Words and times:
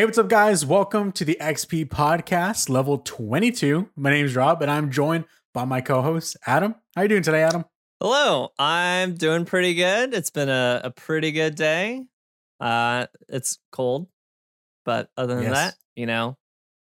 Hey, 0.00 0.06
what's 0.06 0.16
up, 0.16 0.28
guys? 0.28 0.64
Welcome 0.64 1.12
to 1.12 1.26
the 1.26 1.36
XP 1.42 1.84
Podcast, 1.90 2.70
level 2.70 2.96
22. 2.96 3.90
My 3.96 4.08
name's 4.08 4.34
Rob, 4.34 4.62
and 4.62 4.70
I'm 4.70 4.90
joined 4.90 5.26
by 5.52 5.66
my 5.66 5.82
co-host, 5.82 6.38
Adam. 6.46 6.74
How 6.96 7.02
are 7.02 7.04
you 7.04 7.08
doing 7.10 7.22
today, 7.22 7.42
Adam? 7.42 7.66
Hello, 8.00 8.48
I'm 8.58 9.12
doing 9.12 9.44
pretty 9.44 9.74
good. 9.74 10.14
It's 10.14 10.30
been 10.30 10.48
a, 10.48 10.80
a 10.84 10.90
pretty 10.90 11.32
good 11.32 11.54
day. 11.54 12.06
Uh, 12.58 13.08
it's 13.28 13.58
cold, 13.72 14.08
but 14.86 15.10
other 15.18 15.34
than 15.34 15.44
Yes. 15.44 15.52
that, 15.52 15.74
you 15.96 16.06
know, 16.06 16.38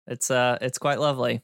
it's 0.06 0.30
uh, 0.30 0.56
it's 0.62 0.78
quite 0.78 0.98
lovely. 0.98 1.42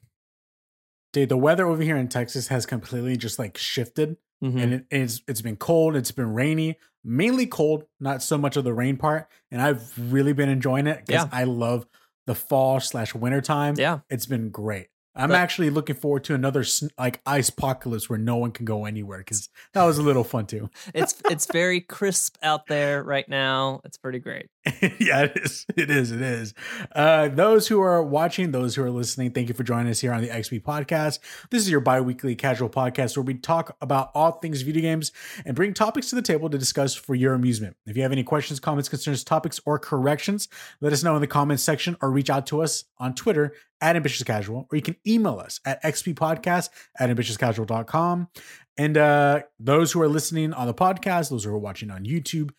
Dude, 1.12 1.28
the 1.28 1.36
weather 1.36 1.66
over 1.66 1.82
here 1.82 1.98
in 1.98 2.08
Texas 2.08 2.48
has 2.48 2.64
completely 2.64 3.18
just 3.18 3.38
like 3.38 3.58
shifted, 3.58 4.16
Mhm. 4.42 4.62
and 4.62 4.72
it, 4.72 4.86
it's 4.90 5.20
it's 5.28 5.42
been 5.42 5.56
cold. 5.56 5.94
It's 5.94 6.10
been 6.10 6.32
rainy, 6.32 6.78
mainly 7.04 7.46
cold, 7.46 7.84
not 7.98 8.22
so 8.22 8.36
much 8.38 8.56
of 8.56 8.64
the 8.64 8.72
rain 8.74 8.96
part. 8.96 9.28
And 9.50 9.60
I've 9.62 9.92
really 10.12 10.32
been 10.32 10.48
enjoying 10.48 10.86
it 10.86 11.04
because 11.06 11.24
Yeah. 11.24 11.28
I 11.32 11.44
love 11.44 11.86
the 12.26 12.34
fall 12.34 12.80
slash 12.80 13.14
winter 13.14 13.40
time. 13.40 13.74
yeah, 13.78 14.00
It's 14.10 14.26
been 14.26 14.50
great. 14.50 14.88
I'm 15.16 15.30
But- 15.30 15.38
actually 15.38 15.70
looking 15.70 15.96
forward 15.96 16.22
to 16.24 16.34
another 16.34 16.64
like 16.96 17.20
ice 17.26 17.48
apocalypse 17.48 18.08
where 18.08 18.18
no 18.18 18.36
one 18.36 18.52
can 18.52 18.64
go 18.64 18.84
anywhere 18.84 19.18
because 19.18 19.48
that 19.72 19.84
was 19.84 19.98
a 19.98 20.02
little 20.02 20.22
fun 20.22 20.46
too. 20.46 20.70
it's 20.94 21.20
it's 21.28 21.46
very 21.52 21.80
crisp 21.80 22.36
out 22.44 22.66
there 22.68 23.02
right 23.02 23.28
now. 23.28 23.80
It's 23.84 23.98
pretty 23.98 24.20
great. 24.20 24.46
yeah, 25.00 25.22
it 25.22 25.32
is. 25.36 25.64
It 25.74 25.90
is. 25.90 26.12
It 26.12 26.20
is. 26.20 26.52
Uh, 26.94 27.28
those 27.28 27.68
who 27.68 27.80
are 27.80 28.02
watching, 28.02 28.52
those 28.52 28.74
who 28.74 28.82
are 28.82 28.90
listening, 28.90 29.30
thank 29.30 29.48
you 29.48 29.54
for 29.54 29.62
joining 29.62 29.90
us 29.90 30.00
here 30.00 30.12
on 30.12 30.20
the 30.20 30.28
XP 30.28 30.62
Podcast. 30.62 31.18
This 31.50 31.62
is 31.62 31.70
your 31.70 31.80
bi 31.80 31.98
weekly 32.02 32.36
casual 32.36 32.68
podcast 32.68 33.16
where 33.16 33.24
we 33.24 33.34
talk 33.34 33.74
about 33.80 34.10
all 34.14 34.32
things 34.32 34.60
video 34.60 34.82
games 34.82 35.12
and 35.46 35.56
bring 35.56 35.72
topics 35.72 36.10
to 36.10 36.14
the 36.14 36.20
table 36.20 36.50
to 36.50 36.58
discuss 36.58 36.94
for 36.94 37.14
your 37.14 37.32
amusement. 37.32 37.74
If 37.86 37.96
you 37.96 38.02
have 38.02 38.12
any 38.12 38.22
questions, 38.22 38.60
comments, 38.60 38.90
concerns, 38.90 39.24
topics, 39.24 39.60
or 39.64 39.78
corrections, 39.78 40.48
let 40.82 40.92
us 40.92 41.02
know 41.02 41.14
in 41.14 41.22
the 41.22 41.26
comments 41.26 41.62
section 41.62 41.96
or 42.02 42.10
reach 42.10 42.28
out 42.28 42.46
to 42.48 42.60
us 42.60 42.84
on 42.98 43.14
Twitter 43.14 43.54
at 43.80 43.96
Ambitious 43.96 44.24
Casual, 44.24 44.68
or 44.70 44.76
you 44.76 44.82
can 44.82 44.96
email 45.06 45.38
us 45.38 45.58
at 45.64 45.82
xppodcast 45.82 46.68
at 46.98 47.08
ambitiouscasual.com. 47.08 48.28
And 48.76 48.96
uh, 48.96 49.42
those 49.58 49.92
who 49.92 50.00
are 50.00 50.08
listening 50.08 50.52
on 50.52 50.66
the 50.66 50.74
podcast, 50.74 51.30
those 51.30 51.44
who 51.44 51.50
are 51.50 51.58
watching 51.58 51.90
on 51.90 52.04
YouTube, 52.04 52.50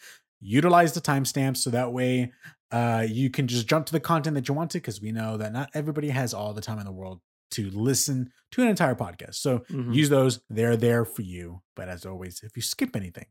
utilize 0.42 0.94
the 0.94 1.02
timestamps 1.02 1.58
so 1.58 1.70
that 1.70 1.94
way 1.94 2.32
uh, 2.72 3.06
you 3.08 3.30
can 3.30 3.48
just 3.48 3.68
jump 3.68 3.86
to 3.86 3.92
the 3.94 4.00
content 4.00 4.36
that 4.36 4.48
you 4.48 4.54
want 4.54 4.72
to 4.72 4.78
because 4.80 5.02
we 5.02 5.12
know 5.12 5.38
that 5.38 5.54
not 5.54 5.70
everybody 5.74 6.10
has 6.10 6.34
all 6.34 6.54
the 6.54 6.62
time 6.62 6.80
in 6.80 6.86
the 6.86 6.92
world 6.92 7.20
to 7.52 7.70
listen 7.72 8.32
to 8.52 8.62
an 8.62 8.68
entire 8.70 8.96
podcast. 8.96 9.36
So 9.36 9.60
Mhm. 9.70 9.94
use 9.94 10.10
those; 10.10 10.40
they're 10.50 10.78
there 10.78 11.04
for 11.06 11.22
you. 11.22 11.62
But 11.76 11.90
as 11.90 12.06
always, 12.06 12.42
if 12.44 12.56
you 12.56 12.62
skip 12.62 12.96
anything, 12.96 13.26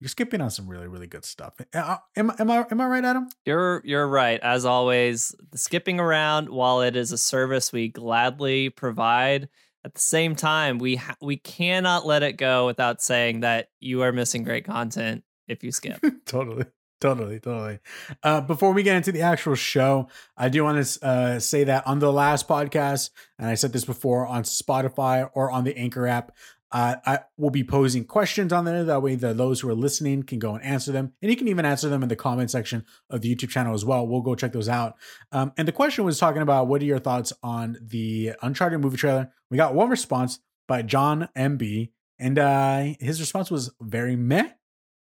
you're 0.00 0.08
skipping 0.08 0.40
on 0.40 0.50
some 0.50 0.66
really, 0.68 0.88
really 0.88 1.06
good 1.06 1.24
stuff. 1.24 1.54
Am, 1.72 1.98
am 2.16 2.50
I 2.50 2.66
am 2.70 2.80
I 2.80 2.86
right, 2.86 3.04
Adam? 3.04 3.28
You're 3.44 3.82
you're 3.84 4.08
right. 4.08 4.40
As 4.40 4.64
always, 4.64 5.32
the 5.52 5.58
skipping 5.58 6.00
around, 6.00 6.48
while 6.48 6.80
it 6.82 6.96
is 6.96 7.12
a 7.12 7.18
service 7.18 7.72
we 7.72 7.88
gladly 7.88 8.68
provide, 8.70 9.48
at 9.84 9.94
the 9.94 10.00
same 10.00 10.34
time, 10.34 10.78
we 10.78 10.96
ha- 10.96 11.16
we 11.22 11.36
cannot 11.36 12.04
let 12.04 12.24
it 12.24 12.32
go 12.32 12.66
without 12.66 13.00
saying 13.00 13.40
that 13.40 13.68
you 13.78 14.02
are 14.02 14.10
missing 14.12 14.42
great 14.42 14.64
content 14.64 15.22
if 15.48 15.62
you 15.62 15.72
skip. 15.72 15.98
totally 16.26 16.64
totally 16.98 17.38
totally 17.38 17.78
uh 18.22 18.40
before 18.40 18.72
we 18.72 18.82
get 18.82 18.96
into 18.96 19.12
the 19.12 19.20
actual 19.20 19.54
show 19.54 20.08
i 20.34 20.48
do 20.48 20.64
want 20.64 20.82
to 20.82 21.06
uh 21.06 21.38
say 21.38 21.62
that 21.62 21.86
on 21.86 21.98
the 21.98 22.10
last 22.10 22.48
podcast 22.48 23.10
and 23.38 23.50
i 23.50 23.54
said 23.54 23.70
this 23.70 23.84
before 23.84 24.26
on 24.26 24.44
spotify 24.44 25.28
or 25.34 25.50
on 25.50 25.64
the 25.64 25.76
anchor 25.76 26.06
app 26.06 26.32
uh, 26.72 26.96
I 27.06 27.20
will 27.36 27.50
be 27.50 27.62
posing 27.62 28.04
questions 28.04 28.52
on 28.52 28.64
there. 28.64 28.84
That 28.84 29.00
way, 29.00 29.14
the 29.14 29.32
those 29.32 29.60
who 29.60 29.68
are 29.68 29.74
listening 29.74 30.24
can 30.24 30.38
go 30.38 30.54
and 30.54 30.64
answer 30.64 30.90
them, 30.90 31.12
and 31.22 31.30
you 31.30 31.36
can 31.36 31.48
even 31.48 31.64
answer 31.64 31.88
them 31.88 32.02
in 32.02 32.08
the 32.08 32.16
comment 32.16 32.50
section 32.50 32.84
of 33.08 33.20
the 33.20 33.34
YouTube 33.34 33.50
channel 33.50 33.74
as 33.74 33.84
well. 33.84 34.06
We'll 34.06 34.20
go 34.20 34.34
check 34.34 34.52
those 34.52 34.68
out. 34.68 34.96
Um, 35.32 35.52
and 35.56 35.66
the 35.68 35.72
question 35.72 36.04
was 36.04 36.18
talking 36.18 36.42
about 36.42 36.66
what 36.66 36.82
are 36.82 36.86
your 36.86 36.98
thoughts 36.98 37.32
on 37.42 37.78
the 37.80 38.32
Uncharted 38.42 38.80
movie 38.80 38.96
trailer? 38.96 39.32
We 39.50 39.56
got 39.56 39.74
one 39.74 39.88
response 39.88 40.40
by 40.66 40.82
John 40.82 41.28
MB, 41.36 41.90
and 42.18 42.38
uh, 42.38 42.84
his 42.98 43.20
response 43.20 43.50
was 43.50 43.70
very 43.80 44.16
meh 44.16 44.50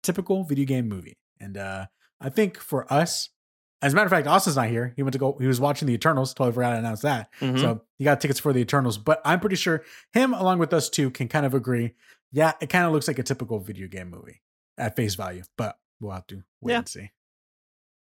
typical 0.04 0.44
video 0.44 0.66
game 0.66 0.88
movie. 0.88 1.18
And 1.40 1.58
uh 1.58 1.88
I 2.20 2.30
think 2.30 2.58
for 2.58 2.92
us, 2.92 3.30
as 3.82 3.94
a 3.94 3.96
matter 3.96 4.08
of 4.08 4.12
fact, 4.12 4.26
Austin's 4.28 4.56
not 4.56 4.70
here. 4.70 4.94
He 4.96 5.04
went 5.04 5.14
to 5.14 5.20
go, 5.20 5.38
he 5.40 5.46
was 5.46 5.60
watching 5.60 5.88
the 5.88 5.94
Eternals. 5.94 6.34
Totally 6.34 6.54
forgot 6.54 6.72
to 6.72 6.78
announce 6.78 7.02
that. 7.02 7.30
Mhm. 7.40 7.60
So 7.60 7.82
he 8.00 8.04
got 8.06 8.20
tickets 8.20 8.40
for 8.40 8.52
the 8.54 8.60
Eternals. 8.60 8.98
But 8.98 9.22
I'm 9.24 9.40
pretty 9.40 9.56
sure 9.56 9.84
him, 10.14 10.34
along 10.34 10.58
with 10.60 10.74
us 10.74 10.90
two, 10.90 11.12
can 11.12 11.28
kind 11.28 11.46
of 11.46 11.54
agree. 11.54 11.94
Yeah, 12.32 12.54
it 12.60 12.70
kind 12.70 12.86
of 12.86 12.92
looks 12.92 13.08
like 13.08 13.20
a 13.20 13.24
typical 13.24 13.60
video 13.60 13.88
game 13.88 14.10
movie 14.10 14.42
at 14.80 14.96
face 14.96 15.14
value. 15.14 15.44
But 15.58 15.78
we'll 16.00 16.12
have 16.14 16.26
to 16.28 16.44
wait 16.62 16.72
Yeah. 16.72 16.78
and 16.80 16.90
see. 16.90 17.12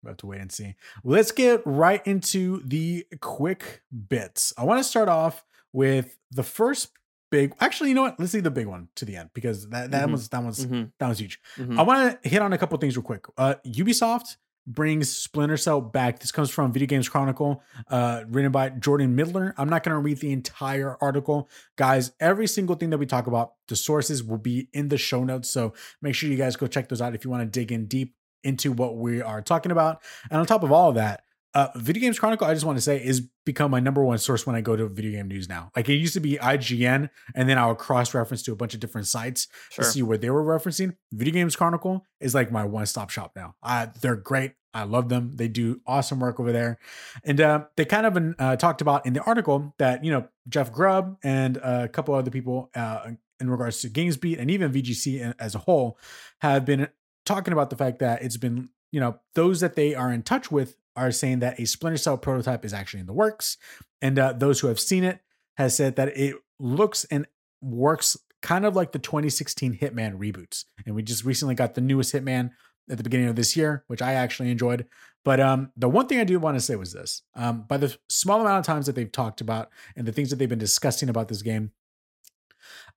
We'll 0.01 0.11
have 0.11 0.17
to 0.17 0.27
wait 0.27 0.39
and 0.39 0.51
see. 0.51 0.75
Let's 1.03 1.31
get 1.33 1.61
right 1.65 2.05
into 2.07 2.61
the 2.65 3.05
quick 3.19 3.81
bits. 4.07 4.53
I 4.57 4.63
want 4.63 4.79
to 4.79 4.83
start 4.85 5.09
off 5.09 5.43
with 5.73 6.17
the 6.31 6.43
first 6.43 6.91
big 7.31 7.53
actually, 7.59 7.89
you 7.89 7.95
know 7.95 8.01
what? 8.03 8.19
Let's 8.19 8.31
see 8.31 8.39
the 8.39 8.51
big 8.51 8.67
one 8.67 8.87
to 8.95 9.05
the 9.05 9.15
end 9.17 9.29
because 9.33 9.67
that, 9.69 9.91
that 9.91 10.07
Mhm. 10.07 10.11
was 10.13 10.29
that 10.29 10.43
was 10.43 10.65
Mhm. 10.65 10.91
that 10.99 11.07
was 11.07 11.19
huge. 11.19 11.39
Mhm. 11.57 11.77
I 11.79 11.83
want 11.83 12.21
to 12.23 12.29
hit 12.29 12.41
on 12.41 12.53
a 12.53 12.57
couple 12.57 12.77
things 12.79 12.95
real 12.97 13.03
quick. 13.03 13.25
Uh, 13.37 13.55
Ubisoft 13.65 14.37
brings 14.67 15.09
Splinter 15.11 15.57
Cell 15.57 15.81
back. 15.81 16.19
This 16.19 16.31
comes 16.31 16.51
from 16.51 16.71
Video 16.71 16.85
Games 16.87 17.09
Chronicle, 17.09 17.63
uh, 17.89 18.23
written 18.27 18.51
by 18.51 18.69
Jordan 18.69 19.15
Middler. 19.15 19.55
I'm 19.57 19.67
not 19.69 19.81
going 19.83 19.95
to 19.95 19.99
read 19.99 20.19
the 20.19 20.31
entire 20.31 20.95
article, 21.01 21.49
guys. 21.75 22.11
Every 22.19 22.45
single 22.45 22.75
thing 22.75 22.91
that 22.91 22.99
we 22.99 23.07
talk 23.07 23.25
about, 23.25 23.53
the 23.67 23.75
sources 23.75 24.23
will 24.23 24.37
be 24.37 24.69
in 24.73 24.89
the 24.89 24.97
show 24.97 25.23
notes. 25.23 25.49
So 25.49 25.73
make 26.03 26.13
sure 26.13 26.29
you 26.29 26.37
guys 26.37 26.55
go 26.55 26.67
check 26.67 26.87
those 26.89 27.01
out 27.01 27.15
if 27.15 27.23
you 27.25 27.31
want 27.31 27.41
to 27.51 27.59
dig 27.59 27.71
in 27.71 27.87
deep 27.87 28.15
into 28.43 28.71
what 28.71 28.97
we 28.97 29.21
are 29.21 29.41
talking 29.41 29.71
about. 29.71 30.03
And 30.29 30.39
on 30.39 30.45
top 30.45 30.61
of 30.63 30.71
all 30.71 30.89
of 30.89 30.95
that, 30.95 31.23
uh, 31.53 31.69
Video 31.75 32.01
Games 32.01 32.19
Chronicle, 32.19 32.45
I 32.45 32.53
just 32.53 32.65
want 32.65 32.77
to 32.77 32.81
say, 32.81 33.03
is 33.03 33.21
become 33.45 33.71
my 33.71 33.79
number 33.79 34.03
one 34.03 34.17
source 34.19 34.45
when 34.45 34.55
I 34.55 34.61
go 34.61 34.75
to 34.75 34.87
video 34.87 35.11
game 35.11 35.27
news 35.27 35.49
now. 35.49 35.71
Like 35.75 35.89
it 35.89 35.95
used 35.95 36.13
to 36.13 36.19
be 36.19 36.37
IGN, 36.37 37.09
and 37.35 37.49
then 37.49 37.57
I'll 37.57 37.75
cross 37.75 38.13
reference 38.13 38.43
to 38.43 38.51
a 38.51 38.55
bunch 38.55 38.73
of 38.73 38.79
different 38.79 39.07
sites 39.07 39.47
Sure. 39.71 39.83
to 39.83 39.89
see 39.89 40.01
what 40.03 40.21
they 40.21 40.29
were 40.29 40.43
referencing. 40.43 40.95
Video 41.11 41.33
Games 41.33 41.55
Chronicle 41.55 42.05
is 42.19 42.35
like 42.35 42.51
my 42.51 42.63
one 42.65 42.85
stop 42.85 43.09
shop 43.09 43.31
now. 43.35 43.55
Uh, 43.63 43.87
they're 44.01 44.15
great. 44.15 44.53
I 44.73 44.83
love 44.83 45.09
them. 45.09 45.31
They 45.35 45.47
do 45.47 45.81
awesome 45.87 46.19
work 46.19 46.39
over 46.39 46.51
there. 46.51 46.77
And 47.23 47.41
uh, 47.41 47.65
they 47.75 47.85
kind 47.85 48.05
of 48.05 48.35
uh, 48.37 48.55
talked 48.55 48.81
about 48.81 49.07
in 49.07 49.13
the 49.13 49.23
article 49.23 49.73
that, 49.79 50.05
you 50.05 50.11
know, 50.11 50.27
Jeff 50.47 50.71
Grubb 50.71 51.17
and 51.23 51.57
a 51.57 51.87
couple 51.87 52.13
other 52.13 52.29
people 52.29 52.69
uh, 52.75 53.11
in 53.39 53.49
regards 53.49 53.81
to 53.81 53.89
GamesBeat 53.89 54.39
and 54.39 54.51
even 54.51 54.71
VGC 54.71 55.33
as 55.39 55.55
a 55.55 55.59
whole 55.59 55.97
have 56.41 56.65
been 56.65 56.87
talking 57.25 57.51
about 57.51 57.71
the 57.71 57.75
fact 57.75 57.97
that 57.99 58.21
it's 58.21 58.37
been, 58.37 58.69
you 58.91 58.99
know, 58.99 59.19
those 59.33 59.59
that 59.61 59.75
they 59.75 59.95
are 59.95 60.13
in 60.13 60.21
touch 60.21 60.51
with 60.51 60.75
are 60.95 61.11
saying 61.11 61.39
that 61.39 61.59
a 61.59 61.65
Splinter 61.65 61.97
Cell 61.97 62.17
prototype 62.17 62.65
is 62.65 62.73
actually 62.73 63.01
in 63.01 63.05
the 63.05 63.13
works. 63.13 63.57
And 64.01 64.17
uh, 64.17 64.33
those 64.33 64.59
who 64.59 64.67
have 64.67 64.79
seen 64.79 65.03
it 65.03 65.19
has 65.57 65.75
said 65.75 65.95
that 65.95 66.17
it 66.17 66.35
looks 66.59 67.05
and 67.05 67.25
works 67.61 68.17
kind 68.41 68.65
of 68.65 68.75
like 68.75 68.91
the 68.91 68.99
2016 68.99 69.77
Hitman 69.77 70.17
reboots. 70.17 70.65
And 70.85 70.95
we 70.95 71.03
just 71.03 71.25
recently 71.25 71.55
got 71.55 71.75
the 71.75 71.81
newest 71.81 72.13
Hitman 72.13 72.51
at 72.89 72.97
the 72.97 73.03
beginning 73.03 73.27
of 73.27 73.35
this 73.35 73.55
year, 73.55 73.83
which 73.87 74.01
I 74.01 74.13
actually 74.13 74.51
enjoyed. 74.51 74.87
But 75.25 75.39
um, 75.39 75.71
the 75.75 75.89
one 75.89 76.07
thing 76.07 76.19
I 76.19 76.23
do 76.23 76.39
want 76.39 76.55
to 76.55 76.61
say 76.61 76.75
was 76.75 76.93
this: 76.93 77.21
um, 77.35 77.63
by 77.67 77.77
the 77.77 77.95
small 78.07 78.41
amount 78.41 78.59
of 78.59 78.65
times 78.65 78.85
that 78.85 78.95
they've 78.95 79.11
talked 79.11 79.41
about 79.41 79.69
and 79.95 80.07
the 80.07 80.11
things 80.11 80.29
that 80.29 80.37
they've 80.37 80.49
been 80.49 80.57
discussing 80.57 81.09
about 81.09 81.27
this 81.27 81.41
game, 81.41 81.71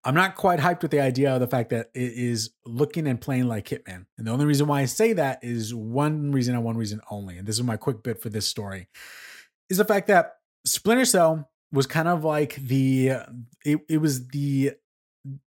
I'm 0.04 0.14
not 0.14 0.34
quite 0.34 0.58
hyped 0.58 0.82
with 0.82 0.90
the 0.90 1.00
idea 1.00 1.32
of 1.32 1.40
the 1.40 1.46
fact 1.46 1.70
that 1.70 1.90
it 1.94 2.12
is 2.12 2.50
looking 2.66 3.06
and 3.06 3.20
playing 3.20 3.46
like 3.46 3.68
Hitman. 3.68 4.06
And 4.18 4.26
the 4.26 4.32
only 4.32 4.46
reason 4.46 4.66
why 4.66 4.80
I 4.80 4.86
say 4.86 5.12
that 5.12 5.38
is 5.42 5.72
one 5.74 6.32
reason 6.32 6.54
and 6.56 6.64
one 6.64 6.76
reason 6.76 7.00
only. 7.10 7.38
And 7.38 7.46
this 7.46 7.56
is 7.56 7.62
my 7.62 7.76
quick 7.76 8.02
bit 8.02 8.20
for 8.20 8.28
this 8.28 8.48
story: 8.48 8.88
is 9.70 9.78
the 9.78 9.84
fact 9.84 10.08
that 10.08 10.36
Splinter 10.66 11.04
Cell 11.04 11.48
was 11.72 11.86
kind 11.86 12.08
of 12.08 12.24
like 12.24 12.56
the 12.56 13.10
it, 13.64 13.78
it 13.88 13.98
was 13.98 14.28
the 14.28 14.72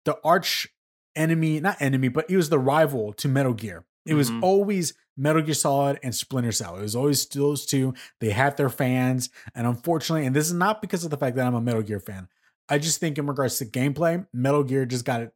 the 0.04 0.18
arch 0.24 0.68
enemy, 1.16 1.60
not 1.60 1.80
enemy, 1.80 2.08
but 2.08 2.28
it 2.30 2.36
was 2.36 2.48
the 2.48 2.58
rival 2.58 3.12
to 3.14 3.28
Metal 3.28 3.54
Gear. 3.54 3.84
It 4.06 4.14
was 4.14 4.30
Mhm. 4.30 4.42
always 4.42 4.94
Metal 5.16 5.42
Gear 5.42 5.54
Solid 5.54 5.98
and 6.02 6.14
Splinter 6.14 6.52
Cell. 6.52 6.76
It 6.76 6.82
was 6.82 6.96
always 6.96 7.26
those 7.26 7.66
two. 7.66 7.94
They 8.20 8.30
had 8.30 8.56
their 8.56 8.68
fans. 8.70 9.28
And 9.54 9.66
unfortunately, 9.66 10.26
and 10.26 10.34
this 10.34 10.46
is 10.46 10.54
not 10.54 10.80
because 10.80 11.04
of 11.04 11.10
the 11.10 11.16
fact 11.18 11.36
that 11.36 11.46
I'm 11.46 11.54
a 11.54 11.60
Metal 11.60 11.82
Gear 11.82 12.00
fan. 12.00 12.28
I 12.70 12.78
just 12.78 13.00
think 13.00 13.18
in 13.18 13.26
regards 13.26 13.58
to 13.58 13.66
gameplay, 13.66 14.26
Metal 14.32 14.62
Gear 14.62 14.86
just 14.86 15.04
got 15.04 15.20
it 15.20 15.32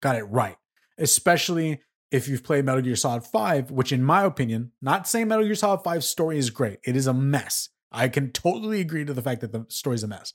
got 0.00 0.16
it 0.16 0.24
right. 0.24 0.56
Especially 0.96 1.80
if 2.12 2.28
you've 2.28 2.44
played 2.44 2.64
Metal 2.64 2.80
Gear 2.80 2.94
Solid 2.94 3.24
5, 3.24 3.72
which 3.72 3.90
in 3.90 4.04
my 4.04 4.22
opinion, 4.22 4.70
not 4.80 5.08
saying 5.08 5.28
Metal 5.28 5.44
Gear 5.44 5.56
Solid 5.56 5.80
5 5.82 6.04
story 6.04 6.38
is 6.38 6.50
great. 6.50 6.78
It 6.84 6.94
is 6.94 7.08
a 7.08 7.12
mess. 7.12 7.70
I 7.90 8.08
can 8.08 8.30
totally 8.30 8.80
agree 8.80 9.04
to 9.04 9.12
the 9.12 9.22
fact 9.22 9.40
that 9.40 9.52
the 9.52 9.66
story 9.68 9.96
is 9.96 10.04
a 10.04 10.08
mess. 10.08 10.32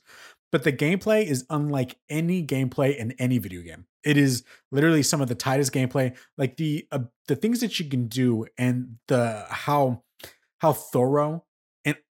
But 0.52 0.64
the 0.64 0.72
gameplay 0.72 1.24
is 1.24 1.46
unlike 1.48 1.96
any 2.08 2.44
gameplay 2.44 2.96
in 2.96 3.12
any 3.12 3.38
video 3.38 3.62
game. 3.62 3.86
It 4.04 4.16
is 4.16 4.44
literally 4.72 5.02
some 5.02 5.20
of 5.20 5.28
the 5.28 5.34
tightest 5.34 5.72
gameplay. 5.72 6.16
Like 6.36 6.56
the 6.56 6.86
uh, 6.90 7.00
the 7.28 7.36
things 7.36 7.60
that 7.60 7.78
you 7.78 7.88
can 7.88 8.08
do 8.08 8.46
and 8.58 8.96
the 9.08 9.46
how 9.48 10.02
how 10.58 10.72
thorough 10.72 11.44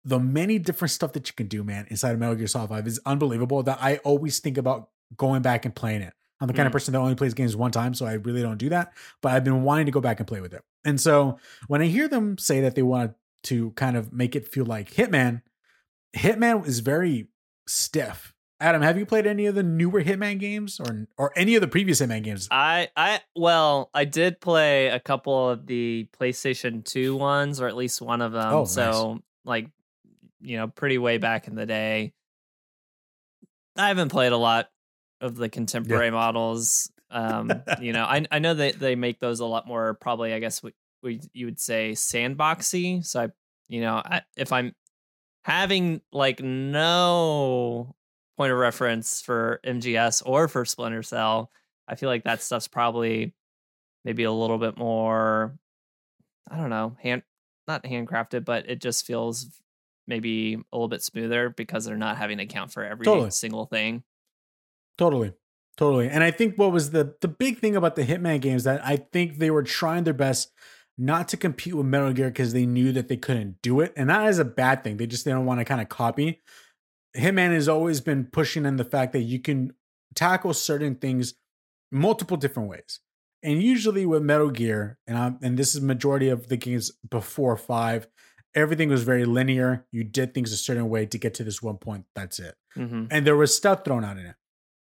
the 0.05 0.19
many 0.19 0.59
different 0.59 0.91
stuff 0.93 1.13
that 1.15 1.29
you 1.29 1.35
can 1.35 1.47
do, 1.47 1.65
man, 1.65 1.87
inside 1.91 2.13
of 2.13 2.19
Metal 2.19 2.35
Gear 2.35 2.47
Solid 2.47 2.69
5 2.69 2.87
is 2.87 3.01
unbelievable 3.07 3.63
that 3.63 3.79
I 3.81 3.97
always 3.99 4.39
think 4.39 4.59
about 4.59 4.91
going 5.17 5.43
back 5.43 5.65
and 5.65 5.75
playing 5.75 6.03
it. 6.03 6.13
I'm 6.41 6.49
the 6.49 6.53
kind 6.55 6.67
of 6.67 6.71
Mm. 6.71 6.75
person 6.75 6.93
that 6.93 6.99
only 6.99 7.15
plays 7.15 7.33
games 7.33 7.57
one 7.57 7.71
time, 7.71 7.95
so 7.95 8.05
I 8.05 8.15
really 8.15 8.43
don't 8.43 8.59
do 8.59 8.69
that. 8.71 8.93
But 9.23 9.33
I've 9.33 9.45
been 9.45 9.63
wanting 9.63 9.87
to 9.87 9.93
go 9.93 10.01
back 10.01 10.19
and 10.21 10.27
play 10.27 10.41
with 10.41 10.53
it. 10.53 10.63
And 10.85 11.01
so 11.01 11.39
when 11.69 11.81
I 11.81 11.87
hear 11.87 12.09
them 12.09 12.37
say 12.39 12.61
that 12.61 12.75
they 12.75 12.83
want 12.83 13.15
to 13.45 13.71
kind 13.73 13.97
of 13.97 14.13
make 14.13 14.35
it 14.35 14.49
feel 14.49 14.65
like 14.65 14.91
Hitman. 14.95 15.43
Hitman 16.17 16.67
is 16.67 16.81
very 16.81 17.29
stiff. 17.67 18.33
Adam, 18.61 18.83
have 18.83 18.97
you 18.97 19.05
played 19.05 19.27
any 19.27 19.47
of 19.47 19.55
the 19.55 19.63
newer 19.63 20.03
Hitman 20.03 20.39
games 20.39 20.81
or 20.81 21.07
or 21.19 21.33
any 21.37 21.55
of 21.55 21.61
the 21.61 21.69
previous 21.69 22.01
Hitman 22.01 22.23
games? 22.23 22.49
I 22.51 22.89
I 22.97 23.21
well, 23.37 23.91
I 23.93 24.05
did 24.05 24.41
play 24.41 24.87
a 24.89 25.01
couple 25.01 25.51
of 25.51 25.67
the 25.67 26.09
PlayStation 26.19 26.85
2 26.85 27.17
ones 27.17 27.61
or 27.61 27.67
at 27.69 27.77
least 27.77 28.01
one 28.01 28.23
of 28.23 28.33
them. 28.33 28.53
Oh, 28.53 28.65
so 28.65 29.21
like 29.45 29.69
you 30.45 30.57
know, 30.57 30.69
pretty 30.69 30.99
way 30.99 31.19
back 31.19 31.49
in 31.49 31.55
the 31.55 31.67
day. 31.67 32.13
I 33.77 33.89
haven't 33.89 34.11
played 34.11 34.33
a 34.33 34.37
lot 34.37 34.69
of 35.21 35.37
the 35.37 35.49
contemporary 35.49 36.11
models. 36.11 36.91
Um, 37.11 37.51
you 37.81 37.93
know, 37.93 38.05
I 38.05 38.25
I 38.31 38.39
know 38.39 38.55
that 38.55 38.79
they 38.79 38.95
make 38.95 39.21
those 39.21 39.41
a 39.41 39.47
lot 39.47 39.67
more 39.67 39.95
probably 39.95 40.33
I 40.33 40.39
guess 40.39 40.63
we, 40.63 40.73
we 41.03 41.21
you 41.33 41.47
would 41.47 41.61
say 41.61 41.93
sandboxy. 41.93 43.05
So 43.05 43.23
I 43.23 43.29
you 43.69 43.81
know, 43.81 43.95
I, 44.05 44.23
if 44.37 44.53
I'm 44.53 44.75
having 45.45 46.03
like 46.13 46.41
no 46.43 47.95
point 48.37 48.53
of 48.53 48.59
reference 48.59 49.23
for 49.23 49.61
MGS 49.65 50.23
or 50.27 50.49
for 50.49 50.65
Splinter 50.65 51.03
Cell, 51.03 51.51
I 51.89 51.95
feel 51.95 52.09
like 52.09 52.25
that 52.25 52.43
stuff's 52.43 52.69
probably 52.69 53.35
maybe 54.05 54.25
a 54.25 54.33
little 54.33 54.59
bit 54.59 54.77
more 54.77 55.57
I 56.51 56.59
don't 56.59 56.71
know, 56.71 56.97
hand 57.03 57.23
not 57.67 57.85
handcrafted, 57.85 58.45
but 58.45 58.69
it 58.69 58.81
just 58.81 59.07
feels 59.07 59.49
maybe 60.07 60.55
a 60.55 60.77
little 60.77 60.89
bit 60.89 61.03
smoother 61.03 61.51
because 61.51 61.85
they're 61.85 61.97
not 61.97 62.17
having 62.17 62.39
to 62.39 62.45
account 62.45 62.73
for 62.73 62.85
every 62.85 63.05
Totally. 63.05 63.31
single 63.31 63.67
thing. 63.67 64.03
Totally. 64.99 65.33
Totally. 65.77 66.09
And 66.09 66.23
I 66.23 66.31
think 66.31 66.57
what 66.57 66.73
was 66.73 66.91
the 66.91 67.17
the 67.21 67.29
big 67.29 67.59
thing 67.59 67.75
about 67.75 67.97
the 67.97 68.05
Hitman 68.05 68.41
games 68.41 68.65
that 68.65 68.85
I 68.85 68.97
think 68.97 69.39
they 69.39 69.51
were 69.51 69.65
trying 69.65 70.05
their 70.05 70.15
best 70.15 70.53
not 70.97 71.27
to 71.29 71.37
compete 71.37 71.75
with 71.75 71.87
Metal 71.87 72.13
Gear 72.13 72.29
because 72.29 72.53
they 72.53 72.67
knew 72.67 72.93
that 72.93 73.09
they 73.09 73.17
couldn't 73.17 73.61
do 73.63 73.81
it. 73.81 73.93
And 73.97 74.09
that 74.11 74.29
is 74.29 74.39
a 74.39 74.45
bad 74.45 74.85
thing. 74.85 74.97
They 74.97 75.07
just 75.07 75.25
they 75.25 75.33
don't 75.33 75.47
want 75.47 75.59
to 75.61 75.65
kind 75.65 75.81
of 75.81 75.89
copy. 75.89 76.43
Hitman 77.17 77.53
has 77.53 77.69
always 77.69 78.01
been 78.01 78.27
pushing 78.27 78.67
in 78.67 78.77
the 78.77 78.85
fact 78.85 79.13
that 79.13 79.23
you 79.23 79.41
can 79.41 79.73
tackle 80.15 80.55
certain 80.55 80.95
things 80.95 81.35
multiple 81.91 82.37
different 82.37 82.69
ways. 82.69 83.01
And 83.43 83.63
usually 83.63 84.07
with 84.07 84.23
Metal 84.23 84.51
Gear, 84.51 84.99
and 85.07 85.19
I'm, 85.19 85.39
and 85.43 85.59
this 85.59 85.75
is 85.75 85.81
majority 85.81 86.29
of 86.29 86.49
the 86.49 86.57
games 86.57 86.93
before 87.09 87.57
five, 87.57 88.07
everything 88.55 88.89
was 88.89 89.03
very 89.03 89.25
linear. 89.25 89.87
You 89.91 90.05
did 90.05 90.35
things 90.35 90.53
a 90.53 90.57
certain 90.57 90.89
way 90.89 91.07
to 91.07 91.19
get 91.19 91.35
to 91.35 91.45
this 91.45 91.63
one 91.63 91.79
point. 91.79 92.05
That's 92.15 92.39
it. 92.39 92.55
hmm 92.75 93.05
And 93.11 93.27
there 93.27 93.37
was 93.37 93.55
stuff 93.55 93.85
thrown 93.85 94.05
out 94.05 94.17
in 94.19 94.27
it. 94.27 94.37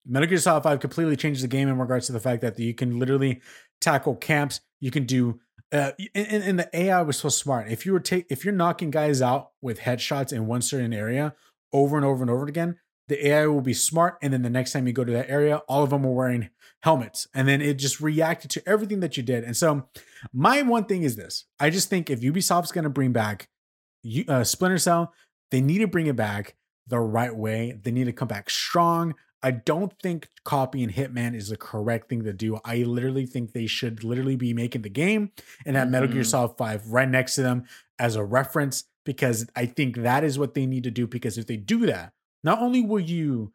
Metal 0.06 0.28
Gear 0.28 0.38
Solid 0.38 0.62
5 0.62 0.80
completely 0.80 1.16
changed 1.16 1.42
the 1.42 1.48
game 1.48 1.68
in 1.68 1.78
regards 1.78 2.06
to 2.06 2.12
the 2.12 2.20
fact 2.20 2.42
that 2.42 2.58
you 2.58 2.74
can 2.74 2.98
literally 2.98 3.40
tackle 3.80 4.16
camps. 4.16 4.60
You 4.80 4.90
can 4.90 5.04
do 5.04 5.40
uh, 5.72 5.92
and, 6.14 6.42
and 6.42 6.58
the 6.58 6.68
AI 6.72 7.02
was 7.02 7.18
so 7.18 7.28
smart. 7.28 7.70
If 7.70 7.86
you 7.86 7.92
were 7.92 8.00
take 8.00 8.26
if 8.28 8.44
you're 8.44 8.54
knocking 8.54 8.90
guys 8.90 9.22
out 9.22 9.50
with 9.62 9.80
headshots 9.80 10.32
in 10.32 10.46
one 10.46 10.62
certain 10.62 10.92
area 10.92 11.34
over 11.72 11.96
and 11.96 12.04
over 12.04 12.22
and 12.22 12.30
over 12.30 12.46
again, 12.46 12.78
the 13.08 13.28
AI 13.28 13.46
will 13.46 13.60
be 13.60 13.74
smart. 13.74 14.18
And 14.20 14.32
then 14.32 14.42
the 14.42 14.50
next 14.50 14.72
time 14.72 14.86
you 14.86 14.92
go 14.92 15.04
to 15.04 15.12
that 15.12 15.30
area, 15.30 15.58
all 15.68 15.84
of 15.84 15.90
them 15.90 16.04
are 16.04 16.12
wearing 16.12 16.50
helmets, 16.82 17.28
and 17.34 17.46
then 17.46 17.60
it 17.60 17.74
just 17.74 18.00
reacted 18.00 18.50
to 18.52 18.68
everything 18.68 19.00
that 19.00 19.16
you 19.16 19.22
did. 19.22 19.44
And 19.44 19.56
so, 19.56 19.86
my 20.32 20.62
one 20.62 20.86
thing 20.86 21.02
is 21.02 21.14
this: 21.14 21.44
I 21.60 21.70
just 21.70 21.88
think 21.88 22.10
if 22.10 22.20
Ubisoft's 22.20 22.72
going 22.72 22.84
to 22.84 22.90
bring 22.90 23.12
back 23.12 23.48
you- 24.02 24.24
uh, 24.28 24.44
Splinter 24.44 24.78
Cell, 24.78 25.12
they 25.50 25.60
need 25.60 25.78
to 25.78 25.86
bring 25.88 26.06
it 26.06 26.16
back 26.16 26.56
the 26.86 26.98
right 27.00 27.34
way. 27.34 27.78
They 27.82 27.90
need 27.90 28.04
to 28.04 28.12
come 28.12 28.28
back 28.28 28.50
strong. 28.50 29.14
I 29.42 29.52
don't 29.52 29.92
think 30.02 30.28
copying 30.44 30.90
Hitman 30.90 31.34
is 31.34 31.48
the 31.48 31.56
correct 31.56 32.08
thing 32.10 32.24
to 32.24 32.32
do. 32.32 32.58
I 32.64 32.78
literally 32.78 33.24
think 33.26 33.52
they 33.52 33.66
should 33.66 34.04
literally 34.04 34.36
be 34.36 34.52
making 34.52 34.82
the 34.82 34.90
game 34.90 35.30
and 35.64 35.76
have 35.76 35.88
Metal 35.90 36.08
Gear 36.08 36.22
Mhm. 36.22 36.26
Solid 36.26 36.56
5 36.58 36.86
right 36.88 37.08
next 37.08 37.36
to 37.36 37.42
them 37.42 37.64
as 37.98 38.16
a 38.16 38.24
reference 38.24 38.84
because 39.06 39.46
I 39.56 39.64
think 39.66 39.96
that 39.98 40.24
is 40.24 40.38
what 40.38 40.52
they 40.54 40.66
need 40.66 40.84
to 40.84 40.90
do. 40.90 41.06
Because 41.06 41.38
if 41.38 41.46
they 41.46 41.56
do 41.56 41.86
that, 41.86 42.12
not 42.44 42.58
only 42.60 42.82
will 42.82 43.00
you 43.00 43.54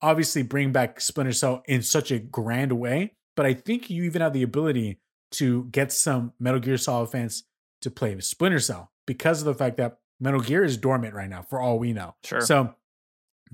obviously 0.00 0.42
bring 0.42 0.72
back 0.72 1.00
Splinter 1.00 1.32
Cell 1.32 1.62
in 1.66 1.82
such 1.82 2.10
a 2.10 2.18
grand 2.18 2.72
way, 2.72 3.14
but 3.36 3.44
I 3.46 3.52
think 3.54 3.90
you 3.90 4.04
even 4.04 4.22
have 4.22 4.32
the 4.32 4.42
ability 4.42 5.00
to 5.32 5.64
get 5.64 5.92
some 5.92 6.32
Metal 6.38 6.60
Gear 6.60 6.76
Solid 6.78 7.10
fans 7.10 7.44
to 7.82 7.90
play 7.90 8.18
Splinter 8.20 8.58
Cell 8.60 8.90
because 9.06 9.40
of 9.40 9.46
the 9.46 9.54
fact 9.54 9.76
that 9.76 9.98
Metal 10.20 10.40
Gear 10.40 10.64
is 10.64 10.76
dormant 10.76 11.14
right 11.14 11.28
now, 11.28 11.42
for 11.42 11.60
all 11.60 11.78
we 11.78 11.92
know. 11.92 12.14
Sure. 12.24 12.40
So 12.40 12.74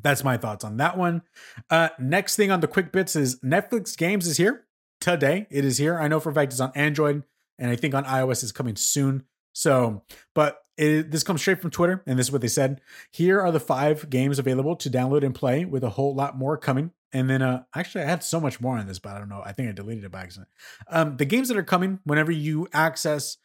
that's 0.01 0.25
my 0.25 0.37
thoughts 0.37 0.65
on 0.65 0.77
that 0.79 0.97
one. 0.97 1.23
Uh, 1.69 1.89
next 1.99 2.37
thing 2.37 2.51
on 2.51 2.61
the 2.61 2.69
quick 2.69 2.93
bits 2.93 3.17
is 3.17 3.41
Netflix 3.41 3.97
Games 3.97 4.27
is 4.27 4.37
here 4.37 4.67
today. 5.01 5.47
It 5.51 5.65
is 5.65 5.79
here. 5.79 5.99
I 5.99 6.09
know 6.09 6.21
for 6.21 6.31
a 6.31 6.35
fact 6.35 6.53
it's 6.53 6.61
on 6.61 6.73
Android, 6.75 7.23
and 7.59 7.71
I 7.71 7.77
think 7.77 7.95
on 7.95 8.05
iOS 8.05 8.45
is 8.45 8.53
coming 8.53 8.77
soon. 8.77 9.25
So, 9.53 10.03
but 10.35 10.63
it, 10.77 11.11
this 11.11 11.25
comes 11.25 11.41
straight 11.41 11.61
from 11.61 11.71
Twitter, 11.71 12.03
and 12.07 12.19
this 12.19 12.27
is 12.27 12.33
what 12.33 12.41
they 12.41 12.49
said. 12.49 12.81
Here 13.11 13.41
are 13.41 13.53
the 13.53 13.61
five 13.61 14.09
games 14.09 14.39
available 14.39 14.77
to 14.77 14.91
download 14.91 15.25
and 15.25 15.35
play, 15.35 15.65
with 15.65 15.83
a 15.83 15.91
whole 15.91 16.15
lot 16.15 16.39
more 16.39 16.57
coming. 16.57 16.93
And 17.13 17.29
then, 17.29 17.43
uh, 17.43 17.65
actually, 17.75 18.05
I 18.05 18.07
had 18.07 18.23
so 18.23 18.41
much 18.41 18.61
more 18.61 18.79
on 18.79 18.87
this, 18.87 19.01
but 19.01 19.13
I 19.13 19.19
don't 19.19 19.29
know. 19.29 19.43
I 19.45 19.53
think 19.53 19.69
I 19.69 19.73
deleted 19.73 20.05
it 20.05 20.13
by 20.13 20.21
accident. 20.21 20.49
Um, 20.89 21.17
the 21.17 21.25
games 21.25 21.49
that 21.49 21.57
are 21.57 21.65
coming 21.65 21.99
whenever 22.05 22.31
you 22.31 22.69
access 22.73 23.39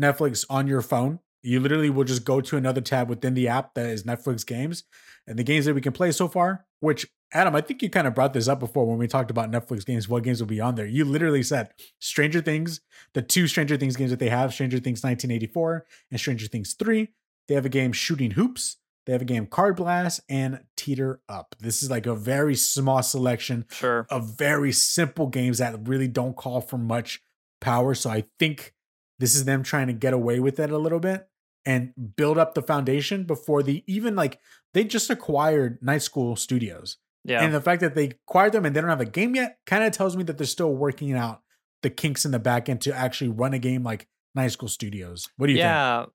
Netflix 0.00 0.46
on 0.48 0.66
your 0.66 0.80
phone, 0.80 1.20
you 1.42 1.60
literally 1.60 1.90
will 1.90 2.04
just 2.04 2.24
go 2.24 2.40
to 2.40 2.56
another 2.56 2.80
tab 2.80 3.08
within 3.08 3.34
the 3.34 3.48
app 3.48 3.74
that 3.74 3.86
is 3.86 4.04
Netflix 4.04 4.46
games, 4.46 4.84
and 5.26 5.38
the 5.38 5.44
games 5.44 5.64
that 5.66 5.74
we 5.74 5.80
can 5.80 5.92
play 5.92 6.12
so 6.12 6.28
far. 6.28 6.66
Which 6.80 7.06
Adam, 7.32 7.54
I 7.54 7.60
think 7.60 7.82
you 7.82 7.90
kind 7.90 8.06
of 8.06 8.14
brought 8.14 8.32
this 8.32 8.48
up 8.48 8.58
before 8.58 8.86
when 8.86 8.98
we 8.98 9.06
talked 9.06 9.30
about 9.30 9.50
Netflix 9.50 9.84
games. 9.86 10.08
What 10.08 10.22
games 10.24 10.40
will 10.40 10.48
be 10.48 10.60
on 10.60 10.74
there? 10.74 10.86
You 10.86 11.04
literally 11.04 11.42
said 11.42 11.70
Stranger 12.00 12.40
Things, 12.40 12.80
the 13.14 13.22
two 13.22 13.46
Stranger 13.46 13.76
Things 13.76 13.96
games 13.96 14.10
that 14.10 14.18
they 14.18 14.30
have, 14.30 14.52
Stranger 14.52 14.78
Things 14.78 15.02
1984 15.04 15.86
and 16.10 16.18
Stranger 16.18 16.46
Things 16.46 16.74
3. 16.74 17.08
They 17.48 17.54
have 17.54 17.66
a 17.66 17.70
game 17.70 17.92
Shooting 17.92 18.32
Hoops. 18.32 18.78
They 19.06 19.12
have 19.12 19.22
a 19.22 19.26
game 19.26 19.46
Card 19.46 19.76
Blast 19.76 20.20
and 20.28 20.60
Teeter 20.76 21.20
Up. 21.28 21.54
This 21.58 21.82
is 21.82 21.90
like 21.90 22.06
a 22.06 22.14
very 22.14 22.54
small 22.54 23.02
selection 23.02 23.64
Sure. 23.70 24.06
of 24.10 24.36
very 24.36 24.72
simple 24.72 25.26
games 25.26 25.58
that 25.58 25.86
really 25.88 26.08
don't 26.08 26.36
call 26.36 26.60
for 26.60 26.78
much 26.78 27.22
power. 27.60 27.94
So 27.94 28.10
I 28.10 28.24
think 28.38 28.74
this 29.20 29.34
is 29.36 29.44
them 29.44 29.62
trying 29.62 29.86
to 29.86 29.92
get 29.92 30.12
away 30.12 30.40
with 30.40 30.58
it 30.58 30.70
a 30.70 30.78
little 30.78 30.98
bit 30.98 31.28
and 31.64 31.92
build 32.16 32.38
up 32.38 32.54
the 32.54 32.62
foundation 32.62 33.24
before 33.24 33.62
the 33.62 33.84
even 33.86 34.16
like 34.16 34.40
they 34.74 34.82
just 34.82 35.08
acquired 35.10 35.78
Night 35.82 36.02
School 36.02 36.34
Studios. 36.36 36.96
Yeah. 37.24 37.42
And 37.44 37.52
the 37.54 37.60
fact 37.60 37.80
that 37.82 37.94
they 37.94 38.06
acquired 38.26 38.52
them 38.52 38.64
and 38.64 38.74
they 38.74 38.80
don't 38.80 38.88
have 38.90 39.00
a 39.00 39.04
game 39.04 39.34
yet 39.34 39.58
kind 39.66 39.84
of 39.84 39.92
tells 39.92 40.16
me 40.16 40.22
that 40.24 40.38
they're 40.38 40.46
still 40.46 40.72
working 40.74 41.12
out 41.12 41.42
the 41.82 41.90
kinks 41.90 42.24
in 42.24 42.30
the 42.32 42.38
back 42.38 42.68
end 42.68 42.80
to 42.82 42.94
actually 42.96 43.28
run 43.28 43.52
a 43.54 43.58
game 43.58 43.84
like 43.84 44.08
Night 44.34 44.52
School 44.52 44.68
Studios. 44.70 45.28
What 45.36 45.46
do 45.48 45.52
you 45.52 45.58
think? 45.58 45.64
yeah. 45.66 46.06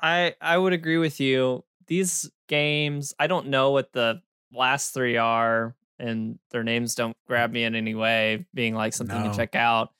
I 0.00 0.34
I 0.40 0.56
would 0.58 0.72
agree 0.72 0.98
with 0.98 1.20
you. 1.20 1.64
These 1.86 2.30
games, 2.48 3.12
I 3.18 3.26
don't 3.26 3.48
know 3.48 3.70
what 3.70 3.92
the 3.92 4.22
last 4.52 4.94
three 4.94 5.16
are, 5.16 5.74
and 5.98 6.38
their 6.52 6.62
names 6.64 6.94
don't 6.94 7.16
grab 7.26 7.50
me 7.52 7.64
in 7.64 7.74
any 7.74 7.94
way, 7.94 8.46
being 8.54 8.74
like 8.74 8.92
something 8.94 9.22
No. 9.24 9.30
to 9.30 9.36
check 9.36 9.54
out. 9.54 9.90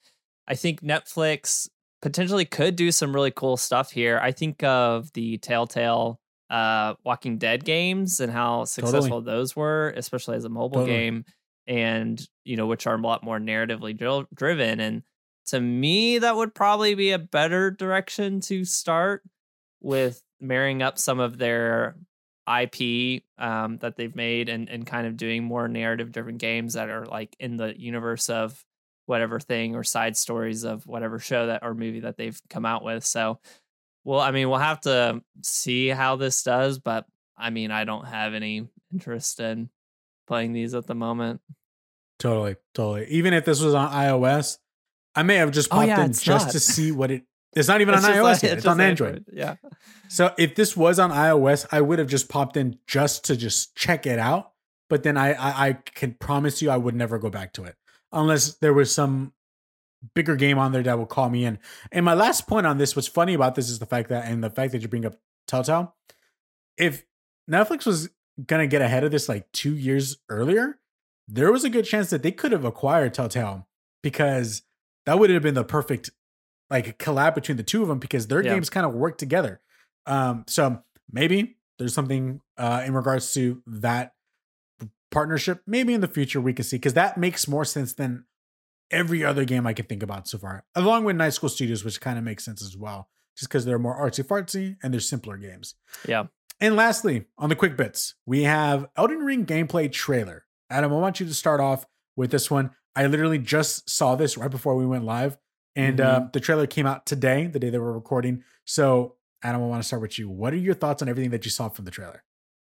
I 0.47 0.55
think 0.55 0.83
Netflix 0.83 1.69
potentially 2.03 2.45
could 2.45 2.77
do 2.77 2.91
some 2.93 3.15
really 3.15 3.31
cool 3.31 3.57
stuff 3.57 3.91
here. 3.91 4.19
I 4.23 4.33
think 4.33 4.63
of 4.63 5.13
the 5.13 5.39
Telltale 5.39 6.21
uh 6.49 6.95
Walking 7.05 7.39
Dead 7.39 7.65
games 7.65 8.19
and 8.21 8.33
how 8.33 8.65
successful 8.65 9.21
those 9.21 9.55
were, 9.55 9.93
especially 9.97 10.37
as 10.37 10.45
a 10.45 10.49
mobile 10.49 10.81
Totally. 10.81 10.99
game, 10.99 11.25
and 11.67 12.21
you 12.45 12.57
know, 12.57 12.67
which 12.67 12.87
are 12.87 12.97
a 12.97 13.01
lot 13.01 13.23
more 13.23 13.39
narratively 13.39 13.97
dri- 13.97 14.27
driven. 14.35 14.81
And 14.81 15.03
to 15.47 15.61
me, 15.61 16.19
that 16.19 16.37
would 16.37 16.55
probably 16.55 16.95
be 16.95 17.13
a 17.13 17.19
better 17.19 17.71
direction 17.71 18.41
to 18.43 18.65
start 18.65 19.23
with 19.81 20.23
marrying 20.41 20.83
up 20.83 20.99
some 20.99 21.21
of 21.21 21.39
their 21.39 21.97
IP 22.49 23.23
um, 23.39 23.79
that 23.79 23.97
they've 23.97 24.15
made 24.17 24.49
and, 24.49 24.69
and 24.69 24.87
kind 24.87 25.07
of 25.07 25.17
doing 25.17 25.45
more 25.45 25.69
narrative 25.69 26.13
driven 26.13 26.37
games 26.37 26.75
that 26.75 26.89
are 26.89 27.07
like 27.07 27.37
in 27.39 27.57
the 27.57 27.79
universe 27.79 28.29
of 28.29 28.65
whatever 29.11 29.41
thing 29.41 29.75
or 29.75 29.83
side 29.83 30.17
stories 30.17 30.63
of 30.63 30.87
whatever 30.87 31.19
show 31.19 31.49
that 31.49 31.65
or 31.65 31.75
movie 31.75 32.01
that 32.01 32.17
they've 32.17 32.41
come 32.49 32.65
out 32.65 32.85
with. 32.85 33.05
So, 33.05 33.41
well, 34.05 34.21
I 34.21 34.31
mean, 34.31 34.49
we'll 34.49 34.61
have 34.61 34.81
to 34.83 35.21
see 35.43 35.89
how 35.89 36.15
this 36.15 36.43
does, 36.45 36.79
but 36.79 37.07
I 37.37 37.51
mean, 37.51 37.73
I 37.73 37.85
don't 37.85 38.07
have 38.07 38.35
any 38.35 38.69
interest 38.93 39.41
in 39.41 39.69
playing 40.29 40.53
these 40.53 40.75
at 40.75 40.87
the 40.87 40.95
moment. 40.95 41.41
Totally, 42.21 42.55
totally. 42.73 43.07
Even 43.09 43.35
if 43.35 43.45
this 43.45 43.61
was 43.61 43.75
on 43.75 43.91
iOS, 43.91 44.59
I 45.17 45.25
may 45.25 45.37
have 45.37 45.51
just 45.51 45.69
Oh, 45.73 45.77
popped 45.77 45.89
yeah, 45.89 46.05
in 46.05 46.13
just 46.13 46.47
not. 46.47 46.51
to 46.53 46.61
see 46.61 46.93
what 46.93 47.11
it. 47.11 47.25
It's 47.57 47.67
not 47.67 47.81
even 47.81 47.95
on 47.97 47.99
It's 47.99 48.07
just 48.07 48.17
iOS 48.17 48.23
like-. 48.25 48.45
It's, 48.45 48.55
just 48.55 48.67
on 48.69 48.81
Android. 48.81 49.25
Yeah. 49.33 49.57
So 50.09 50.33
if 50.39 50.55
this 50.55 50.77
was 50.77 51.01
on 51.01 51.11
iOS, 51.11 51.67
I 51.73 51.81
would 51.81 51.99
have 51.99 52.09
just 52.09 52.29
popped 52.29 52.57
in 52.57 52.79
just 52.87 53.25
to 53.25 53.37
just 53.37 53.75
check 53.75 54.07
it 54.07 54.21
out. 54.21 54.53
But 54.89 55.03
then 55.03 55.17
I, 55.17 55.33
I 55.33 55.69
I 55.69 55.73
can 55.95 56.15
promise 56.15 56.63
you 56.63 56.71
I 56.71 56.77
would 56.77 56.95
never 56.95 57.19
go 57.19 57.29
back 57.31 57.53
to 57.55 57.65
it 57.65 57.75
unless 58.13 58.55
there 58.55 58.73
was 58.75 58.93
some 58.95 59.33
bigger 60.15 60.35
game 60.37 60.59
on 60.59 60.73
there 60.73 60.83
that 60.83 60.99
would 60.99 61.09
call 61.09 61.29
me 61.29 61.45
in. 61.45 61.59
And 61.93 62.05
my 62.05 62.15
last 62.15 62.47
point 62.47 62.67
on 62.67 62.79
this, 62.79 62.97
what's 62.97 63.09
funny 63.09 63.35
about 63.35 63.55
this 63.55 63.69
is 63.69 63.79
the 63.79 63.87
fact 63.87 64.09
that 64.09 64.27
and 64.27 64.43
the 64.43 64.51
fact 64.51 64.73
that 64.73 64.83
you 64.83 64.89
bring 64.89 65.05
up 65.07 65.15
Telltale. 65.47 65.95
If 66.79 67.05
Netflix 67.51 67.85
was 67.87 68.09
gonna 68.47 68.67
get 68.67 68.81
ahead 68.83 69.05
of 69.05 69.11
this 69.11 69.29
like 69.29 69.51
two 69.53 69.75
years 69.77 70.17
earlier, 70.29 70.79
there 71.29 71.53
was 71.53 71.65
a 71.65 71.71
good 71.71 71.85
chance 71.85 72.11
that 72.11 72.23
they 72.23 72.33
could 72.33 72.53
have 72.53 72.65
acquired 72.65 73.13
Telltale 73.15 73.67
because 74.03 74.63
that 75.07 75.19
would 75.19 75.31
have 75.31 75.43
been 75.43 75.55
the 75.55 75.65
perfect 75.65 76.11
like 76.71 76.99
collab 76.99 77.35
between 77.35 77.57
the 77.57 77.63
two 77.63 77.83
of 77.83 77.89
them 77.89 77.99
because 77.99 78.29
their 78.29 78.43
Yeah. 78.43 78.55
games 78.55 78.71
kind 78.71 78.87
of 78.87 78.95
work 78.95 79.19
together. 79.19 79.61
Um, 80.07 80.45
so 80.47 80.83
maybe 81.13 81.59
there's 81.79 81.93
something 81.95 82.41
uh, 82.57 82.83
in 82.87 82.95
regards 82.95 83.33
to 83.35 83.63
that 83.67 84.15
partnership. 85.11 85.63
Maybe 85.67 85.95
in 85.95 86.01
the 86.01 86.09
future 86.09 86.41
we 86.41 86.53
can 86.53 86.65
see 86.65 86.77
because 86.77 86.95
that 86.95 87.17
makes 87.19 87.47
more 87.49 87.65
sense 87.65 87.93
than 87.93 88.25
every 88.91 89.25
other 89.25 89.45
game 89.45 89.67
I 89.67 89.73
can 89.73 89.87
think 89.87 90.03
about 90.03 90.27
so 90.29 90.39
far, 90.39 90.65
along 90.75 91.05
with 91.05 91.17
Night 91.17 91.31
School 91.35 91.49
Studios, 91.49 91.85
which 91.85 92.01
kind 92.01 92.19
of 92.19 92.25
makes 92.25 92.45
sense 92.45 92.63
as 92.63 92.77
well, 92.77 93.09
just 93.37 93.49
because 93.49 93.65
they're 93.65 93.79
more 93.79 93.97
artsy 93.99 94.25
fartsy 94.25 94.77
and 94.83 94.93
they're 94.93 95.01
simpler 95.01 95.37
games. 95.37 95.75
Yeah. 96.09 96.25
And 96.61 96.77
lastly, 96.77 97.27
on 97.39 97.49
the 97.49 97.57
quick 97.57 97.77
bits, 97.77 98.15
we 98.27 98.43
have 98.43 98.87
Elden 98.97 99.21
Ring 99.21 99.47
gameplay 99.47 99.91
trailer. 99.91 100.45
Adam, 100.69 100.93
I 100.93 100.97
want 100.97 101.21
you 101.21 101.27
to 101.27 101.35
start 101.35 101.61
off 101.61 101.87
with 102.17 102.31
this 102.31 102.51
one. 102.51 102.71
I 102.95 103.07
literally 103.07 103.39
just 103.39 103.89
saw 103.89 104.15
this 104.17 104.37
right 104.37 104.51
before 104.51 104.75
we 104.77 104.85
went 104.87 105.05
live, 105.05 105.39
and 105.77 105.99
Mm-hmm. 105.99 106.25
uh, 106.25 106.29
the 106.33 106.41
trailer 106.41 106.67
came 106.67 106.87
out 106.87 107.07
today, 107.07 107.47
the 107.47 107.59
day 107.61 107.71
that 107.71 107.81
we're 107.81 107.93
recording. 107.93 108.43
So, 108.65 109.15
Adam, 109.43 109.63
I 109.63 109.67
want 109.67 109.83
to 109.83 109.87
start 109.87 110.03
with 110.03 110.19
you. 110.19 110.29
What 110.29 110.53
are 110.53 110.57
your 110.59 110.75
thoughts 110.75 111.01
on 111.01 111.09
everything 111.09 111.31
that 111.31 111.45
you 111.45 111.51
saw 111.51 111.69
from 111.69 111.85
the 111.87 111.91
trailer? 111.91 112.25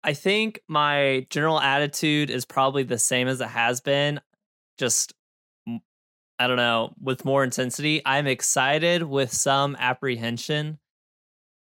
I 0.05 0.13
think 0.13 0.62
my 0.67 1.25
general 1.31 1.59
attitude 1.59 2.29
is 2.29 2.45
probably 2.45 2.83
the 2.83 3.00
same 3.00 3.27
as 3.27 3.41
it 3.41 3.47
has 3.47 3.81
been, 3.81 4.21
just 4.77 5.13
I 6.38 6.47
don't 6.47 6.57
know, 6.57 6.93
with 7.01 7.25
more 7.25 7.43
intensity. 7.43 8.03
I'm 8.05 8.27
excited 8.27 9.01
with 9.01 9.33
some 9.33 9.75
apprehension. 9.79 10.77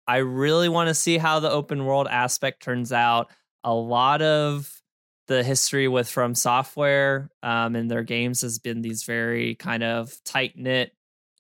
I 0.06 0.18
really 0.18 0.68
want 0.68 0.90
to 0.90 0.94
see 0.94 1.18
how 1.18 1.40
the 1.40 1.50
open 1.50 1.86
world 1.86 2.08
aspect 2.10 2.62
turns 2.62 2.92
out. 2.92 3.32
A 3.64 3.74
lot 3.74 4.22
of 4.22 4.82
the 5.28 5.42
history 5.42 5.88
with 5.88 6.10
From 6.10 6.36
Software 6.36 7.30
um, 7.42 7.76
and 7.76 7.90
their 7.90 8.04
games 8.04 8.42
has 8.42 8.60
been 8.60 8.82
these 8.82 9.04
very 9.04 9.56
kind 9.56 9.82
of 9.82 10.14
tight 10.26 10.58
knit, 10.58 10.92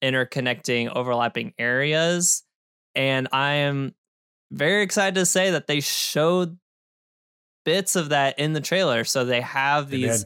interconnecting, 0.01 0.95
overlapping 0.95 1.53
areas. 1.59 2.43
And 2.95 3.27
I 3.33 3.53
am 3.53 3.93
very 4.49 4.81
excited 4.81 5.15
to 5.15 5.25
say 5.25 5.51
that 5.51 5.67
they 5.67 5.81
showed 5.81 6.57
bits 7.65 7.95
of 7.95 8.09
that 8.09 8.39
in 8.39 8.53
the 8.53 8.61
trailer. 8.61 9.03
So 9.03 9.25
they 9.25 9.41
have 9.41 9.89
these 9.89 10.25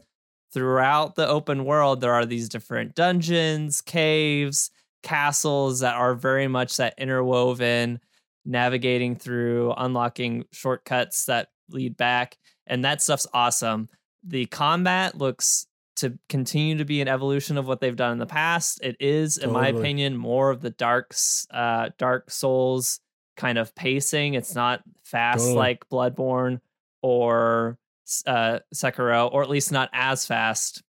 throughout 0.53 1.15
the 1.15 1.27
open 1.27 1.65
world. 1.65 2.01
There 2.01 2.13
are 2.13 2.25
these 2.25 2.49
different 2.49 2.95
dungeons, 2.95 3.81
caves, 3.81 4.71
castles 5.03 5.79
that 5.79 5.95
are 5.95 6.15
very 6.15 6.47
much 6.47 6.77
that 6.77 6.95
interwoven, 6.97 7.99
navigating 8.45 9.15
through, 9.15 9.73
unlocking 9.77 10.45
shortcuts 10.51 11.25
that 11.25 11.49
lead 11.69 11.97
back. 11.97 12.37
And 12.67 12.83
that 12.85 13.01
stuff's 13.01 13.27
awesome. 13.33 13.89
The 14.23 14.45
combat 14.47 15.17
looks 15.17 15.65
to 15.97 16.17
continue 16.29 16.77
to 16.77 16.85
be 16.85 17.01
an 17.01 17.07
evolution 17.07 17.57
of 17.57 17.67
what 17.67 17.81
they've 17.81 17.95
done 17.95 18.13
in 18.13 18.19
the 18.19 18.25
past. 18.25 18.79
It 18.81 18.95
is, 18.99 19.37
in 19.37 19.51
my 19.51 19.67
opinion, 19.67 20.15
more 20.15 20.49
of 20.49 20.61
the 20.61 20.69
darks, 20.69 21.45
uh, 21.51 21.89
Dark 21.97 22.31
Souls 22.31 22.99
kind 23.35 23.57
of 23.57 23.75
pacing. 23.75 24.33
It's 24.33 24.55
not 24.55 24.81
fast 25.03 25.39
Totally. 25.39 25.55
like 25.55 25.89
Bloodborne 25.89 26.61
or 27.01 27.77
uh, 28.25 28.59
Sekiro, 28.73 29.31
or 29.31 29.43
at 29.43 29.49
least 29.49 29.71
not 29.71 29.89
as 29.93 30.25
fast. 30.25 30.83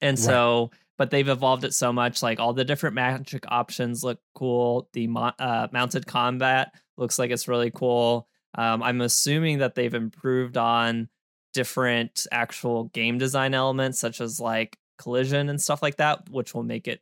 And 0.00 0.18
Right. 0.18 0.24
so, 0.24 0.70
but 0.98 1.10
they've 1.10 1.28
evolved 1.28 1.64
it 1.64 1.74
so 1.74 1.92
much. 1.92 2.22
Like 2.22 2.40
all 2.40 2.52
the 2.52 2.64
different 2.64 2.94
magic 2.94 3.44
options 3.48 4.02
look 4.02 4.18
cool. 4.34 4.88
The 4.92 5.06
mo- 5.06 5.32
uh, 5.38 5.68
mounted 5.72 6.06
combat 6.06 6.72
looks 6.96 7.18
like 7.18 7.30
it's 7.30 7.48
really 7.48 7.70
cool. 7.70 8.28
Um, 8.54 8.82
I'm 8.82 9.00
assuming 9.00 9.58
that 9.58 9.74
they've 9.74 9.94
improved 9.94 10.56
on 10.56 11.08
different 11.54 12.26
actual 12.32 12.84
game 12.84 13.18
design 13.18 13.54
elements, 13.54 13.98
such 14.00 14.20
as 14.20 14.40
like 14.40 14.76
collision 14.98 15.48
and 15.48 15.60
stuff 15.60 15.82
like 15.82 15.96
that, 15.96 16.28
which 16.30 16.54
will 16.54 16.62
make 16.62 16.88
it 16.88 17.00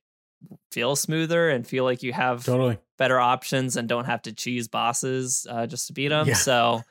feel 0.73 0.97
smoother 0.97 1.51
and 1.51 1.67
feel 1.67 1.85
like 1.85 2.03
you 2.03 2.13
have 2.13 2.45
Totally. 2.45 2.79
better 2.99 3.19
options 3.21 3.77
and 3.77 3.89
don't 3.89 4.07
have 4.07 4.23
to 4.23 4.33
cheese 4.33 4.69
bosses 4.69 5.47
uh, 5.51 5.67
just 5.67 5.87
to 5.89 5.93
beat 5.93 6.09
them. 6.09 6.29
Yeah. 6.29 6.35
So 6.35 6.83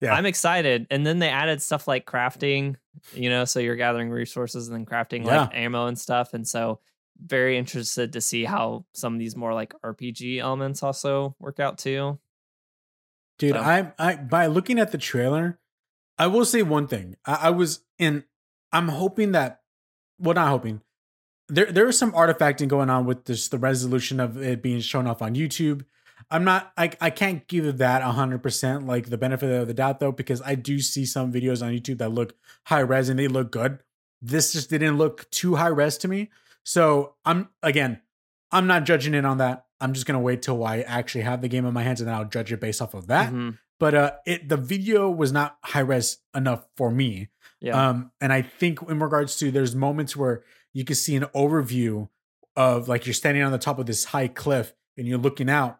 Yeah. 0.00 0.14
I'm 0.14 0.26
excited. 0.26 0.86
And 0.90 1.06
then 1.06 1.18
they 1.18 1.28
added 1.28 1.60
stuff 1.60 1.86
like 1.86 2.06
crafting, 2.06 2.76
you 3.12 3.28
know, 3.28 3.44
so 3.44 3.60
you're 3.60 3.76
gathering 3.76 4.10
resources 4.10 4.68
and 4.68 4.74
then 4.76 4.86
crafting 4.86 5.26
Yeah. 5.26 5.42
like 5.42 5.50
ammo 5.54 5.86
and 5.86 5.98
stuff. 5.98 6.32
And 6.34 6.46
so 6.48 6.80
very 7.22 7.58
interested 7.58 8.14
to 8.14 8.20
see 8.20 8.44
how 8.44 8.86
some 8.94 9.12
of 9.12 9.18
these 9.18 9.36
more 9.36 9.52
like 9.52 9.74
RPG 9.84 10.38
elements 10.38 10.82
also 10.82 11.36
work 11.38 11.60
out 11.60 11.76
too. 11.78 12.18
Dude, 13.38 13.52
So- 13.54 13.60
I 13.60 13.92
I 13.98 14.16
by 14.16 14.46
looking 14.46 14.78
at 14.78 14.92
the 14.92 14.98
trailer, 14.98 15.58
I 16.18 16.26
will 16.26 16.44
say 16.44 16.62
one 16.62 16.86
thing. 16.86 17.16
I, 17.26 17.34
I 17.42 17.50
was 17.50 17.80
in 17.98 18.24
I'm 18.72 18.88
hoping 18.88 19.32
that 19.32 19.60
well 20.18 20.34
not 20.34 20.48
hoping. 20.48 20.80
There 21.48 21.70
there 21.72 21.88
is 21.88 21.98
some 21.98 22.12
artifacting 22.12 22.68
going 22.68 22.88
on 22.90 23.04
with 23.06 23.24
this 23.24 23.48
the 23.48 23.58
resolution 23.58 24.20
of 24.20 24.36
it 24.42 24.62
being 24.62 24.80
shown 24.80 25.06
off 25.06 25.20
on 25.22 25.34
YouTube. 25.34 25.84
I'm 26.30 26.44
not 26.44 26.72
I 26.76 26.90
I 27.00 27.10
can't 27.10 27.46
give 27.48 27.78
that 27.78 28.02
hundred 28.02 28.42
percent 28.42 28.86
like 28.86 29.10
the 29.10 29.18
benefit 29.18 29.50
of 29.50 29.66
the 29.66 29.74
doubt 29.74 30.00
though, 30.00 30.12
because 30.12 30.40
I 30.42 30.54
do 30.54 30.78
see 30.80 31.04
some 31.04 31.32
videos 31.32 31.62
on 31.64 31.72
YouTube 31.72 31.98
that 31.98 32.10
look 32.12 32.34
high 32.66 32.80
res 32.80 33.08
and 33.08 33.18
they 33.18 33.28
look 33.28 33.50
good. 33.50 33.80
This 34.22 34.52
just 34.52 34.70
didn't 34.70 34.96
look 34.98 35.28
too 35.30 35.56
high 35.56 35.68
res 35.68 35.98
to 35.98 36.08
me. 36.08 36.30
So 36.64 37.14
I'm 37.24 37.48
again, 37.62 38.00
I'm 38.52 38.66
not 38.66 38.84
judging 38.84 39.14
it 39.14 39.24
on 39.24 39.38
that. 39.38 39.66
I'm 39.80 39.92
just 39.92 40.06
gonna 40.06 40.20
wait 40.20 40.42
till 40.42 40.62
I 40.64 40.80
actually 40.82 41.22
have 41.22 41.42
the 41.42 41.48
game 41.48 41.66
in 41.66 41.74
my 41.74 41.82
hands 41.82 42.00
and 42.00 42.08
then 42.08 42.14
I'll 42.14 42.24
judge 42.26 42.52
it 42.52 42.60
based 42.60 42.80
off 42.82 42.94
of 42.94 43.08
that. 43.08 43.32
Mhm. 43.32 43.58
But 43.80 43.94
uh 43.94 44.12
it 44.26 44.48
the 44.48 44.56
video 44.56 45.10
was 45.10 45.32
not 45.32 45.56
high 45.64 45.80
res 45.80 46.18
enough 46.34 46.66
for 46.76 46.90
me. 46.90 47.28
Yeah. 47.60 47.88
Um 47.88 48.12
and 48.20 48.32
I 48.32 48.42
think 48.42 48.82
in 48.88 49.00
regards 49.00 49.36
to 49.38 49.50
there's 49.50 49.74
moments 49.74 50.16
where 50.16 50.44
you 50.72 50.84
can 50.84 50.94
see 50.94 51.16
an 51.16 51.24
overview 51.34 52.08
of 52.56 52.88
like 52.88 53.04
you're 53.06 53.14
standing 53.14 53.42
on 53.42 53.50
the 53.50 53.58
top 53.58 53.78
of 53.80 53.86
this 53.86 54.04
high 54.04 54.28
cliff 54.28 54.74
and 54.96 55.08
you're 55.08 55.18
looking 55.18 55.50
out. 55.50 55.79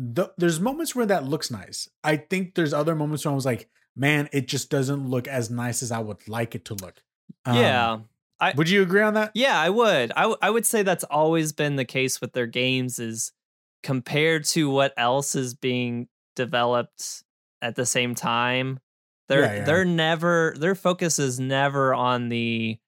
The, 0.00 0.32
there's 0.38 0.60
moments 0.60 0.94
where 0.94 1.06
that 1.06 1.24
looks 1.24 1.50
nice. 1.50 1.88
I 2.04 2.18
think 2.18 2.54
there's 2.54 2.72
other 2.72 2.94
moments 2.94 3.24
where 3.24 3.32
I 3.32 3.34
was 3.34 3.44
like, 3.44 3.68
man, 3.96 4.28
it 4.32 4.46
just 4.46 4.70
doesn't 4.70 5.08
look 5.08 5.26
as 5.26 5.50
nice 5.50 5.82
as 5.82 5.90
I 5.90 5.98
would 5.98 6.28
like 6.28 6.54
it 6.54 6.64
to 6.66 6.74
look. 6.74 7.02
Um, 7.44 7.56
yeah. 7.56 7.98
Would 8.54 8.70
you 8.70 8.82
agree 8.82 9.02
on 9.02 9.14
that? 9.14 9.32
Yeah, 9.34 9.60
I 9.60 9.70
would. 9.70 10.12
I, 10.12 10.20
w- 10.22 10.38
I 10.40 10.50
would 10.50 10.64
say 10.64 10.84
that's 10.84 11.02
always 11.02 11.52
been 11.52 11.74
the 11.74 11.84
case 11.84 12.20
with 12.20 12.32
their 12.32 12.46
games 12.46 13.00
is 13.00 13.32
compared 13.82 14.44
to 14.44 14.70
what 14.70 14.94
else 14.96 15.34
is 15.34 15.54
being 15.54 16.06
developed 16.36 17.24
at 17.60 17.74
the 17.74 17.84
same 17.86 18.14
time. 18.14 18.78
They're 19.28 19.40
Yeah, 19.40 19.54
yeah. 19.54 19.64
they're 19.64 19.84
never 19.84 20.54
their 20.56 20.76
focus 20.76 21.18
is 21.18 21.40
never 21.40 21.92
on 21.92 22.28
the 22.28 22.78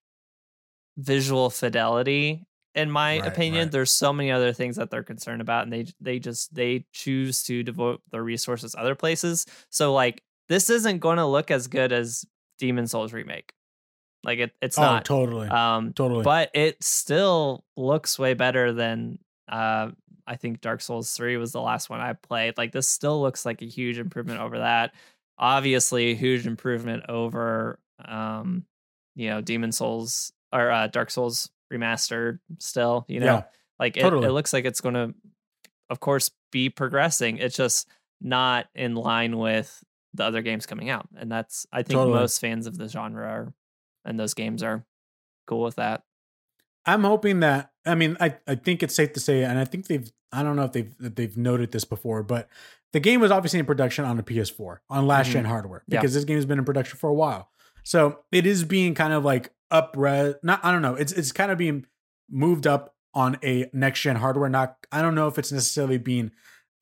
visual 0.96 1.50
fidelity 1.50 2.46
in 2.74 2.90
my 2.90 3.18
Right, 3.20 3.26
opinion. 3.28 3.64
right. 3.64 3.72
There's 3.72 3.90
so 3.92 4.12
many 4.12 4.30
other 4.30 4.52
things 4.52 4.76
that 4.76 4.90
they're 4.90 5.02
concerned 5.02 5.40
about 5.40 5.64
and 5.64 5.72
they 5.72 5.86
they 6.00 6.18
just 6.18 6.54
they 6.54 6.86
choose 6.92 7.42
to 7.44 7.62
devote 7.62 8.02
their 8.10 8.22
resources 8.22 8.74
other 8.78 8.94
places. 8.94 9.46
So 9.70 9.92
like 9.92 10.22
this 10.48 10.70
isn't 10.70 10.98
going 10.98 11.18
to 11.18 11.26
look 11.26 11.50
as 11.50 11.66
good 11.68 11.92
as 11.92 12.24
Demon 12.58 12.86
Souls 12.86 13.12
remake. 13.12 13.52
Like 14.22 14.38
it 14.38 14.52
it's 14.60 14.78
oh, 14.78 14.82
not. 14.82 15.04
totally. 15.04 15.48
Um, 15.48 15.92
totally. 15.94 16.22
but 16.24 16.50
it 16.54 16.82
still 16.84 17.64
looks 17.76 18.18
way 18.18 18.34
better 18.34 18.72
than 18.72 19.18
uh 19.48 19.90
I 20.26 20.36
think 20.36 20.60
Dark 20.60 20.80
Souls 20.80 21.10
3 21.12 21.38
was 21.38 21.50
the 21.50 21.60
last 21.60 21.90
one 21.90 22.00
I 22.00 22.12
played. 22.12 22.56
Like 22.56 22.70
this 22.70 22.86
still 22.86 23.20
looks 23.20 23.44
like 23.44 23.62
a 23.62 23.66
huge 23.66 23.98
improvement 23.98 24.40
over 24.40 24.58
that. 24.58 24.92
Obviously, 25.38 26.10
a 26.10 26.14
huge 26.14 26.46
improvement 26.46 27.04
over 27.08 27.78
um 28.04 28.64
you 29.16 29.28
know 29.30 29.40
Demon 29.40 29.72
Souls 29.72 30.32
or 30.52 30.70
uh, 30.70 30.86
Dark 30.86 31.10
Souls 31.10 31.50
remastered 31.72 32.38
still, 32.58 33.04
you 33.08 33.20
know. 33.20 33.26
Yeah, 33.26 33.42
like 33.78 33.96
it, 33.96 34.00
totally. 34.00 34.26
it 34.26 34.32
looks 34.32 34.52
like 34.52 34.64
it's 34.64 34.80
going 34.80 34.94
to 34.94 35.14
of 35.88 36.00
course 36.00 36.30
be 36.52 36.68
progressing. 36.68 37.38
It's 37.38 37.56
just 37.56 37.88
not 38.20 38.66
in 38.74 38.94
line 38.94 39.38
with 39.38 39.82
the 40.14 40.24
other 40.24 40.42
games 40.42 40.66
coming 40.66 40.90
out. 40.90 41.08
And 41.16 41.30
that's 41.30 41.66
I 41.72 41.82
think 41.82 41.98
Totally. 41.98 42.18
most 42.18 42.40
fans 42.40 42.66
of 42.66 42.76
the 42.76 42.88
genre 42.88 43.26
are 43.26 43.54
and 44.04 44.18
those 44.18 44.34
games 44.34 44.62
are 44.62 44.84
cool 45.46 45.62
with 45.62 45.76
that. 45.76 46.02
I'm 46.86 47.04
hoping 47.04 47.40
that 47.40 47.72
I 47.86 47.94
mean 47.94 48.16
I, 48.20 48.36
I 48.46 48.54
think 48.54 48.82
it's 48.82 48.94
safe 48.94 49.12
to 49.14 49.20
say, 49.20 49.44
and 49.44 49.58
I 49.58 49.64
think 49.64 49.86
they've 49.86 50.10
I 50.32 50.42
don't 50.42 50.56
know 50.56 50.64
if 50.64 50.72
they've 50.72 50.94
they've 50.98 51.36
noted 51.36 51.72
this 51.72 51.84
before, 51.84 52.22
but 52.22 52.48
the 52.92 53.00
game 53.00 53.20
was 53.20 53.30
obviously 53.30 53.60
in 53.60 53.66
production 53.66 54.04
on 54.04 54.18
a 54.18 54.22
PS4 54.22 54.78
on 54.88 55.06
last 55.06 55.30
gen 55.30 55.42
mm-hmm. 55.42 55.52
hardware 55.52 55.84
Yeah. 55.86 56.00
because 56.00 56.14
this 56.14 56.24
game 56.24 56.36
has 56.36 56.46
been 56.46 56.58
in 56.58 56.64
production 56.64 56.98
for 56.98 57.08
a 57.10 57.14
while. 57.14 57.50
So 57.84 58.20
it 58.32 58.46
is 58.46 58.64
being 58.64 58.94
kind 58.94 59.12
of 59.12 59.24
like 59.24 59.52
up 59.70 59.94
res 59.96 60.34
not 60.42 60.64
I 60.64 60.72
don't 60.72 60.82
know, 60.82 60.94
it's 60.94 61.12
it's 61.12 61.32
kind 61.32 61.50
of 61.50 61.58
being 61.58 61.86
moved 62.30 62.66
up 62.66 62.94
on 63.14 63.38
a 63.42 63.68
next 63.72 64.00
gen 64.00 64.16
hardware. 64.16 64.48
Not 64.48 64.76
I 64.92 65.02
don't 65.02 65.14
know 65.14 65.28
if 65.28 65.38
it's 65.38 65.52
necessarily 65.52 65.98
being 65.98 66.30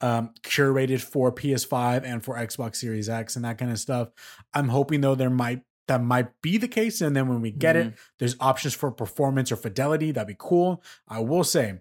um 0.01 0.31
curated 0.43 1.01
for 1.01 1.33
PS5 1.33 2.05
and 2.05 2.23
for 2.25 2.37
Xbox 2.37 2.77
Series 2.77 3.09
X 3.09 3.35
and 3.37 3.45
that 3.45 3.59
kind 3.59 3.71
of 3.71 3.79
stuff. 3.81 4.11
I'm 4.55 4.69
hoping 4.69 5.01
though 5.01 5.15
there 5.15 5.31
might 5.31 5.63
that 5.89 6.03
might 6.03 6.29
be 6.43 6.59
the 6.59 6.69
case. 6.69 7.01
And 7.01 7.17
then 7.17 7.29
when 7.29 7.41
we 7.41 7.51
get 7.51 7.75
it, 7.75 7.95
there's 8.19 8.37
options 8.41 8.75
for 8.75 8.91
performance 8.91 9.51
or 9.51 9.57
fidelity. 9.57 10.13
That'd 10.13 10.29
be 10.29 10.37
cool. 10.39 10.83
I 11.09 11.21
will 11.21 11.45
say 11.45 11.81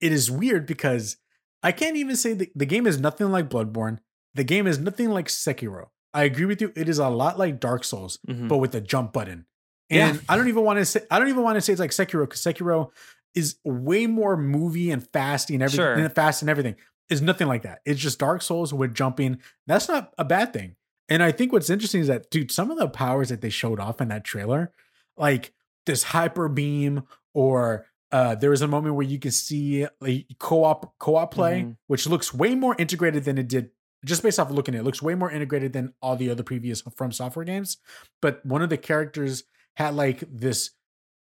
it 0.00 0.12
is 0.12 0.30
weird 0.30 0.64
because 0.64 1.16
I 1.60 1.72
can't 1.72 1.96
even 1.96 2.14
say 2.14 2.34
the, 2.34 2.48
the 2.54 2.66
game 2.66 2.86
is 2.86 3.00
nothing 3.00 3.32
like 3.32 3.48
Bloodborne. 3.50 3.98
The 4.34 4.44
game 4.44 4.68
is 4.68 4.78
nothing 4.78 5.10
like 5.10 5.26
Sekiro. 5.26 5.86
I 6.14 6.22
agree 6.22 6.44
with 6.44 6.60
you. 6.60 6.72
It 6.76 6.88
is 6.88 7.00
a 7.00 7.08
lot 7.08 7.36
like 7.36 7.58
Dark 7.58 7.82
Souls, 7.82 8.20
Mhm. 8.28 8.46
but 8.46 8.58
with 8.58 8.76
a 8.76 8.80
jump 8.80 9.12
button. 9.12 9.46
Yeah. 9.90 10.10
And 10.10 10.20
I 10.28 10.36
don't 10.36 10.48
even 10.48 10.64
want 10.64 10.78
to 10.78 10.84
say 10.84 11.00
I 11.10 11.18
don't 11.18 11.28
even 11.28 11.42
want 11.42 11.56
to 11.56 11.60
say 11.60 11.72
it's 11.72 11.80
like 11.80 11.90
Sekiro 11.90 12.22
because 12.28 12.42
Sekiro 12.42 12.90
is 13.34 13.56
way 13.64 14.06
more 14.06 14.36
movie 14.36 14.90
and 14.90 15.02
fasty 15.12 15.54
and 15.54 15.62
everything 15.62 15.84
Sure. 15.84 15.94
and 15.94 16.14
fast 16.14 16.42
and 16.42 16.50
everything. 16.50 16.76
is 17.10 17.22
nothing 17.22 17.46
like 17.48 17.62
that. 17.62 17.78
It's 17.86 17.98
just 17.98 18.18
Dark 18.18 18.42
Souls 18.42 18.74
with 18.74 18.92
jumping. 18.94 19.38
That's 19.66 19.88
not 19.88 20.12
a 20.18 20.24
bad 20.26 20.52
thing. 20.52 20.76
And 21.08 21.22
I 21.22 21.32
think 21.32 21.52
what's 21.54 21.70
interesting 21.70 22.02
is 22.02 22.08
that, 22.08 22.28
dude, 22.30 22.50
some 22.50 22.70
of 22.70 22.76
the 22.78 22.86
powers 22.86 23.30
that 23.30 23.40
they 23.40 23.48
showed 23.48 23.80
off 23.80 24.02
in 24.02 24.08
that 24.08 24.24
trailer, 24.24 24.72
like 25.16 25.54
this 25.86 26.02
hyper 26.02 26.50
beam, 26.50 27.04
or 27.32 27.86
uh, 28.12 28.34
there 28.34 28.50
was 28.50 28.60
a 28.60 28.68
moment 28.68 28.94
where 28.94 29.06
you 29.06 29.18
can 29.18 29.30
see 29.30 29.86
like 30.02 30.26
co-op 30.38 30.98
co-op 30.98 31.32
play, 31.32 31.62
Mhm. 31.62 31.76
which 31.86 32.06
looks 32.06 32.34
way 32.34 32.54
more 32.54 32.76
integrated 32.78 33.24
than 33.24 33.38
it 33.38 33.48
did. 33.48 33.70
Just 34.04 34.22
based 34.22 34.38
off 34.38 34.50
of 34.50 34.54
looking 34.54 34.74
at 34.74 34.78
it, 34.78 34.80
it 34.82 34.84
looks 34.84 35.00
way 35.00 35.14
more 35.14 35.30
integrated 35.30 35.72
than 35.72 35.94
all 36.02 36.14
the 36.14 36.28
other 36.28 36.42
previous 36.42 36.82
From 36.94 37.10
Software 37.10 37.44
games. 37.46 37.78
But 38.20 38.44
one 38.44 38.60
of 38.60 38.68
the 38.68 38.76
characters 38.76 39.44
had 39.78 39.94
like 39.94 40.24
this, 40.30 40.70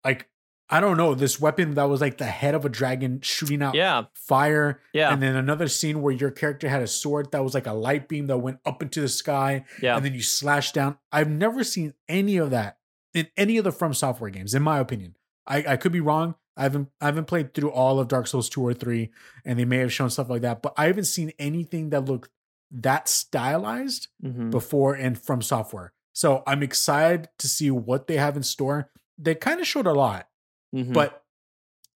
like 0.04 0.28
I 0.68 0.80
don't 0.80 0.96
know, 0.96 1.14
this 1.14 1.40
weapon 1.40 1.74
that 1.74 1.84
was 1.84 2.00
like 2.00 2.18
the 2.18 2.24
head 2.24 2.54
of 2.54 2.64
a 2.64 2.68
dragon 2.68 3.20
shooting 3.22 3.62
out 3.62 3.74
Yeah, 3.74 4.04
fire. 4.14 4.80
yeah, 4.92 5.12
And 5.12 5.22
then 5.22 5.36
another 5.36 5.68
scene 5.68 6.02
where 6.02 6.12
your 6.12 6.30
character 6.30 6.68
had 6.68 6.82
a 6.82 6.86
sword 6.88 7.30
that 7.32 7.42
was 7.44 7.54
like 7.54 7.66
a 7.68 7.72
light 7.72 8.08
beam 8.08 8.26
that 8.28 8.38
went 8.38 8.58
up 8.64 8.82
into 8.82 9.00
the 9.00 9.08
sky 9.08 9.64
yeah. 9.82 9.94
and 9.96 10.04
then 10.04 10.12
you 10.14 10.22
slash 10.22 10.72
down. 10.72 10.98
I've 11.12 11.28
never 11.30 11.62
seen 11.62 11.94
any 12.08 12.36
of 12.36 12.50
that 12.50 12.78
in 13.14 13.28
any 13.36 13.58
of 13.58 13.64
the 13.64 13.72
From 13.72 13.94
Software 13.94 14.30
games, 14.30 14.54
in 14.54 14.62
my 14.62 14.78
opinion. 14.80 15.16
I, 15.46 15.64
I 15.68 15.76
could 15.76 15.92
be 15.92 16.00
wrong. 16.00 16.34
I 16.56 16.62
haven't 16.64 16.88
I 17.00 17.06
haven't 17.06 17.26
played 17.26 17.52
through 17.54 17.70
all 17.70 18.00
of 18.00 18.08
Dark 18.08 18.26
Souls 18.26 18.48
2 18.48 18.60
or 18.66 18.74
3, 18.74 19.10
and 19.44 19.58
they 19.58 19.64
may 19.64 19.78
have 19.78 19.92
shown 19.92 20.10
stuff 20.10 20.28
like 20.30 20.42
that, 20.42 20.62
but 20.62 20.72
I 20.76 20.86
haven't 20.86 21.04
seen 21.04 21.32
anything 21.38 21.90
that 21.90 22.04
looked 22.06 22.30
that 22.72 23.08
stylized 23.08 24.08
Mhm. 24.24 24.50
before 24.50 24.94
and 24.94 25.18
from 25.18 25.42
software. 25.42 25.92
So 26.16 26.42
I'm 26.46 26.62
excited 26.62 27.28
to 27.40 27.46
see 27.46 27.70
what 27.70 28.06
they 28.06 28.16
have 28.16 28.38
in 28.38 28.42
store. 28.42 28.90
They 29.18 29.34
kind 29.34 29.60
of 29.60 29.66
showed 29.66 29.86
a 29.86 29.92
lot, 29.92 30.26
Mhm. 30.74 30.94
but 30.94 31.22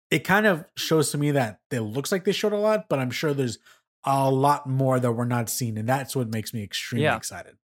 it 0.09 0.19
kind 0.23 0.47
of 0.47 0.65
shows 0.75 1.11
to 1.11 1.19
me 1.19 1.29
that 1.31 1.59
it 1.69 1.81
looks 1.81 2.11
like 2.11 2.23
they 2.23 2.31
showed 2.31 2.51
a 2.53 2.57
lot, 2.57 2.89
but 2.89 2.97
I'm 2.97 3.11
sure 3.11 3.35
there's 3.35 3.59
a 4.05 4.31
lot 4.31 4.65
more 4.67 4.99
that 4.99 5.11
we're 5.11 5.25
not 5.25 5.49
seeing, 5.49 5.77
and 5.77 5.87
that's 5.87 6.15
what 6.15 6.29
makes 6.29 6.51
me 6.51 6.63
extremely 6.63 7.03
Yeah. 7.03 7.15
excited. 7.15 7.57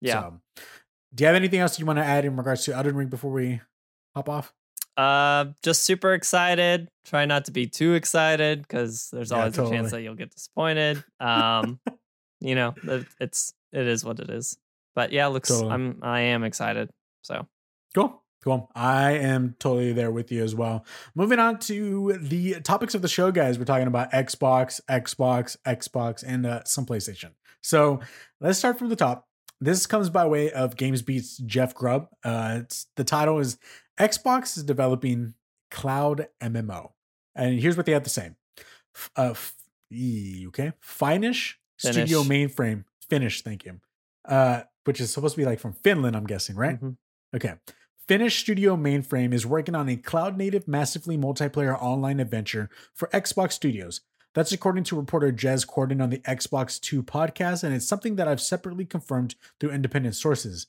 yeah. 0.00 0.12
So, 0.22 0.40
do 1.12 1.22
you 1.24 1.26
have 1.26 1.34
anything 1.34 1.58
else 1.58 1.80
you 1.80 1.86
want 1.86 1.98
to 1.98 2.04
add 2.04 2.24
in 2.24 2.36
regards 2.36 2.64
to 2.66 2.74
Elden 2.74 2.94
Ring 2.94 3.08
before 3.08 3.32
we 3.32 3.60
hop 4.14 4.28
off? 4.28 4.54
Uh, 4.96 5.46
just 5.64 5.82
super 5.82 6.12
excited. 6.14 6.88
Try 7.06 7.24
not 7.24 7.46
to 7.46 7.50
be 7.50 7.66
too 7.66 7.94
excited 7.94 8.62
because 8.62 9.10
there's 9.10 9.32
Yeah, 9.32 9.38
always 9.38 9.58
a 9.58 9.68
chance 9.68 9.90
that 9.90 10.02
you'll 10.02 10.14
get 10.14 10.30
disappointed. 10.30 11.02
Um, 11.20 11.80
you 12.40 12.54
know, 12.54 12.76
it's 13.18 13.52
it 13.72 13.88
is 13.88 14.04
what 14.04 14.20
it 14.20 14.30
is. 14.30 14.56
But 14.98 15.12
yeah, 15.12 15.28
looks. 15.28 15.48
Totally. 15.48 15.70
I'm 15.70 16.00
I 16.02 16.22
am 16.22 16.42
excited. 16.42 16.90
So 17.22 17.46
Cool. 17.94 18.20
Cool. 18.42 18.68
I 18.74 19.12
am 19.12 19.54
totally 19.60 19.92
there 19.92 20.10
with 20.10 20.32
you 20.32 20.42
as 20.42 20.56
well. 20.56 20.84
Moving 21.14 21.38
on 21.38 21.60
to 21.60 22.18
the 22.20 22.60
topics 22.62 22.96
of 22.96 23.02
the 23.02 23.06
show, 23.06 23.30
guys. 23.30 23.60
We're 23.60 23.64
talking 23.64 23.86
about 23.86 24.10
Xbox, 24.10 24.80
Xbox, 24.90 25.56
Xbox, 25.64 26.24
and 26.26 26.44
uh, 26.44 26.64
some 26.64 26.84
PlayStation. 26.84 27.30
So 27.62 28.00
let's 28.40 28.58
start 28.58 28.76
from 28.76 28.88
the 28.88 28.96
top. 28.96 29.28
This 29.60 29.86
comes 29.86 30.10
by 30.10 30.26
way 30.26 30.50
of 30.50 30.74
GamesBeat's 30.74 31.36
Jeff 31.46 31.76
Grubb. 31.76 32.08
Uh, 32.24 32.58
it's, 32.62 32.86
the 32.96 33.04
title 33.04 33.38
is 33.38 33.56
Xbox 34.00 34.56
is 34.56 34.64
developing 34.64 35.34
cloud 35.70 36.26
MMO. 36.42 36.90
And 37.36 37.60
here's 37.60 37.76
what 37.76 37.86
they 37.86 37.92
have 37.92 38.02
to 38.02 38.10
say. 38.10 38.32
Uh, 39.16 39.30
f- 39.30 39.54
e- 39.92 40.46
okay. 40.48 40.72
Finnish 40.80 41.60
Studio 41.76 42.24
Mainframe. 42.24 42.84
Finnish, 43.08 43.42
thank 43.42 43.64
you. 43.64 43.80
Uh, 44.28 44.62
which 44.84 45.00
is 45.00 45.12
supposed 45.12 45.34
to 45.34 45.40
be 45.40 45.46
like 45.46 45.58
from 45.58 45.72
Finland, 45.72 46.16
I'm 46.16 46.26
guessing, 46.26 46.56
right? 46.56 46.80
mhm. 46.80 46.96
Okay. 47.34 47.54
Finnish 48.06 48.40
Studio 48.40 48.74
Mainframe 48.76 49.34
is 49.34 49.44
working 49.44 49.74
on 49.74 49.88
a 49.88 49.96
cloud 49.96 50.38
native, 50.38 50.66
massively 50.66 51.18
multiplayer 51.18 51.76
online 51.78 52.20
adventure 52.20 52.70
for 52.94 53.08
Xbox 53.08 53.52
Studios. 53.52 54.00
That's 54.34 54.52
according 54.52 54.84
to 54.84 54.96
reporter 54.96 55.32
Jez 55.32 55.66
Corden 55.66 56.02
on 56.02 56.10
the 56.10 56.18
Xbox 56.18 56.80
2 56.80 57.02
podcast, 57.02 57.64
and 57.64 57.74
it's 57.74 57.86
something 57.86 58.16
that 58.16 58.28
I've 58.28 58.40
separately 58.40 58.84
confirmed 58.84 59.34
through 59.58 59.72
independent 59.72 60.14
sources. 60.14 60.68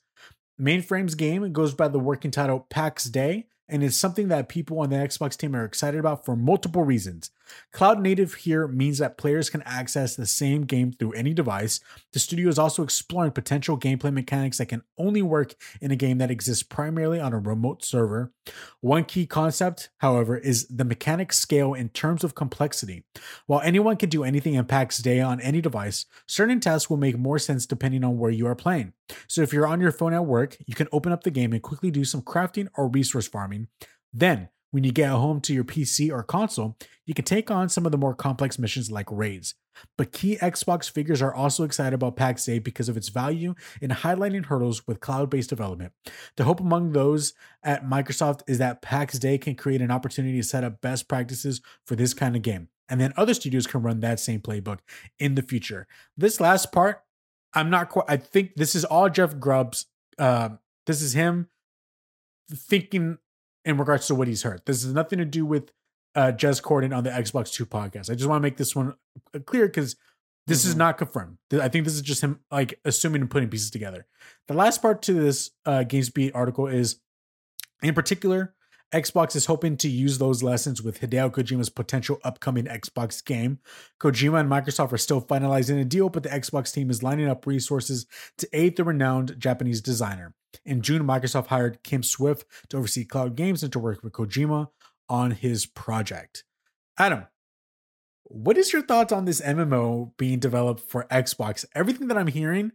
Mainframe's 0.60 1.14
game 1.14 1.50
goes 1.52 1.72
by 1.74 1.88
the 1.88 1.98
working 1.98 2.30
title 2.30 2.66
Pax 2.68 3.04
Dei, 3.04 3.46
and 3.68 3.82
it's 3.82 3.96
something 3.96 4.28
that 4.28 4.48
people 4.48 4.80
on 4.80 4.90
the 4.90 4.96
Xbox 4.96 5.36
team 5.36 5.54
are 5.54 5.64
excited 5.64 6.00
about 6.00 6.24
for 6.24 6.36
multiple 6.36 6.82
reasons. 6.84 7.30
Cloud 7.72 8.00
native 8.00 8.34
here 8.34 8.66
means 8.66 8.98
that 8.98 9.18
players 9.18 9.50
can 9.50 9.62
access 9.62 10.16
the 10.16 10.26
same 10.26 10.62
game 10.62 10.92
through 10.92 11.12
any 11.12 11.32
device. 11.32 11.80
The 12.12 12.18
studio 12.18 12.48
is 12.48 12.58
also 12.58 12.82
exploring 12.82 13.32
potential 13.32 13.78
gameplay 13.78 14.12
mechanics 14.12 14.58
that 14.58 14.68
can 14.68 14.82
only 14.98 15.22
work 15.22 15.54
in 15.80 15.90
a 15.90 15.96
game 15.96 16.18
that 16.18 16.30
exists 16.30 16.62
primarily 16.62 17.20
on 17.20 17.32
a 17.32 17.38
remote 17.38 17.84
server. 17.84 18.32
One 18.80 19.04
key 19.04 19.26
concept, 19.26 19.90
however, 19.98 20.36
is 20.36 20.66
the 20.68 20.84
mechanic 20.84 21.32
scale 21.32 21.74
in 21.74 21.88
terms 21.90 22.24
of 22.24 22.34
complexity. 22.34 23.04
While 23.46 23.60
anyone 23.60 23.96
can 23.96 24.08
do 24.08 24.24
anything 24.24 24.54
in 24.54 24.64
Pax 24.64 24.98
Dei 24.98 25.20
on 25.20 25.40
any 25.40 25.60
device, 25.60 26.06
certain 26.26 26.60
tasks 26.60 26.90
will 26.90 26.96
make 26.96 27.18
more 27.18 27.38
sense 27.38 27.66
depending 27.66 28.04
on 28.04 28.18
where 28.18 28.30
you 28.30 28.46
are 28.46 28.54
playing. 28.54 28.92
So 29.28 29.42
if 29.42 29.52
you're 29.52 29.66
on 29.66 29.80
your 29.80 29.92
phone 29.92 30.14
at 30.14 30.26
work, 30.26 30.56
you 30.66 30.74
can 30.74 30.88
open 30.92 31.12
up 31.12 31.24
the 31.24 31.30
game 31.30 31.52
and 31.52 31.62
quickly 31.62 31.90
do 31.90 32.04
some 32.04 32.22
crafting 32.22 32.68
or 32.76 32.88
resource 32.88 33.28
farming. 33.28 33.68
Then, 34.12 34.48
when 34.70 34.84
you 34.84 34.92
get 34.92 35.10
home 35.10 35.40
to 35.42 35.54
your 35.54 35.64
PC 35.64 36.10
or 36.10 36.22
console, 36.22 36.76
you 37.06 37.14
can 37.14 37.24
take 37.24 37.50
on 37.50 37.68
some 37.68 37.86
of 37.86 37.92
the 37.92 37.98
more 37.98 38.14
complex 38.14 38.58
missions 38.58 38.90
like 38.90 39.06
raids. 39.10 39.54
But 39.96 40.12
key 40.12 40.36
Xbox 40.36 40.90
figures 40.90 41.22
are 41.22 41.34
also 41.34 41.64
excited 41.64 41.94
about 41.94 42.16
Pax 42.16 42.44
Dei 42.44 42.58
because 42.58 42.88
of 42.88 42.96
its 42.96 43.08
value 43.08 43.54
in 43.80 43.90
highlighting 43.90 44.46
hurdles 44.46 44.86
with 44.86 45.00
cloud 45.00 45.30
based 45.30 45.50
development. 45.50 45.92
The 46.36 46.44
hope 46.44 46.60
among 46.60 46.92
those 46.92 47.34
at 47.62 47.84
Microsoft 47.84 48.42
is 48.46 48.58
that 48.58 48.82
Pax 48.82 49.18
Dei 49.18 49.38
can 49.38 49.54
create 49.54 49.80
an 49.80 49.90
opportunity 49.90 50.36
to 50.36 50.42
set 50.42 50.64
up 50.64 50.80
best 50.80 51.08
practices 51.08 51.60
for 51.86 51.96
this 51.96 52.14
kind 52.14 52.36
of 52.36 52.42
game. 52.42 52.68
And 52.88 53.00
then 53.00 53.12
other 53.16 53.34
studios 53.34 53.66
can 53.66 53.82
run 53.82 54.00
that 54.00 54.20
same 54.20 54.40
playbook 54.40 54.78
in 55.18 55.36
the 55.36 55.42
future. 55.42 55.86
This 56.16 56.40
last 56.40 56.72
part, 56.72 57.02
I'm 57.54 57.70
not 57.70 57.88
quite, 57.88 58.06
I 58.08 58.16
think 58.16 58.56
this 58.56 58.74
is 58.74 58.84
all 58.84 59.08
Jeff 59.08 59.38
Grubb's. 59.38 59.86
Uh, 60.18 60.50
this 60.86 61.00
is 61.00 61.14
him 61.14 61.48
thinking 62.52 63.18
in 63.64 63.76
regards 63.78 64.06
to 64.06 64.14
what 64.14 64.28
he's 64.28 64.42
heard. 64.42 64.62
This 64.66 64.82
has 64.84 64.92
nothing 64.92 65.18
to 65.18 65.24
do 65.24 65.44
with 65.46 65.70
uh, 66.14 66.32
Jez 66.34 66.60
Corden 66.62 66.96
on 66.96 67.04
the 67.04 67.10
Xbox 67.10 67.52
2 67.52 67.66
podcast. 67.66 68.10
I 68.10 68.14
just 68.14 68.28
want 68.28 68.40
to 68.40 68.42
make 68.42 68.56
this 68.56 68.74
one 68.74 68.94
uh, 69.34 69.38
clear 69.40 69.66
because 69.66 69.96
this 70.46 70.64
is 70.64 70.74
Mhm. 70.74 70.78
not 70.78 70.98
confirmed. 70.98 71.38
I 71.52 71.68
think 71.68 71.84
this 71.84 71.94
is 71.94 72.02
just 72.02 72.22
him 72.22 72.40
like 72.50 72.80
assuming 72.84 73.20
and 73.20 73.30
putting 73.30 73.48
pieces 73.48 73.70
together. 73.70 74.06
The 74.48 74.54
last 74.54 74.82
part 74.82 75.02
to 75.02 75.12
this 75.12 75.50
uh, 75.66 75.84
GamesBeat 75.86 76.32
article 76.34 76.66
is, 76.66 77.00
in 77.82 77.94
particular, 77.94 78.54
Xbox 78.92 79.36
is 79.36 79.46
hoping 79.46 79.76
to 79.76 79.88
use 79.88 80.18
those 80.18 80.42
lessons 80.42 80.82
with 80.82 81.00
Hideo 81.00 81.30
Kojima's 81.30 81.68
potential 81.68 82.18
upcoming 82.24 82.64
Xbox 82.64 83.24
game. 83.24 83.60
Kojima 84.00 84.40
and 84.40 84.50
Microsoft 84.50 84.92
are 84.92 84.98
still 84.98 85.20
finalizing 85.22 85.80
a 85.80 85.84
deal, 85.84 86.08
but 86.08 86.24
the 86.24 86.28
Xbox 86.28 86.72
team 86.72 86.90
is 86.90 87.00
lining 87.00 87.28
up 87.28 87.46
resources 87.46 88.06
to 88.38 88.48
aid 88.52 88.76
the 88.76 88.82
renowned 88.82 89.36
Japanese 89.38 89.80
designer. 89.80 90.34
In 90.64 90.82
June, 90.82 91.02
Microsoft 91.04 91.46
hired 91.48 91.82
Kim 91.82 92.02
Swift 92.02 92.46
to 92.70 92.76
oversee 92.76 93.04
cloud 93.04 93.36
games 93.36 93.62
and 93.62 93.72
to 93.72 93.78
work 93.78 94.02
with 94.02 94.12
Kojima 94.12 94.68
on 95.08 95.30
his 95.32 95.66
project. 95.66 96.44
Adam, 96.98 97.26
what 98.24 98.56
is 98.58 98.72
your 98.72 98.82
thoughts 98.82 99.12
on 99.12 99.24
this 99.24 99.40
MMO 99.40 100.12
being 100.16 100.38
developed 100.38 100.80
for 100.88 101.04
Xbox? 101.10 101.64
Everything 101.74 102.08
that 102.08 102.18
I'm 102.18 102.26
hearing 102.28 102.72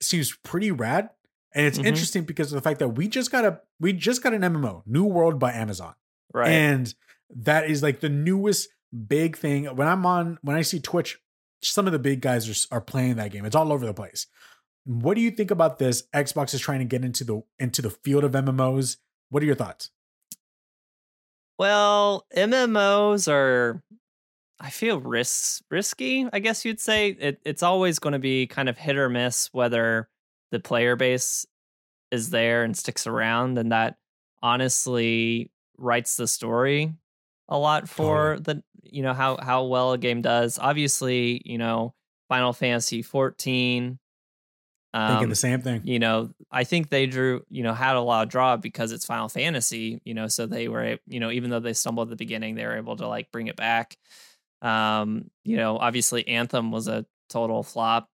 seems 0.00 0.36
pretty 0.42 0.70
rad. 0.70 1.10
And 1.54 1.66
it's 1.66 1.78
Mhm. 1.78 1.86
interesting 1.86 2.24
because 2.24 2.52
of 2.52 2.56
the 2.56 2.68
fact 2.68 2.80
that 2.80 2.88
we 2.90 3.06
just 3.08 3.30
got 3.30 3.44
a 3.44 3.60
we 3.80 3.92
just 3.92 4.22
got 4.22 4.34
an 4.34 4.42
MMO, 4.42 4.82
New 4.86 5.04
World 5.04 5.38
by 5.38 5.52
Amazon. 5.52 5.94
right. 6.32 6.48
And 6.50 6.92
that 7.30 7.68
is 7.70 7.82
like 7.82 8.00
the 8.00 8.08
newest 8.08 8.68
big 9.06 9.36
thing. 9.36 9.66
When 9.76 9.86
I'm 9.86 10.04
on, 10.06 10.38
when 10.42 10.56
I 10.56 10.62
see 10.62 10.80
Twitch, 10.80 11.18
some 11.62 11.86
of 11.86 11.92
the 11.92 11.98
big 11.98 12.20
guys 12.20 12.48
are, 12.72 12.76
are 12.76 12.80
playing 12.80 13.16
that 13.16 13.30
game. 13.30 13.44
It's 13.44 13.54
all 13.56 13.72
over 13.72 13.86
the 13.86 13.94
place. 13.94 14.26
What 14.84 15.14
do 15.14 15.20
you 15.20 15.30
think 15.30 15.50
about 15.50 15.78
this? 15.78 16.02
Xbox 16.14 16.52
is 16.54 16.60
trying 16.60 16.80
to 16.80 16.84
get 16.84 17.04
into 17.04 17.24
the 17.24 17.42
into 17.58 17.82
the 17.82 17.90
field 17.90 18.24
of 18.24 18.32
MMOs. 18.32 18.98
What 19.30 19.42
are 19.42 19.46
your 19.46 19.54
thoughts? 19.54 19.90
Well, 21.58 22.26
MMOs 22.36 23.30
are 23.30 23.82
I 24.60 24.70
feel 24.70 25.00
risks 25.00 25.62
risky, 25.70 26.26
I 26.32 26.38
guess 26.38 26.64
you'd 26.64 26.80
say. 26.80 27.08
It, 27.10 27.40
it's 27.44 27.62
always 27.62 27.98
going 27.98 28.12
to 28.12 28.18
be 28.18 28.46
kind 28.46 28.68
of 28.68 28.78
hit 28.78 28.96
or 28.96 29.08
miss 29.08 29.48
whether 29.52 30.08
the 30.50 30.60
player 30.60 30.96
base 30.96 31.46
is 32.10 32.30
there 32.30 32.62
and 32.62 32.76
sticks 32.76 33.06
around 33.06 33.58
and 33.58 33.72
that 33.72 33.96
honestly 34.42 35.50
writes 35.78 36.16
the 36.16 36.28
story 36.28 36.92
a 37.48 37.58
lot 37.58 37.88
for 37.88 38.38
the 38.40 38.62
you 38.82 39.02
know 39.02 39.14
how 39.14 39.38
how 39.40 39.64
well 39.64 39.92
a 39.92 39.98
game 39.98 40.22
does. 40.22 40.58
Obviously, 40.58 41.42
you 41.44 41.58
know, 41.58 41.94
Final 42.28 42.52
Fantasy 42.52 43.02
14 43.02 43.98
Thinking 44.94 45.24
um, 45.24 45.28
the 45.28 45.34
same 45.34 45.60
thing. 45.60 45.80
you 45.84 45.98
know 45.98 46.30
i 46.52 46.62
think 46.62 46.88
they 46.88 47.06
drew 47.06 47.44
you 47.50 47.64
know 47.64 47.74
had 47.74 47.96
a 47.96 48.00
lot 48.00 48.22
of 48.22 48.28
draw 48.30 48.56
because 48.56 48.92
it's 48.92 49.04
final 49.04 49.28
fantasy 49.28 50.00
you 50.04 50.14
know 50.14 50.28
so 50.28 50.46
they 50.46 50.68
were 50.68 50.98
you 51.08 51.18
know 51.18 51.32
even 51.32 51.50
though 51.50 51.58
they 51.58 51.72
stumbled 51.72 52.06
at 52.06 52.10
the 52.10 52.16
beginning 52.24 52.54
they 52.54 52.64
were 52.64 52.76
able 52.76 52.94
to 52.96 53.08
like 53.08 53.32
bring 53.32 53.48
it 53.48 53.56
back 53.56 53.96
um 54.62 55.30
you 55.42 55.56
know 55.56 55.76
obviously 55.78 56.26
anthem 56.28 56.70
was 56.70 56.86
a 56.86 57.04
total 57.28 57.64
flop 57.64 58.08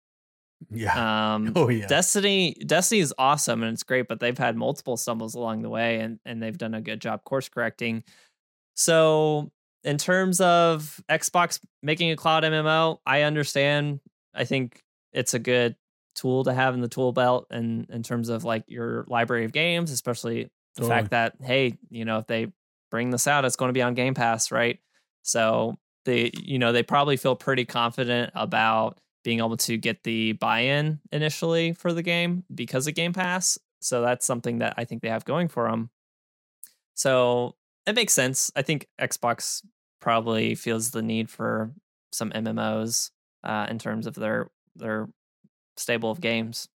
Yeah. 0.71 1.33
um 1.35 1.51
oh 1.57 1.67
yeah. 1.69 1.85
destiny 1.87 2.53
destiny 2.65 3.01
is 3.01 3.13
awesome 3.17 3.61
and 3.61 3.73
it's 3.73 3.83
great 3.83 4.07
but 4.07 4.21
they've 4.21 4.37
had 4.37 4.55
multiple 4.55 4.95
stumbles 4.95 5.35
along 5.35 5.63
the 5.63 5.69
way 5.69 5.99
and 5.99 6.19
and 6.23 6.41
they've 6.41 6.57
done 6.57 6.73
a 6.73 6.81
good 6.81 7.01
job 7.01 7.25
course 7.25 7.49
correcting 7.49 8.03
so 8.75 9.51
in 9.83 9.97
terms 9.97 10.41
of 10.41 11.01
Xbox 11.09 11.59
making 11.81 12.11
a 12.11 12.15
cloud 12.17 12.43
MMO, 12.43 12.97
I 13.05 13.21
understand. 13.21 14.01
I 14.33 14.43
think 14.45 14.81
it's 15.13 15.33
a 15.33 15.39
good 15.39 15.75
tool 16.15 16.43
to 16.43 16.53
have 16.53 16.73
in 16.73 16.81
the 16.81 16.87
tool 16.87 17.11
belt 17.11 17.47
and 17.49 17.89
in 17.89 18.03
terms 18.03 18.29
of 18.29 18.43
like 18.43 18.63
your 18.67 19.05
library 19.07 19.45
of 19.45 19.51
games, 19.51 19.91
especially 19.91 20.43
the 20.75 20.81
Totally. 20.81 20.89
fact 20.89 21.11
that 21.11 21.35
hey, 21.41 21.77
you 21.89 22.05
know, 22.05 22.17
if 22.17 22.27
they 22.27 22.51
bring 22.91 23.09
this 23.09 23.27
out, 23.27 23.45
it's 23.45 23.55
going 23.55 23.69
to 23.69 23.73
be 23.73 23.81
on 23.81 23.93
Game 23.93 24.13
Pass, 24.13 24.51
right? 24.51 24.79
So 25.21 25.77
they, 26.05 26.31
you 26.41 26.59
know, 26.59 26.71
they 26.71 26.83
probably 26.83 27.17
feel 27.17 27.35
pretty 27.35 27.65
confident 27.65 28.31
about 28.35 28.99
being 29.23 29.39
able 29.39 29.57
to 29.57 29.77
get 29.77 30.03
the 30.03 30.33
buy-in 30.33 30.99
initially 31.11 31.73
for 31.73 31.93
the 31.93 32.01
game 32.01 32.43
because 32.53 32.87
of 32.87 32.95
Game 32.95 33.13
Pass. 33.13 33.57
So 33.81 34.01
that's 34.01 34.25
something 34.25 34.59
that 34.59 34.75
I 34.77 34.85
think 34.85 35.01
they 35.01 35.09
have 35.09 35.25
going 35.25 35.47
for 35.47 35.69
them. 35.69 35.89
So 36.95 37.55
it 37.85 37.95
makes 37.95 38.13
sense. 38.13 38.51
I 38.55 38.61
think 38.61 38.87
Xbox 38.99 39.63
probably 39.99 40.55
feels 40.55 40.91
the 40.91 41.01
need 41.01 41.29
for 41.29 41.71
some 42.11 42.31
MMOs 42.31 43.11
uh, 43.43 43.67
in 43.69 43.79
terms 43.79 44.07
of 44.07 44.15
their 44.15 44.49
their 44.75 45.09
stable 45.79 46.11
of 46.11 46.21
games. 46.21 46.67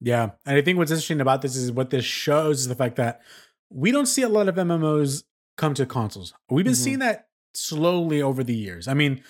Yeah. 0.00 0.30
And 0.44 0.56
I 0.58 0.62
think 0.62 0.78
what's 0.78 0.90
interesting 0.90 1.20
about 1.20 1.42
this 1.42 1.56
is 1.56 1.72
what 1.72 1.90
this 1.90 2.04
shows 2.04 2.60
is 2.60 2.68
the 2.68 2.74
fact 2.74 2.96
that 2.96 3.22
we 3.70 3.90
don't 3.90 4.06
see 4.06 4.22
a 4.22 4.28
lot 4.28 4.48
of 4.48 4.56
MMOs 4.56 5.24
come 5.56 5.74
to 5.74 5.86
consoles. 5.86 6.34
We've 6.50 6.64
been 6.64 6.74
Mhm. 6.74 6.76
seeing 6.84 6.98
that 7.00 7.28
slowly 7.54 8.20
over 8.20 8.44
the 8.44 8.54
years. 8.54 8.88
I 8.88 8.94
mean, 8.94 9.24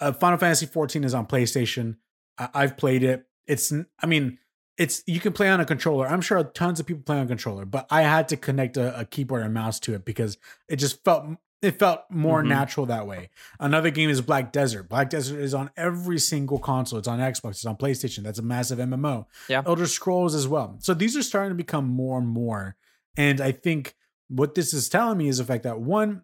uh, 0.00 0.12
Final 0.12 0.38
Fantasy 0.38 0.66
14 0.66 1.04
is 1.04 1.14
on 1.14 1.26
PlayStation. 1.26 1.96
I- 2.36 2.48
I've 2.54 2.76
played 2.76 3.02
it. 3.04 3.26
It's, 3.46 3.72
I 4.00 4.06
mean, 4.06 4.38
it's 4.76 5.02
you 5.06 5.20
can 5.20 5.32
play 5.32 5.48
on 5.48 5.60
a 5.60 5.64
controller. 5.64 6.06
I'm 6.08 6.20
sure 6.20 6.42
tons 6.44 6.78
of 6.80 6.86
people 6.86 7.02
play 7.02 7.16
on 7.18 7.24
a 7.24 7.28
controller, 7.28 7.64
but 7.64 7.86
I 7.90 8.02
had 8.02 8.28
to 8.28 8.36
connect 8.36 8.76
a, 8.76 8.98
a 9.00 9.04
keyboard 9.04 9.42
and 9.42 9.54
mouse 9.54 9.80
to 9.80 9.94
it 9.94 10.04
because 10.04 10.36
it 10.68 10.76
just 10.76 11.02
felt 11.04 11.24
it 11.60 11.78
felt 11.78 12.02
more 12.10 12.42
Mhm. 12.42 12.48
natural 12.48 12.86
that 12.86 13.06
way. 13.06 13.30
Another 13.58 13.90
game 13.90 14.08
is 14.10 14.20
Black 14.20 14.52
Desert. 14.52 14.88
Black 14.88 15.10
Desert 15.10 15.40
is 15.40 15.54
on 15.54 15.70
every 15.76 16.18
single 16.18 16.58
console. 16.58 16.98
It's 16.98 17.08
on 17.08 17.18
Xbox. 17.18 17.50
It's 17.50 17.66
on 17.66 17.76
PlayStation. 17.76 18.22
That's 18.22 18.38
a 18.38 18.42
massive 18.42 18.78
MMO. 18.78 19.26
Yeah. 19.48 19.62
Elder 19.66 19.86
Scrolls 19.86 20.34
as 20.34 20.46
well. 20.46 20.76
So 20.80 20.94
these 20.94 21.16
are 21.16 21.22
starting 21.22 21.50
to 21.50 21.56
become 21.56 21.86
more 21.86 22.18
and 22.18 22.28
more. 22.28 22.76
And 23.16 23.40
I 23.40 23.50
think 23.52 23.96
what 24.28 24.54
this 24.54 24.72
is 24.72 24.88
telling 24.88 25.18
me 25.18 25.28
is 25.28 25.38
the 25.38 25.44
fact 25.44 25.64
that 25.64 25.80
one, 25.80 26.22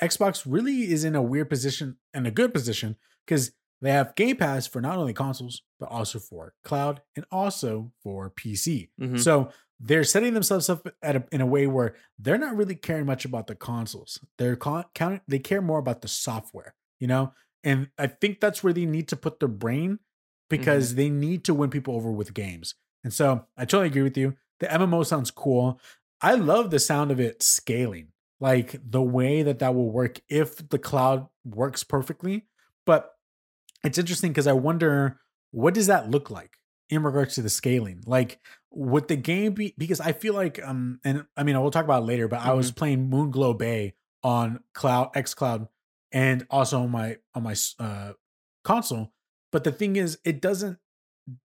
Xbox 0.00 0.42
really 0.46 0.90
is 0.90 1.04
in 1.04 1.14
a 1.14 1.22
weird 1.22 1.48
position 1.48 1.96
and 2.12 2.26
a 2.26 2.30
good 2.30 2.52
position 2.52 2.96
because 3.24 3.52
they 3.80 3.90
have 3.92 4.14
Game 4.16 4.36
Pass 4.36 4.66
for 4.66 4.80
not 4.80 4.96
only 4.96 5.12
consoles, 5.12 5.62
but 5.78 5.88
also 5.90 6.18
for 6.18 6.54
cloud 6.64 7.02
and 7.14 7.24
also 7.30 7.92
for 8.02 8.30
PC. 8.30 8.88
Mhm. 9.00 9.20
So 9.20 9.50
they're 9.84 10.04
setting 10.04 10.32
themselves 10.32 10.70
up 10.70 10.86
at 11.02 11.16
a, 11.16 11.24
in 11.32 11.40
a 11.40 11.46
way 11.46 11.66
where 11.66 11.96
they're 12.16 12.38
not 12.38 12.56
really 12.56 12.76
caring 12.76 13.04
much 13.04 13.24
about 13.24 13.48
the 13.48 13.56
consoles. 13.56 14.20
They're 14.38 14.54
con- 14.54 14.84
count- 14.94 15.22
they 15.26 15.40
care 15.40 15.60
more 15.60 15.80
about 15.80 16.02
the 16.02 16.08
software, 16.08 16.74
you 17.00 17.08
know? 17.08 17.32
And 17.64 17.88
I 17.98 18.06
think 18.06 18.40
that's 18.40 18.62
where 18.62 18.72
they 18.72 18.86
need 18.86 19.08
to 19.08 19.16
put 19.16 19.40
their 19.40 19.48
brain 19.48 19.98
because 20.48 20.90
mm-hmm. 20.90 20.96
they 20.96 21.10
need 21.10 21.44
to 21.44 21.54
win 21.54 21.70
people 21.70 21.96
over 21.96 22.12
with 22.12 22.32
games. 22.32 22.76
And 23.02 23.12
so 23.12 23.46
I 23.56 23.64
totally 23.64 23.88
agree 23.88 24.02
with 24.02 24.16
you. 24.16 24.36
The 24.60 24.68
MMO 24.68 25.04
sounds 25.04 25.32
cool. 25.32 25.80
I 26.20 26.34
love 26.34 26.70
the 26.70 26.78
sound 26.78 27.10
of 27.10 27.18
it 27.18 27.42
scaling, 27.42 28.08
like 28.40 28.76
the 28.88 29.02
way 29.02 29.42
that 29.42 29.58
that 29.58 29.74
will 29.74 29.90
work 29.90 30.20
if 30.28 30.68
the 30.68 30.78
cloud 30.78 31.26
works 31.44 31.82
perfectly. 31.82 32.46
But 32.86 33.10
it's 33.82 33.98
interesting 33.98 34.30
because 34.30 34.46
I 34.46 34.52
wonder 34.52 35.18
what 35.50 35.74
does 35.74 35.88
that 35.88 36.08
look 36.08 36.30
like 36.30 36.58
in 36.88 37.02
regards 37.02 37.34
to 37.34 37.42
the 37.42 37.50
scaling? 37.50 38.04
Like, 38.06 38.38
would 38.74 39.08
the 39.08 39.16
game 39.16 39.54
be 39.54 39.74
because 39.76 40.00
I 40.00 40.12
feel 40.12 40.34
like 40.34 40.60
um 40.62 41.00
and 41.04 41.26
I 41.36 41.42
mean 41.42 41.60
we'll 41.60 41.70
talk 41.70 41.84
about 41.84 42.02
it 42.02 42.06
later, 42.06 42.28
but 42.28 42.40
I 42.40 42.52
was 42.52 42.70
playing 42.70 43.10
Moonglow 43.10 43.58
Bay 43.58 43.94
on 44.22 44.60
cloud 44.72 45.12
xCloud 45.14 45.68
and 46.12 46.46
also 46.50 46.82
on 46.82 46.90
my 46.90 47.18
on 47.34 47.42
my 47.42 47.54
uh 47.78 48.12
console. 48.64 49.12
But 49.50 49.64
the 49.64 49.72
thing 49.72 49.96
is, 49.96 50.18
it 50.24 50.40
doesn't 50.40 50.78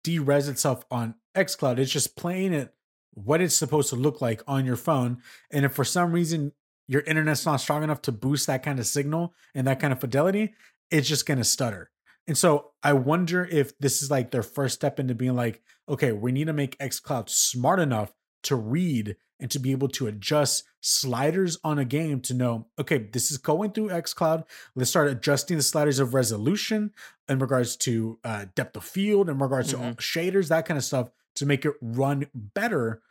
de-res 0.03 0.47
itself 0.47 0.85
on 0.89 1.15
xCloud. 1.35 1.77
It's 1.77 1.91
just 1.91 2.15
playing 2.15 2.53
it 2.53 2.73
what 3.13 3.41
it's 3.41 3.55
supposed 3.55 3.89
to 3.89 3.95
look 3.95 4.21
like 4.21 4.41
on 4.47 4.65
your 4.65 4.75
phone. 4.75 5.21
And 5.51 5.65
if 5.65 5.73
for 5.73 5.83
some 5.83 6.11
reason 6.11 6.53
your 6.87 7.01
internet's 7.01 7.45
not 7.45 7.57
strong 7.57 7.83
enough 7.83 8.01
to 8.03 8.11
boost 8.11 8.47
that 8.47 8.63
kind 8.63 8.79
of 8.79 8.87
signal 8.87 9.33
and 9.53 9.67
that 9.67 9.79
kind 9.79 9.91
of 9.91 9.99
fidelity, 9.99 10.53
it's 10.89 11.07
just 11.07 11.25
gonna 11.25 11.43
stutter. 11.43 11.91
And 12.27 12.37
so 12.37 12.71
I 12.83 12.93
wonder 12.93 13.45
if 13.45 13.77
this 13.79 14.01
is 14.01 14.11
like 14.11 14.31
their 14.31 14.43
first 14.43 14.75
step 14.75 14.99
into 14.99 15.15
being 15.15 15.35
like, 15.35 15.61
okay, 15.87 16.11
we 16.11 16.31
need 16.31 16.47
to 16.47 16.53
make 16.53 16.77
xCloud 16.77 17.29
smart 17.29 17.79
enough 17.79 18.13
to 18.43 18.55
read 18.55 19.15
and 19.39 19.49
to 19.51 19.59
be 19.59 19.71
able 19.71 19.87
to 19.87 20.07
adjust 20.07 20.63
sliders 20.81 21.57
on 21.63 21.77
a 21.79 21.85
game 21.85 22.19
to 22.21 22.33
know, 22.33 22.67
okay, 22.79 22.97
this 22.97 23.31
is 23.31 23.37
going 23.37 23.71
through 23.71 23.89
xCloud. 23.89 24.43
Let's 24.75 24.89
start 24.89 25.09
adjusting 25.09 25.57
the 25.57 25.63
sliders 25.63 25.99
of 25.99 26.13
resolution 26.13 26.91
in 27.29 27.39
regards 27.39 27.75
to 27.77 28.19
uh, 28.23 28.45
depth 28.55 28.77
of 28.77 28.83
field, 28.83 29.29
in 29.29 29.37
regards 29.37 29.71
to 29.71 29.77
shaders, 29.77 30.49
that 30.49 30.65
kind 30.65 30.77
of 30.77 30.83
stuff 30.83 31.09
to 31.35 31.45
make 31.45 31.65
it 31.65 31.73
run 31.81 32.27
better 32.33 33.01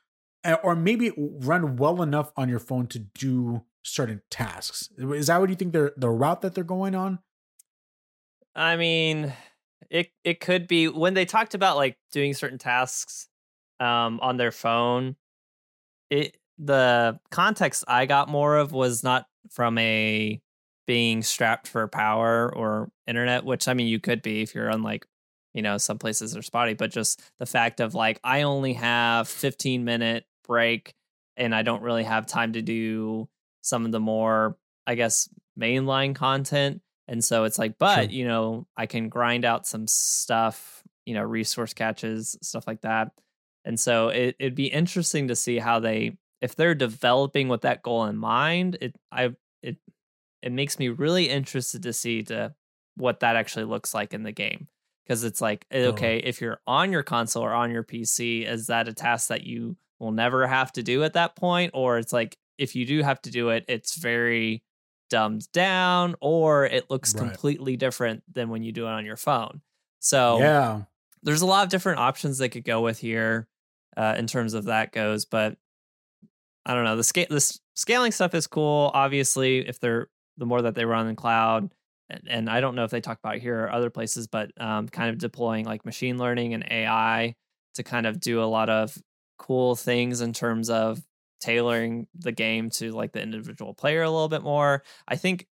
uh, 0.45 0.57
or 0.63 0.75
maybe 0.75 1.13
run 1.17 1.77
well 1.77 2.03
enough 2.03 2.33
on 2.37 2.49
your 2.49 2.59
phone 2.59 2.87
to 2.89 2.99
do 2.99 3.63
certain 3.83 4.21
tasks. 4.31 4.91
Is 4.99 5.29
that 5.29 5.41
what 5.41 5.49
you 5.49 5.57
think 5.57 5.73
they're 5.73 5.93
the 5.97 6.11
route 6.11 6.43
that 6.43 6.55
they're 6.55 6.65
going 6.65 6.95
on? 6.95 7.21
I 8.57 8.77
mean, 8.77 9.33
it 9.91 10.11
it 10.25 10.41
could 10.41 10.67
be 10.67 10.89
when 10.89 11.15
they 11.15 11.27
talked 11.27 11.55
about 11.55 11.77
like 11.77 11.99
doing 12.13 12.35
certain 12.35 12.59
tasks 12.59 13.29
um 13.81 14.19
on 14.23 14.37
their 14.39 14.53
phone. 14.53 15.17
It 16.11 16.39
the 16.59 17.21
context 17.31 17.85
I 17.89 18.07
got 18.07 18.29
more 18.29 18.57
of 18.57 18.73
was 18.73 19.05
not 19.05 19.27
from 19.51 19.79
a 19.79 20.41
being 20.87 21.23
strapped 21.23 21.69
for 21.69 21.87
power 21.89 22.55
or 22.55 22.91
internet, 23.07 23.45
which 23.45 23.69
I 23.69 23.75
mean 23.75 23.89
you 23.89 24.01
could 24.01 24.23
be 24.23 24.43
if 24.43 24.55
you're 24.55 24.71
on 24.71 24.83
like 24.83 25.07
you 25.55 25.63
know 25.63 25.79
some 25.79 25.99
places 25.99 26.37
are 26.37 26.43
spotty, 26.43 26.75
but 26.75 26.91
just 26.93 27.23
the 27.39 27.47
fact 27.47 27.81
of 27.81 27.95
like 27.95 28.21
I 28.25 28.43
only 28.43 28.75
have 28.75 29.29
15 29.29 29.85
minute 29.85 30.25
break 30.47 30.95
and 31.37 31.55
I 31.55 31.63
don't 31.63 31.83
really 31.83 32.05
have 32.05 32.27
time 32.27 32.55
to 32.55 32.63
do 32.63 33.29
some 33.63 33.85
of 33.87 33.93
the 33.93 34.01
more 34.01 34.57
I 34.87 34.95
guess 34.95 35.29
mainline 35.61 36.15
content. 36.15 36.81
And 37.09 37.25
so 37.25 37.45
it's 37.45 37.59
like, 37.59 37.79
but 37.79 38.11
Sure. 38.11 38.11
you 38.11 38.27
know, 38.27 38.67
I 38.77 38.87
can 38.87 39.09
grind 39.09 39.45
out 39.45 39.67
some 39.67 39.87
stuff, 39.87 40.83
you 41.05 41.15
know, 41.15 41.23
resource 41.23 41.73
catches, 41.73 42.37
stuff 42.43 42.67
like 42.67 42.81
that. 42.83 43.13
And 43.65 43.79
so 43.79 44.09
it, 44.09 44.37
it'd 44.39 44.55
be 44.55 44.67
interesting 44.67 45.29
to 45.29 45.37
see 45.37 45.59
how 45.59 45.81
they, 45.81 46.17
if 46.41 46.55
they're 46.57 46.75
developing 46.75 47.49
with 47.49 47.63
that 47.63 47.83
goal 47.83 48.05
in 48.05 48.17
mind. 48.17 48.79
It, 48.81 48.97
I, 49.11 49.31
it, 49.63 49.77
it 50.43 50.53
makes 50.53 50.79
me 50.79 50.89
really 50.89 51.29
interested 51.29 51.83
to 51.85 51.93
see 51.93 52.23
to 52.25 52.55
what 52.97 53.21
that 53.21 53.37
actually 53.37 53.65
looks 53.65 53.95
like 53.95 54.15
in 54.15 54.23
the 54.23 54.33
game. 54.33 54.69
Because 55.05 55.23
it's 55.23 55.41
like, 55.41 55.65
eh, 55.71 55.87
okay, 55.87 56.17
if 56.19 56.41
you're 56.41 56.61
on 56.67 56.91
your 56.91 57.05
console 57.05 57.45
or 57.45 57.53
on 57.53 57.71
your 57.71 57.85
PC, 57.85 58.45
is 58.45 58.67
that 58.67 58.89
a 58.89 58.93
task 58.93 59.29
that 59.29 59.45
you 59.45 59.77
will 60.01 60.11
never 60.11 60.47
have 60.49 60.73
to 60.73 60.83
do 60.83 61.05
at 61.05 61.13
that 61.13 61.37
point? 61.37 61.71
Or 61.75 61.99
it's 61.99 62.13
like, 62.13 62.37
if 62.59 62.75
you 62.75 62.85
do 62.85 63.03
have 63.03 63.23
to 63.23 63.31
do 63.31 63.51
it, 63.51 63.65
it's 63.69 63.97
very 63.97 64.65
dumbed 65.09 65.51
down 65.53 66.15
or 66.21 66.67
it 66.67 66.91
looks 66.91 67.15
Right. 67.15 67.21
completely 67.29 67.77
different 67.77 68.23
than 68.33 68.49
when 68.49 68.63
you 68.63 68.73
do 68.73 68.87
it 68.87 68.91
on 68.91 69.05
your 69.07 69.17
phone. 69.17 69.61
So 70.01 70.39
yeah. 70.39 70.83
there's 71.23 71.43
a 71.43 71.47
lot 71.47 71.65
of 71.65 71.71
different 71.71 71.99
options 72.01 72.39
they 72.39 72.49
could 72.49 72.65
go 72.65 72.81
with 72.81 72.99
here 72.99 73.49
uh, 73.97 74.15
in 74.19 74.27
terms 74.27 74.55
of 74.55 74.65
that 74.65 74.93
goes, 74.93 75.25
but 75.25 75.57
I 76.65 76.75
don't 76.75 76.85
know. 76.85 76.97
The 76.97 77.05
scale, 77.05 77.27
this 77.31 77.61
scaling 77.75 78.13
stuff 78.13 78.35
is 78.35 78.47
cool. 78.47 78.91
Obviously, 78.93 79.67
if 79.67 79.79
they're 79.79 80.09
the 80.37 80.47
more 80.47 80.63
that 80.63 80.75
they 80.75 80.85
run 80.85 81.07
in 81.07 81.17
cloud, 81.17 81.73
and, 82.11 82.23
and 82.29 82.51
I 82.51 82.61
don't 82.61 82.75
know 82.75 82.85
if 82.85 82.91
they 82.91 83.01
talk 83.01 83.19
about 83.19 83.39
here 83.39 83.65
or 83.65 83.73
other 83.73 83.89
places, 83.91 84.27
but 84.27 84.51
um, 84.61 84.89
kind 84.89 85.11
of 85.11 85.19
deploying 85.19 85.65
like 85.65 85.85
machine 85.85 86.19
learning 86.19 86.55
and 86.55 86.65
AI 86.71 87.35
to 87.75 87.83
kind 87.83 88.07
of 88.07 88.21
do 88.21 88.43
a 88.43 88.45
lot 88.45 88.69
of 88.69 88.97
cool 89.39 89.77
things 89.77 90.21
in 90.21 90.33
terms 90.33 90.69
of 90.71 91.01
tailoring 91.47 92.07
the 92.15 92.33
game 92.33 92.71
to 92.71 92.93
like 92.93 93.13
the 93.13 93.23
individual 93.23 93.75
player 93.75 94.03
a 94.03 94.11
little 94.11 94.29
bit 94.29 94.43
more. 94.43 94.83
I 95.09 95.17
think 95.17 95.47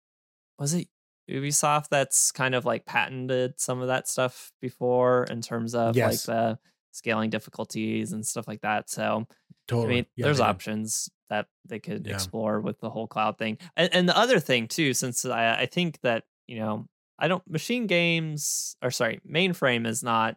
was 0.59 0.75
it 0.75 0.89
Ubisoft 1.31 1.89
that's 1.91 2.33
kind 2.33 2.55
of 2.55 2.65
like 2.65 2.85
patented 2.85 3.55
some 3.59 3.81
of 3.81 3.89
that 3.89 4.09
stuff 4.09 4.53
before 4.61 5.25
in 5.31 5.41
terms 5.41 5.75
of 5.75 5.97
like 5.97 6.23
the 6.23 6.59
scaling 6.93 7.31
difficulties 7.31 8.13
and 8.13 8.25
stuff 8.27 8.47
like 8.47 8.61
that. 8.61 8.91
So 8.91 9.27
Totally. 9.67 9.87
I 9.87 9.95
mean, 9.97 10.07
Yeah, 10.17 10.25
there's 10.27 10.37
did. 10.37 10.43
options 10.45 11.09
that 11.31 11.47
they 11.67 11.79
could 11.79 12.07
Yeah. 12.07 12.13
explore 12.15 12.61
with 12.61 12.79
the 12.81 12.91
whole 12.91 13.07
cloud 13.07 13.39
thing. 13.39 13.57
And, 13.77 13.89
and 13.95 14.09
the 14.09 14.17
other 14.17 14.39
thing 14.39 14.69
too, 14.69 14.93
since 14.93 15.25
I, 15.25 15.55
I 15.61 15.67
think 15.67 15.99
that 16.03 16.25
you 16.47 16.59
know, 16.59 16.87
I 17.19 17.29
don't 17.29 17.43
machine 17.49 17.87
games 17.87 18.77
or 18.83 18.91
sorry, 18.91 19.21
mainframe 19.27 19.87
is 19.87 20.03
not 20.03 20.37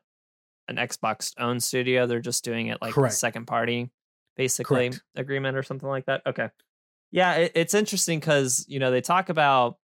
an 0.70 0.78
Xbox 0.78 1.34
owned 1.38 1.62
studio. 1.63 2.08
They're 2.08 2.20
just 2.22 2.43
doing 2.46 2.67
it 2.67 2.82
like 2.82 2.93
second 3.12 3.46
party, 3.48 3.89
basically 4.38 4.89
Correct. 4.89 5.04
agreement 5.15 5.58
or 5.58 5.63
something 5.63 5.89
like 5.89 6.06
that. 6.06 6.21
Okay, 6.26 6.50
yeah, 7.12 7.34
it, 7.34 7.52
it's 7.56 7.73
interesting 7.73 8.19
because 8.19 8.65
you 8.67 8.80
know 8.80 8.91
they 8.91 9.02
talk 9.02 9.30
about 9.30 9.78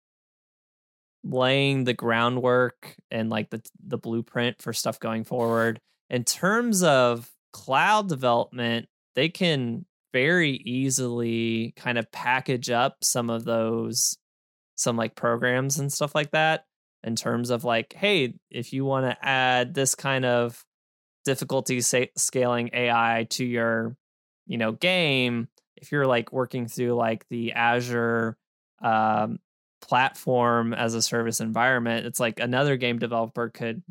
laying 1.24 1.84
the 1.84 1.94
groundwork 1.94 2.96
and 3.10 3.30
like 3.30 3.50
the 3.50 3.62
the 3.86 3.98
blueprint 3.98 4.60
for 4.60 4.72
stuff 4.72 4.98
going 4.98 5.24
forward 5.24 5.80
in 6.10 6.24
terms 6.24 6.82
of 6.82 7.30
cloud 7.52 8.08
development 8.08 8.88
they 9.14 9.28
can 9.28 9.84
very 10.12 10.50
easily 10.64 11.72
kind 11.76 11.96
of 11.96 12.10
package 12.10 12.70
up 12.70 12.96
some 13.02 13.30
of 13.30 13.44
those 13.44 14.18
some 14.74 14.96
like 14.96 15.14
programs 15.14 15.78
and 15.78 15.92
stuff 15.92 16.12
like 16.14 16.32
that 16.32 16.64
in 17.04 17.16
terms 17.16 17.50
of 17.50 17.64
like, 17.64 17.92
hey, 17.94 18.34
if 18.50 18.72
you 18.72 18.84
want 18.84 19.06
to 19.06 19.26
add 19.26 19.74
this 19.74 19.94
kind 19.94 20.24
of 20.24 20.64
difficulty 21.24 21.80
scaling 21.80 22.70
AI 22.72 23.26
to 23.30 23.44
your, 23.44 23.96
you 24.46 24.58
know, 24.58 24.72
game, 24.72 25.48
if 25.76 25.92
you're 25.92 26.06
like 26.06 26.32
working 26.32 26.68
through 26.68 26.94
like 26.94 27.26
the 27.28 27.52
Azure 27.52 28.36
um, 28.82 29.38
platform 29.80 30.72
as 30.74 30.94
a 30.94 31.02
service 31.02 31.40
environment, 31.40 32.06
it's 32.06 32.20
like 32.20 32.40
another 32.40 32.76
game 32.76 32.98
developer 32.98 33.48
could 33.48 33.82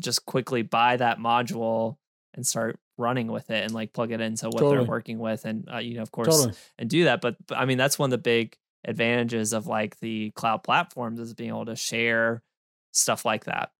just 0.00 0.24
quickly 0.26 0.62
buy 0.62 0.96
that 0.96 1.18
module 1.18 1.96
and 2.34 2.46
start 2.46 2.78
running 2.96 3.28
with 3.28 3.50
it 3.50 3.64
and 3.64 3.72
like 3.72 3.92
plug 3.92 4.12
it 4.12 4.20
into 4.20 4.46
what 4.46 4.60
Totally. 4.60 4.76
they're 4.76 4.84
working 4.84 5.18
with 5.18 5.44
and 5.44 5.68
uh, 5.72 5.78
you 5.78 5.94
know 5.94 6.02
of 6.02 6.10
course 6.10 6.28
Totally. 6.28 6.54
and 6.78 6.90
do 6.90 7.04
that 7.04 7.20
but, 7.20 7.36
but 7.46 7.56
i 7.56 7.64
mean 7.64 7.78
that's 7.78 7.96
one 7.96 8.08
of 8.08 8.10
the 8.10 8.18
big 8.18 8.56
advantages 8.84 9.52
of 9.52 9.68
like 9.68 9.98
the 10.00 10.32
cloud 10.32 10.64
platforms 10.64 11.20
is 11.20 11.32
being 11.32 11.50
able 11.50 11.64
to 11.66 11.76
share 11.76 12.42
stuff 12.90 13.24
like 13.24 13.44
that 13.44 13.70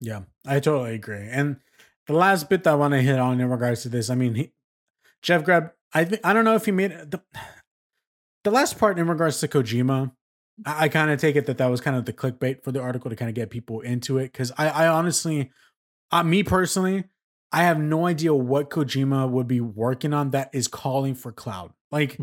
Yeah, 0.00 0.22
I 0.46 0.60
totally 0.60 0.94
agree. 0.94 1.28
And 1.30 1.56
the 2.06 2.12
last 2.14 2.48
bit 2.48 2.64
that 2.64 2.72
I 2.72 2.76
want 2.76 2.92
to 2.94 3.00
hit 3.00 3.18
on 3.18 3.40
in 3.40 3.48
regards 3.48 3.82
to 3.82 3.88
this, 3.88 4.10
I 4.10 4.14
mean, 4.14 4.34
he, 4.34 4.52
Jeff 5.22 5.44
Grubb, 5.44 5.70
I 5.92 6.04
think 6.04 6.20
I 6.24 6.32
don't 6.32 6.44
know 6.44 6.54
if 6.54 6.64
he 6.64 6.72
made 6.72 6.90
the 6.90 7.20
the 8.44 8.50
last 8.50 8.78
part 8.78 8.98
in 8.98 9.08
regards 9.08 9.40
to 9.40 9.48
Kojima. 9.48 10.12
I, 10.64 10.84
I 10.84 10.88
kind 10.88 11.10
of 11.10 11.20
take 11.20 11.36
it 11.36 11.46
that 11.46 11.58
that 11.58 11.66
was 11.66 11.80
kind 11.80 11.96
of 11.96 12.04
the 12.04 12.12
clickbait 12.12 12.62
for 12.62 12.72
the 12.72 12.80
article 12.80 13.10
to 13.10 13.16
kind 13.16 13.28
of 13.28 13.34
get 13.34 13.50
people 13.50 13.80
into 13.80 14.18
it 14.18 14.32
because 14.32 14.52
I, 14.56 14.68
I 14.68 14.88
honestly, 14.88 15.50
uh, 16.10 16.22
me 16.22 16.42
personally, 16.42 17.04
I 17.52 17.62
have 17.64 17.78
no 17.78 18.06
idea 18.06 18.34
what 18.34 18.70
Kojima 18.70 19.30
would 19.30 19.48
be 19.48 19.60
working 19.60 20.12
on 20.12 20.30
that 20.30 20.50
is 20.52 20.68
calling 20.68 21.14
for 21.14 21.32
cloud. 21.32 21.72
Like 21.90 22.18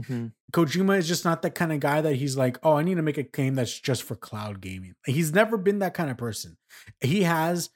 Kojima 0.51 0.97
is 0.97 1.07
just 1.07 1.25
not 1.25 1.41
that 1.41 1.55
kind 1.55 1.71
of 1.71 1.79
guy 1.79 2.01
that 2.01 2.15
he's 2.15 2.37
like, 2.37 2.59
oh, 2.63 2.75
I 2.75 2.83
need 2.83 2.95
to 2.95 3.01
make 3.01 3.17
a 3.17 3.23
game 3.23 3.55
that's 3.55 3.79
just 3.79 4.03
for 4.03 4.15
cloud 4.15 4.61
gaming. 4.61 4.93
He's 5.05 5.33
never 5.33 5.57
been 5.57 5.79
that 5.79 5.93
kind 5.93 6.11
of 6.11 6.17
person. 6.17 6.57
He 7.01 7.23
has 7.23 7.69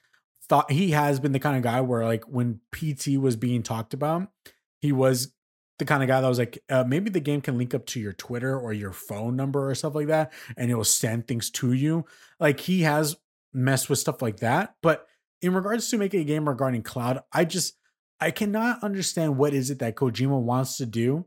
thought 0.48 0.70
he 0.70 0.90
has 0.92 1.18
been 1.18 1.32
the 1.32 1.38
kind 1.38 1.56
of 1.56 1.62
guy 1.62 1.80
where 1.80 2.04
like 2.04 2.24
when 2.24 2.60
PT 2.72 3.18
was 3.18 3.36
being 3.36 3.62
talked 3.62 3.94
about, 3.94 4.28
he 4.80 4.92
was 4.92 5.32
the 5.78 5.84
kind 5.84 6.02
of 6.02 6.08
guy 6.08 6.20
that 6.20 6.28
was 6.28 6.38
like, 6.38 6.62
uh, 6.68 6.84
maybe 6.86 7.08
the 7.08 7.20
game 7.20 7.40
can 7.40 7.56
link 7.56 7.72
up 7.72 7.86
to 7.86 8.00
your 8.00 8.12
Twitter 8.12 8.58
or 8.58 8.72
your 8.72 8.92
phone 8.92 9.36
number 9.36 9.70
or 9.70 9.74
stuff 9.74 9.94
like 9.94 10.08
that, 10.08 10.32
and 10.56 10.70
it 10.70 10.74
will 10.74 10.84
send 10.84 11.28
things 11.28 11.50
to 11.50 11.72
you. 11.72 12.04
Like 12.40 12.60
he 12.60 12.82
has 12.82 13.16
messed 13.52 13.88
with 13.88 13.98
stuff 13.98 14.20
like 14.20 14.38
that. 14.38 14.74
But 14.82 15.06
in 15.40 15.54
regards 15.54 15.88
to 15.90 15.98
making 15.98 16.20
a 16.20 16.24
game 16.24 16.48
regarding 16.48 16.82
cloud, 16.82 17.22
I 17.32 17.44
just 17.44 17.76
I 18.20 18.30
cannot 18.30 18.82
understand 18.82 19.36
what 19.36 19.54
is 19.54 19.70
it 19.70 19.78
that 19.78 19.94
Kojima 19.94 20.40
wants 20.40 20.76
to 20.78 20.86
do 20.86 21.26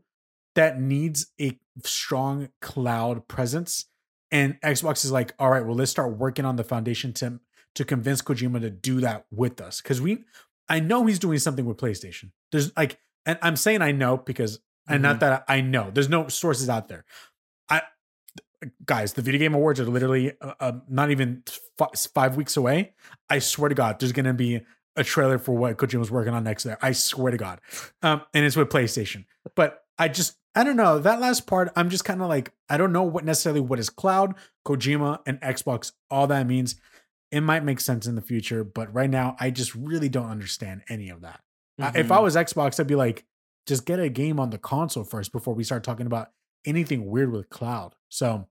that 0.54 0.80
needs 0.80 1.32
a 1.40 1.58
strong 1.84 2.50
cloud 2.60 3.26
presence. 3.28 3.86
And 4.30 4.60
Xbox 4.60 5.04
is 5.04 5.12
like, 5.12 5.34
all 5.38 5.50
right, 5.50 5.64
well, 5.64 5.76
let's 5.76 5.90
start 5.90 6.18
working 6.18 6.44
on 6.44 6.56
the 6.56 6.64
foundation 6.64 7.12
to 7.14 7.40
to 7.74 7.84
convince 7.86 8.20
Kojima 8.20 8.60
to 8.60 8.70
do 8.70 9.00
that 9.00 9.24
with 9.30 9.60
us. 9.62 9.80
Cause 9.80 10.00
we 10.00 10.24
I 10.68 10.80
know 10.80 11.06
he's 11.06 11.18
doing 11.18 11.38
something 11.38 11.64
with 11.64 11.78
PlayStation. 11.78 12.30
There's 12.50 12.74
like, 12.76 12.98
and 13.26 13.38
I'm 13.42 13.56
saying 13.56 13.82
I 13.82 13.92
know 13.92 14.16
because 14.16 14.60
and 14.88 15.02
not 15.02 15.20
that 15.20 15.44
I 15.48 15.60
know. 15.60 15.90
There's 15.92 16.08
no 16.08 16.28
sources 16.28 16.68
out 16.68 16.88
there. 16.88 17.04
I 17.68 17.82
guys, 18.84 19.12
the 19.14 19.22
video 19.22 19.38
game 19.38 19.54
awards 19.54 19.80
are 19.80 19.84
literally 19.86 20.32
uh, 20.40 20.54
uh, 20.60 20.72
not 20.88 21.10
even 21.10 21.42
f- 21.80 22.08
five 22.14 22.36
weeks 22.36 22.56
away. 22.56 22.94
I 23.30 23.38
swear 23.38 23.68
to 23.68 23.74
God, 23.74 24.00
there's 24.00 24.12
gonna 24.12 24.34
be 24.34 24.62
a 24.96 25.04
trailer 25.04 25.38
for 25.38 25.52
what 25.52 25.76
Kojima's 25.78 26.10
working 26.10 26.34
on 26.34 26.44
next 26.44 26.64
there. 26.64 26.78
I 26.82 26.92
swear 26.92 27.30
to 27.30 27.38
God. 27.38 27.60
Um, 28.02 28.22
and 28.34 28.44
it's 28.44 28.56
with 28.56 28.68
PlayStation. 28.68 29.24
But 29.54 29.84
I 29.98 30.08
just 30.08 30.36
I 30.54 30.64
don't 30.64 30.76
know. 30.76 30.98
That 30.98 31.20
last 31.20 31.46
part, 31.46 31.70
I'm 31.76 31.88
just 31.88 32.04
kind 32.04 32.20
of 32.20 32.28
like, 32.28 32.52
I 32.68 32.76
don't 32.76 32.92
know 32.92 33.04
what 33.04 33.24
necessarily 33.24 33.60
what 33.60 33.78
is 33.78 33.88
cloud, 33.88 34.34
Kojima, 34.66 35.20
and 35.26 35.40
Xbox, 35.40 35.92
all 36.10 36.26
that 36.26 36.46
means. 36.46 36.76
It 37.30 37.40
might 37.40 37.64
make 37.64 37.80
sense 37.80 38.06
in 38.06 38.14
the 38.14 38.20
future, 38.20 38.62
but 38.62 38.92
right 38.92 39.08
now 39.08 39.36
I 39.40 39.50
just 39.50 39.74
really 39.74 40.10
don't 40.10 40.28
understand 40.28 40.82
any 40.90 41.08
of 41.08 41.22
that. 41.22 41.40
Uh, 41.82 41.92
if 41.94 42.10
I 42.12 42.18
Mhm. 42.18 42.22
was 42.22 42.36
Xbox, 42.36 42.78
I'd 42.80 42.86
be 42.86 42.94
like, 42.94 43.24
just 43.66 43.84
get 43.86 44.00
a 44.00 44.08
game 44.08 44.40
on 44.40 44.50
the 44.50 44.58
console 44.58 45.04
first 45.04 45.32
before 45.32 45.54
we 45.54 45.64
start 45.64 45.84
talking 45.84 46.06
about 46.06 46.32
anything 46.64 47.06
weird 47.06 47.30
with 47.32 47.48
cloud. 47.50 47.94
So 48.08 48.48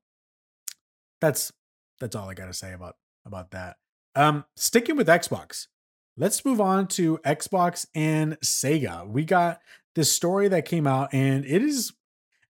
that's 1.20 1.52
that's 2.00 2.15
all 2.15 2.30
I 2.30 2.34
gotta 2.34 2.54
say 2.54 2.74
about 2.74 2.96
about 3.26 3.52
that. 3.52 3.78
Um, 4.15 4.46
sticking 4.56 4.96
with 4.96 5.08
Xbox, 5.08 5.67
let's 6.17 6.44
move 6.44 6.60
on 6.60 6.88
to 6.89 7.17
Xbox 7.20 7.86
and 7.96 8.39
Sega. 8.41 9.08
We 9.08 9.24
got 9.24 9.62
this 9.96 10.13
story 10.13 10.48
that 10.50 10.65
came 10.65 10.88
out, 10.88 11.13
and 11.13 11.46
it 11.46 11.62
is 11.62 11.94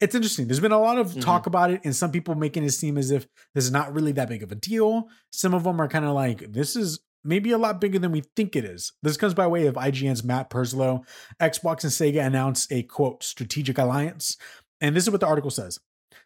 it's 0.00 0.14
interesting. 0.14 0.46
There's 0.46 0.60
been 0.60 0.70
a 0.70 0.78
lot 0.78 0.98
of 0.98 1.18
talk 1.20 1.46
about 1.46 1.70
it, 1.72 1.80
and 1.84 1.94
some 1.96 2.12
people 2.12 2.36
making 2.36 2.62
it 2.62 2.70
seem 2.70 2.96
as 2.98 3.10
if 3.10 3.26
this 3.54 3.64
is 3.64 3.72
not 3.72 3.92
really 3.92 4.12
that 4.12 4.28
big 4.28 4.44
of 4.44 4.52
a 4.52 4.54
deal. 4.54 5.08
Some 5.32 5.54
of 5.54 5.64
them 5.64 5.80
are 5.80 5.88
kind 5.88 6.04
of 6.04 6.12
like, 6.14 6.52
this 6.52 6.76
is 6.76 7.00
maybe 7.24 7.50
a 7.50 7.58
lot 7.58 7.80
bigger 7.80 7.98
than 7.98 8.12
we 8.12 8.22
think 8.36 8.56
it 8.56 8.64
is. 8.64 8.92
This 9.02 9.16
comes 9.16 9.34
by 9.34 9.46
way 9.46 9.66
of 9.66 9.74
IGN's 9.74 10.24
Matt 10.24 10.50
Purslow. 10.50 11.04
Xbox 11.40 11.82
and 11.82 11.92
Sega 11.92 12.24
announced 12.24 12.72
a 12.72 12.82
quote 12.82 13.22
strategic 13.22 13.78
alliance, 13.78 14.36
and 14.80 14.94
this 14.96 15.04
is 15.04 15.10
what 15.10 15.20
the 15.20 15.26
article 15.26 15.50
says. 15.50 15.80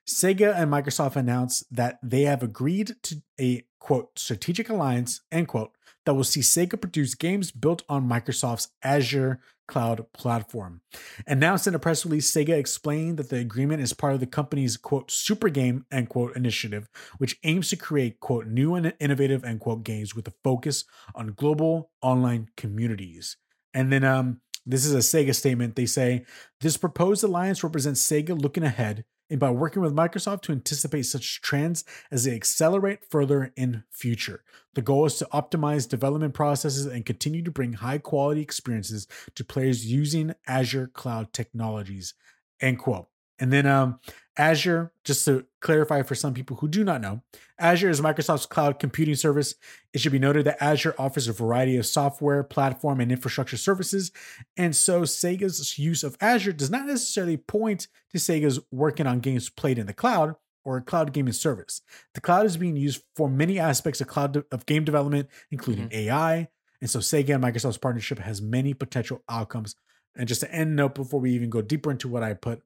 Sega 0.07 0.55
and 0.57 0.71
Microsoft 0.71 1.17
announced 1.17 1.65
that 1.71 1.99
they 2.03 2.23
have 2.23 2.43
agreed 2.43 2.97
to 3.03 3.23
a 3.41 3.65
quote 3.79 4.19
strategic 4.19 4.69
alliance 4.69 5.21
end 5.31 5.49
quote 5.49 5.73
that 6.05 6.15
will 6.15 6.25
see 6.25 6.41
Sega 6.41 6.81
produce 6.81 7.15
games 7.15 7.51
built 7.51 7.83
on 7.89 8.09
Microsoft's 8.09 8.69
Azure 8.83 9.41
cloud 9.69 10.05
platform. 10.13 10.83
Announced 11.27 11.67
in 11.67 11.75
a 11.75 11.79
press 11.79 12.05
release, 12.05 12.31
Sega 12.31 12.51
explained 12.51 13.17
that 13.17 13.31
the 13.31 13.39
agreement 13.39 13.81
is 13.81 13.95
part 13.95 14.13
of 14.13 14.21
the 14.21 14.27
company's 14.27 14.77
quote 14.77 15.11
super 15.11 15.49
game 15.49 15.87
end 15.91 16.09
quote 16.09 16.37
initiative, 16.37 16.89
which 17.19 17.39
aims 17.45 17.71
to 17.71 17.77
create 17.77 18.21
quote 18.21 18.47
new 18.47 18.75
and 18.75 18.93
innovative 19.01 19.45
end 19.45 19.61
quote 19.61 19.85
games 19.85 20.15
with 20.15 20.29
a 20.29 20.35
focus 20.45 20.85
on 21.15 21.35
global 21.35 21.91
online 22.03 22.49
communities. 22.57 23.37
And 23.73 23.93
then 23.93 24.05
um 24.05 24.41
this 24.65 24.85
is 24.85 24.95
a 24.95 24.99
Sega 24.99 25.35
statement. 25.35 25.75
They 25.75 25.87
say 25.87 26.25
this 26.61 26.77
proposed 26.77 27.25
alliance 27.25 27.65
represents 27.65 28.07
Sega 28.07 28.41
looking 28.41 28.63
ahead 28.63 29.05
and 29.33 29.41
by 29.41 29.51
working 29.51 29.81
with 29.81 29.97
Microsoft 29.97 30.43
to 30.43 30.53
anticipate 30.53 31.05
such 31.05 31.41
trends 31.41 31.85
as 32.11 32.25
they 32.25 32.35
accelerate 32.35 33.03
further 33.11 33.51
in 33.57 33.83
future. 33.91 34.45
The 34.75 34.83
goal 34.83 35.07
is 35.07 35.17
to 35.17 35.29
optimize 35.33 35.89
development 35.89 36.35
processes 36.35 36.85
and 36.85 37.07
continue 37.07 37.43
to 37.43 37.51
bring 37.51 37.73
high 37.73 37.97
quality 37.97 38.43
experiences 38.43 39.09
to 39.35 39.43
players 39.43 39.87
using 39.87 40.35
Azure 40.47 40.87
cloud 40.87 41.33
technologies. 41.33 42.13
End 42.61 42.79
quote. 42.79 43.09
And 43.39 43.51
then 43.51 43.65
um, 43.65 44.01
Azure, 44.37 44.93
just 45.05 45.25
to 45.27 45.47
clarify 45.61 46.03
for 46.03 46.15
some 46.15 46.33
people 46.33 46.57
who 46.57 46.69
do 46.69 46.85
not 46.85 47.01
know, 47.01 47.23
Azure 47.59 47.91
is 47.91 48.01
Microsoft's 48.01 48.47
cloud 48.47 48.79
computing 48.79 49.15
service. 49.15 49.55
It 49.93 50.01
should 50.01 50.13
be 50.13 50.19
noted 50.19 50.47
that 50.47 50.63
Azure 50.63 50.95
offers 50.99 51.29
a 51.29 51.33
variety 51.33 51.77
of 51.77 51.85
software, 51.85 52.43
platform, 52.43 53.01
and 53.01 53.13
infrastructure 53.13 53.59
services. 53.59 54.11
And 54.57 54.75
so 54.75 55.03
Sega's 55.03 55.79
use 55.79 56.03
of 56.03 56.17
Azure 56.21 56.53
does 56.53 56.71
not 56.71 56.87
necessarily 56.87 57.37
point 57.37 57.89
to 58.13 58.19
Sega's 58.19 58.59
working 58.71 59.07
on 59.07 59.21
games 59.21 59.51
played 59.51 59.79
in 59.79 59.87
the 59.87 59.93
cloud 59.93 60.37
or 60.65 60.79
a 60.79 60.83
cloud 60.83 61.13
gaming 61.13 61.33
service. 61.33 61.83
The 62.15 62.21
cloud 62.21 62.47
is 62.47 62.57
being 62.57 62.77
used 62.77 63.03
for 63.15 63.29
many 63.29 63.59
aspects 63.59 64.01
of 64.01 64.07
cloud 64.07 64.33
de- 64.33 64.45
of 64.51 64.65
game 64.65 64.85
development, 64.85 65.29
including 65.51 65.89
mm-hmm. 65.89 66.09
AI. 66.09 66.49
And 66.81 66.89
so 66.89 67.01
Sega 67.01 67.35
and 67.35 67.45
Microsoft's 67.45 67.79
partnership 67.79 68.19
has 68.19 68.41
many 68.41 68.73
potential 68.73 69.23
outcomes. 69.29 69.77
And 70.17 70.29
just 70.29 70.41
to 70.41 70.53
end 70.53 70.77
note 70.77 70.95
before 70.95 71.21
we 71.21 71.33
even 71.33 71.51
go 71.51 71.63
deeper 71.63 71.91
into 71.91 72.09
what 72.09 72.23
I 72.23 72.35
put, 72.35 72.63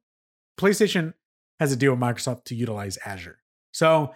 PlayStation 0.59 1.15
has 1.59 1.73
a 1.73 1.77
deal 1.77 1.93
with 1.93 2.01
Microsoft 2.01 2.45
to 2.45 2.55
utilize 2.55 2.99
Azure. 3.05 3.39
So 3.73 4.15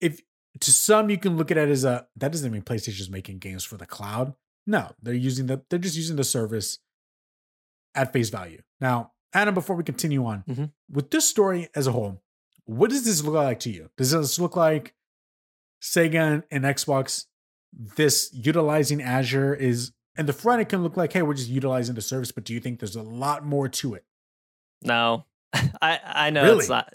if 0.00 0.20
to 0.60 0.72
some 0.72 1.10
you 1.10 1.18
can 1.18 1.36
look 1.36 1.50
at 1.50 1.56
it 1.56 1.68
as 1.68 1.84
a 1.84 2.06
that 2.16 2.32
doesn't 2.32 2.50
mean 2.52 2.62
PlayStation's 2.62 3.10
making 3.10 3.38
games 3.38 3.64
for 3.64 3.76
the 3.76 3.86
cloud. 3.86 4.34
No, 4.66 4.92
they're 5.02 5.14
using 5.14 5.46
the 5.46 5.62
they're 5.70 5.78
just 5.78 5.96
using 5.96 6.16
the 6.16 6.24
service 6.24 6.78
at 7.94 8.12
face 8.12 8.30
value. 8.30 8.62
Now, 8.80 9.12
Adam, 9.32 9.54
before 9.54 9.76
we 9.76 9.84
continue 9.84 10.24
on, 10.24 10.42
Mhm. 10.48 10.72
with 10.90 11.10
this 11.10 11.28
story 11.28 11.68
as 11.74 11.86
a 11.86 11.92
whole, 11.92 12.22
what 12.64 12.90
does 12.90 13.04
this 13.04 13.22
look 13.22 13.34
like 13.34 13.60
to 13.60 13.70
you? 13.70 13.90
Does 13.96 14.10
this 14.10 14.38
look 14.38 14.56
like 14.56 14.94
Sega 15.82 16.44
and 16.50 16.64
Xbox 16.64 17.26
this 17.72 18.30
utilizing 18.32 19.02
Azure 19.02 19.54
is 19.54 19.92
and 20.16 20.28
the 20.28 20.32
front 20.32 20.60
it 20.60 20.68
can 20.68 20.82
look 20.82 20.96
like, 20.96 21.12
hey, 21.12 21.22
we're 21.22 21.34
just 21.34 21.48
utilizing 21.48 21.94
the 21.94 22.00
service, 22.02 22.32
but 22.32 22.42
do 22.44 22.52
you 22.52 22.58
think 22.60 22.80
there's 22.80 22.96
a 22.96 23.02
lot 23.02 23.44
more 23.44 23.68
to 23.68 23.94
it? 23.94 24.04
No, 24.82 25.26
I 25.82 25.98
I 26.04 26.30
know 26.30 26.42
Really? 26.44 26.58
it's 26.60 26.68
not. 26.68 26.92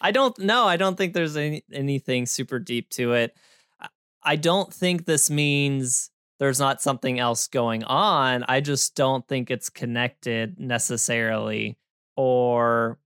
I 0.00 0.10
don't 0.12 0.38
know. 0.38 0.64
I 0.64 0.76
don't 0.76 0.96
think 0.96 1.14
there's 1.14 1.36
any 1.36 1.64
anything 1.72 2.26
super 2.26 2.58
deep 2.58 2.90
to 2.90 3.12
it. 3.14 3.36
I- 4.22 4.36
don't 4.36 4.72
think 4.72 5.04
this 5.06 5.30
means 5.30 6.10
there's 6.38 6.60
not 6.60 6.80
something 6.82 7.18
else 7.18 7.48
going 7.48 7.82
on. 7.84 8.44
I 8.48 8.60
just 8.60 8.94
don't 8.94 9.26
think 9.26 9.50
it's 9.50 9.70
connected 9.70 10.60
necessarily, 10.60 11.78
or 12.16 12.98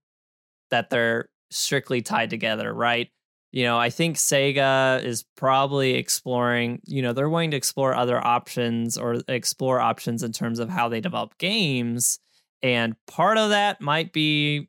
that 0.71 0.91
they're 0.91 1.29
strictly 1.51 2.03
tied 2.03 2.31
together. 2.31 2.73
Right? 2.75 3.09
You 3.53 3.65
know, 3.65 3.79
I 3.79 3.91
think 3.91 4.17
Sega 4.17 5.03
is 5.05 5.25
probably 5.37 5.95
exploring. 5.95 6.81
You 6.87 7.03
know, 7.03 7.13
they're 7.13 7.29
wanting 7.29 7.51
to 7.53 7.57
explore 7.59 7.95
other 7.95 8.19
options 8.25 8.97
or 8.99 9.21
explore 9.29 9.79
options 9.81 10.23
in 10.23 10.33
terms 10.33 10.59
of 10.59 10.69
how 10.71 10.89
they 10.89 11.01
develop 11.01 11.37
games. 11.39 12.19
And 12.63 12.95
part 13.07 13.37
of 13.39 13.51
that 13.51 13.81
might 13.81 14.13
be 14.13 14.69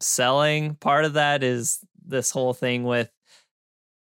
selling. 0.00 0.74
Part 0.76 1.04
of 1.04 1.14
that 1.14 1.42
is 1.42 1.80
this 2.06 2.30
whole 2.30 2.52
thing 2.52 2.84
with 2.84 3.10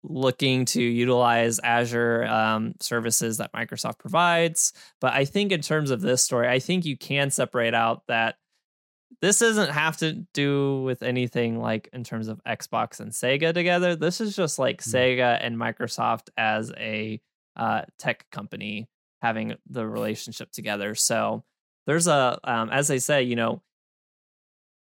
looking 0.04 0.66
to 0.66 0.82
utilize 0.82 1.60
Azure 1.60 2.26
um, 2.26 2.74
services 2.80 3.38
that 3.38 3.54
Microsoft 3.54 4.00
provides. 4.00 4.74
But 5.02 5.14
I 5.14 5.26
think 5.26 5.52
in 5.52 5.62
terms 5.62 5.92
of 5.92 6.02
this 6.02 6.24
story, 6.24 6.48
I 6.48 6.60
think 6.60 6.86
you 6.86 6.98
can 6.98 7.32
separate 7.32 7.74
out 7.74 8.04
that 8.08 8.36
this 9.22 9.40
doesn't 9.40 9.72
have 9.72 9.98
to 9.98 10.26
do 10.34 10.82
with 10.84 11.04
anything 11.04 11.60
like 11.60 11.90
in 11.92 12.04
terms 12.04 12.28
of 12.28 12.42
Xbox 12.48 13.00
and 13.00 13.12
Sega 13.12 13.54
together. 13.54 13.96
This 13.96 14.22
is 14.22 14.36
just 14.36 14.60
like 14.60 14.82
mm-hmm. 14.82 14.96
Sega 14.96 15.38
and 15.42 15.58
Microsoft 15.58 16.30
as 16.38 16.72
a 16.78 17.20
uh, 17.56 17.82
tech 17.98 18.26
company 18.32 18.88
having 19.22 19.56
the 19.70 19.86
relationship 19.86 20.52
together. 20.52 20.96
So 20.96 21.44
there's 21.88 22.08
a, 22.08 22.40
um, 22.44 22.70
as 22.70 22.88
they 22.88 23.00
say, 23.00 23.24
you 23.24 23.36
know, 23.36 23.62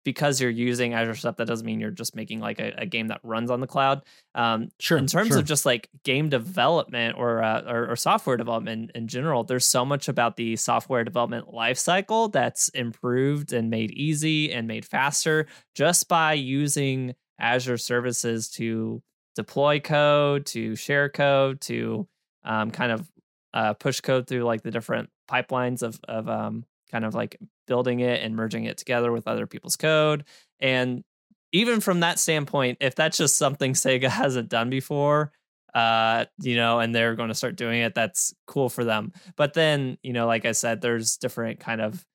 because 0.03 0.41
you're 0.41 0.49
using 0.49 0.93
Azure 0.93 1.15
stuff, 1.15 1.37
that 1.37 1.47
doesn't 1.47 1.65
mean 1.65 1.79
you're 1.79 1.91
just 1.91 2.15
making 2.15 2.39
like 2.39 2.59
a, 2.59 2.73
a 2.77 2.85
game 2.85 3.07
that 3.07 3.19
runs 3.23 3.49
on 3.49 3.59
the 3.61 3.67
cloud. 3.67 4.01
Um, 4.35 4.69
sure. 4.79 4.97
In 4.97 5.07
terms 5.07 5.29
sure. 5.29 5.39
of 5.39 5.45
just 5.45 5.65
like 5.65 5.89
game 6.03 6.29
development 6.29 7.17
or, 7.17 7.41
uh, 7.41 7.63
or, 7.67 7.91
or 7.91 7.95
software 7.95 8.37
development 8.37 8.91
in 8.95 9.07
general, 9.07 9.43
there's 9.43 9.65
so 9.65 9.85
much 9.85 10.07
about 10.07 10.35
the 10.35 10.55
software 10.55 11.03
development 11.03 11.47
lifecycle 11.53 12.31
that's 12.31 12.69
improved 12.69 13.53
and 13.53 13.69
made 13.69 13.91
easy 13.91 14.51
and 14.51 14.67
made 14.67 14.85
faster 14.85 15.47
just 15.75 16.07
by 16.07 16.33
using 16.33 17.15
Azure 17.39 17.77
services 17.77 18.49
to 18.49 19.01
deploy 19.35 19.79
code, 19.79 20.45
to 20.47 20.75
share 20.75 21.09
code, 21.09 21.61
to 21.61 22.07
um, 22.43 22.71
kind 22.71 22.91
of 22.91 23.09
uh, 23.53 23.73
push 23.73 24.01
code 24.01 24.27
through 24.27 24.43
like 24.43 24.63
the 24.63 24.71
different 24.71 25.09
pipelines 25.29 25.83
of 25.83 25.99
of 26.07 26.27
um, 26.27 26.65
kind 26.93 27.05
of 27.05 27.15
like 27.15 27.37
building 27.65 28.01
it 28.01 28.21
and 28.21 28.35
merging 28.35 28.65
it 28.65 28.77
together 28.77 29.11
with 29.11 29.27
other 29.27 29.47
people's 29.47 29.75
code. 29.75 30.23
And 30.59 31.03
even 31.51 31.81
from 31.81 32.01
that 32.01 32.19
standpoint, 32.19 32.77
if 32.81 32.93
that's 32.93 33.17
just 33.17 33.35
something 33.35 33.73
Sega 33.73 34.09
hasn't 34.09 34.47
done 34.47 34.69
before, 34.69 35.31
uh, 35.73 36.25
you 36.39 36.55
know, 36.55 36.79
and 36.79 36.93
they're 36.93 37.15
going 37.15 37.29
to 37.29 37.35
start 37.35 37.55
doing 37.55 37.81
it, 37.81 37.95
that's 37.95 38.31
cool 38.45 38.69
for 38.69 38.83
them. 38.83 39.11
But 39.35 39.55
then, 39.55 39.97
you 40.03 40.13
know, 40.13 40.27
like 40.27 40.45
I 40.45 40.51
said, 40.51 40.81
there's 40.81 41.17
different 41.17 41.59
kind 41.59 41.81
of, 41.81 42.05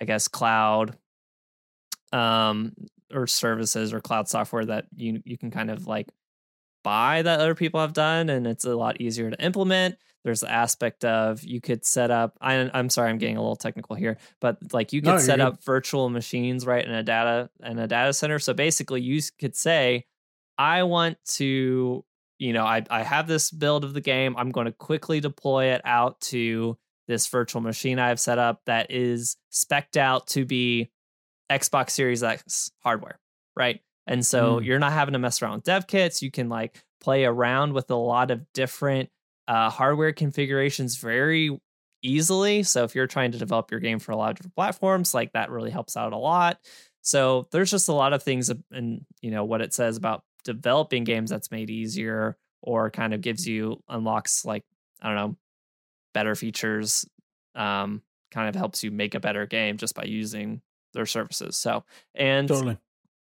I 0.00 0.04
guess, 0.04 0.28
cloud 0.28 0.96
um 2.12 2.72
or 3.12 3.26
services 3.26 3.92
or 3.92 4.00
cloud 4.00 4.28
software 4.28 4.64
that 4.64 4.86
you 4.94 5.20
you 5.24 5.36
can 5.36 5.50
kind 5.50 5.72
of 5.72 5.88
like 5.88 6.08
buy 6.84 7.20
that 7.20 7.40
other 7.40 7.56
people 7.56 7.80
have 7.80 7.92
done 7.92 8.30
and 8.30 8.46
it's 8.46 8.64
a 8.64 8.76
lot 8.76 9.00
easier 9.00 9.28
to 9.28 9.44
implement 9.44 9.96
there's 10.26 10.40
the 10.40 10.50
aspect 10.50 11.04
of 11.04 11.44
you 11.44 11.60
could 11.60 11.84
set 11.84 12.10
up 12.10 12.36
I, 12.40 12.54
am 12.54 12.90
sorry 12.90 13.10
i'm 13.10 13.18
getting 13.18 13.36
a 13.36 13.40
little 13.40 13.56
technical 13.56 13.94
here 13.94 14.18
but 14.40 14.58
like 14.72 14.92
you 14.92 15.00
could 15.00 15.12
no, 15.12 15.18
set 15.18 15.40
up 15.40 15.62
virtual 15.62 16.10
machines 16.10 16.66
right 16.66 16.84
in 16.84 16.90
a 16.90 17.04
data 17.04 17.48
in 17.64 17.78
a 17.78 17.86
data 17.86 18.12
center 18.12 18.40
so 18.40 18.52
basically 18.52 19.00
you 19.00 19.20
could 19.38 19.54
say 19.54 20.04
i 20.58 20.82
want 20.82 21.16
to 21.36 22.04
you 22.38 22.52
know 22.52 22.64
I, 22.64 22.84
I 22.90 23.04
have 23.04 23.28
this 23.28 23.52
build 23.52 23.84
of 23.84 23.94
the 23.94 24.00
game 24.00 24.34
i'm 24.36 24.50
going 24.50 24.66
to 24.66 24.72
quickly 24.72 25.20
deploy 25.20 25.66
it 25.66 25.80
out 25.84 26.20
to 26.22 26.76
this 27.06 27.28
virtual 27.28 27.62
machine 27.62 28.00
i've 28.00 28.20
set 28.20 28.38
up 28.38 28.62
that 28.66 28.90
is 28.90 29.36
specced 29.52 29.96
out 29.96 30.26
to 30.28 30.44
be 30.44 30.90
xbox 31.50 31.90
series 31.90 32.24
x 32.24 32.72
hardware 32.82 33.20
right 33.54 33.80
and 34.06 34.24
so 34.24 34.60
mm. 34.60 34.64
you're 34.64 34.78
not 34.78 34.92
having 34.92 35.12
to 35.12 35.18
mess 35.18 35.42
around 35.42 35.56
with 35.56 35.64
dev 35.64 35.86
kits. 35.86 36.22
You 36.22 36.30
can 36.30 36.48
like 36.48 36.82
play 37.00 37.24
around 37.24 37.72
with 37.72 37.90
a 37.90 37.96
lot 37.96 38.30
of 38.30 38.40
different 38.52 39.10
uh, 39.48 39.70
hardware 39.70 40.12
configurations 40.12 40.96
very 40.96 41.58
easily. 42.02 42.62
So 42.62 42.84
if 42.84 42.94
you're 42.94 43.06
trying 43.06 43.32
to 43.32 43.38
develop 43.38 43.70
your 43.70 43.80
game 43.80 43.98
for 43.98 44.12
a 44.12 44.16
lot 44.16 44.30
of 44.30 44.36
different 44.36 44.54
platforms, 44.54 45.14
like 45.14 45.32
that 45.32 45.50
really 45.50 45.70
helps 45.70 45.96
out 45.96 46.12
a 46.12 46.18
lot. 46.18 46.58
So 47.02 47.48
there's 47.52 47.70
just 47.70 47.88
a 47.88 47.92
lot 47.92 48.12
of 48.12 48.22
things 48.22 48.50
and 48.70 49.04
you 49.20 49.30
know 49.30 49.44
what 49.44 49.60
it 49.60 49.72
says 49.72 49.96
about 49.96 50.24
developing 50.44 51.04
games 51.04 51.30
that's 51.30 51.50
made 51.50 51.70
easier 51.70 52.36
or 52.62 52.90
kind 52.90 53.14
of 53.14 53.20
gives 53.20 53.46
you 53.46 53.82
unlocks 53.88 54.44
like 54.44 54.64
I 55.00 55.08
don't 55.08 55.16
know 55.16 55.36
better 56.14 56.34
features 56.34 57.04
um 57.54 58.02
kind 58.32 58.48
of 58.48 58.54
helps 58.54 58.82
you 58.82 58.90
make 58.90 59.14
a 59.14 59.20
better 59.20 59.46
game 59.46 59.76
just 59.76 59.94
by 59.94 60.04
using 60.04 60.62
their 60.94 61.06
services. 61.06 61.56
So 61.56 61.84
and 62.14 62.48
totally. 62.48 62.78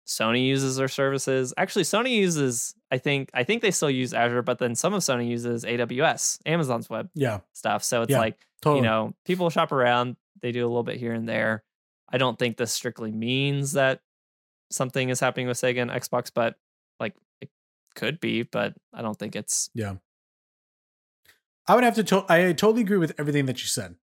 Sony 0.07 0.47
uses 0.47 0.77
their 0.77 0.89
services. 0.89 1.55
Actually, 1.57 1.85
Sony 1.85 2.11
uses 2.11 2.75
I 2.91 2.99
think 2.99 3.31
I 3.33 3.45
think 3.45 3.63
they 3.63 3.71
still 3.71 3.91
use 3.91 4.13
Azure, 4.13 4.43
but 4.43 4.59
then 4.59 4.75
some 4.75 4.95
of 4.95 5.03
Sony 5.03 5.29
uses 5.29 5.65
AWS, 5.65 6.39
Amazon's 6.47 6.91
web 6.91 7.09
yeah. 7.15 7.41
stuff. 7.53 7.83
So 7.83 8.03
it's 8.03 8.11
yeah, 8.11 8.19
like 8.19 8.39
totally. 8.61 8.81
you 8.81 8.87
know, 8.87 9.15
people 9.25 9.49
shop 9.51 9.73
around, 9.73 10.17
they 10.43 10.53
do 10.53 10.65
a 10.65 10.69
little 10.69 10.83
bit 10.83 10.99
here 10.99 11.13
and 11.13 11.29
there. 11.29 11.65
I 12.13 12.19
don't 12.19 12.39
think 12.39 12.57
this 12.57 12.73
strictly 12.73 13.11
means 13.13 13.73
that 13.73 14.01
something 14.71 15.09
is 15.09 15.21
happening 15.21 15.47
with 15.47 15.57
Sega 15.57 15.81
and 15.83 15.91
Xbox, 15.91 16.31
but 16.35 16.57
like 17.01 17.15
it 17.41 17.49
could 17.95 18.21
be, 18.21 18.43
but 18.43 18.75
I 18.93 19.03
don't 19.03 19.19
think 19.19 19.35
it's 19.37 19.71
Yeah. 19.75 19.95
I 21.67 21.75
would 21.75 21.85
have 21.85 21.95
to 21.95 22.05
to- 22.05 22.27
I 22.29 22.53
totally 22.53 22.83
agree 22.83 22.99
with 22.99 23.15
everything 23.19 23.47
that 23.47 23.63
you 23.63 23.69
said. 23.69 23.97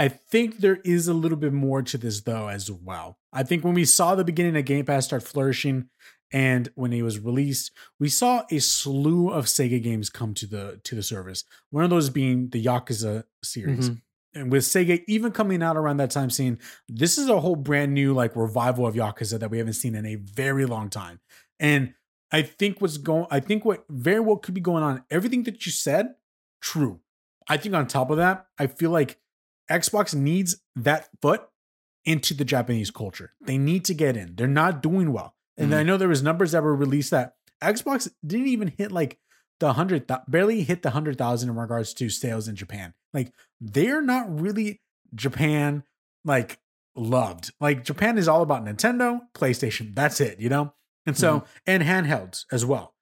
I 0.00 0.08
think 0.08 0.60
there 0.60 0.78
is 0.82 1.08
a 1.08 1.12
little 1.12 1.36
bit 1.36 1.52
more 1.52 1.82
to 1.82 1.98
this 1.98 2.22
though 2.22 2.48
as 2.48 2.70
well. 2.70 3.18
I 3.34 3.42
think 3.42 3.62
when 3.62 3.74
we 3.74 3.84
saw 3.84 4.14
the 4.14 4.24
beginning 4.24 4.56
of 4.56 4.64
Game 4.64 4.86
Pass 4.86 5.04
start 5.04 5.22
flourishing 5.22 5.90
and 6.32 6.70
when 6.74 6.94
it 6.94 7.02
was 7.02 7.18
released, 7.18 7.72
we 7.98 8.08
saw 8.08 8.44
a 8.50 8.60
slew 8.60 9.28
of 9.28 9.44
Sega 9.44 9.82
games 9.82 10.08
come 10.08 10.32
to 10.34 10.46
the 10.46 10.80
to 10.84 10.94
the 10.94 11.02
service. 11.02 11.44
One 11.68 11.84
of 11.84 11.90
those 11.90 12.08
being 12.08 12.48
the 12.48 12.64
Yakuza 12.64 13.24
series. 13.44 13.90
Mm-hmm. 13.90 14.40
And 14.40 14.50
with 14.50 14.62
Sega 14.62 15.04
even 15.06 15.32
coming 15.32 15.62
out 15.62 15.76
around 15.76 15.98
that 15.98 16.12
time 16.12 16.30
saying 16.30 16.60
this 16.88 17.18
is 17.18 17.28
a 17.28 17.38
whole 17.38 17.56
brand 17.56 17.92
new 17.92 18.14
like 18.14 18.34
revival 18.36 18.86
of 18.86 18.94
Yakuza 18.94 19.38
that 19.38 19.50
we 19.50 19.58
haven't 19.58 19.74
seen 19.74 19.94
in 19.94 20.06
a 20.06 20.14
very 20.14 20.64
long 20.64 20.88
time. 20.88 21.20
And 21.58 21.92
I 22.32 22.40
think 22.40 22.80
what's 22.80 22.96
going 22.96 23.26
I 23.30 23.40
think 23.40 23.66
what 23.66 23.84
very 23.90 24.20
well 24.20 24.38
could 24.38 24.54
be 24.54 24.62
going 24.62 24.82
on, 24.82 25.04
everything 25.10 25.42
that 25.42 25.66
you 25.66 25.72
said, 25.72 26.14
true. 26.62 27.00
I 27.50 27.58
think 27.58 27.74
on 27.74 27.86
top 27.86 28.08
of 28.08 28.16
that, 28.16 28.46
I 28.58 28.66
feel 28.66 28.92
like 28.92 29.18
Xbox 29.70 30.14
needs 30.14 30.56
that 30.76 31.08
foot 31.22 31.42
into 32.04 32.34
the 32.34 32.44
Japanese 32.44 32.90
culture. 32.90 33.32
They 33.40 33.58
need 33.58 33.84
to 33.86 33.94
get 33.94 34.16
in. 34.16 34.34
They're 34.36 34.46
not 34.46 34.82
doing 34.82 35.12
well. 35.12 35.34
And 35.56 35.70
mm-hmm. 35.70 35.78
I 35.78 35.82
know 35.82 35.96
there 35.96 36.08
was 36.08 36.22
numbers 36.22 36.52
that 36.52 36.62
were 36.62 36.74
released 36.74 37.10
that 37.10 37.34
Xbox 37.62 38.10
didn't 38.26 38.48
even 38.48 38.72
hit 38.76 38.90
like 38.90 39.18
the 39.60 39.74
hundred, 39.74 40.10
barely 40.26 40.62
hit 40.62 40.82
the 40.82 40.90
hundred 40.90 41.18
thousand 41.18 41.50
in 41.50 41.56
regards 41.56 41.92
to 41.94 42.08
sales 42.08 42.48
in 42.48 42.56
Japan. 42.56 42.94
Like 43.12 43.32
they're 43.60 44.02
not 44.02 44.40
really 44.40 44.80
Japan 45.14 45.84
like 46.24 46.58
loved. 46.96 47.52
Like 47.60 47.84
Japan 47.84 48.18
is 48.18 48.28
all 48.28 48.42
about 48.42 48.64
Nintendo, 48.64 49.20
PlayStation. 49.34 49.94
That's 49.94 50.20
it, 50.20 50.40
you 50.40 50.48
know. 50.48 50.72
And 51.06 51.16
so 51.16 51.40
mm-hmm. 51.40 51.46
and 51.66 51.82
handhelds 51.82 52.44
as 52.50 52.64
well. 52.64 52.94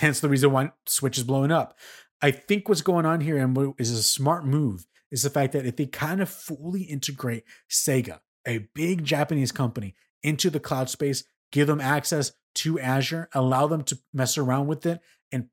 Hence 0.00 0.20
the 0.20 0.28
reason 0.28 0.52
why 0.52 0.72
Switch 0.86 1.18
is 1.18 1.24
blowing 1.24 1.50
up. 1.50 1.78
I 2.22 2.30
think 2.30 2.68
what's 2.68 2.82
going 2.82 3.04
on 3.06 3.20
here 3.20 3.36
and 3.36 3.56
what 3.56 3.74
is 3.78 3.90
a 3.90 4.02
smart 4.02 4.46
move 4.46 4.86
is 5.14 5.22
the 5.22 5.30
fact 5.30 5.52
that 5.52 5.64
if 5.64 5.76
they 5.76 5.86
kind 5.86 6.20
of 6.20 6.28
fully 6.28 6.82
integrate 6.82 7.44
Sega, 7.70 8.18
a 8.46 8.66
big 8.74 9.04
Japanese 9.04 9.52
company, 9.52 9.94
into 10.24 10.50
the 10.50 10.58
cloud 10.58 10.90
space, 10.90 11.22
give 11.52 11.68
them 11.68 11.80
access 11.80 12.32
to 12.56 12.80
Azure, 12.80 13.28
allow 13.32 13.68
them 13.68 13.84
to 13.84 13.98
mess 14.12 14.36
around 14.36 14.66
with 14.66 14.84
it 14.84 15.00
and 15.30 15.46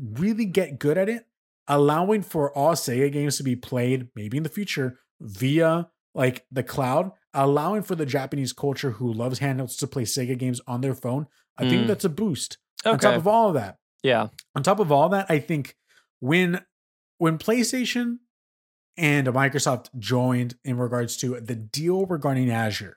really 0.00 0.44
get 0.44 0.80
good 0.80 0.98
at 0.98 1.08
it, 1.08 1.26
allowing 1.68 2.22
for 2.22 2.52
all 2.52 2.72
Sega 2.72 3.12
games 3.12 3.36
to 3.36 3.44
be 3.44 3.54
played 3.54 4.08
maybe 4.16 4.36
in 4.36 4.42
the 4.42 4.48
future 4.48 4.98
via 5.20 5.88
like 6.12 6.44
the 6.50 6.64
cloud, 6.64 7.12
allowing 7.32 7.82
for 7.82 7.94
the 7.94 8.06
Japanese 8.06 8.52
culture 8.52 8.92
who 8.92 9.12
loves 9.12 9.38
handhelds 9.38 9.78
to 9.78 9.86
play 9.86 10.02
Sega 10.02 10.36
games 10.36 10.60
on 10.66 10.80
their 10.80 10.94
phone. 10.94 11.28
I 11.56 11.64
mm. 11.64 11.70
think 11.70 11.86
that's 11.86 12.04
a 12.04 12.08
boost. 12.08 12.58
Okay. 12.84 12.92
On 12.92 12.98
top 12.98 13.16
of 13.16 13.28
all 13.28 13.48
of 13.48 13.54
that. 13.54 13.78
Yeah. 14.02 14.28
On 14.56 14.62
top 14.64 14.80
of 14.80 14.90
all 14.90 15.08
that, 15.10 15.26
I 15.28 15.38
think 15.38 15.76
when 16.18 16.64
when 17.18 17.38
PlayStation 17.38 18.18
and 18.96 19.26
Microsoft 19.28 19.88
joined 19.98 20.56
in 20.64 20.76
regards 20.76 21.16
to 21.18 21.40
the 21.40 21.54
deal 21.54 22.06
regarding 22.06 22.50
Azure. 22.50 22.96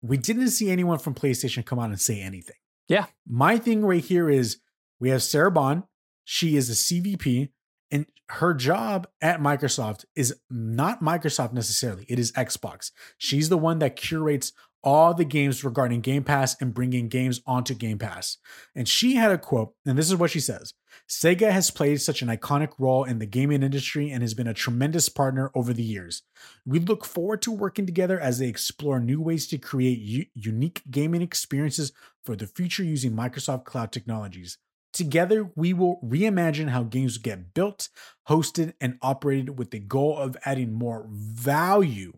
We 0.00 0.16
didn't 0.16 0.50
see 0.50 0.70
anyone 0.70 0.98
from 0.98 1.14
PlayStation 1.14 1.64
come 1.64 1.78
out 1.78 1.90
and 1.90 2.00
say 2.00 2.20
anything. 2.20 2.56
Yeah. 2.88 3.06
My 3.26 3.56
thing 3.56 3.84
right 3.84 4.04
here 4.04 4.28
is 4.28 4.58
we 5.00 5.10
have 5.10 5.22
Sarah 5.22 5.50
Bond. 5.50 5.84
She 6.24 6.56
is 6.56 6.70
a 6.70 6.74
CVP, 6.74 7.50
and 7.90 8.06
her 8.28 8.54
job 8.54 9.08
at 9.20 9.40
Microsoft 9.40 10.04
is 10.14 10.36
not 10.48 11.02
Microsoft 11.02 11.52
necessarily, 11.52 12.06
it 12.08 12.18
is 12.18 12.32
Xbox. 12.32 12.92
She's 13.18 13.48
the 13.48 13.58
one 13.58 13.80
that 13.80 13.96
curates 13.96 14.52
all 14.84 15.14
the 15.14 15.24
games 15.24 15.64
regarding 15.64 16.00
Game 16.00 16.24
Pass 16.24 16.60
and 16.60 16.74
bringing 16.74 17.08
games 17.08 17.40
onto 17.46 17.74
Game 17.74 17.98
Pass. 17.98 18.38
And 18.74 18.88
she 18.88 19.14
had 19.14 19.30
a 19.30 19.38
quote, 19.38 19.74
and 19.86 19.96
this 19.96 20.10
is 20.10 20.16
what 20.16 20.30
she 20.30 20.40
says 20.40 20.74
Sega 21.08 21.50
has 21.50 21.70
played 21.70 22.00
such 22.00 22.22
an 22.22 22.28
iconic 22.28 22.72
role 22.78 23.04
in 23.04 23.18
the 23.18 23.26
gaming 23.26 23.62
industry 23.62 24.10
and 24.10 24.22
has 24.22 24.34
been 24.34 24.46
a 24.46 24.54
tremendous 24.54 25.08
partner 25.08 25.50
over 25.54 25.72
the 25.72 25.82
years. 25.82 26.22
We 26.64 26.78
look 26.78 27.04
forward 27.04 27.42
to 27.42 27.52
working 27.52 27.86
together 27.86 28.18
as 28.18 28.38
they 28.38 28.48
explore 28.48 28.98
new 28.98 29.20
ways 29.20 29.46
to 29.48 29.58
create 29.58 29.98
u- 29.98 30.26
unique 30.34 30.82
gaming 30.90 31.22
experiences 31.22 31.92
for 32.24 32.34
the 32.34 32.46
future 32.46 32.84
using 32.84 33.12
Microsoft 33.12 33.64
Cloud 33.64 33.92
technologies. 33.92 34.58
Together, 34.92 35.50
we 35.56 35.72
will 35.72 36.00
reimagine 36.04 36.68
how 36.68 36.82
games 36.82 37.18
get 37.18 37.54
built, 37.54 37.88
hosted, 38.28 38.74
and 38.80 38.98
operated 39.00 39.58
with 39.58 39.70
the 39.70 39.78
goal 39.78 40.16
of 40.18 40.36
adding 40.44 40.72
more 40.72 41.06
value 41.10 42.12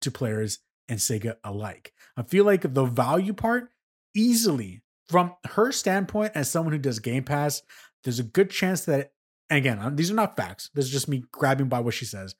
to 0.00 0.10
players 0.10 0.60
and 0.88 0.98
Sega 0.98 1.36
alike. 1.44 1.92
I 2.16 2.22
feel 2.22 2.44
like 2.44 2.74
the 2.74 2.84
value 2.84 3.32
part 3.32 3.70
easily 4.14 4.82
from 5.08 5.34
her 5.44 5.72
standpoint, 5.72 6.32
as 6.36 6.48
someone 6.48 6.72
who 6.72 6.78
does 6.78 7.00
Game 7.00 7.24
Pass, 7.24 7.62
there's 8.04 8.18
a 8.18 8.24
good 8.24 8.50
chance 8.50 8.84
that, 8.84 9.12
and 9.48 9.58
again, 9.58 9.96
these 9.96 10.10
are 10.10 10.14
not 10.14 10.36
facts. 10.36 10.70
This 10.74 10.86
is 10.86 10.90
just 10.90 11.08
me 11.08 11.24
grabbing 11.32 11.68
by 11.68 11.80
what 11.80 11.94
she 11.94 12.04
says. 12.04 12.34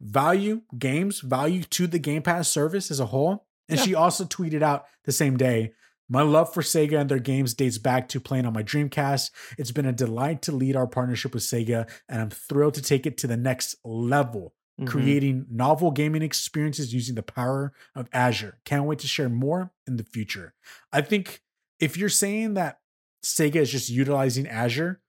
Value 0.00 0.62
games, 0.78 1.20
value 1.20 1.62
to 1.64 1.86
the 1.86 1.98
Game 1.98 2.22
Pass 2.22 2.48
service 2.48 2.90
as 2.90 3.00
a 3.00 3.06
whole. 3.06 3.46
And 3.68 3.78
Yeah. 3.78 3.84
she 3.84 3.94
also 3.94 4.24
tweeted 4.24 4.62
out 4.62 4.84
the 5.04 5.12
same 5.12 5.36
day. 5.36 5.72
My 6.08 6.22
love 6.22 6.54
for 6.54 6.62
Sega 6.62 7.00
and 7.00 7.10
their 7.10 7.18
games 7.18 7.54
dates 7.54 7.78
back 7.78 8.08
to 8.10 8.20
playing 8.20 8.46
on 8.46 8.52
my 8.52 8.62
Dreamcast. 8.62 9.30
It's 9.58 9.72
been 9.72 9.86
a 9.86 9.92
delight 9.92 10.40
to 10.42 10.52
lead 10.52 10.76
our 10.76 10.86
partnership 10.86 11.34
with 11.34 11.42
Sega, 11.42 11.90
and 12.08 12.20
I'm 12.20 12.30
thrilled 12.30 12.74
to 12.74 12.82
take 12.82 13.06
it 13.06 13.18
to 13.18 13.26
the 13.26 13.36
next 13.36 13.74
level 13.84 14.54
Mhm. 14.78 14.86
creating 14.86 15.46
novel 15.50 15.90
gaming 15.90 16.22
experiences 16.22 16.92
using 16.94 17.14
the 17.16 17.22
power 17.24 17.72
of 17.94 18.08
Azure. 18.12 18.60
Can't 18.64 18.84
wait 18.84 18.98
to 19.00 19.08
share 19.08 19.28
more 19.30 19.72
in 19.86 19.96
the 19.96 20.04
future. 20.04 20.54
I 20.92 21.00
think 21.00 21.42
if 21.80 21.96
you're 21.96 22.08
saying 22.10 22.54
that 22.54 22.80
Sega 23.24 23.56
is 23.56 23.72
just 23.72 23.88
utilizing 23.88 24.46
Azure, 24.46 25.00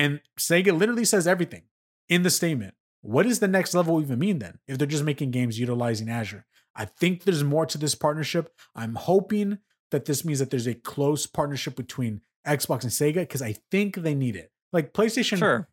and 0.00 0.20
Sega 0.38 0.76
literally 0.76 1.04
says 1.04 1.26
everything 1.26 1.64
in 2.08 2.22
the 2.22 2.30
statement, 2.30 2.74
what 3.02 3.24
does 3.24 3.40
the 3.40 3.48
next 3.48 3.74
level 3.74 4.00
even 4.00 4.18
mean 4.18 4.38
then? 4.38 4.58
If 4.66 4.78
they're 4.78 4.86
just 4.86 5.04
making 5.04 5.30
games 5.30 5.58
utilizing 5.60 6.08
Azure, 6.08 6.46
I 6.74 6.86
think 6.86 7.24
there's 7.24 7.44
more 7.44 7.66
to 7.66 7.76
this 7.76 7.94
partnership. 7.94 8.50
I'm 8.74 8.94
hoping 8.94 9.58
that 9.90 10.06
this 10.06 10.24
means 10.24 10.38
that 10.38 10.48
there's 10.50 10.66
a 10.66 10.74
close 10.74 11.26
partnership 11.26 11.76
between 11.76 12.22
Xbox 12.46 12.82
and 12.82 12.90
Sega 12.92 13.16
because 13.20 13.42
I 13.42 13.56
think 13.70 13.96
they 13.96 14.14
need 14.14 14.36
it. 14.36 14.50
Like 14.72 14.94
PlayStation, 14.94 15.36
Sure. 15.38 15.68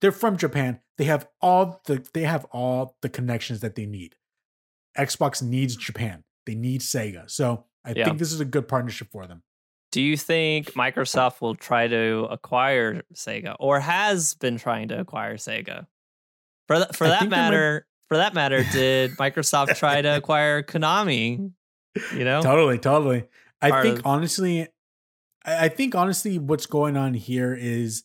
they're 0.00 0.12
from 0.12 0.38
Japan. 0.38 0.80
They 0.96 1.04
have 1.04 1.28
all 1.42 1.82
the 1.84 2.06
they 2.14 2.22
have 2.22 2.46
all 2.46 2.96
the 3.02 3.08
connections 3.10 3.60
that 3.60 3.74
they 3.74 3.86
need. 3.86 4.14
Xbox 4.96 5.42
needs 5.42 5.74
mm-hmm. 5.74 5.82
Japan. 5.82 6.24
They 6.46 6.54
need 6.54 6.80
Sega. 6.80 7.30
So 7.30 7.66
I 7.84 7.92
Yeah. 7.94 8.04
think 8.06 8.18
this 8.18 8.32
is 8.32 8.40
a 8.40 8.44
good 8.46 8.68
partnership 8.68 9.08
for 9.10 9.26
them. 9.26 9.42
Do 9.92 10.00
you 10.00 10.16
think 10.16 10.72
Microsoft 10.74 11.40
will 11.40 11.56
try 11.56 11.88
to 11.88 12.26
acquire 12.30 13.02
Sega 13.14 13.56
or 13.58 13.80
has 13.80 14.34
been 14.34 14.56
trying 14.56 14.88
to 14.88 15.00
acquire 15.00 15.36
Sega? 15.36 15.86
For 16.68 16.76
th- 16.76 16.88
for 16.94 17.06
I 17.06 17.10
that 17.10 17.20
they 17.20 17.26
might- 17.26 17.36
matter, 17.36 17.86
for 18.08 18.16
that 18.18 18.34
matter, 18.34 18.64
did 18.72 19.10
Microsoft 19.18 19.76
try 19.76 20.00
to 20.02 20.16
acquire 20.16 20.62
Konami? 20.62 21.50
You 22.14 22.24
know? 22.24 22.40
Totally, 22.42 22.78
totally. 22.78 23.24
I 23.60 23.70
Part 23.70 23.82
think 23.84 23.98
of- 24.00 24.06
honestly, 24.06 24.68
I 25.44 25.68
think 25.68 25.94
honestly, 25.94 26.38
what's 26.38 26.66
going 26.66 26.96
on 26.96 27.14
here 27.14 27.54
is, 27.54 28.04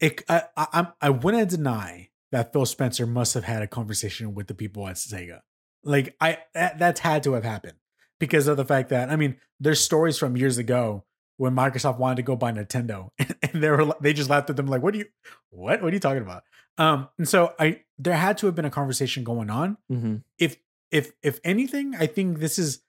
it. 0.00 0.22
I, 0.28 0.42
I 0.56 0.66
I'm 0.72 0.86
I 1.00 1.10
wouldn't 1.10 1.50
deny 1.50 2.08
that 2.32 2.52
Phil 2.52 2.66
Spencer 2.66 3.06
must 3.06 3.34
have 3.34 3.44
had 3.44 3.62
a 3.62 3.66
conversation 3.66 4.34
with 4.34 4.46
the 4.48 4.54
people 4.54 4.86
at 4.88 4.96
Sega. 4.96 5.40
Like 5.84 6.16
I 6.20 6.38
that, 6.54 6.78
that's 6.78 7.00
had 7.00 7.22
to 7.24 7.34
have 7.34 7.44
happened 7.44 7.76
because 8.18 8.46
of 8.48 8.56
the 8.56 8.64
fact 8.64 8.88
that 8.90 9.10
I 9.10 9.16
mean, 9.16 9.36
there's 9.60 9.80
stories 9.80 10.18
from 10.18 10.36
years 10.36 10.58
ago 10.58 11.04
when 11.38 11.54
Microsoft 11.54 11.98
wanted 11.98 12.16
to 12.16 12.22
go 12.22 12.36
buy 12.36 12.52
Nintendo, 12.52 13.10
and 13.18 13.62
they 13.62 13.70
were 13.70 13.94
they 14.00 14.12
just 14.12 14.30
laughed 14.30 14.50
at 14.50 14.56
them 14.56 14.66
like, 14.66 14.82
"What 14.82 14.92
do 14.92 15.00
you, 15.00 15.06
what, 15.50 15.82
what 15.82 15.90
are 15.92 15.94
you 15.94 16.00
talking 16.00 16.22
about?" 16.22 16.42
Um, 16.78 17.08
and 17.18 17.28
so 17.28 17.54
I 17.58 17.82
there 17.98 18.14
had 18.14 18.38
to 18.38 18.46
have 18.46 18.54
been 18.54 18.64
a 18.66 18.70
conversation 18.70 19.24
going 19.24 19.48
on 19.50 19.78
Mhm. 19.90 20.22
if 20.38 20.56
if 20.90 21.12
if 21.22 21.40
anything, 21.44 21.94
I 21.96 22.06
think 22.06 22.38
this 22.38 22.58
is 22.58 22.82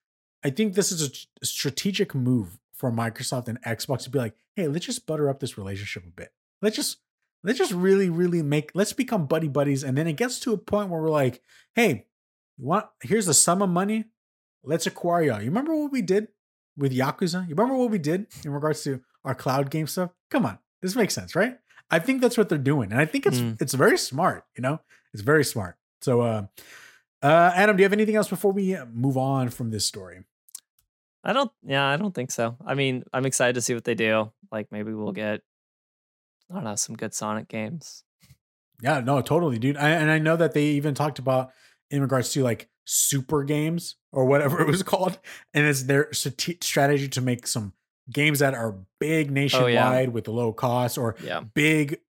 I 0.44 0.50
think 0.50 0.76
this 0.76 0.92
is 0.92 1.28
a 1.42 1.46
strategic 1.46 2.14
move 2.14 2.60
for 2.74 2.92
Microsoft 2.92 3.48
and 3.48 3.60
Xbox 3.64 4.04
to 4.04 4.10
be 4.12 4.20
like, 4.20 4.36
hey, 4.56 4.68
let's 4.68 4.86
just 4.86 5.06
butter 5.08 5.30
up 5.30 5.40
this 5.40 5.58
relationship 5.58 6.04
a 6.06 6.12
bit. 6.12 6.32
Let's 6.62 6.76
just 6.76 6.98
let's 7.44 7.58
just 7.58 7.72
really, 7.72 8.10
really 8.10 8.44
make 8.44 8.72
let's 8.76 8.94
become 8.94 9.26
buddy 9.26 9.48
buddies. 9.48 9.84
And 9.84 9.98
then 9.98 10.06
it 10.08 10.14
gets 10.14 10.40
to 10.42 10.54
a 10.54 10.58
point 10.58 10.90
where 10.90 11.02
we're 11.02 11.10
like, 11.10 11.42
hey, 11.76 12.06
you 12.58 12.66
want 12.66 12.86
here's 13.02 13.28
a 13.28 13.34
sum 13.34 13.62
of 13.62 13.70
money. 13.70 14.06
Let's 14.68 14.86
acquire 14.86 15.24
y'all. 15.24 15.40
You 15.40 15.48
remember 15.50 15.76
what 15.76 15.92
we 15.92 16.02
did 16.02 16.28
with 16.78 16.92
Yakuza? 16.94 17.48
You 17.48 17.56
remember 17.56 17.76
what 17.76 17.90
we 17.90 17.98
did 17.98 18.28
in 18.44 18.52
regards 18.52 18.84
to 18.84 19.02
our 19.24 19.34
cloud 19.34 19.70
game 19.72 19.88
stuff? 19.88 20.12
Come 20.30 20.46
on. 20.46 20.60
This 20.82 20.96
makes 20.96 21.14
sense, 21.14 21.36
right? 21.36 21.58
I 21.90 22.00
think 22.00 22.22
that's 22.22 22.38
what 22.38 22.50
they're 22.50 22.58
doing. 22.58 22.92
And 22.92 23.00
I 23.00 23.06
think 23.06 23.26
it's 23.26 23.40
Mm. 23.40 23.62
it's 23.62 23.74
very 23.74 23.98
smart, 23.98 24.46
you 24.56 24.62
know? 24.62 24.82
It's 25.14 25.24
very 25.24 25.44
smart. 25.46 25.78
So 26.02 26.22
uh 26.22 26.48
uh, 27.24 27.52
Adam, 27.56 27.76
do 27.76 27.82
you 27.82 27.86
have 27.86 27.94
anything 27.94 28.16
else 28.16 28.28
before 28.30 28.52
we 28.52 28.76
uh, 28.76 28.86
move 28.94 29.18
on 29.18 29.50
from 29.50 29.72
this 29.72 29.88
story? 29.88 30.24
I 31.24 31.34
don't. 31.34 31.52
Yeah, 31.64 31.84
I 31.84 31.98
don't 31.98 32.14
think 32.14 32.30
so. 32.30 32.58
I 32.64 32.76
mean, 32.76 33.04
I'm 33.12 33.26
excited 33.26 33.54
to 33.56 33.62
see 33.62 33.74
what 33.74 33.86
they 33.86 33.96
do. 33.96 34.32
Like 34.52 34.72
maybe 34.72 34.94
we'll 34.94 35.14
get. 35.14 35.42
I 36.50 36.54
don't 36.54 36.64
know 36.64 36.76
some 36.76 36.96
good 36.96 37.14
Sonic 37.16 37.48
games. 37.48 38.04
Yeah, 38.82 39.00
no, 39.00 39.22
totally, 39.22 39.58
dude. 39.58 39.78
I, 39.78 39.90
and 39.90 40.12
I 40.12 40.20
know 40.20 40.36
that 40.36 40.54
they 40.54 40.66
even 40.66 40.94
talked 40.94 41.18
about 41.18 41.52
in 41.90 42.02
regards 42.02 42.32
to 42.34 42.44
like 42.44 42.70
super 42.90 43.44
games 43.44 43.96
or 44.12 44.26
whatever 44.26 44.62
it 44.62 44.68
was 44.68 44.82
called, 44.82 45.20
and 45.54 45.68
it's 45.68 45.84
their 45.84 46.12
strategy 46.14 47.08
to 47.10 47.22
make 47.22 47.46
some 47.46 47.74
games 48.10 48.40
that 48.40 48.54
are 48.54 48.76
big 49.00 49.30
nationwide 49.30 50.10
with 50.14 50.28
low 50.30 50.54
cost 50.54 50.98
or 50.98 51.16
Yeah. 51.24 51.42
big 51.42 52.00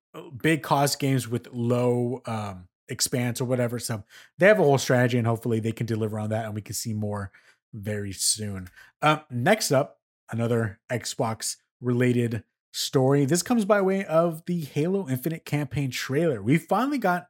big 0.40 0.62
cost 0.62 0.98
games 0.98 1.28
with 1.28 1.48
low 1.52 2.22
um 2.26 2.68
expanse 2.88 3.40
or 3.40 3.44
whatever. 3.44 3.78
So 3.78 4.04
they 4.38 4.46
have 4.46 4.58
a 4.58 4.62
whole 4.62 4.78
strategy 4.78 5.18
and 5.18 5.26
hopefully 5.26 5.60
they 5.60 5.72
can 5.72 5.86
deliver 5.86 6.18
on 6.18 6.30
that 6.30 6.46
and 6.46 6.54
we 6.54 6.62
can 6.62 6.74
see 6.74 6.94
more 6.94 7.30
very 7.74 8.12
soon. 8.12 8.68
Um 9.02 9.20
next 9.30 9.72
up 9.72 9.98
another 10.30 10.78
xbox 10.90 11.56
related 11.80 12.44
story. 12.72 13.24
This 13.24 13.42
comes 13.42 13.64
by 13.64 13.80
way 13.80 14.04
of 14.04 14.44
the 14.46 14.60
halo 14.60 15.08
infinite 15.08 15.44
campaign 15.44 15.90
trailer. 15.90 16.40
We 16.42 16.58
finally 16.58 16.98
got 16.98 17.28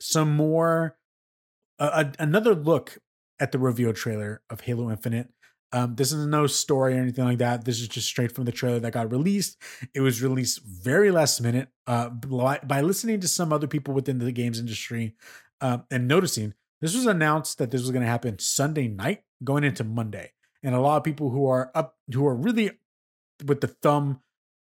some 0.00 0.34
more 0.34 0.96
a- 1.78 2.12
another 2.18 2.54
look 2.54 2.98
at 3.38 3.52
the 3.52 3.58
reveal 3.58 3.92
trailer 3.92 4.42
of 4.48 4.62
halo 4.62 4.90
infinite 4.90 5.28
um, 5.72 5.96
this 5.96 6.12
is 6.12 6.26
no 6.26 6.46
story 6.46 6.96
or 6.96 7.00
anything 7.00 7.24
like 7.24 7.38
that. 7.38 7.64
This 7.64 7.80
is 7.80 7.88
just 7.88 8.06
straight 8.06 8.32
from 8.32 8.44
the 8.44 8.52
trailer 8.52 8.78
that 8.78 8.92
got 8.92 9.10
released. 9.10 9.60
It 9.94 10.00
was 10.00 10.22
released 10.22 10.62
very 10.64 11.10
last 11.10 11.40
minute. 11.40 11.68
Uh, 11.86 12.08
by, 12.08 12.80
listening 12.80 13.20
to 13.20 13.28
some 13.28 13.52
other 13.52 13.66
people 13.66 13.92
within 13.92 14.18
the 14.18 14.32
games 14.32 14.58
industry 14.58 15.14
um, 15.60 15.84
and 15.90 16.08
noticing 16.08 16.54
this 16.80 16.94
was 16.94 17.06
announced 17.06 17.58
that 17.58 17.70
this 17.70 17.80
was 17.80 17.90
going 17.90 18.02
to 18.02 18.08
happen 18.08 18.38
Sunday 18.38 18.88
night, 18.88 19.22
going 19.42 19.64
into 19.64 19.84
Monday, 19.84 20.32
and 20.62 20.74
a 20.74 20.80
lot 20.80 20.98
of 20.98 21.04
people 21.04 21.30
who 21.30 21.46
are 21.46 21.70
up, 21.74 21.96
who 22.12 22.26
are 22.26 22.34
really 22.34 22.70
with 23.44 23.60
the 23.60 23.68
thumb 23.68 24.20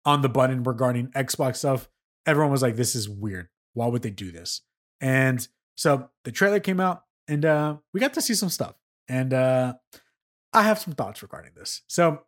on 0.05 0.21
the 0.21 0.29
button 0.29 0.63
regarding 0.63 1.07
Xbox 1.09 1.57
stuff, 1.57 1.89
everyone 2.25 2.51
was 2.51 2.61
like, 2.61 2.75
"This 2.75 2.95
is 2.95 3.09
weird. 3.09 3.49
Why 3.73 3.87
would 3.87 4.03
they 4.03 4.11
do 4.11 4.31
this?" 4.31 4.61
And 5.01 5.47
so 5.75 6.09
the 6.23 6.31
trailer 6.31 6.59
came 6.59 6.79
out, 6.79 7.03
and 7.27 7.45
uh, 7.45 7.77
we 7.93 7.99
got 7.99 8.13
to 8.13 8.21
see 8.21 8.33
some 8.33 8.49
stuff, 8.49 8.75
and 9.07 9.33
uh, 9.33 9.73
I 10.53 10.63
have 10.63 10.79
some 10.79 10.93
thoughts 10.93 11.21
regarding 11.21 11.51
this. 11.55 11.81
So, 11.87 12.21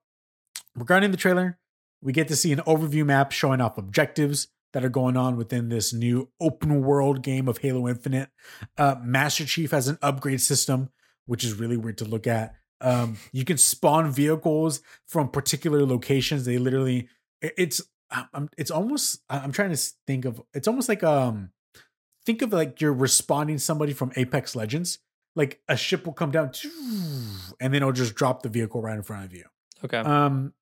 regarding 0.75 1.11
the 1.11 1.17
trailer, 1.17 1.59
we 2.01 2.13
get 2.13 2.27
to 2.27 2.35
see 2.35 2.51
an 2.51 2.59
overview 2.59 3.05
map 3.05 3.31
showing 3.31 3.61
off 3.61 3.77
objectives 3.77 4.47
that 4.73 4.83
are 4.83 4.89
going 4.89 5.17
on 5.17 5.37
within 5.37 5.69
this 5.69 5.93
new 5.93 6.29
open 6.39 6.81
world 6.81 7.23
game 7.23 7.47
of 7.47 7.59
Halo 7.59 7.87
Infinite. 7.87 8.29
Uh, 8.77 8.95
Master 9.01 9.45
Chief 9.45 9.71
has 9.71 9.87
an 9.87 9.97
upgrade 10.01 10.41
system, 10.41 10.89
which 11.25 11.43
is 11.43 11.53
really 11.53 11.77
weird 11.77 11.97
to 11.99 12.05
look 12.05 12.27
at. 12.27 12.55
Um, 12.81 13.17
you 13.31 13.45
can 13.45 13.57
spawn 13.57 14.11
vehicles 14.11 14.81
from 15.07 15.29
particular 15.29 15.85
locations. 15.85 16.45
They 16.45 16.59
literally—it's—I'm—it's 16.59 18.71
almost, 18.71 19.21
I'm 19.29 19.51
trying 19.51 19.71
to 19.71 19.81
think 20.05 20.25
of, 20.25 20.41
it's 20.53 20.67
almost 20.67 20.89
like, 20.89 21.03
um, 21.03 21.51
think 22.27 22.41
of 22.41 22.51
like 22.51 22.81
you're 22.81 22.93
responding 22.93 23.57
somebody 23.57 23.93
from 23.93 24.11
Apex 24.17 24.55
Legends. 24.55 24.99
Like 25.35 25.61
a 25.69 25.77
ship 25.77 26.05
will 26.05 26.13
come 26.13 26.31
down, 26.31 26.51
and 27.59 27.73
then 27.73 27.75
it'll 27.75 27.91
just 27.93 28.15
drop 28.15 28.43
the 28.43 28.49
vehicle 28.49 28.81
right 28.81 28.97
in 28.97 29.03
front 29.03 29.25
of 29.25 29.33
you. 29.33 29.45
Okay. 29.83 29.97
Um, 29.97 30.53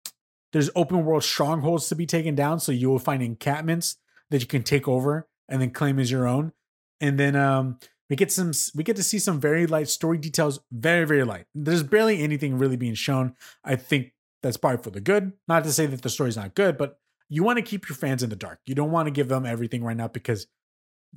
there's 0.54 0.70
open 0.76 1.04
world 1.04 1.24
strongholds 1.24 1.90
to 1.90 1.96
be 1.96 2.06
taken 2.06 2.36
down, 2.36 2.60
so 2.60 2.72
you 2.72 2.90
will 2.90 3.00
find 3.00 3.24
encampments 3.24 3.98
that 4.30 4.42
you 4.42 4.48
can 4.48 4.64
take 4.64 4.88
over 4.88 5.28
and 5.50 5.62
then 5.62 5.72
claim 5.72 6.00
as 6.00 6.12
your 6.12 6.28
own. 6.28 6.54
And 7.02 7.20
then 7.20 7.36
um, 7.36 7.80
we 8.10 8.16
get 8.16 8.32
some, 8.32 8.52
we 8.76 8.84
get 8.84 8.96
to 8.98 9.04
see 9.04 9.20
some 9.20 9.40
very 9.40 9.66
light 9.66 9.90
story 9.90 10.18
details, 10.18 10.60
very 10.72 11.06
very 11.06 11.24
light. 11.24 11.46
There's 11.56 11.84
barely 11.84 12.22
anything 12.22 12.58
really 12.58 12.78
being 12.78 12.94
shown. 12.94 13.36
I 13.64 13.76
think 13.76 14.14
that's 14.44 14.58
probably 14.58 14.84
for 14.84 14.92
the 14.92 15.02
good. 15.02 15.34
Not 15.48 15.64
to 15.64 15.74
say 15.74 15.88
that 15.88 16.02
the 16.02 16.10
story's 16.10 16.38
not 16.38 16.54
good, 16.54 16.78
but 16.78 17.00
you 17.30 17.44
want 17.44 17.58
to 17.58 17.64
keep 17.64 17.90
your 17.90 17.96
fans 17.96 18.22
in 18.22 18.30
the 18.30 18.36
dark. 18.36 18.60
You 18.66 18.76
don't 18.76 18.92
want 18.92 19.08
to 19.08 19.12
give 19.12 19.30
them 19.30 19.46
everything 19.46 19.84
right 19.84 19.98
now 19.98 20.10
because 20.10 20.48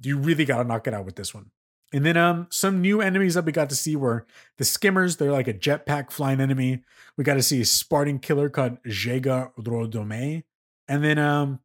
you 0.03 0.19
really 0.19 0.45
got 0.45 0.59
to 0.59 0.65
knock 0.65 0.87
it 0.87 0.95
out 0.95 1.05
with 1.05 1.17
this 1.17 1.35
one. 1.35 1.51
And 1.93 2.05
then 2.05 2.17
um 2.17 2.47
some 2.51 2.83
new 2.83 3.01
enemies 3.01 3.35
that 3.35 3.45
we 3.45 3.53
got 3.53 3.71
to 3.71 3.77
see 3.77 3.97
were 3.97 4.27
the 4.59 4.65
skimmers. 4.65 5.17
They're 5.17 5.33
like 5.33 5.49
a 5.49 5.55
jetpack 5.55 6.11
flying 6.11 6.41
enemy. 6.41 6.83
We 7.17 7.25
got 7.25 7.35
to 7.35 7.43
see 7.43 7.61
a 7.63 7.65
Spartan 7.65 8.19
killer 8.19 8.51
called 8.51 8.83
Jega 8.85 9.53
Rodome. 9.59 10.45
And 10.87 11.05
then 11.05 11.19
um 11.19 11.61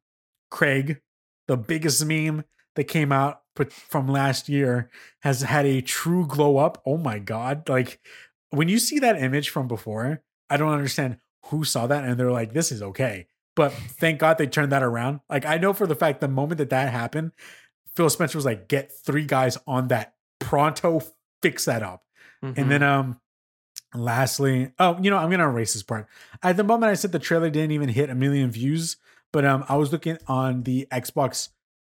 Craig, 0.49 1.01
the 1.47 1.57
biggest 1.57 2.05
meme 2.05 2.45
that 2.75 2.85
came 2.85 3.11
out 3.11 3.41
from 3.69 4.07
last 4.07 4.49
year, 4.49 4.89
has 5.21 5.41
had 5.41 5.65
a 5.65 5.81
true 5.81 6.25
glow 6.25 6.57
up. 6.57 6.81
Oh 6.85 6.97
my 6.97 7.19
god. 7.19 7.67
Like 7.67 7.99
when 8.49 8.69
you 8.69 8.79
see 8.79 8.99
that 8.99 9.21
image 9.21 9.49
from 9.49 9.67
before, 9.67 10.23
I 10.49 10.57
don't 10.57 10.71
understand 10.71 11.17
who 11.47 11.65
saw 11.65 11.87
that 11.87 12.05
and 12.05 12.17
they're 12.17 12.31
like, 12.31 12.53
this 12.53 12.71
is 12.71 12.81
okay. 12.81 13.27
But 13.55 13.71
thank 13.73 14.19
God 14.19 14.37
they 14.37 14.47
turned 14.47 14.71
that 14.71 14.83
around. 14.83 15.19
Like 15.29 15.45
I 15.45 15.57
know 15.57 15.73
for 15.73 15.85
the 15.85 15.95
fact 15.95 16.21
the 16.21 16.27
moment 16.27 16.57
that 16.59 16.69
that 16.69 16.91
happened, 16.91 17.33
Phil 17.95 18.09
Spencer 18.09 18.37
was 18.37 18.45
like, 18.45 18.67
get 18.67 18.91
three 18.91 19.25
guys 19.25 19.57
on 19.67 19.87
that 19.89 20.15
pronto, 20.39 21.01
fix 21.41 21.65
that 21.65 21.83
up. 21.83 22.03
Mhm. 22.43 22.57
And 22.57 22.71
then 22.71 22.83
um 22.83 23.19
lastly, 23.93 24.71
oh, 24.79 24.97
you 25.01 25.09
know, 25.09 25.17
I'm 25.17 25.29
gonna 25.29 25.47
erase 25.47 25.73
this 25.73 25.83
part. 25.83 26.07
At 26.41 26.57
the 26.57 26.63
moment 26.63 26.89
I 26.91 26.95
said 26.95 27.11
the 27.11 27.19
trailer 27.19 27.49
didn't 27.49 27.71
even 27.71 27.89
hit 27.89 28.09
a 28.09 28.15
million 28.15 28.51
views, 28.51 28.97
but 29.31 29.45
um, 29.45 29.65
I 29.69 29.75
was 29.77 29.91
looking 29.91 30.17
on 30.27 30.63
the 30.63 30.87
Xbox 30.91 31.49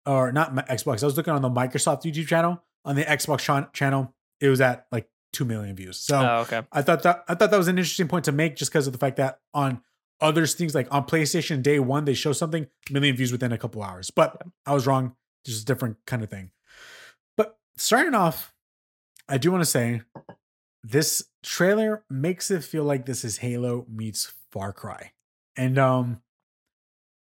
or 0.05 0.31
not 0.31 0.53
my 0.53 0.63
Xbox. 0.63 1.03
I 1.03 1.05
was 1.05 1.17
looking 1.17 1.33
on 1.33 1.41
the 1.41 1.49
Microsoft 1.49 2.03
YouTube 2.03 2.27
channel. 2.27 2.61
On 2.85 2.95
the 2.95 3.03
Xbox 3.05 3.39
ch- 3.39 3.73
channel, 3.73 4.13
it 4.41 4.49
was 4.49 4.59
at 4.59 4.87
like 4.91 5.07
two 5.31 5.45
million 5.45 5.73
views. 5.75 5.97
So 5.97 6.19
Oh, 6.19 6.41
okay. 6.41 6.63
I 6.71 6.81
thought 6.81 7.03
that 7.03 7.23
I 7.29 7.35
thought 7.35 7.49
that 7.51 7.57
was 7.57 7.69
an 7.69 7.77
interesting 7.77 8.07
point 8.09 8.25
to 8.25 8.31
make, 8.33 8.55
just 8.57 8.71
because 8.71 8.87
of 8.87 8.93
the 8.93 8.99
fact 8.99 9.15
that 9.17 9.39
on 9.53 9.81
other 10.19 10.45
things 10.45 10.75
like 10.75 10.87
on 10.91 11.05
PlayStation 11.05 11.63
day 11.63 11.79
one, 11.79 12.03
they 12.05 12.13
show 12.13 12.33
something 12.33 12.67
million 12.91 13.15
views 13.15 13.31
within 13.31 13.51
a 13.53 13.57
couple 13.57 13.81
hours. 13.81 14.11
But 14.11 14.41
I 14.65 14.73
was 14.73 14.85
wrong. 14.85 15.15
Just 15.45 15.63
a 15.63 15.65
different 15.65 15.97
kind 16.05 16.23
of 16.23 16.29
thing. 16.29 16.51
But 17.37 17.57
starting 17.77 18.13
off, 18.15 18.53
I 19.27 19.37
do 19.37 19.51
want 19.51 19.61
to 19.61 19.69
say 19.69 20.01
this 20.83 21.23
trailer 21.43 22.03
makes 22.09 22.49
it 22.51 22.63
feel 22.63 22.83
like 22.83 23.05
this 23.05 23.23
is 23.23 23.37
Halo 23.37 23.85
meets 23.89 24.33
Far 24.51 24.73
Cry, 24.73 25.11
and 25.57 25.77
um, 25.79 26.21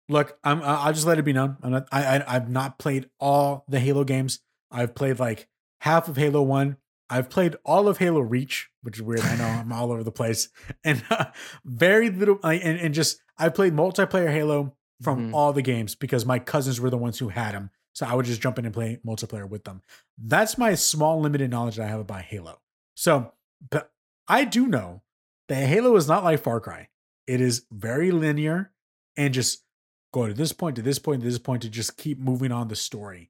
look, 0.10 0.38
I'm 0.44 0.62
I'll 0.64 0.94
just 0.94 1.06
let 1.08 1.20
it 1.20 1.24
be 1.24 1.34
known. 1.34 1.58
I'm 1.62 1.72
not, 1.72 1.88
I, 1.92 2.18
I 2.18 2.36
I've 2.36 2.50
not 2.50 2.80
played 2.80 3.10
all 3.20 3.66
the 3.68 3.80
Halo 3.80 4.04
games. 4.04 4.40
I've 4.72 4.96
played 4.96 5.20
like 5.20 5.48
half 5.82 6.08
of 6.08 6.18
Halo 6.18 6.42
One. 6.42 6.78
I've 7.10 7.30
played 7.30 7.56
all 7.66 7.88
of 7.88 7.98
Halo 8.00 8.22
Reach, 8.22 8.70
which 8.82 8.98
is 8.98 9.02
weird. 9.04 9.22
I 9.22 9.36
know 9.36 9.46
I'm 9.46 9.72
all 9.72 9.92
over 9.92 10.04
the 10.04 10.12
place, 10.12 10.50
and 10.84 11.04
uh, 11.10 11.26
very 11.66 12.10
little. 12.10 12.40
I 12.44 12.56
and, 12.56 12.80
and 12.80 12.94
just 12.94 13.22
I 13.38 13.50
played 13.50 13.74
multiplayer 13.74 14.32
Halo 14.32 14.76
from 15.02 15.32
Mhm. 15.32 15.34
all 15.34 15.52
the 15.54 15.62
games 15.62 15.96
because 15.96 16.26
my 16.26 16.40
cousins 16.40 16.80
were 16.80 16.90
the 16.90 16.98
ones 16.98 17.20
who 17.20 17.28
had 17.30 17.54
them. 17.54 17.72
So 17.94 18.06
I 18.06 18.14
would 18.16 18.26
just 18.26 18.42
jump 18.42 18.58
in 18.60 18.66
and 18.66 18.74
play 18.74 19.00
multiplayer 19.06 19.48
with 19.48 19.64
them. 19.66 19.82
That's 20.18 20.58
my 20.58 20.74
small 20.76 21.20
limited 21.22 21.52
knowledge 21.52 21.76
that 21.76 21.86
I 21.86 21.90
have 21.90 22.00
about 22.00 22.24
Halo. 22.24 22.60
So, 22.96 23.34
but 23.70 23.92
I 24.28 24.46
do 24.46 24.68
know 24.68 25.04
that 25.48 25.68
Halo 25.68 25.96
is 25.96 26.08
not 26.08 26.24
like 26.24 26.40
Far 26.42 26.60
Cry. 26.60 26.90
It 27.28 27.40
is 27.40 27.66
very 27.72 28.12
linear 28.12 28.72
and 29.16 29.34
just 29.34 29.64
go 30.12 30.28
to 30.28 30.34
this 30.34 30.52
point 30.54 30.76
to 30.78 30.82
this 30.82 31.00
point 31.00 31.22
to 31.22 31.28
this 31.30 31.40
point 31.40 31.62
to 31.64 31.70
just 31.70 31.98
keep 31.98 32.20
moving 32.20 32.52
on 32.52 32.68
the 32.68 32.76
story. 32.76 33.30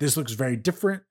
This 0.00 0.16
looks 0.16 0.32
very 0.32 0.56
different. 0.56 1.02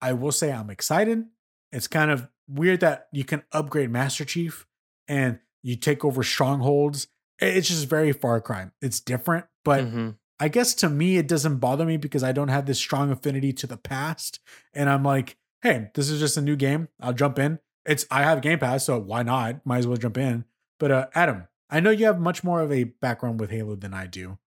I 0.00 0.12
will 0.12 0.32
say 0.32 0.52
I'm 0.52 0.70
excited. 0.70 1.24
It's 1.72 1.88
kind 1.88 2.10
of 2.10 2.28
weird 2.48 2.80
that 2.80 3.08
you 3.12 3.24
can 3.24 3.42
upgrade 3.52 3.90
Master 3.90 4.24
Chief 4.24 4.66
and 5.06 5.38
you 5.62 5.76
take 5.76 6.04
over 6.04 6.22
strongholds. 6.22 7.08
It's 7.40 7.68
just 7.68 7.86
very 7.86 8.12
Far 8.12 8.40
Cry. 8.40 8.70
It's 8.80 9.00
different, 9.00 9.46
but 9.64 9.84
Mhm. 9.84 10.16
I 10.40 10.48
guess 10.48 10.74
to 10.74 10.88
me 10.88 11.16
it 11.16 11.26
doesn't 11.28 11.56
bother 11.58 11.84
me 11.84 11.96
because 11.96 12.22
I 12.22 12.32
don't 12.32 12.48
have 12.48 12.66
this 12.66 12.78
strong 12.78 13.10
affinity 13.10 13.52
to 13.54 13.66
the 13.66 13.76
past, 13.76 14.40
and 14.72 14.88
I'm 14.88 15.02
like, 15.02 15.36
hey, 15.62 15.90
this 15.94 16.08
is 16.10 16.20
just 16.20 16.36
a 16.36 16.42
new 16.42 16.56
game. 16.56 16.88
I'll 17.00 17.12
jump 17.12 17.38
in. 17.38 17.58
It's 17.84 18.06
I 18.10 18.22
have 18.22 18.42
Game 18.42 18.58
Pass, 18.58 18.84
so 18.84 18.98
why 18.98 19.22
not? 19.22 19.64
Might 19.64 19.78
as 19.78 19.86
well 19.86 19.96
jump 19.96 20.18
in. 20.18 20.44
But 20.78 20.90
uh, 20.90 21.06
Adam, 21.14 21.48
I 21.70 21.80
know 21.80 21.90
you 21.90 22.06
have 22.06 22.20
much 22.20 22.44
more 22.44 22.60
of 22.60 22.70
a 22.70 22.84
background 22.84 23.40
with 23.40 23.50
Halo 23.50 23.74
than 23.74 23.94
I 23.94 24.06
do, 24.06 24.38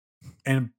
and 0.45 0.69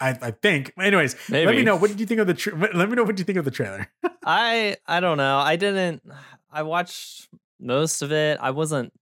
I 0.00 0.16
I 0.20 0.30
think, 0.32 0.72
anyways, 0.78 1.16
let 1.28 1.54
me 1.54 1.62
know 1.62 1.76
what 1.76 1.90
did 1.90 2.00
you 2.00 2.06
think 2.06 2.20
of 2.20 2.26
the 2.26 2.34
tra- 2.34 2.56
let 2.74 2.88
me 2.88 2.96
know 2.96 3.04
what 3.04 3.18
you 3.18 3.24
think 3.24 3.38
of 3.38 3.44
the 3.44 3.50
trailer. 3.50 3.88
I 4.24 4.76
I 4.86 5.00
don't 5.00 5.18
know. 5.18 5.38
I 5.38 5.56
didn't. 5.56 6.02
I 6.50 6.62
watched 6.62 7.28
most 7.60 8.02
of 8.02 8.12
it. 8.12 8.38
I 8.40 8.50
wasn't. 8.50 8.92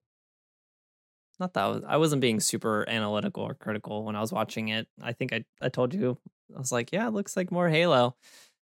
Not 1.42 1.54
that 1.54 1.64
I, 1.64 1.68
was, 1.68 1.82
I 1.88 1.96
wasn't 1.96 2.20
being 2.22 2.38
super 2.38 2.88
analytical 2.88 3.42
or 3.42 3.54
critical 3.54 4.04
when 4.04 4.14
I 4.14 4.20
was 4.20 4.32
watching 4.32 4.68
it. 4.68 4.86
I 5.02 5.12
think 5.12 5.32
I 5.32 5.44
I 5.60 5.70
told 5.70 5.92
you 5.92 6.16
I 6.54 6.58
was 6.60 6.70
like, 6.70 6.92
yeah, 6.92 7.08
it 7.08 7.12
looks 7.12 7.36
like 7.36 7.50
more 7.50 7.68
Halo. 7.68 8.14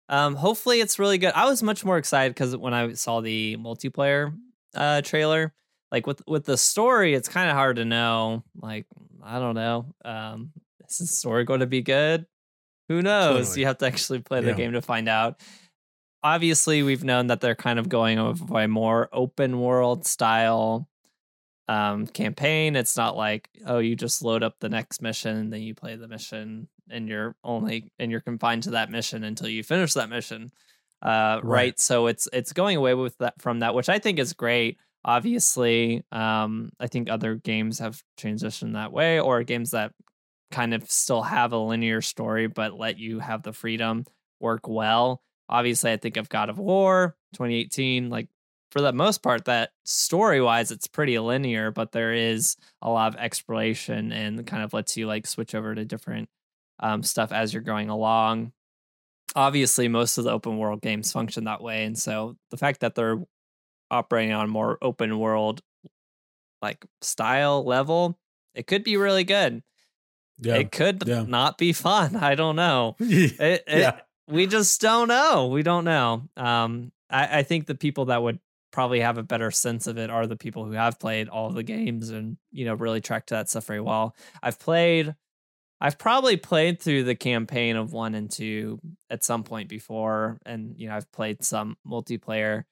Um, 0.08 0.36
hopefully 0.36 0.80
it's 0.80 0.98
really 0.98 1.18
good. 1.18 1.34
I 1.36 1.44
was 1.50 1.62
much 1.62 1.84
more 1.84 1.98
excited 1.98 2.34
because 2.34 2.56
when 2.56 2.74
I 2.74 2.94
saw 2.94 3.20
the 3.20 3.58
multiplayer 3.60 4.34
uh 4.76 5.02
trailer, 5.02 5.54
like 5.92 6.08
with 6.08 6.22
with 6.26 6.46
the 6.46 6.56
story, 6.56 7.14
it's 7.16 7.28
kind 7.28 7.50
of 7.50 7.58
hard 7.58 7.76
to 7.76 7.84
know. 7.86 8.46
Like 8.56 8.86
I 9.22 9.40
don't 9.40 9.56
know. 9.56 9.94
Um, 10.06 10.54
is 10.88 11.00
the 11.00 11.08
story 11.08 11.44
going 11.44 11.60
to 11.60 11.68
be 11.68 11.82
good? 11.82 12.26
Who 12.88 13.02
knows? 13.02 13.48
Totally. 13.48 13.60
You 13.60 13.66
have 13.68 13.78
to 13.80 13.88
actually 13.88 14.20
play 14.20 14.40
the 14.40 14.52
Yeah. 14.52 14.54
game 14.56 14.72
to 14.72 14.82
find 14.82 15.10
out 15.10 15.42
obviously 16.24 16.82
we've 16.84 17.04
known 17.04 17.28
that 17.28 17.42
they're 17.42 17.56
kind 17.56 17.80
of 17.80 17.88
going 17.90 18.20
of 18.20 18.52
a 18.52 18.68
more 18.68 19.10
open 19.14 19.60
world 19.60 20.06
style 20.06 20.88
um 21.70 22.08
campaign. 22.08 22.76
It's 22.76 22.98
not 22.98 23.16
like 23.16 23.48
oh 23.66 23.80
you 23.80 23.96
just 23.96 24.22
load 24.24 24.44
up 24.44 24.56
the 24.60 24.70
next 24.70 25.02
mission 25.02 25.38
and 25.38 25.54
then 25.54 25.62
you 25.62 25.74
play 25.76 25.96
the 25.96 26.08
mission 26.10 26.68
and 26.90 27.08
you're 27.08 27.36
only 27.44 27.92
and 28.00 28.10
you're 28.12 28.20
confined 28.22 28.64
to 28.64 28.72
that 28.72 28.90
mission 28.92 29.24
until 29.24 29.48
you 29.48 29.64
finish 29.64 29.94
that 29.94 30.10
mission. 30.10 30.52
Uh 31.02 31.40
right, 31.42 31.44
Right. 31.44 31.80
so 31.80 32.08
it's 32.08 32.28
it's 32.34 32.52
going 32.54 32.76
away 32.76 32.94
with 32.96 33.18
that 33.20 33.36
from 33.40 33.60
that 33.60 33.74
which 33.76 33.88
i 33.90 34.00
think 34.00 34.20
is 34.20 34.34
great. 34.34 34.78
Obviously 35.06 36.04
um 36.12 36.72
i 36.80 36.88
think 36.88 37.10
other 37.10 37.36
games 37.36 37.80
have 37.80 38.02
transitioned 38.18 38.74
that 38.74 38.92
way 38.92 39.20
or 39.20 39.44
games 39.44 39.72
that 39.72 39.92
kind 40.52 40.74
of 40.74 40.90
still 40.90 41.22
have 41.22 41.54
a 41.54 41.58
linear 41.58 42.02
story 42.02 42.48
but 42.48 42.74
let 42.74 42.98
you 42.98 43.20
have 43.20 43.44
the 43.44 43.54
freedom 43.54 44.06
work 44.40 44.68
well. 44.68 45.22
Obviously 45.48 45.92
i 45.92 45.98
think 45.98 46.18
of 46.18 46.30
god 46.30 46.50
of 46.50 46.58
war 46.58 47.16
2018 47.34 48.10
like 48.10 48.28
for 48.72 48.82
the 48.82 48.94
most 48.94 49.24
part 49.24 49.46
that 49.46 49.72
story 49.84 50.42
wise 50.42 50.72
it's 50.72 50.88
pretty 50.88 51.18
linear 51.20 51.72
but 51.72 51.92
there 51.92 52.14
is 52.14 52.56
a 52.82 52.90
lot 52.90 53.14
of 53.14 53.20
exploration 53.20 54.12
and 54.12 54.46
kind 54.46 54.64
of 54.64 54.74
lets 54.74 54.96
you 54.98 55.08
like 55.08 55.26
switch 55.26 55.56
over 55.56 55.74
to 55.74 55.86
different 55.86 56.30
um, 56.80 57.04
stuff 57.04 57.32
as 57.32 57.54
you're 57.54 57.64
going 57.64 57.90
along 57.90 58.52
obviously 59.36 59.88
most 59.88 60.18
of 60.18 60.24
the 60.24 60.32
open 60.32 60.58
world 60.58 60.82
games 60.82 61.12
function 61.12 61.44
that 61.44 61.62
way 61.62 61.84
and 61.86 61.98
so 61.98 62.36
the 62.52 62.58
fact 62.58 62.80
that 62.80 62.96
they're 62.96 63.20
operating 63.92 64.34
on 64.34 64.50
more 64.50 64.78
open 64.82 65.18
world 65.20 65.62
like 66.62 66.86
style 67.02 67.64
level 67.64 68.18
it 68.56 68.68
could 68.68 68.84
be 68.84 68.98
really 68.98 69.24
good 69.24 69.62
it 70.42 70.72
could 70.72 71.04
yeah. 71.06 71.26
not 71.28 71.58
be 71.58 71.74
fun 71.74 72.16
i 72.22 72.36
don't 72.36 72.56
know 72.56 72.96
yeah. 73.00 73.28
it, 73.40 73.64
it, 73.68 73.96
we 74.30 74.46
just 74.48 74.80
don't 74.80 75.08
know. 75.08 75.48
We 75.48 75.64
don't 75.64 75.84
know. 75.84 76.30
Um, 76.38 76.92
I, 77.10 77.40
I 77.40 77.44
think 77.44 77.66
the 77.66 77.76
people 77.76 78.06
that 78.06 78.22
would 78.22 78.40
probably 78.72 79.00
have 79.00 79.18
a 79.18 79.24
better 79.24 79.52
sense 79.52 79.88
of 79.88 79.98
it 79.98 80.10
are 80.10 80.28
the 80.28 80.36
people 80.36 80.66
who 80.66 80.72
have 80.74 81.00
played 81.00 81.28
all 81.30 81.50
the 81.52 81.64
games 81.64 82.10
and 82.10 82.38
you 82.52 82.66
know 82.66 82.74
really 82.76 83.02
tracked 83.02 83.30
that 83.32 83.50
stuff 83.50 83.66
very 83.66 83.82
well. 83.82 84.16
I've 84.44 84.60
played, 84.60 85.16
I've 85.82 85.98
probably 85.98 86.38
played 86.38 86.80
through 86.82 87.04
the 87.06 87.16
campaign 87.16 87.76
of 87.76 87.94
one 87.94 88.16
and 88.16 88.30
two 88.30 88.80
at 89.10 89.24
some 89.24 89.44
point 89.44 89.70
before, 89.70 90.40
and 90.46 90.76
you 90.78 90.88
know 90.90 90.96
I've 90.96 91.12
played 91.12 91.44
some 91.44 91.78
multiplayer, 91.88 92.64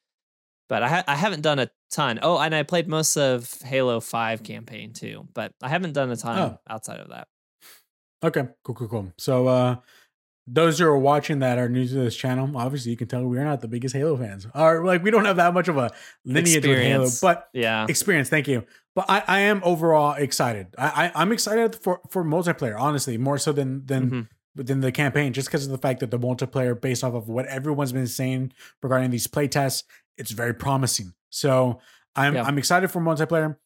but 0.70 0.84
I 0.84 0.88
ha- 0.90 1.04
I 1.08 1.16
haven't 1.16 1.42
done 1.42 1.60
a 1.60 1.70
ton. 1.92 2.20
Oh, 2.22 2.38
and 2.38 2.54
I 2.54 2.64
played 2.64 2.88
most 2.88 3.16
of 3.18 3.52
Halo 3.64 4.00
Five 4.00 4.44
campaign 4.44 4.94
too, 4.94 5.28
but 5.34 5.52
I 5.64 5.70
haven't 5.70 5.94
done 5.94 6.12
a 6.12 6.16
ton 6.18 6.38
Oh. 6.40 6.60
outside 6.70 7.00
of 7.00 7.10
that. 7.10 7.28
Okay, 8.24 8.48
cool, 8.64 8.74
cool, 8.76 8.88
cool. 8.88 9.14
So, 9.20 9.48
uh, 9.48 9.76
those 10.48 10.80
who 10.80 10.86
are 10.88 10.98
watching 10.98 11.40
that 11.40 11.58
are 11.58 11.68
new 11.68 11.86
to 11.88 11.94
this 11.94 12.16
channel, 12.16 12.50
obviously 12.56 12.92
you 12.92 12.98
can 12.98 13.08
tell 13.08 13.26
we're 13.26 13.44
not 13.44 13.60
the 13.62 13.68
biggest 13.68 13.94
Halo 13.94 14.16
fans. 14.16 14.48
Or 14.56 14.86
like 14.86 15.04
we 15.04 15.12
don't 15.12 15.26
have 15.26 15.36
that 15.36 15.54
much 15.54 15.68
of 15.68 15.76
a 15.78 15.92
lineage 16.24 16.56
with 16.66 16.78
Halo, 16.78 17.04
Experience. 17.04 17.20
but 17.22 17.50
Yeah, 17.54 17.86
experience. 17.90 18.30
Thank 18.30 18.48
you. 18.48 18.64
But 18.96 19.06
I, 19.10 19.24
I 19.28 19.40
am 19.42 19.62
overall 19.64 20.14
excited. 20.14 20.68
I, 20.78 21.12
I 21.14 21.22
I'm 21.22 21.32
excited 21.32 21.76
for 21.76 22.00
for 22.10 22.24
multiplayer. 22.24 22.80
Honestly, 22.80 23.18
more 23.18 23.38
so 23.38 23.52
than 23.52 23.86
than 23.86 24.10
Mhm. 24.10 24.28
within 24.56 24.80
the 24.82 24.92
campaign, 24.92 25.34
just 25.34 25.50
because 25.50 25.66
of 25.66 25.72
the 25.72 25.78
fact 25.78 26.00
that 26.00 26.12
the 26.12 26.18
multiplayer, 26.20 26.80
based 26.80 27.04
off 27.04 27.14
of 27.14 27.28
what 27.28 27.46
everyone's 27.48 27.92
been 27.92 28.08
saying 28.08 28.54
regarding 28.82 29.12
these 29.12 29.28
playtests, 29.28 29.84
it's 30.18 30.32
very 30.32 30.54
promising. 30.54 31.14
So 31.30 31.80
I'm 32.16 32.36
Yeah. 32.36 32.44
I'm 32.44 32.58
excited 32.58 32.90
for 32.90 33.02
multiplayer. 33.02 33.58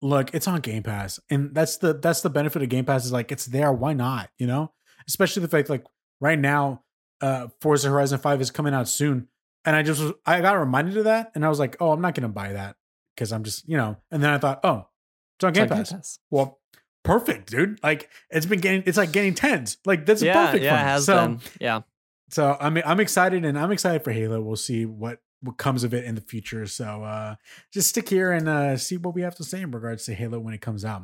Look, 0.00 0.34
it's 0.34 0.46
on 0.46 0.60
Game 0.60 0.82
Pass, 0.82 1.18
and 1.30 1.54
that's 1.54 1.78
the 1.78 1.94
that's 1.94 2.20
the 2.20 2.30
benefit 2.30 2.62
of 2.62 2.68
Game 2.68 2.84
Pass 2.84 3.04
is 3.04 3.12
like 3.12 3.32
it's 3.32 3.46
there. 3.46 3.72
Why 3.72 3.94
not? 3.94 4.30
You 4.38 4.46
know, 4.46 4.72
especially 5.08 5.42
the 5.42 5.48
fact 5.48 5.68
like 5.70 5.84
right 6.20 6.38
now, 6.38 6.82
uh, 7.20 7.48
Forza 7.60 7.88
Horizon 7.88 8.18
Five 8.18 8.40
is 8.40 8.50
coming 8.50 8.74
out 8.74 8.88
soon, 8.88 9.28
and 9.64 9.74
I 9.74 9.82
just 9.82 10.02
was, 10.02 10.12
I 10.26 10.40
got 10.40 10.58
reminded 10.58 10.96
of 10.96 11.04
that, 11.04 11.32
and 11.34 11.44
I 11.44 11.48
was 11.48 11.58
like, 11.58 11.76
oh, 11.80 11.92
I'm 11.92 12.00
not 12.00 12.14
gonna 12.14 12.28
buy 12.28 12.52
that 12.52 12.76
because 13.14 13.32
I'm 13.32 13.44
just 13.44 13.68
you 13.68 13.76
know, 13.76 13.96
and 14.10 14.22
then 14.22 14.30
I 14.30 14.38
thought, 14.38 14.60
oh, 14.64 14.86
it's 15.36 15.44
on 15.44 15.50
It's 15.50 15.58
Game 15.58 15.62
on 15.64 15.68
Game 15.68 15.78
Pass. 15.78 15.92
Pass. 15.92 16.18
Well, 16.30 16.60
perfect, 17.02 17.50
dude. 17.50 17.82
Like 17.82 18.10
it's 18.30 18.46
been 18.46 18.60
getting, 18.60 18.82
it's 18.86 18.98
like 18.98 19.12
getting 19.12 19.34
tens. 19.34 19.78
Like 19.84 20.06
that's 20.06 20.22
yeah, 20.22 20.46
perfect. 20.46 20.64
yeah, 20.64 20.80
it 20.80 20.84
has 20.84 21.04
so, 21.06 21.26
been. 21.26 21.40
Yeah, 21.60 21.80
so 22.30 22.56
I'm 22.60 22.78
I'm 22.78 23.00
excited, 23.00 23.44
and 23.44 23.58
I'm 23.58 23.72
excited 23.72 24.02
for 24.02 24.12
Halo. 24.12 24.40
We'll 24.40 24.56
see 24.56 24.86
what 24.86 25.20
what 25.44 25.58
comes 25.58 25.84
of 25.84 25.92
it 25.92 26.04
in 26.04 26.14
the 26.14 26.20
future. 26.20 26.66
So 26.66 27.04
uh 27.04 27.36
just 27.72 27.90
stick 27.90 28.08
here 28.08 28.32
and 28.32 28.48
uh 28.48 28.76
see 28.76 28.96
what 28.96 29.14
we 29.14 29.22
have 29.22 29.36
to 29.36 29.44
say 29.44 29.60
in 29.60 29.70
regards 29.70 30.06
to 30.06 30.14
Halo 30.14 30.40
when 30.40 30.54
it 30.54 30.60
comes 30.60 30.84
out. 30.84 31.02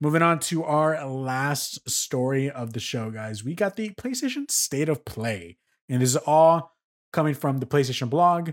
Moving 0.00 0.20
on 0.22 0.38
to 0.40 0.62
our 0.62 1.06
last 1.06 1.88
story 1.88 2.50
of 2.50 2.74
the 2.74 2.80
show, 2.80 3.10
guys. 3.10 3.42
We 3.42 3.54
got 3.54 3.76
the 3.76 3.90
PlayStation 3.90 4.50
State 4.50 4.90
of 4.90 5.04
Play, 5.06 5.56
and 5.88 6.02
this 6.02 6.10
is 6.10 6.16
all 6.16 6.76
coming 7.14 7.32
from 7.34 7.58
the 7.60 7.66
PlayStation 7.66 8.10
blog. 8.10 8.50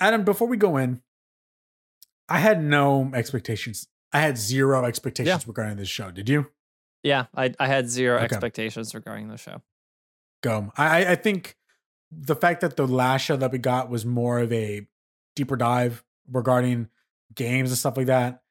Adam, 0.00 0.24
before 0.24 0.48
we 0.48 0.56
go 0.56 0.78
in, 0.78 1.02
I 2.30 2.38
had 2.38 2.62
no 2.62 3.10
expectations. 3.14 3.88
I 4.12 4.20
had 4.20 4.38
zero 4.38 4.84
expectations 4.86 5.46
regarding 5.46 5.76
this 5.76 5.88
show. 5.88 6.10
Did 6.10 6.28
you? 6.28 6.46
yeah. 7.02 7.26
I 7.34 7.52
I 7.60 7.66
had 7.66 7.88
zero 7.90 8.16
Okay. 8.16 8.24
expectations 8.24 8.94
regarding 8.94 9.28
the 9.28 9.36
show. 9.36 9.62
go. 10.42 10.72
I 10.76 11.04
I- 11.04 11.10
I 11.12 11.14
think 11.16 11.56
the 12.10 12.36
fact 12.36 12.60
that 12.62 12.76
the 12.76 12.86
last 12.86 13.22
show 13.22 13.36
that 13.36 13.52
we 13.52 13.58
got 13.58 13.90
was 13.90 14.04
more 14.06 14.38
of 14.38 14.52
a 14.52 14.86
deeper 15.34 15.56
dive 15.56 16.04
regarding 16.30 16.88
games 17.34 17.70
and 17.70 17.78
stuff 17.78 17.96
like 17.96 18.06
that. 18.06 18.42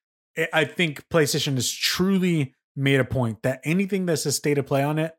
I- 0.54 0.66
think 0.66 1.08
PlayStation 1.10 1.56
has 1.56 1.72
truly 1.72 2.54
made 2.76 3.00
a 3.00 3.06
point 3.06 3.44
that 3.44 3.62
anything 3.64 4.06
that 4.08 4.18
says 4.18 4.36
state 4.36 4.58
of 4.58 4.66
play 4.66 4.84
on 4.84 5.00
it, 5.00 5.16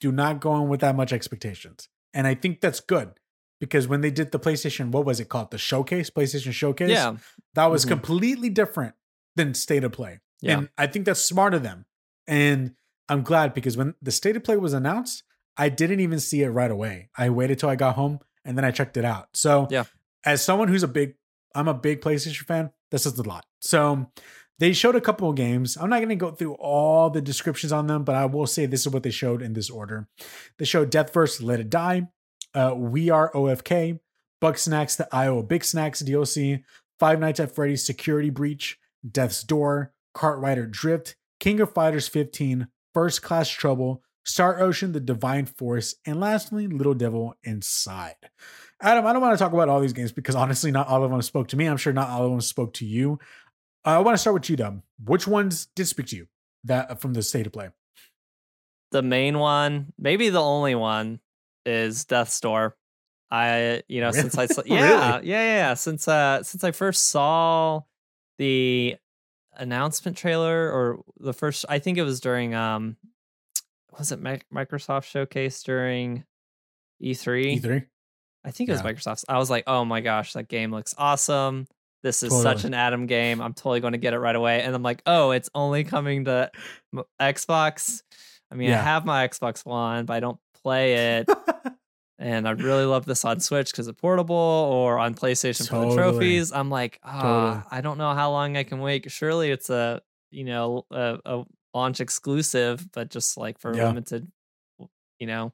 do 0.00 0.12
not 0.12 0.40
go 0.40 0.56
in 0.62 0.68
with 0.68 0.80
that 0.80 0.94
much 0.96 1.12
expectations. 1.12 1.88
And 2.14 2.26
I 2.26 2.34
think 2.34 2.60
that's 2.60 2.80
good 2.80 3.12
because 3.60 3.88
when 3.88 4.00
they 4.00 4.10
did 4.10 4.30
the 4.32 4.38
PlayStation, 4.38 4.90
what 4.90 5.04
was 5.04 5.18
it 5.20 5.28
called? 5.28 5.50
The 5.50 5.58
showcase, 5.58 6.10
PlayStation 6.10 6.52
Showcase? 6.52 6.90
Yeah. 6.90 7.16
That 7.54 7.66
was 7.66 7.84
Mhm. 7.84 7.88
completely 7.88 8.48
different 8.50 8.94
than 9.36 9.54
state 9.54 9.84
of 9.84 9.92
play. 9.92 10.20
Yeah. 10.40 10.58
And 10.58 10.68
I 10.78 10.86
think 10.86 11.04
that's 11.04 11.20
smart 11.20 11.54
of 11.54 11.62
them. 11.62 11.84
And 12.26 12.74
I'm 13.08 13.22
glad 13.22 13.54
because 13.54 13.76
when 13.76 13.94
the 14.02 14.10
state 14.12 14.36
of 14.36 14.44
play 14.44 14.56
was 14.56 14.72
announced, 14.72 15.24
I 15.56 15.68
didn't 15.68 16.00
even 16.00 16.20
see 16.20 16.42
it 16.42 16.48
right 16.50 16.70
away. 16.70 17.08
I 17.16 17.30
waited 17.30 17.58
till 17.58 17.68
I 17.68 17.74
got 17.76 17.96
home 17.96 18.20
and 18.44 18.56
then 18.56 18.64
I 18.64 18.70
checked 18.70 18.96
it 18.96 19.04
out. 19.04 19.30
So, 19.34 19.66
Yeah. 19.70 19.84
as 20.24 20.44
someone 20.44 20.68
who's 20.68 20.82
a 20.84 20.88
big, 20.88 21.14
I'm 21.54 21.66
a 21.68 21.74
big 21.74 22.00
PlayStation 22.00 22.44
fan, 22.46 22.70
this 22.90 23.06
is 23.06 23.18
a 23.18 23.22
lot. 23.22 23.44
So, 23.60 24.10
they 24.58 24.72
showed 24.72 24.96
a 24.96 25.00
couple 25.00 25.30
of 25.30 25.36
games. 25.36 25.76
I'm 25.76 25.90
not 25.90 25.98
going 25.98 26.08
to 26.08 26.16
go 26.16 26.32
through 26.32 26.54
all 26.54 27.10
the 27.10 27.20
descriptions 27.20 27.72
on 27.72 27.86
them, 27.86 28.02
but 28.02 28.16
I 28.16 28.26
will 28.26 28.46
say 28.46 28.66
this 28.66 28.86
is 28.86 28.92
what 28.92 29.04
they 29.04 29.10
showed 29.10 29.40
in 29.40 29.52
this 29.52 29.70
order. 29.70 30.08
They 30.58 30.64
showed 30.64 30.90
Deathverse 30.90 31.42
Let 31.42 31.60
It 31.60 31.70
Die, 31.70 32.08
uh, 32.54 32.74
We 32.76 33.08
Are 33.10 33.32
OFK, 33.32 34.00
Bugsnax, 34.42 34.96
the 34.96 35.08
Isle 35.14 35.40
of 35.40 35.46
Bigsnax 35.46 36.02
DLC, 36.02 36.64
Five 36.98 37.20
Nights 37.20 37.38
at 37.38 37.54
Freddy's 37.54 37.86
Security 37.86 38.30
Breach, 38.30 38.78
Death's 39.08 39.44
Door, 39.44 39.92
KartRider 40.16 40.68
Drift, 40.68 41.16
King 41.38 41.60
of 41.60 41.72
Fighters 41.72 42.08
15, 42.08 42.66
First 42.92 43.22
Class 43.22 43.48
Trouble, 43.48 44.02
Star 44.24 44.60
Ocean, 44.60 44.92
The 44.92 45.00
Divine 45.00 45.46
Force, 45.46 45.94
and 46.04 46.18
lastly, 46.18 46.66
Little 46.66 46.94
Devil 46.94 47.36
Inside. 47.44 48.16
Adam, 48.80 49.06
I 49.06 49.12
don't 49.12 49.22
want 49.22 49.36
to 49.36 49.42
talk 49.42 49.52
about 49.52 49.68
all 49.68 49.80
these 49.80 49.92
games 49.92 50.12
because 50.12 50.34
honestly, 50.36 50.70
not 50.70 50.86
all 50.88 51.02
of 51.02 51.10
them 51.10 51.22
spoke 51.22 51.48
to 51.48 51.56
me. 51.56 51.66
I'm 51.66 51.76
sure 51.76 51.92
not 51.92 52.08
all 52.10 52.24
of 52.24 52.30
them 52.30 52.40
spoke 52.40 52.74
to 52.74 52.86
you. 52.86 53.18
Uh, 53.84 53.90
I 53.90 53.98
want 53.98 54.14
to 54.14 54.18
start 54.18 54.34
with 54.34 54.48
you, 54.48 54.56
Dub. 54.56 54.82
Which 55.04 55.26
ones 55.26 55.66
did 55.74 55.86
speak 55.86 56.06
to 56.08 56.16
you 56.16 56.28
that 56.64 57.00
from 57.00 57.14
the 57.14 57.22
state 57.22 57.46
of 57.46 57.52
play? 57.52 57.70
the 58.90 59.02
main 59.02 59.38
one, 59.38 59.92
maybe 59.98 60.28
the 60.30 60.40
only 60.40 60.74
one, 60.74 61.20
is 61.66 62.04
Death 62.04 62.40
Door. 62.40 62.76
I, 63.30 63.82
you 63.88 64.00
know, 64.00 64.10
since 64.10 64.38
I, 64.38 64.42
Really? 64.56 64.66
yeah, 64.66 65.16
yeah, 65.16 65.20
yeah, 65.22 65.42
yeah, 65.42 65.74
since 65.74 66.08
uh, 66.08 66.42
since 66.42 66.64
I 66.64 66.70
first 66.70 67.08
saw 67.10 67.82
the 68.38 68.96
announcement 69.54 70.16
trailer 70.16 70.72
or 70.72 71.02
the 71.20 71.34
first, 71.34 71.66
I 71.68 71.78
think 71.78 71.98
it 71.98 72.04
was 72.04 72.20
during 72.20 72.54
um, 72.54 72.96
was 73.98 74.12
it 74.12 74.22
Microsoft 74.22 75.04
showcase 75.04 75.62
during 75.62 76.24
E3? 77.02 77.60
E3? 77.60 77.86
I 78.48 78.50
think 78.50 78.68
it 78.68 78.72
was 78.72 78.82
Yeah. 78.82 78.92
Microsoft's. 78.92 79.24
I 79.28 79.38
was 79.38 79.50
like, 79.50 79.64
oh 79.66 79.84
my 79.84 80.00
gosh, 80.00 80.32
that 80.32 80.48
game 80.48 80.70
looks 80.72 80.94
awesome. 80.96 81.66
This 82.02 82.22
is 82.22 82.32
such 82.42 82.64
an 82.64 82.74
Adam 82.74 83.06
game. 83.06 83.40
I'm 83.40 83.52
totally 83.54 83.80
going 83.80 83.92
to 83.92 83.98
get 83.98 84.14
it 84.14 84.18
right 84.18 84.34
away. 84.36 84.62
And 84.62 84.74
I'm 84.74 84.82
like, 84.84 85.02
oh, 85.04 85.32
it's 85.32 85.50
only 85.54 85.82
coming 85.84 86.24
to 86.26 86.50
Xbox. 87.20 88.02
I 88.50 88.54
mean, 88.54 88.70
I 88.72 88.76
have 88.82 89.04
my 89.04 89.26
Xbox 89.28 89.66
One, 89.66 90.04
but 90.06 90.14
I 90.14 90.20
don't 90.20 90.38
play 90.62 91.18
it. 91.18 91.28
and 92.18 92.48
I'd 92.48 92.62
really 92.62 92.84
love 92.84 93.04
this 93.04 93.24
on 93.24 93.40
Switch 93.40 93.70
because 93.70 93.88
it's 93.88 94.00
portable 94.00 94.34
or 94.36 94.98
on 94.98 95.14
PlayStation 95.14 95.68
for 95.68 95.88
the 95.88 95.94
trophies. 95.94 96.52
I'm 96.52 96.70
like, 96.70 96.98
ah, 97.02 97.20
Totally. 97.20 97.62
I 97.78 97.80
don't 97.80 97.98
know 97.98 98.14
how 98.14 98.30
long 98.30 98.56
I 98.56 98.62
can 98.62 98.78
wait. 98.80 99.10
Surely 99.10 99.50
it's 99.50 99.68
a, 99.68 100.00
you 100.30 100.44
know, 100.44 100.86
a, 100.90 101.18
a 101.24 101.44
launch 101.74 102.00
exclusive, 102.00 102.86
but 102.92 103.10
just 103.10 103.36
like 103.36 103.58
for 103.58 103.74
Yeah. 103.74 103.88
limited, 103.88 104.30
you 105.18 105.26
know. 105.26 105.52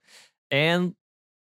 And 0.50 0.94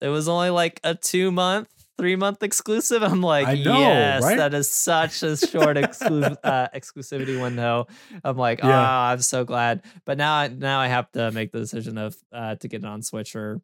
it 0.01 0.09
was 0.09 0.27
only 0.27 0.49
like 0.49 0.79
a 0.83 0.95
two 0.95 1.31
month, 1.31 1.69
three 1.97 2.15
month 2.15 2.43
exclusive. 2.43 3.01
I'm 3.03 3.21
like, 3.21 3.47
I 3.47 3.55
know, 3.55 3.79
yes, 3.79 4.23
right? 4.23 4.37
that 4.37 4.53
is 4.53 4.69
such 4.69 5.23
a 5.23 5.35
short 5.37 5.77
exclu- 5.77 6.37
uh, 6.43 6.67
exclusivity 6.75 7.41
window. 7.41 7.87
I'm 8.23 8.37
like, 8.37 8.59
ah, 8.63 8.67
Yeah. 8.67 9.13
I'm 9.13 9.21
so 9.21 9.43
glad. 9.43 9.83
But 10.05 10.17
now, 10.17 10.33
I 10.35 10.47
now 10.49 10.79
I 10.79 10.87
have 10.87 11.11
to 11.13 11.31
make 11.31 11.51
the 11.51 11.59
decision 11.59 11.97
of 11.97 12.15
uh, 12.31 12.55
to 12.55 12.67
get 12.67 12.83
it 12.83 12.85
on 12.87 13.01
Switch 13.01 13.35
or 13.35 13.61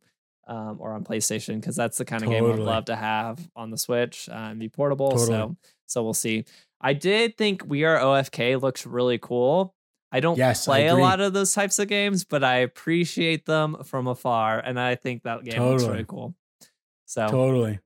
um, 0.47 0.77
or 0.79 0.93
on 0.93 1.03
PlayStation 1.03 1.59
because 1.59 1.75
that's 1.75 1.97
the 1.97 2.05
kind 2.05 2.23
of 2.23 2.29
game 2.29 2.45
I'd 2.45 2.59
love 2.59 2.85
to 2.85 2.95
have 2.95 3.39
on 3.55 3.69
the 3.69 3.77
Switch 3.77 4.27
uh, 4.29 4.33
and 4.33 4.59
be 4.59 4.69
portable. 4.69 5.11
Totally. 5.11 5.27
So 5.27 5.55
so 5.85 6.03
we'll 6.03 6.13
see. 6.13 6.45
I 6.81 6.93
did 6.93 7.37
think 7.37 7.63
We 7.65 7.85
Are 7.85 7.97
OFK 7.97 8.61
looks 8.61 8.85
really 8.85 9.17
cool. 9.17 9.73
I 10.13 10.19
don't 10.19 10.37
Yes, 10.37 10.65
play 10.65 10.87
a 10.87 10.95
lot 10.95 11.19
of 11.19 11.33
those 11.33 11.53
types 11.53 11.79
of 11.79 11.87
games, 11.87 12.23
but 12.23 12.43
I 12.43 12.57
appreciate 12.57 13.47
them 13.47 13.83
from 13.83 14.07
afar, 14.07 14.59
and 14.59 14.79
I 14.79 14.93
think 14.93 15.23
that 15.23 15.43
game 15.43 15.59
looks 15.59 15.81
Totally. 15.81 15.91
really 15.91 16.05
cool. 16.07 16.35
So 17.05 17.27
Totally. 17.27 17.79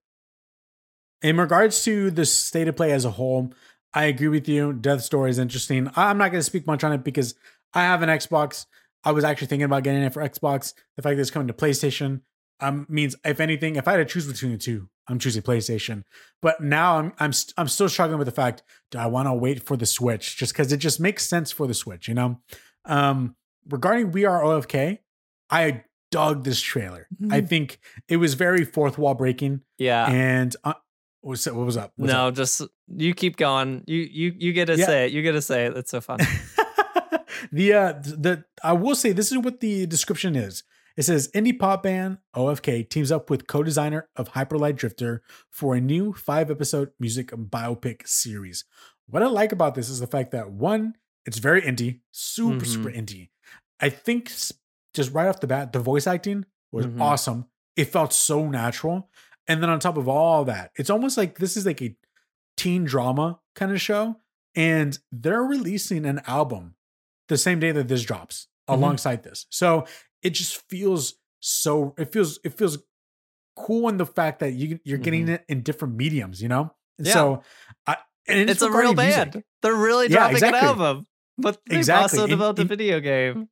In 1.21 1.38
regards 1.38 1.84
to 1.86 2.11
the 2.11 2.25
state 2.25 2.67
of 2.67 2.75
play 2.75 2.91
as 2.91 3.05
a 3.05 3.11
whole, 3.11 3.53
I 3.93 4.05
agree 4.05 4.28
with 4.28 4.47
you. 4.49 4.73
Death's 4.73 5.07
Door 5.09 5.30
is 5.30 5.39
interesting. 5.39 5.89
I- 5.95 6.09
I'm 6.09 6.17
not 6.17 6.32
going 6.32 6.39
to 6.39 6.43
speak 6.43 6.67
much 6.67 6.84
on 6.84 6.91
it 6.91 7.03
because 7.03 7.34
I 7.73 7.84
have 7.84 8.01
an 8.01 8.09
Xbox. 8.09 8.65
I 9.05 9.11
was 9.11 9.23
actually 9.23 9.47
thinking 9.47 9.63
about 9.63 9.84
getting 9.84 10.03
it 10.03 10.13
for 10.13 10.21
Xbox. 10.21 10.73
The 10.97 11.01
fact 11.01 11.15
that 11.15 11.21
it's 11.21 11.32
coming 11.32 11.47
to 11.47 11.53
PlayStation 11.53 12.21
um, 12.59 12.86
means, 12.89 13.15
if 13.23 13.39
anything, 13.39 13.78
if 13.78 13.88
I 13.88 13.91
had 13.91 13.97
to 13.97 14.05
choose 14.05 14.28
between 14.28 14.51
the 14.51 14.57
two, 14.57 14.89
I'm 15.08 15.20
choosing 15.20 15.41
PlayStation. 15.41 16.03
But 16.41 16.62
now 16.62 16.97
I'm 16.97 17.14
I'm 17.20 17.34
st- 17.34 17.53
I'm 17.58 17.68
still 17.68 17.89
struggling 17.89 18.18
with 18.20 18.28
the 18.28 18.32
fact: 18.34 18.64
do 18.91 18.97
I 18.99 19.08
want 19.08 19.28
to 19.28 19.34
wait 19.34 19.64
for 19.64 19.78
the 19.78 19.86
Switch? 19.86 20.38
Just 20.38 20.53
because 20.53 20.72
it 20.72 20.78
just 20.78 20.99
makes 20.99 21.28
sense 21.28 21.51
for 21.51 21.68
the 21.68 21.74
Switch, 21.74 22.08
you 22.08 22.14
know. 22.14 22.39
Um, 22.86 23.36
regarding 23.70 24.12
We 24.12 24.26
Are 24.26 24.41
OFK, 24.43 24.99
I 25.49 25.84
dug 26.12 26.43
this 26.43 26.62
trailer. 26.62 27.08
I 27.32 27.41
Mhm. 27.41 27.49
think 27.49 27.80
it 28.08 28.18
was 28.18 28.34
very 28.34 28.64
fourth 28.64 28.97
wall 28.97 29.14
breaking. 29.14 29.62
yeah, 29.78 30.10
And 30.10 30.55
uh, 30.64 30.74
what 31.22 31.32
was 31.32 31.45
what 31.47 31.66
was 31.66 31.76
up? 31.78 31.91
What's 31.97 32.12
no, 32.14 32.28
up? 32.28 32.36
just 32.36 32.62
you 32.88 33.14
keep 33.14 33.36
going. 33.38 33.84
You 33.88 33.97
you 33.99 34.34
you 34.38 34.53
get 34.53 34.66
to 34.68 34.78
Yeah. 34.78 34.86
say 34.86 35.05
it. 35.08 35.12
You 35.12 35.22
get 35.22 35.34
to 35.34 35.41
say 35.41 35.66
it. 35.66 35.76
It's 35.76 35.91
so 35.91 35.99
fun. 36.01 36.20
the 37.51 37.74
uh 37.74 37.93
the 38.03 38.43
I 38.64 38.74
will 38.74 38.95
say 38.95 39.12
this 39.12 39.32
is 39.32 39.38
what 39.38 39.60
the 39.60 39.86
description 39.86 40.36
is. 40.36 40.64
It 40.97 41.03
says 41.03 41.29
indie 41.35 41.57
pop 41.57 41.83
band 41.83 42.17
OFK 42.35 42.89
teams 42.89 43.11
up 43.11 43.29
with 43.29 43.47
co-designer 43.47 44.09
of 44.15 44.29
Hyper 44.29 44.57
Light 44.57 44.75
Drifter 44.75 45.21
for 45.51 45.75
a 45.75 45.81
new 45.81 46.11
five 46.11 46.49
episode 46.49 46.89
music 46.99 47.27
biopic 47.29 48.07
series. 48.07 48.65
What 49.07 49.21
I 49.23 49.27
like 49.27 49.51
about 49.51 49.75
this 49.75 49.89
is 49.89 49.99
the 49.99 50.07
fact 50.07 50.31
that 50.31 50.51
one, 50.51 50.95
it's 51.25 51.37
very 51.37 51.61
indie, 51.61 52.01
super 52.11 52.65
Mhm. 52.65 52.67
super 52.67 52.89
indie. 52.89 53.29
I 53.79 53.89
think 53.89 54.31
just 54.95 55.13
right 55.13 55.27
off 55.27 55.39
the 55.39 55.47
bat, 55.47 55.71
the 55.71 55.79
voice 55.79 56.07
acting 56.07 56.45
was 56.71 56.87
Mhm. 56.87 56.99
awesome. 56.99 57.45
It 57.75 57.85
felt 57.85 58.11
so 58.11 58.49
natural, 58.49 59.09
and 59.47 59.61
then 59.61 59.69
on 59.69 59.79
top 59.79 59.97
of 59.97 60.07
all 60.07 60.43
that, 60.45 60.71
it's 60.77 60.89
almost 60.89 61.15
like 61.15 61.37
this 61.37 61.55
is 61.55 61.65
like 61.65 61.81
a 61.81 61.95
teen 62.57 62.85
drama 62.85 63.39
kind 63.53 63.71
of 63.71 63.79
show, 63.79 64.19
and 64.55 64.97
they're 65.11 65.43
releasing 65.43 66.07
an 66.07 66.21
album 66.25 66.75
the 67.27 67.37
same 67.37 67.59
day 67.59 67.71
that 67.71 67.87
this 67.87 68.01
drops 68.01 68.47
Mhm. 68.67 68.73
alongside 68.73 69.21
this. 69.23 69.45
So 69.51 69.85
it 70.28 70.34
just 70.39 70.53
feels 70.69 71.03
so 71.39 71.93
it 71.97 72.11
feels 72.13 72.39
it 72.43 72.53
feels 72.59 72.78
cool 73.55 73.89
in 73.89 73.97
the 73.97 74.05
fact 74.05 74.39
that 74.39 74.51
you 74.53 74.80
you're 74.88 74.97
getting 75.07 75.28
it 75.30 75.43
in 75.47 75.61
different 75.61 75.95
mediums, 75.95 76.41
you 76.41 76.49
know? 76.53 76.63
And 76.97 77.07
Yeah. 77.07 77.13
So 77.13 77.43
I 77.86 77.95
and 78.28 78.49
it's 78.49 78.61
a 78.61 78.69
real 78.69 78.91
regarding 78.91 79.05
music. 79.05 79.32
band. 79.34 79.43
They're 79.61 79.75
really 79.89 80.07
Yeah, 80.07 80.17
dropping 80.17 80.36
exactly. 80.38 80.59
an 80.59 80.65
album, 80.65 81.05
but 81.38 81.53
they've 81.67 81.80
Exactly. 81.80 82.03
also 82.03 82.21
And- 82.23 82.30
developed 82.30 82.59
a 82.59 82.63
and- 82.63 82.69
video 82.69 82.99
game. 82.99 83.49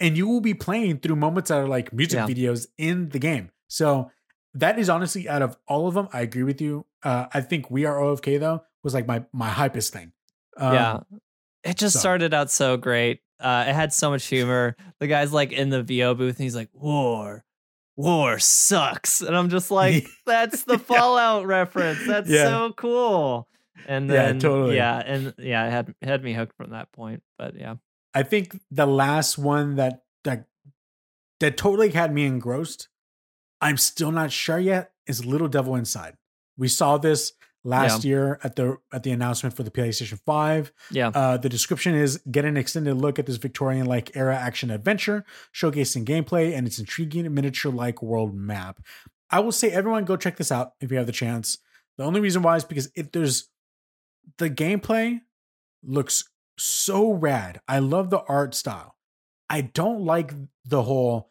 and 0.00 0.16
you 0.18 0.26
will 0.26 0.40
be 0.40 0.54
playing 0.54 0.98
through 1.00 1.16
moments 1.16 1.48
that 1.50 1.58
are 1.62 1.68
like 1.68 1.92
music 1.92 2.18
Yeah. 2.18 2.26
videos 2.32 2.66
in 2.78 3.10
the 3.10 3.18
game. 3.20 3.50
So 3.68 4.10
that 4.54 4.78
is 4.78 4.88
honestly 4.88 5.28
out 5.28 5.42
of 5.42 5.56
all 5.68 5.86
of 5.88 5.94
them, 5.94 6.08
I 6.12 6.20
agree 6.22 6.42
with 6.50 6.60
you. 6.60 6.86
Uh, 7.02 7.26
I 7.32 7.40
think 7.42 7.70
We 7.70 7.84
Are 7.84 7.98
OFK 8.00 8.38
though 8.38 8.58
was 8.82 8.94
like 8.94 9.06
my 9.06 9.18
my 9.32 9.50
hypest 9.50 9.90
thing. 9.90 10.12
Um, 10.56 10.74
yeah, 10.74 11.00
it 11.64 11.76
just 11.76 11.94
so- 11.94 11.98
started 12.00 12.34
out 12.34 12.50
so 12.50 12.76
great. 12.76 13.20
Uh, 13.40 13.64
it 13.68 13.74
had 13.74 13.92
so 13.92 14.10
much 14.10 14.24
humor. 14.26 14.76
The 15.00 15.06
guy's 15.06 15.32
like 15.32 15.52
in 15.52 15.68
the 15.70 15.82
VO 15.82 16.14
booth, 16.14 16.36
and 16.36 16.44
he's 16.44 16.54
like, 16.56 16.70
"War, 16.72 17.44
war 17.96 18.38
sucks," 18.38 19.20
and 19.20 19.36
I'm 19.36 19.48
just 19.50 19.70
like, 19.70 20.06
"That's 20.26 20.62
the 20.64 20.74
Yeah. 20.74 20.78
Fallout 20.78 21.46
reference. 21.46 22.06
That's 22.06 22.30
Yeah. 22.30 22.44
so 22.44 22.72
cool." 22.76 23.48
And 23.86 24.08
then, 24.08 24.36
Yeah, 24.36 24.40
totally. 24.40 24.76
yeah, 24.76 25.02
and 25.04 25.34
yeah, 25.36 25.66
it 25.66 25.70
had 25.72 25.94
it 26.00 26.08
had 26.08 26.22
me 26.22 26.32
hooked 26.32 26.56
from 26.56 26.70
that 26.70 26.92
point. 26.92 27.22
But 27.36 27.56
yeah, 27.58 27.74
I 28.14 28.22
think 28.22 28.58
the 28.70 28.86
last 28.86 29.36
one 29.36 29.74
that 29.76 30.04
that 30.22 30.46
that 31.40 31.56
totally 31.56 31.90
had 31.90 32.14
me 32.14 32.24
engrossed, 32.24 32.88
I'm 33.60 33.76
still 33.76 34.12
not 34.12 34.30
sure 34.30 34.60
yet, 34.60 34.92
is 35.06 35.26
Little 35.26 35.48
Devil 35.48 35.74
Inside. 35.74 36.14
We 36.56 36.68
saw 36.68 36.96
this 36.98 37.32
last 37.64 38.04
year 38.04 38.38
at 38.44 38.56
the 38.56 38.76
at 38.92 39.02
the 39.02 39.10
announcement 39.10 39.56
for 39.56 39.62
the 39.62 39.70
PlayStation 39.70 40.18
5. 40.24 40.72
yeah, 40.90 41.08
Uh, 41.08 41.36
the 41.38 41.48
description 41.48 41.94
is 41.94 42.18
get 42.30 42.44
an 42.44 42.56
extended 42.56 42.94
look 42.94 43.18
at 43.18 43.26
this 43.26 43.36
Victorian 43.36 43.86
like 43.86 44.14
era 44.16 44.36
action 44.36 44.70
adventure, 44.70 45.24
showcasing 45.52 46.04
gameplay 46.04 46.54
and 46.56 46.66
its 46.66 46.78
intriguing 46.78 47.32
miniature 47.32 47.72
like 47.72 48.02
world 48.02 48.34
map. 48.34 48.80
I 49.30 49.40
will 49.40 49.52
say, 49.52 49.70
everyone 49.70 50.04
go 50.04 50.16
check 50.16 50.36
this 50.36 50.52
out 50.52 50.72
if 50.80 50.90
you 50.92 50.98
have 50.98 51.06
the 51.06 51.12
chance. 51.12 51.58
The 51.96 52.04
only 52.04 52.20
reason 52.20 52.42
why 52.42 52.56
is 52.56 52.64
because 52.64 52.90
if 52.94 53.10
there's 53.12 53.48
the 54.38 54.50
gameplay 54.50 55.20
looks 55.82 56.24
so 56.58 57.12
rad. 57.12 57.60
I 57.66 57.78
love 57.80 58.10
the 58.10 58.20
art 58.22 58.54
style. 58.54 58.96
I 59.50 59.60
don't 59.62 60.00
like 60.04 60.32
the 60.64 60.82
whole 60.82 61.30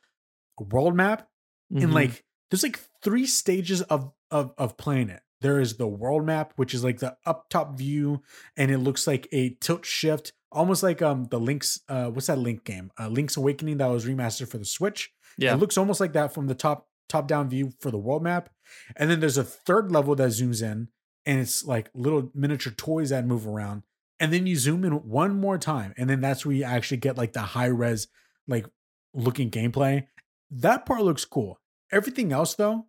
world 0.59 0.95
map 0.95 1.27
and 1.71 1.89
Mhm. 1.89 1.93
like 1.93 2.23
there's 2.49 2.63
like 2.63 2.79
three 3.01 3.25
stages 3.25 3.81
of 3.83 4.11
of 4.31 4.53
of 4.57 4.77
playing 4.77 5.09
it. 5.09 5.21
There 5.43 5.59
is 5.59 5.75
the 5.75 5.87
world 5.87 6.25
map, 6.25 6.53
which 6.55 6.73
is 6.73 6.83
like 6.83 6.99
the 6.99 7.15
up 7.25 7.49
top 7.49 7.77
view, 7.77 8.23
and 8.57 8.71
it 8.71 8.79
looks 8.79 9.05
like 9.05 9.27
a 9.31 9.49
tilt 9.61 9.85
shift, 9.85 10.33
almost 10.51 10.81
like 10.81 11.01
um 11.01 11.25
the 11.25 11.39
Link's 11.39 11.81
uh 11.89 12.05
what's 12.05 12.27
that 12.27 12.39
Link 12.39 12.63
game? 12.63 12.91
Uh, 12.99 13.09
Link's 13.09 13.37
Awakening 13.37 13.77
that 13.77 13.87
was 13.87 14.05
remastered 14.05 14.49
for 14.49 14.57
the 14.57 14.65
Switch. 14.65 15.11
Yeah. 15.37 15.53
It 15.53 15.57
looks 15.57 15.77
almost 15.77 15.99
like 15.99 16.13
that 16.13 16.33
from 16.33 16.47
the 16.47 16.55
top 16.55 16.87
top 17.09 17.27
down 17.27 17.49
view 17.49 17.73
for 17.79 17.91
the 17.91 17.97
world 17.97 18.23
map. 18.23 18.49
And 18.95 19.09
then 19.09 19.19
there's 19.19 19.37
a 19.37 19.43
third 19.43 19.91
level 19.91 20.15
that 20.15 20.29
zooms 20.29 20.63
in 20.63 20.87
and 21.25 21.39
it's 21.39 21.65
like 21.65 21.89
little 21.93 22.31
miniature 22.33 22.73
toys 22.73 23.09
that 23.09 23.25
move 23.25 23.45
around. 23.45 23.83
And 24.19 24.31
then 24.31 24.47
you 24.47 24.55
zoom 24.55 24.85
in 24.85 24.93
one 24.93 25.39
more 25.39 25.57
time. 25.57 25.93
And 25.97 26.09
then 26.09 26.21
that's 26.21 26.45
where 26.45 26.55
you 26.55 26.63
actually 26.63 26.97
get 26.97 27.17
like 27.17 27.33
the 27.33 27.41
high 27.41 27.65
res, 27.65 28.07
like 28.47 28.65
looking 29.13 29.51
gameplay. 29.51 30.07
That 30.49 30.85
part 30.85 31.01
looks 31.01 31.25
cool. 31.25 31.59
Everything 31.91 32.31
else 32.31 32.55
though, 32.55 32.85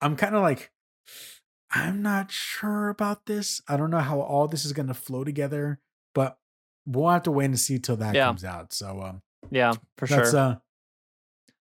I'm 0.00 0.14
kind 0.14 0.36
of 0.36 0.42
like, 0.42 0.70
I'm 1.70 2.02
not 2.02 2.30
sure 2.32 2.88
about 2.88 3.26
this. 3.26 3.60
I 3.68 3.76
don't 3.76 3.90
know 3.90 3.98
how 3.98 4.20
all 4.20 4.48
this 4.48 4.64
is 4.64 4.72
gonna 4.72 4.94
flow 4.94 5.24
together, 5.24 5.80
but 6.14 6.38
we'll 6.86 7.08
have 7.10 7.24
to 7.24 7.30
wait 7.30 7.46
and 7.46 7.60
see 7.60 7.78
till 7.78 7.96
that 7.96 8.14
Yeah. 8.14 8.26
comes 8.26 8.44
out. 8.44 8.72
So 8.72 9.02
um 9.02 9.22
Yeah, 9.50 9.72
for 9.96 10.06
that's 10.06 10.30
sure. 10.30 10.38
uh 10.40 10.56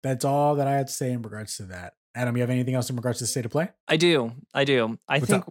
that's 0.02 0.24
all 0.24 0.54
that 0.56 0.66
I 0.68 0.74
had 0.74 0.86
to 0.86 0.92
say 0.92 1.10
in 1.10 1.22
regards 1.22 1.56
to 1.56 1.64
that. 1.64 1.94
Adam, 2.14 2.36
you 2.36 2.42
have 2.42 2.50
anything 2.50 2.74
else 2.74 2.88
in 2.88 2.96
regards 2.96 3.18
to 3.18 3.24
the 3.24 3.28
state 3.28 3.44
of 3.44 3.50
play? 3.50 3.70
I 3.88 3.96
do. 3.96 4.32
I 4.54 4.64
do. 4.64 4.98
I 5.08 5.18
What's 5.18 5.30
think 5.30 5.44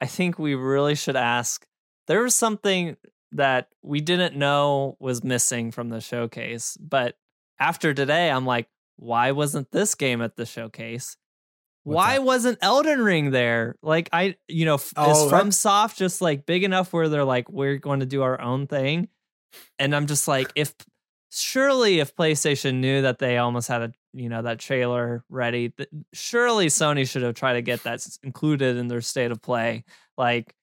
I 0.00 0.06
think 0.06 0.38
we 0.38 0.54
really 0.54 0.94
should 0.94 1.16
ask. 1.16 1.66
There 2.06 2.22
was 2.22 2.34
something 2.34 2.96
that 3.32 3.68
we 3.82 4.00
didn't 4.00 4.34
know 4.36 4.96
was 5.00 5.22
missing 5.22 5.70
from 5.70 5.90
the 5.90 6.00
showcase, 6.00 6.78
but 6.80 7.18
after 7.60 7.92
today, 7.92 8.30
I'm 8.30 8.46
like, 8.46 8.68
why 8.96 9.32
wasn't 9.32 9.70
this 9.70 9.94
game 9.94 10.22
at 10.22 10.36
the 10.36 10.46
showcase? 10.46 11.16
What's 11.88 11.96
why 11.96 12.14
that? 12.14 12.22
wasn't 12.22 12.58
Elden 12.60 13.00
Ring 13.02 13.30
there? 13.30 13.76
Like 13.82 14.08
I, 14.12 14.36
you 14.46 14.64
know, 14.64 14.74
f- 14.74 14.92
Oh, 14.96 15.26
is 15.26 15.32
FromSoft 15.32 15.96
just 15.96 16.20
like 16.20 16.44
big 16.46 16.64
enough 16.64 16.92
where 16.92 17.08
they're 17.08 17.24
like, 17.24 17.50
we're 17.50 17.78
going 17.78 18.00
to 18.00 18.06
do 18.06 18.22
our 18.22 18.40
own 18.40 18.66
thing? 18.66 19.08
And 19.78 19.94
I'm 19.96 20.06
just 20.06 20.28
like, 20.28 20.52
if 20.54 20.74
surely 21.30 22.00
if 22.00 22.14
PlayStation 22.14 22.76
knew 22.76 23.02
that 23.02 23.18
they 23.18 23.38
almost 23.38 23.68
had 23.68 23.82
a 23.82 23.92
you 24.12 24.28
know 24.28 24.42
that 24.42 24.58
trailer 24.58 25.24
ready, 25.28 25.70
th- 25.70 25.88
surely 26.12 26.66
Sony 26.66 27.08
should 27.08 27.22
have 27.22 27.34
tried 27.34 27.54
to 27.54 27.62
get 27.62 27.82
that 27.84 28.06
included 28.22 28.76
in 28.76 28.88
their 28.88 29.00
state 29.00 29.30
of 29.30 29.40
play. 29.40 29.84
Like, 30.16 30.54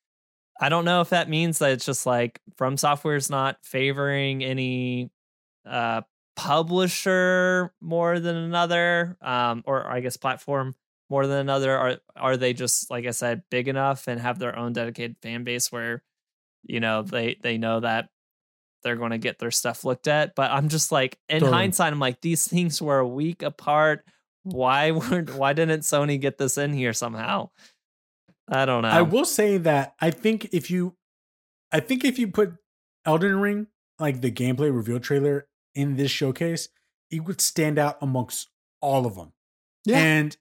I 0.61 0.69
don't 0.69 0.85
know 0.85 1.01
if 1.01 1.09
that 1.09 1.29
means 1.29 1.59
that 1.59 1.71
it's 1.71 1.85
just 1.85 2.05
like 2.05 2.39
From 2.57 2.77
Software's 2.77 3.29
not 3.29 3.57
favoring 3.63 4.43
any 4.43 5.09
uh 5.65 6.01
publisher 6.35 7.73
more 7.81 8.19
than 8.19 8.35
another, 8.35 9.17
um, 9.21 9.63
or 9.65 9.87
I 9.89 10.01
guess 10.01 10.17
platform 10.17 10.75
more 11.09 11.27
than 11.27 11.37
another. 11.37 11.77
Are 11.77 11.97
are 12.15 12.37
they 12.37 12.53
just 12.53 12.89
like 12.89 13.05
I 13.05 13.11
said, 13.11 13.43
big 13.49 13.67
enough 13.67 14.07
and 14.07 14.19
have 14.19 14.39
their 14.39 14.57
own 14.57 14.73
dedicated 14.73 15.17
fan 15.21 15.43
base 15.43 15.71
where 15.71 16.03
you 16.63 16.79
know 16.79 17.01
they 17.01 17.37
they 17.41 17.57
know 17.57 17.79
that 17.79 18.09
they're 18.83 18.95
going 18.95 19.11
to 19.11 19.17
get 19.17 19.39
their 19.39 19.51
stuff 19.51 19.83
looked 19.83 20.07
at 20.07 20.35
but 20.35 20.51
i'm 20.51 20.69
just 20.69 20.91
like 20.91 21.17
in 21.27 21.39
Totally. 21.39 21.57
hindsight 21.57 21.91
i'm 21.91 21.99
like 21.99 22.21
these 22.21 22.47
things 22.47 22.79
were 22.79 22.99
a 22.99 23.07
week 23.07 23.41
apart 23.41 24.05
why 24.43 24.91
weren't 24.91 25.33
why 25.35 25.53
didn't 25.53 25.81
sony 25.81 26.19
get 26.19 26.37
this 26.37 26.57
in 26.57 26.71
here 26.71 26.93
somehow 26.93 27.49
i 28.47 28.65
don't 28.65 28.83
know 28.83 28.89
I 28.89 29.01
will 29.01 29.25
say 29.25 29.57
that 29.57 29.95
I 29.99 30.11
think 30.11 30.49
if 30.51 30.69
you 30.69 30.95
I 31.71 31.81
think 31.81 32.05
if 32.05 32.17
you 32.17 32.29
put 32.29 32.53
Elden 33.05 33.41
Ring, 33.41 33.67
like 33.99 34.21
the 34.21 34.31
gameplay 34.31 34.73
reveal 34.73 34.99
trailer 34.99 35.47
in 35.73 35.97
this 35.97 36.09
showcase, 36.09 36.69
it 37.11 37.25
would 37.25 37.41
stand 37.41 37.77
out 37.77 37.97
amongst 38.01 38.49
all 38.81 39.05
of 39.05 39.15
them. 39.15 39.33
Yeah. 39.83 39.97
And 39.97 40.37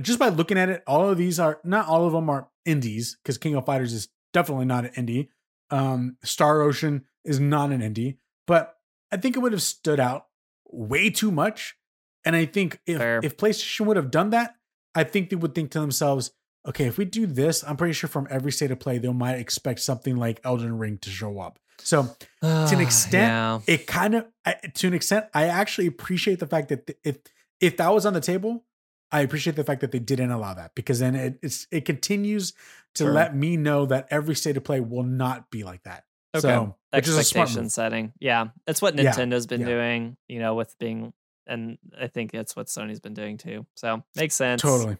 just 0.00 0.18
by 0.18 0.28
looking 0.28 0.58
at 0.58 0.68
it, 0.68 0.82
all 0.86 1.08
of 1.08 1.18
these 1.18 1.38
are 1.38 1.60
not 1.64 1.86
all 1.86 2.06
of 2.06 2.12
them 2.12 2.28
are 2.30 2.48
indies 2.64 3.16
because 3.22 3.38
King 3.38 3.54
of 3.54 3.66
Fighters 3.66 3.92
is 3.92 4.08
definitely 4.32 4.66
not 4.66 4.84
an 4.84 4.92
indie. 4.92 5.28
Um, 5.70 6.16
Star 6.22 6.62
Ocean 6.62 7.04
is 7.24 7.40
not 7.40 7.70
an 7.70 7.80
indie, 7.80 8.18
but 8.46 8.76
I 9.12 9.16
think 9.16 9.36
it 9.36 9.40
would 9.40 9.52
have 9.52 9.62
stood 9.62 10.00
out 10.00 10.26
way 10.70 11.10
too 11.10 11.30
much. 11.30 11.76
And 12.24 12.34
I 12.34 12.46
think 12.46 12.80
if 12.86 12.98
Fair. 12.98 13.20
if 13.22 13.36
PlayStation 13.36 13.86
would 13.86 13.96
have 13.96 14.10
done 14.10 14.30
that, 14.30 14.54
I 14.94 15.04
think 15.04 15.30
they 15.30 15.36
would 15.36 15.54
think 15.54 15.70
to 15.72 15.80
themselves, 15.80 16.32
okay, 16.66 16.86
if 16.86 16.98
we 16.98 17.04
do 17.04 17.26
this, 17.26 17.62
I'm 17.62 17.76
pretty 17.76 17.92
sure 17.92 18.08
from 18.08 18.26
every 18.30 18.52
state 18.52 18.70
of 18.70 18.80
play, 18.80 18.98
they 18.98 19.12
might 19.12 19.36
expect 19.36 19.80
something 19.80 20.16
like 20.16 20.40
Elden 20.44 20.78
Ring 20.78 20.98
to 20.98 21.10
show 21.10 21.38
up. 21.38 21.58
So 21.78 22.02
to 22.42 22.74
an 22.74 22.80
extent, 22.80 23.30
yeah. 23.66 23.74
it 23.74 23.86
kind 23.86 24.14
of 24.14 24.26
to 24.74 24.86
an 24.86 24.94
extent 24.94 25.26
i 25.32 25.46
actually 25.46 25.86
appreciate 25.86 26.38
the 26.38 26.46
fact 26.46 26.68
that 26.68 26.90
if 27.02 27.18
if 27.60 27.76
that 27.78 27.92
was 27.92 28.04
on 28.04 28.12
the 28.12 28.20
table 28.20 28.64
i 29.12 29.20
appreciate 29.20 29.56
the 29.56 29.64
fact 29.64 29.80
that 29.80 29.92
they 29.92 29.98
didn't 29.98 30.30
allow 30.30 30.54
that 30.54 30.74
because 30.74 30.98
then 30.98 31.14
it, 31.14 31.38
it's 31.42 31.66
it 31.70 31.84
continues 31.84 32.52
to 32.94 33.04
Sure. 33.04 33.12
let 33.12 33.34
me 33.34 33.56
know 33.56 33.86
that 33.86 34.06
every 34.10 34.34
state 34.36 34.56
of 34.56 34.62
play 34.64 34.78
will 34.80 35.02
not 35.02 35.50
be 35.50 35.64
like 35.64 35.82
that. 35.82 36.04
Okay. 36.34 36.42
so 36.42 36.76
which 36.92 37.08
is 37.08 37.16
a 37.16 37.24
smart 37.24 37.48
expectation 37.48 37.68
setting. 37.70 38.12
Yeah. 38.20 38.48
That's 38.66 38.80
what 38.80 38.96
Yeah, 38.96 39.12
nintendo's 39.12 39.46
been 39.48 39.60
yeah. 39.62 39.66
doing 39.66 40.16
you 40.28 40.38
know 40.38 40.54
with 40.54 40.74
being 40.78 41.12
and 41.46 41.76
i 42.00 42.06
think 42.06 42.30
that's 42.32 42.54
what 42.56 42.66
sony's 42.68 43.00
been 43.00 43.14
doing 43.14 43.36
too. 43.36 43.66
So 43.76 44.02
makes 44.16 44.34
sense. 44.36 44.62
Totally. 44.62 44.96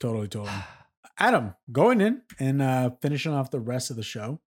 Totally 0.00 0.28
totally. 0.28 0.52
Adam 1.18 1.54
going 1.70 2.00
in 2.00 2.22
and 2.38 2.62
uh 2.62 2.90
finishing 3.02 3.32
off 3.34 3.50
the 3.50 3.60
rest 3.60 3.90
of 3.90 3.96
the 3.96 4.02
show 4.02 4.40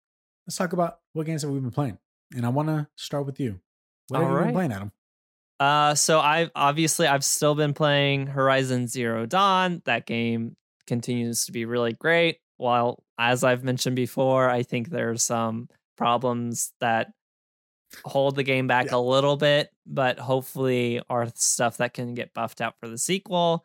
let's 0.48 0.56
talk 0.58 0.72
about 0.74 1.00
what 1.14 1.26
games 1.26 1.42
have 1.44 1.52
we 1.52 1.60
been 1.60 1.72
playing? 1.72 1.98
And 2.36 2.46
i 2.46 2.50
want 2.50 2.70
to 2.70 2.88
start 2.96 3.26
with 3.26 3.40
you. 3.40 3.60
What 4.08 4.20
have 4.22 4.28
you 4.30 4.34
Alright. 4.34 4.48
been 4.48 4.54
playing 4.56 4.72
adam 4.72 4.92
Uh, 5.62 5.94
so 5.94 6.20
I've 6.20 6.50
obviously 6.56 7.06
I've 7.06 7.24
still 7.24 7.54
been 7.54 7.76
playing 7.76 8.26
Horizon 8.26 8.88
Zero 8.88 9.28
Dawn. 9.28 9.84
That 9.86 10.08
game 10.08 10.56
continues 10.88 11.46
to 11.46 11.52
be 11.52 11.66
really 11.66 11.94
great. 11.94 12.40
While 12.58 13.04
as 13.20 13.44
I've 13.44 13.64
mentioned 13.64 13.96
before, 13.96 14.50
I 14.50 14.64
think 14.64 14.90
there's 14.90 15.24
some 15.24 15.70
problems 15.98 16.74
that 16.80 17.12
hold 18.06 18.38
the 18.38 18.44
game 18.44 18.66
back 18.66 18.88
Yeah. 18.88 18.96
a 18.96 19.00
little 19.00 19.38
bit, 19.38 19.70
but 19.86 20.18
hopefully 20.18 21.00
are 21.12 21.28
stuff 21.36 21.78
that 21.78 21.94
can 21.94 22.16
get 22.16 22.34
buffed 22.34 22.60
out 22.60 22.74
for 22.80 22.88
the 22.90 22.98
sequel. 22.98 23.64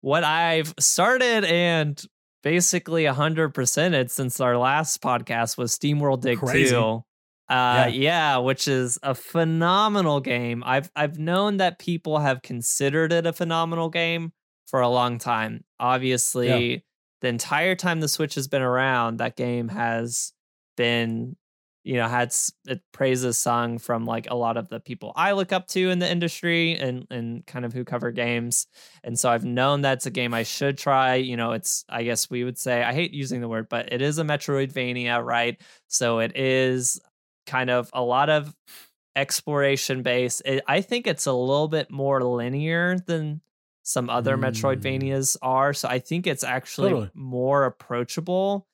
What 0.00 0.24
I've 0.24 0.74
started 0.80 1.44
and 1.44 2.02
basically 2.42 3.04
100%ed 3.04 4.10
since 4.10 4.40
our 4.40 4.56
last 4.58 5.00
podcast 5.00 5.56
was 5.58 5.76
SteamWorld 5.78 6.22
Dig 6.22 6.38
Crazy. 6.38 6.70
2. 6.70 7.04
Uh, 7.50 7.90
yeah. 7.92 8.36
which 8.38 8.68
is 8.68 8.98
a 9.02 9.14
phenomenal 9.14 10.20
game. 10.20 10.62
I've 10.64 10.90
I've 10.94 11.18
known 11.18 11.56
that 11.58 11.78
people 11.78 12.18
have 12.18 12.42
considered 12.42 13.12
it 13.12 13.26
a 13.26 13.32
phenomenal 13.32 13.88
game 13.90 14.32
for 14.66 14.80
a 14.80 14.88
long 14.88 15.18
time. 15.18 15.64
Obviously, 15.80 16.84
the 17.20 17.28
entire 17.28 17.74
time 17.74 18.00
the 18.00 18.08
Switch 18.08 18.34
has 18.36 18.48
been 18.48 18.62
around, 18.62 19.18
that 19.18 19.36
game 19.36 19.68
has 19.68 20.32
been, 20.76 21.36
you 21.82 21.94
know, 21.96 22.06
had 22.08 22.32
it 22.68 22.80
praises 22.92 23.36
sung 23.36 23.78
from 23.78 24.06
like 24.06 24.30
a 24.30 24.34
lot 24.36 24.56
of 24.56 24.68
the 24.68 24.80
people 24.80 25.12
I 25.16 25.32
look 25.32 25.52
up 25.52 25.66
to 25.68 25.90
in 25.90 25.98
the 25.98 26.10
industry 26.10 26.76
and 26.78 27.06
and 27.10 27.44
kind 27.46 27.64
of 27.64 27.72
who 27.72 27.84
cover 27.84 28.12
games. 28.12 28.66
And 29.02 29.18
so 29.18 29.28
I've 29.30 29.44
known 29.44 29.80
that's 29.80 30.06
a 30.06 30.10
game 30.10 30.34
I 30.34 30.44
should 30.44 30.78
try. 30.78 31.16
You 31.16 31.36
know, 31.36 31.52
it's 31.52 31.84
I 31.88 32.04
guess 32.04 32.30
we 32.30 32.44
would 32.44 32.58
say 32.58 32.82
I 32.82 32.92
hate 32.92 33.12
using 33.12 33.40
the 33.40 33.48
word, 33.48 33.68
but 33.68 33.92
it 33.92 34.02
is 34.02 34.18
a 34.18 34.24
Metroidvania, 34.24 35.24
right? 35.24 35.60
So 35.88 36.20
it 36.20 36.36
is 36.36 37.00
kind 37.50 37.70
of 37.70 37.90
a 37.92 38.02
lot 38.02 38.30
of 38.30 38.54
exploration 39.16 40.02
base. 40.02 40.40
It, 40.44 40.62
I 40.66 40.80
think 40.80 41.06
it's 41.06 41.26
a 41.26 41.32
little 41.32 41.68
bit 41.68 41.90
more 41.90 42.22
linear 42.22 42.98
than 43.06 43.40
some 43.82 44.08
other 44.08 44.36
Mm. 44.36 44.50
Metroidvanias 44.52 45.36
are. 45.42 45.72
So 45.74 45.88
I 45.88 45.98
think 45.98 46.26
it's 46.26 46.44
actually 46.44 46.90
Totally. 46.90 47.10
more 47.14 47.64
approachable 47.64 48.66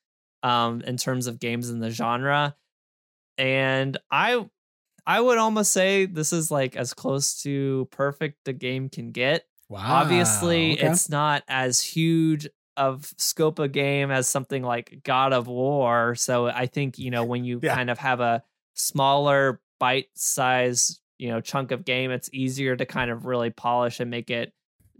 um, 0.43 0.83
in 0.83 0.97
terms 0.97 1.27
of 1.27 1.39
games 1.41 1.71
in 1.71 1.81
the 1.81 1.91
genre. 1.91 2.55
And 3.39 3.97
I 4.11 4.47
I 5.07 5.21
would 5.21 5.39
almost 5.39 5.73
say 5.73 6.07
this 6.07 6.33
is 6.33 6.51
like 6.51 6.77
as 6.77 6.93
close 6.93 7.41
to 7.43 7.89
perfect 7.93 8.47
a 8.49 8.53
game 8.53 8.89
can 8.89 9.13
get. 9.13 9.47
wow 9.69 10.03
Obviously, 10.03 10.73
okay. 10.79 10.87
it's 10.89 11.09
not 11.09 11.45
as 11.49 11.81
huge 11.81 12.49
of 12.77 13.11
scope 13.17 13.59
of 13.59 13.73
game 13.73 14.11
as 14.11 14.27
something 14.29 14.63
like 14.63 15.01
God 15.03 15.33
of 15.33 15.47
War. 15.47 16.15
So 16.15 16.47
I 16.47 16.67
think, 16.67 16.99
you 16.99 17.11
know, 17.11 17.25
when 17.25 17.45
you 17.45 17.61
Yeah. 17.63 17.75
kind 17.75 17.89
of 17.89 17.99
have 17.99 18.21
a 18.21 18.43
smaller 18.77 19.61
bite 19.81 20.09
size, 20.15 21.01
you 21.19 21.29
know, 21.29 21.41
chunk 21.41 21.73
of 21.73 21.85
game, 21.85 22.11
it's 22.11 22.31
easier 22.33 22.77
to 22.77 22.87
kind 22.87 23.11
of 23.11 23.27
really 23.27 23.51
polish 23.51 24.01
and 24.01 24.11
make 24.11 24.31
it 24.31 24.53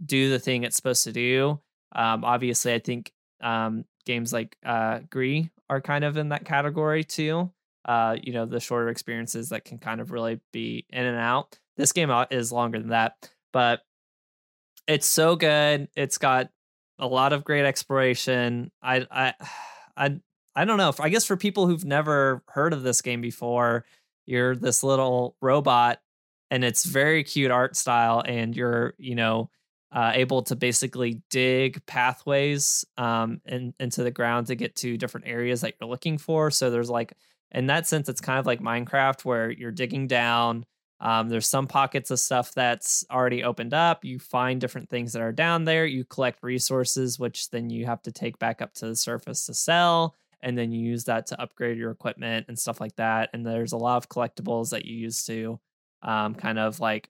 do 0.05 0.29
the 0.29 0.39
thing 0.39 0.63
it's 0.63 0.75
supposed 0.75 1.03
to 1.05 1.11
do. 1.11 1.59
Um, 1.95 2.25
obviously, 2.25 2.73
I 2.73 2.79
think 2.79 3.11
um, 3.41 3.85
games 4.05 4.33
like 4.33 4.57
uh, 4.65 4.99
Gris 5.09 5.45
are 5.69 5.81
kind 5.81 6.03
of 6.03 6.17
in 6.17 6.29
that 6.29 6.45
category 6.45 7.03
too. 7.03 7.51
Uh, 7.85 8.17
you 8.21 8.33
know, 8.33 8.45
the 8.45 8.59
shorter 8.59 8.89
experiences 8.89 9.49
that 9.49 9.63
can 9.63 9.77
kind 9.77 10.01
of 10.01 10.11
really 10.11 10.41
be 10.51 10.85
in 10.89 11.05
and 11.05 11.17
out. 11.17 11.57
This 11.77 11.93
game 11.93 12.11
is 12.31 12.51
longer 12.51 12.79
than 12.79 12.89
that, 12.89 13.13
but 13.53 13.81
it's 14.87 15.07
so 15.07 15.35
good. 15.35 15.87
It's 15.95 16.17
got 16.17 16.49
a 16.99 17.07
lot 17.07 17.33
of 17.33 17.45
great 17.45 17.65
exploration. 17.65 18.71
I 18.81 19.05
I 19.09 19.33
I 19.97 20.19
I 20.57 20.65
don't 20.65 20.77
know. 20.77 20.91
I 20.99 21.09
guess 21.09 21.23
for 21.23 21.37
people 21.37 21.67
who've 21.67 21.85
never 21.85 22.41
heard 22.47 22.73
of 22.73 22.81
this 22.81 23.03
game 23.03 23.21
before, 23.21 23.85
you're 24.25 24.55
this 24.55 24.81
little 24.81 25.35
robot 25.39 25.99
and 26.49 26.63
it's 26.63 26.83
very 26.83 27.23
cute 27.23 27.51
art 27.51 27.75
style 27.75 28.23
and 28.25 28.55
you're, 28.55 28.95
you 28.97 29.13
know, 29.13 29.51
uh, 29.91 30.13
able 30.15 30.41
to 30.41 30.55
basically 30.55 31.21
dig 31.29 31.85
pathways 31.85 32.83
um, 32.97 33.39
in, 33.45 33.75
into 33.79 34.01
the 34.03 34.09
ground 34.09 34.47
to 34.47 34.55
get 34.55 34.75
to 34.77 34.97
different 34.97 35.27
areas 35.27 35.61
that 35.61 35.75
you're 35.79 35.87
looking 35.87 36.17
for. 36.17 36.49
So 36.49 36.71
there's 36.71 36.89
like, 36.89 37.13
in 37.51 37.67
that 37.67 37.85
sense, 37.85 38.09
it's 38.09 38.19
kind 38.19 38.39
of 38.39 38.47
like 38.47 38.59
Minecraft 38.59 39.25
where 39.25 39.51
you're 39.51 39.71
digging 39.71 40.07
down. 40.07 40.65
Um, 40.99 41.29
there's 41.29 41.47
some 41.47 41.67
pockets 41.67 42.09
of 42.09 42.19
stuff 42.19 42.51
that's 42.55 43.05
already 43.11 43.43
opened 43.43 43.75
up. 43.75 44.03
You 44.03 44.17
find 44.17 44.59
different 44.59 44.89
things 44.89 45.13
that 45.13 45.21
are 45.21 45.31
down 45.31 45.65
there. 45.65 45.85
You 45.85 46.03
collect 46.03 46.41
resources, 46.41 47.19
which 47.19 47.51
then 47.51 47.69
you 47.69 47.85
have 47.85 48.01
to 48.01 48.11
take 48.11 48.39
back 48.39 48.59
up 48.63 48.73
to 48.75 48.87
the 48.87 48.95
surface 48.95 49.45
to 49.45 49.53
sell. 49.53 50.15
And 50.41 50.57
then 50.57 50.71
you 50.71 50.87
use 50.87 51.05
that 51.05 51.27
to 51.27 51.41
upgrade 51.41 51.77
your 51.77 51.91
equipment 51.91 52.45
and 52.47 52.57
stuff 52.57 52.79
like 52.79 52.95
that. 52.97 53.29
And 53.33 53.45
there's 53.45 53.71
a 53.71 53.77
lot 53.77 53.97
of 53.97 54.09
collectibles 54.09 54.69
that 54.69 54.85
you 54.85 54.95
use 54.95 55.23
to 55.25 55.59
um, 56.03 56.35
kind 56.35 56.59
of 56.59 56.79
like 56.79 57.09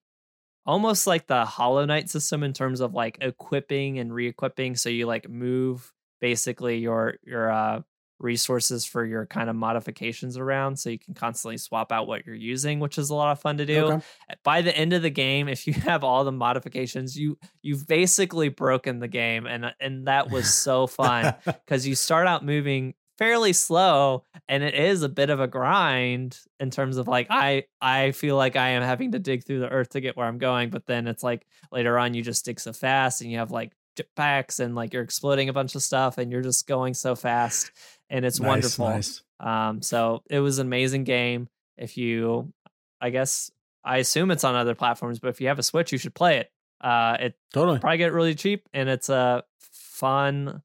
almost 0.66 1.08
like 1.08 1.28
the 1.28 1.46
Hollow 1.46 1.86
Knight 1.86 2.10
system 2.10 2.44
in 2.44 2.54
terms 2.54 2.82
of 2.82 2.94
like 2.94 3.18
equipping 3.22 4.00
and 4.00 4.14
re-equipping. 4.14 4.76
So 4.76 4.90
you 4.90 5.08
like 5.08 5.30
move 5.30 5.92
basically 6.20 6.78
your 6.78 7.16
your 7.24 7.52
uh, 7.52 7.82
resources 8.20 8.84
for 8.86 9.06
your 9.06 9.26
kind 9.26 9.50
of 9.50 9.56
modifications 9.56 10.38
around, 10.38 10.78
so 10.78 10.90
you 10.90 11.00
can 11.00 11.14
constantly 11.14 11.58
swap 11.58 11.92
out 11.92 12.08
what 12.08 12.26
you're 12.26 12.36
using, 12.36 12.80
which 12.80 12.98
is 12.98 13.10
a 13.10 13.16
lot 13.16 13.32
of 13.32 13.40
fun 13.40 13.58
to 13.58 13.66
do. 13.66 13.86
Okay. 13.86 14.06
By 14.44 14.62
the 14.62 14.76
end 14.76 14.94
of 14.94 15.02
the 15.02 15.10
game, 15.10 15.48
if 15.48 15.68
you 15.68 15.74
have 15.86 16.04
all 16.04 16.24
the 16.24 16.32
modifications, 16.32 17.18
you 17.18 17.38
you've 17.62 17.88
basically 17.88 18.50
broken 18.50 19.00
the 19.00 19.08
game, 19.08 19.46
and 19.46 19.74
and 19.80 20.08
that 20.08 20.30
was 20.30 20.54
so 20.54 20.86
fun 20.86 21.34
because 21.46 21.88
you 21.88 21.96
start 21.96 22.28
out 22.28 22.44
moving 22.44 22.94
fairly 23.18 23.54
slow 23.54 24.24
and 24.48 24.64
it 24.64 24.76
is 24.76 25.02
a 25.02 25.10
bit 25.10 25.30
of 25.30 25.40
a 25.40 25.48
grind 25.48 26.40
in 26.60 26.70
terms 26.70 26.98
of 26.98 27.08
like 27.08 27.28
I 27.30 27.66
I 27.82 28.12
feel 28.12 28.36
like 28.36 28.56
I 28.56 28.70
am 28.70 28.84
having 28.84 29.14
to 29.14 29.20
dig 29.20 29.44
through 29.44 29.60
the 29.60 29.70
earth 29.70 29.90
to 29.90 30.02
get 30.02 30.16
where 30.16 30.28
I'm 30.28 30.38
going 30.38 30.70
but 30.70 30.86
then 30.86 31.08
it's 31.08 31.24
like 31.24 31.46
later 31.72 31.98
on 31.98 32.14
you 32.14 32.22
just 32.22 32.46
dig 32.46 32.60
so 32.60 32.74
fast 32.74 33.22
and 33.22 33.32
you 33.32 33.40
have 33.40 33.52
like 33.52 33.72
jetpacks 33.98 34.60
and 34.60 34.76
like 34.76 34.94
you're 34.94 35.04
exploding 35.04 35.50
a 35.50 35.54
bunch 35.54 35.74
of 35.76 35.82
stuff 35.82 36.18
and 36.18 36.32
you're 36.32 36.44
just 36.44 36.68
going 36.68 36.94
so 36.94 37.16
fast 37.16 37.72
and 38.10 38.24
it's 38.24 38.40
nice, 38.40 38.48
wonderful. 38.48 38.90
Nice. 38.90 39.24
Um 39.40 39.82
so 39.82 40.24
it 40.30 40.40
was 40.40 40.60
an 40.60 40.68
amazing 40.68 41.04
game 41.04 41.50
if 41.78 41.98
you 41.98 42.54
I 43.02 43.10
guess 43.10 43.52
I 43.84 43.98
assume 43.98 44.32
it's 44.32 44.44
on 44.44 44.56
other 44.56 44.76
platforms 44.76 45.20
but 45.20 45.30
if 45.30 45.42
you 45.42 45.48
have 45.48 45.60
a 45.60 45.64
Switch 45.64 45.92
you 45.92 45.98
should 45.98 46.14
play 46.14 46.38
it. 46.38 46.52
Uh 46.80 47.18
it 47.20 47.36
totally 47.52 47.80
probably 47.80 47.98
get 47.98 48.14
really 48.14 48.36
cheap 48.36 48.68
and 48.74 48.88
it's 48.90 49.10
a 49.10 49.44
fun 49.60 50.62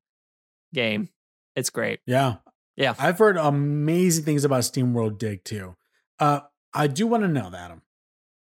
game. 0.74 1.08
It's 1.56 1.70
great. 1.70 2.00
Yeah. 2.06 2.36
Yeah. 2.76 2.94
I've 2.98 3.18
heard 3.18 3.36
amazing 3.36 4.24
things 4.24 4.44
about 4.44 4.60
SteamWorld 4.62 5.18
Dig 5.18 5.44
too. 5.44 5.76
Uh, 6.18 6.40
I 6.72 6.86
do 6.86 7.06
want 7.06 7.22
to 7.22 7.28
know, 7.28 7.50
Adam, 7.54 7.82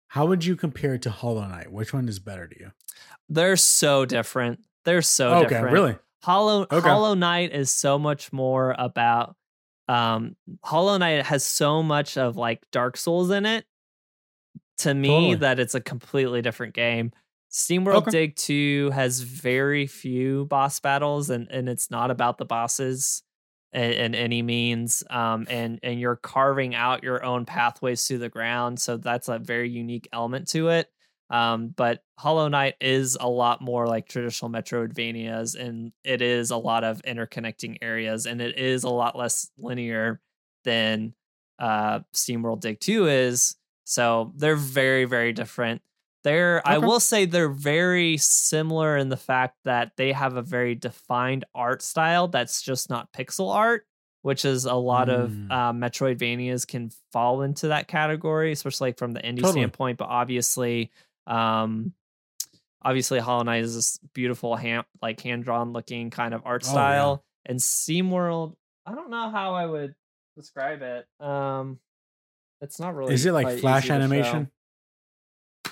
how 0.07 0.25
would 0.25 0.45
you 0.45 0.55
compare 0.55 0.95
it 0.95 1.01
to 1.03 1.09
Hollow 1.09 1.45
Knight? 1.47 1.71
Which 1.71 1.93
one 1.93 2.07
is 2.07 2.19
better 2.19 2.47
to 2.47 2.59
you? 2.59 2.71
They're 3.29 3.57
so 3.57 4.05
different. 4.05 4.59
They're 4.83 5.01
so 5.01 5.35
okay, 5.35 5.49
different. 5.49 5.73
really? 5.73 5.95
Hollow 6.23 6.67
okay. 6.71 6.87
Hollow 6.87 7.13
Knight 7.13 7.53
is 7.53 7.71
so 7.71 7.97
much 7.97 8.31
more 8.31 8.75
about 8.77 9.35
um 9.87 10.35
Hollow 10.63 10.97
Knight 10.97 11.25
has 11.25 11.45
so 11.45 11.81
much 11.81 12.17
of 12.17 12.37
like 12.37 12.61
Dark 12.71 12.97
Souls 12.97 13.31
in 13.31 13.45
it 13.45 13.65
to 14.79 14.93
me 14.93 15.07
totally. 15.07 15.35
that 15.35 15.59
it's 15.59 15.75
a 15.75 15.81
completely 15.81 16.41
different 16.41 16.73
game. 16.73 17.11
SteamWorld 17.51 18.07
okay. 18.07 18.11
Dig 18.11 18.35
2 18.35 18.91
has 18.91 19.21
very 19.21 19.87
few 19.87 20.45
boss 20.45 20.79
battles 20.79 21.29
and 21.29 21.47
and 21.49 21.67
it's 21.67 21.89
not 21.89 22.11
about 22.11 22.37
the 22.37 22.45
bosses 22.45 23.23
in, 23.73 23.91
in 23.91 24.15
any 24.15 24.41
means 24.41 25.03
um 25.09 25.45
and 25.49 25.79
and 25.83 25.99
you're 25.99 26.15
carving 26.17 26.75
out 26.75 27.03
your 27.03 27.23
own 27.23 27.45
pathways 27.45 28.05
through 28.05 28.17
the 28.17 28.29
ground 28.29 28.79
so 28.79 28.97
that's 28.97 29.29
a 29.29 29.39
very 29.39 29.69
unique 29.69 30.07
element 30.13 30.47
to 30.49 30.69
it. 30.69 30.89
Um 31.29 31.69
but 31.69 32.03
Hollow 32.19 32.47
Knight 32.49 32.75
is 32.81 33.17
a 33.19 33.29
lot 33.29 33.61
more 33.61 33.87
like 33.87 34.07
traditional 34.07 34.51
Metroidvanias 34.51 35.59
and 35.59 35.91
it 36.03 36.21
is 36.21 36.51
a 36.51 36.57
lot 36.57 36.83
of 36.83 37.01
interconnecting 37.03 37.77
areas 37.81 38.25
and 38.25 38.41
it 38.41 38.57
is 38.57 38.83
a 38.83 38.89
lot 38.89 39.17
less 39.17 39.49
linear 39.57 40.21
than 40.63 41.13
uh 41.59 41.99
SteamWorld 42.13 42.61
Dig 42.61 42.79
2 42.79 43.07
is. 43.07 43.55
So 43.85 44.33
they're 44.35 44.55
very 44.55 45.05
very 45.05 45.33
different 45.33 45.81
they're 46.23 46.59
okay. 46.59 46.75
I 46.75 46.77
will 46.77 46.99
say 46.99 47.25
they're 47.25 47.49
very 47.49 48.17
similar 48.17 48.97
in 48.97 49.09
the 49.09 49.17
fact 49.17 49.57
that 49.65 49.93
they 49.97 50.11
have 50.11 50.37
a 50.37 50.41
very 50.41 50.75
defined 50.75 51.45
art 51.55 51.81
style 51.81 52.27
that's 52.27 52.61
just 52.61 52.89
not 52.89 53.11
pixel 53.11 53.53
art, 53.53 53.85
which 54.21 54.45
is 54.45 54.65
a 54.65 54.75
lot 54.75 55.07
mm. 55.07 55.19
of 55.19 55.31
uh, 55.51 55.73
Metroidvanias 55.73 56.67
can 56.67 56.91
fall 57.11 57.41
into 57.41 57.69
that 57.69 57.87
category, 57.87 58.51
especially 58.51 58.89
like 58.89 58.97
from 58.97 59.13
the 59.13 59.19
indie 59.19 59.37
totally. 59.37 59.53
standpoint. 59.53 59.97
But 59.97 60.09
obviously, 60.09 60.91
um, 61.27 61.93
obviously 62.83 63.19
Hollow 63.19 63.43
Knight 63.43 63.63
is 63.63 63.75
this 63.75 63.99
beautiful 64.13 64.55
hand 64.55 64.85
like 65.01 65.21
hand 65.21 65.43
drawn 65.43 65.73
looking 65.73 66.11
kind 66.11 66.33
of 66.33 66.43
art 66.45 66.63
style, 66.63 67.23
oh, 67.23 67.23
yeah. 67.45 67.51
and. 67.51 67.61
I 68.83 68.95
don't 68.95 69.11
know 69.11 69.29
how 69.29 69.53
I 69.53 69.65
would 69.65 69.95
describe 70.35 70.81
it. 70.81 71.05
Um, 71.23 71.79
it's 72.61 72.79
not 72.79 72.95
really. 72.95 73.13
Is 73.13 73.25
it 73.25 73.31
like 73.31 73.59
flash 73.59 73.89
animation? 73.89 74.49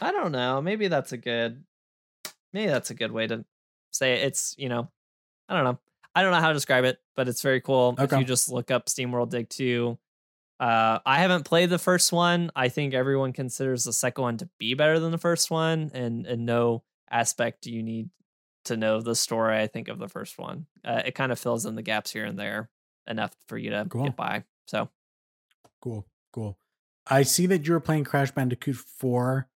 I 0.02 0.12
don't 0.12 0.32
know. 0.32 0.62
Maybe 0.62 0.88
that's 0.88 1.12
a 1.12 1.18
good 1.18 1.64
maybe 2.54 2.72
that's 2.72 2.90
a 2.90 2.96
good 2.96 3.12
way 3.12 3.28
to 3.28 3.46
say 3.92 4.14
it. 4.14 4.28
It's, 4.28 4.56
you 4.58 4.70
know, 4.70 4.90
I 5.48 5.56
don't 5.56 5.64
know. 5.64 5.80
I 6.16 6.22
don't 6.22 6.32
know 6.32 6.40
how 6.40 6.50
to 6.50 6.54
describe 6.54 6.86
it, 6.86 6.98
but 7.16 7.28
it's 7.28 7.42
very 7.42 7.62
cool. 7.62 7.96
Okay. 8.00 8.16
If 8.16 8.20
you 8.20 8.26
just 8.26 8.50
look 8.50 8.72
up 8.72 8.88
SteamWorld 8.88 9.30
Dig 9.30 9.50
2. 9.50 9.98
Uh, 10.60 11.00
I 11.06 11.20
haven't 11.20 11.46
played 11.46 11.70
the 11.70 11.80
first 11.80 12.12
one. 12.12 12.52
I 12.56 12.68
think 12.68 12.94
everyone 12.94 13.32
considers 13.32 13.86
the 13.86 13.94
second 13.94 14.22
one 14.22 14.38
to 14.38 14.50
be 14.58 14.74
better 14.74 15.00
than 15.00 15.12
the 15.12 15.18
first 15.18 15.50
one, 15.50 15.90
and 15.94 16.26
in 16.26 16.44
no 16.44 16.84
aspect 17.10 17.62
do 17.62 17.72
you 17.72 17.82
need 17.82 18.10
to 18.66 18.76
know 18.76 19.00
the 19.00 19.16
story. 19.16 19.58
I 19.58 19.68
think 19.68 19.88
of 19.88 20.00
the 20.00 20.10
first 20.10 20.38
one. 20.38 20.66
Uh, 20.84 21.02
it 21.06 21.16
kind 21.16 21.32
of 21.32 21.40
fills 21.40 21.66
in 21.66 21.76
the 21.76 21.82
gaps 21.82 22.12
here 22.12 22.26
and 22.26 22.38
there 22.38 22.70
enough 23.08 23.32
for 23.48 23.58
you 23.58 23.70
to 23.70 23.86
cool. 23.88 24.04
get 24.04 24.18
by. 24.18 24.44
So 24.66 24.90
cool, 25.82 26.06
cool. 26.34 26.58
I 27.08 27.24
see 27.24 27.46
that 27.46 27.66
you 27.66 27.72
were 27.72 27.80
playing 27.80 28.04
Crash 28.04 28.32
Bandicoot 28.32 28.76
4 28.76 29.49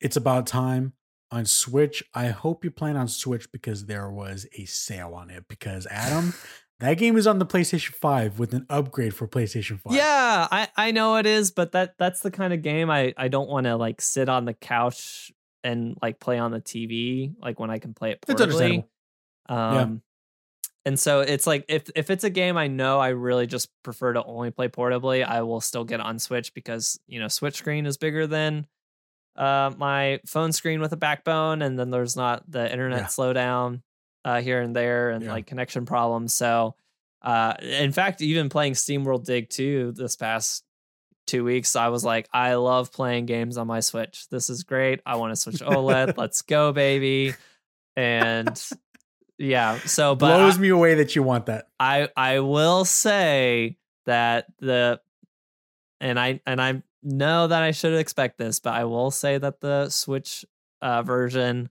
it's 0.00 0.16
About 0.16 0.46
Time 0.46 0.92
on 1.30 1.44
Switch. 1.44 2.02
I 2.14 2.28
hope 2.28 2.64
you're 2.64 2.70
playing 2.70 2.96
on 2.96 3.08
Switch 3.08 3.50
because 3.50 3.86
there 3.86 4.10
was 4.10 4.46
a 4.56 4.64
sale 4.64 5.14
on 5.14 5.30
it. 5.30 5.44
Because 5.48 5.86
Adam, 5.90 6.34
that 6.80 6.94
game 6.94 7.16
is 7.16 7.26
on 7.26 7.38
the 7.38 7.46
PlayStation 7.46 7.92
5 7.94 8.38
with 8.38 8.54
an 8.54 8.66
upgrade 8.68 9.14
for 9.14 9.26
PlayStation 9.26 9.80
5. 9.80 9.94
Yeah, 9.94 10.48
I, 10.50 10.68
I 10.76 10.90
know 10.90 11.16
it 11.16 11.26
is, 11.26 11.50
but 11.50 11.72
that 11.72 11.94
that's 11.98 12.20
the 12.20 12.30
kind 12.30 12.52
of 12.52 12.62
game 12.62 12.90
I, 12.90 13.14
I 13.16 13.28
don't 13.28 13.48
want 13.48 13.64
to 13.64 13.76
like 13.76 14.00
sit 14.00 14.28
on 14.28 14.44
the 14.44 14.54
couch 14.54 15.32
and 15.64 15.96
like 16.00 16.20
play 16.20 16.38
on 16.38 16.52
the 16.52 16.60
TV 16.60 17.34
like 17.42 17.58
when 17.58 17.70
I 17.70 17.78
can 17.78 17.92
play 17.92 18.12
it 18.12 18.20
portably. 18.20 18.84
Um 19.48 19.74
yeah. 19.74 19.86
and 20.84 20.98
so 20.98 21.20
it's 21.20 21.46
like 21.46 21.64
if 21.68 21.90
if 21.96 22.10
it's 22.10 22.24
a 22.24 22.30
game 22.30 22.56
I 22.56 22.68
know 22.68 23.00
I 23.00 23.08
really 23.08 23.46
just 23.46 23.68
prefer 23.82 24.12
to 24.12 24.22
only 24.24 24.50
play 24.50 24.68
portably, 24.68 25.24
I 25.26 25.42
will 25.42 25.60
still 25.60 25.84
get 25.84 26.00
on 26.00 26.18
Switch 26.18 26.54
because, 26.54 27.00
you 27.08 27.18
know, 27.18 27.28
Switch 27.28 27.56
screen 27.56 27.86
is 27.86 27.96
bigger 27.96 28.26
than 28.26 28.66
uh, 29.36 29.72
my 29.76 30.20
phone 30.26 30.52
screen 30.52 30.80
with 30.80 30.92
a 30.92 30.96
backbone, 30.96 31.62
and 31.62 31.78
then 31.78 31.90
there's 31.90 32.16
not 32.16 32.50
the 32.50 32.70
internet 32.70 33.00
yeah. 33.00 33.06
slowdown 33.06 33.82
uh, 34.24 34.40
here 34.40 34.60
and 34.60 34.74
there, 34.74 35.10
and 35.10 35.24
yeah. 35.24 35.32
like 35.32 35.46
connection 35.46 35.86
problems. 35.86 36.34
So, 36.34 36.74
uh, 37.22 37.54
in 37.60 37.92
fact, 37.92 38.22
even 38.22 38.48
playing 38.48 38.74
SteamWorld 38.74 39.24
Dig 39.24 39.48
2 39.50 39.92
this 39.92 40.16
past 40.16 40.64
two 41.26 41.44
weeks, 41.44 41.76
I 41.76 41.88
was 41.88 42.04
like, 42.04 42.28
I 42.32 42.54
love 42.54 42.92
playing 42.92 43.26
games 43.26 43.58
on 43.58 43.66
my 43.66 43.80
Switch. 43.80 44.28
This 44.30 44.48
is 44.50 44.62
great. 44.62 45.00
I 45.04 45.16
want 45.16 45.32
to 45.32 45.36
switch 45.36 45.56
OLED. 45.60 46.16
Let's 46.16 46.42
go, 46.42 46.72
baby. 46.72 47.34
And 47.96 48.60
yeah, 49.38 49.78
so 49.78 50.14
but 50.16 50.36
blows 50.36 50.58
I, 50.58 50.60
me 50.60 50.68
away 50.68 50.94
that 50.94 51.16
you 51.16 51.22
want 51.22 51.46
that. 51.46 51.68
I 51.78 52.08
I 52.16 52.40
will 52.40 52.84
say 52.84 53.76
that 54.06 54.46
the 54.60 55.00
and 56.00 56.18
I 56.18 56.40
and 56.46 56.60
I'm 56.60 56.82
know 57.06 57.46
that 57.46 57.62
I 57.62 57.70
should 57.70 57.94
expect 57.94 58.38
this, 58.38 58.60
but 58.60 58.74
I 58.74 58.84
will 58.84 59.10
say 59.10 59.38
that 59.38 59.60
the 59.60 59.88
Switch 59.88 60.44
uh, 60.82 61.02
version 61.02 61.70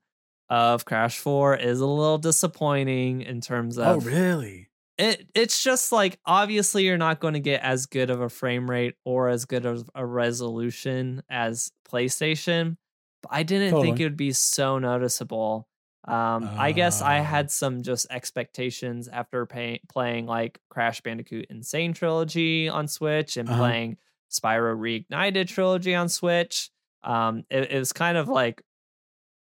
of 0.50 0.86
Crash 0.86 1.20
4 1.20 1.58
is 1.58 1.80
a 1.80 1.86
little 1.86 2.18
disappointing 2.18 3.22
in 3.22 3.42
terms 3.42 3.78
oh, 3.78 3.84
of 3.84 4.08
Oh, 4.08 4.10
really? 4.10 4.70
It 4.98 5.28
it's 5.36 5.62
just 5.62 5.92
like 5.92 6.20
obviously 6.26 6.86
you're 6.86 6.98
not 6.98 7.20
going 7.20 7.34
to 7.34 7.42
get 7.42 7.62
as 7.62 7.86
good 7.86 8.10
of 8.10 8.22
a 8.22 8.30
frame 8.30 8.70
rate 8.70 8.96
or 9.04 9.28
as 9.28 9.44
good 9.44 9.66
of 9.66 9.90
a 9.94 10.06
resolution 10.06 11.22
as 11.30 11.70
PlayStation, 11.90 12.78
but 13.22 13.32
I 13.34 13.44
didn't 13.44 13.82
think 13.82 14.00
it 14.00 14.04
would 14.04 14.16
be 14.16 14.32
so 14.32 14.80
noticeable. 14.80 15.68
Um, 16.08 16.46
uh, 16.46 16.56
I 16.58 16.72
guess 16.72 17.02
I 17.02 17.20
ah. 17.20 17.24
had 17.24 17.52
some 17.52 17.82
just 17.82 18.08
expectations 18.10 19.10
after 19.10 19.46
pay, 19.46 19.82
playing 19.90 20.28
like 20.28 20.60
Crash 20.70 21.02
Bandicoot 21.02 21.48
N. 21.50 21.62
Sane 21.64 21.94
Trilogy 21.94 22.70
on 22.70 22.88
Switch 22.88 23.36
and 23.36 23.50
uh-huh. 23.50 23.58
playing 23.58 23.98
Spyro 24.40 24.76
Reignited 24.78 25.48
trilogy 25.48 25.96
on 25.96 26.10
Switch. 26.10 26.70
Um, 27.04 27.44
it, 27.50 27.72
it 27.72 27.80
was 27.80 27.94
kind 27.94 28.18
of 28.18 28.28
like 28.28 28.62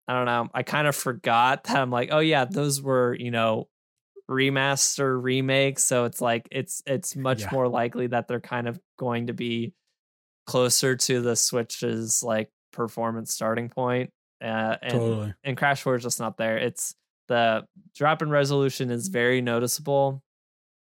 I 0.08 0.14
don't 0.14 0.26
know. 0.26 0.50
I 0.54 0.64
kind 0.64 0.88
of 0.88 0.96
forgot 0.96 1.64
that 1.64 1.78
I'm 1.78 1.90
like, 1.90 2.10
oh 2.12 2.20
yeah, 2.20 2.46
those 2.46 2.82
were 2.82 3.16
you 3.20 3.32
know 3.32 3.68
remaster 4.30 5.22
remakes. 5.22 5.84
So 5.84 6.06
it's 6.06 6.22
like 6.22 6.48
it's 6.52 6.82
it's 6.86 7.16
much 7.16 7.42
yeah. 7.42 7.50
more 7.52 7.68
likely 7.68 8.08
that 8.08 8.28
they're 8.28 8.40
kind 8.42 8.68
of 8.68 8.80
going 8.98 9.28
to 9.28 9.34
be 9.34 9.74
closer 10.48 10.96
to 10.96 11.22
the 11.22 11.36
Switch's 11.36 12.22
like 12.24 12.50
performance 12.72 13.34
starting 13.34 13.70
point. 13.70 14.12
Uh, 14.44 14.76
and 14.82 14.92
totally. 14.92 15.34
and 15.44 15.58
Crash 15.58 15.82
4 15.82 15.96
is 15.96 16.04
just 16.04 16.20
not 16.20 16.38
there. 16.38 16.58
It's 16.58 16.94
the 17.28 17.66
drop 17.96 18.22
in 18.22 18.30
resolution 18.30 18.92
is 18.92 19.08
very 19.08 19.42
noticeable. 19.42 20.22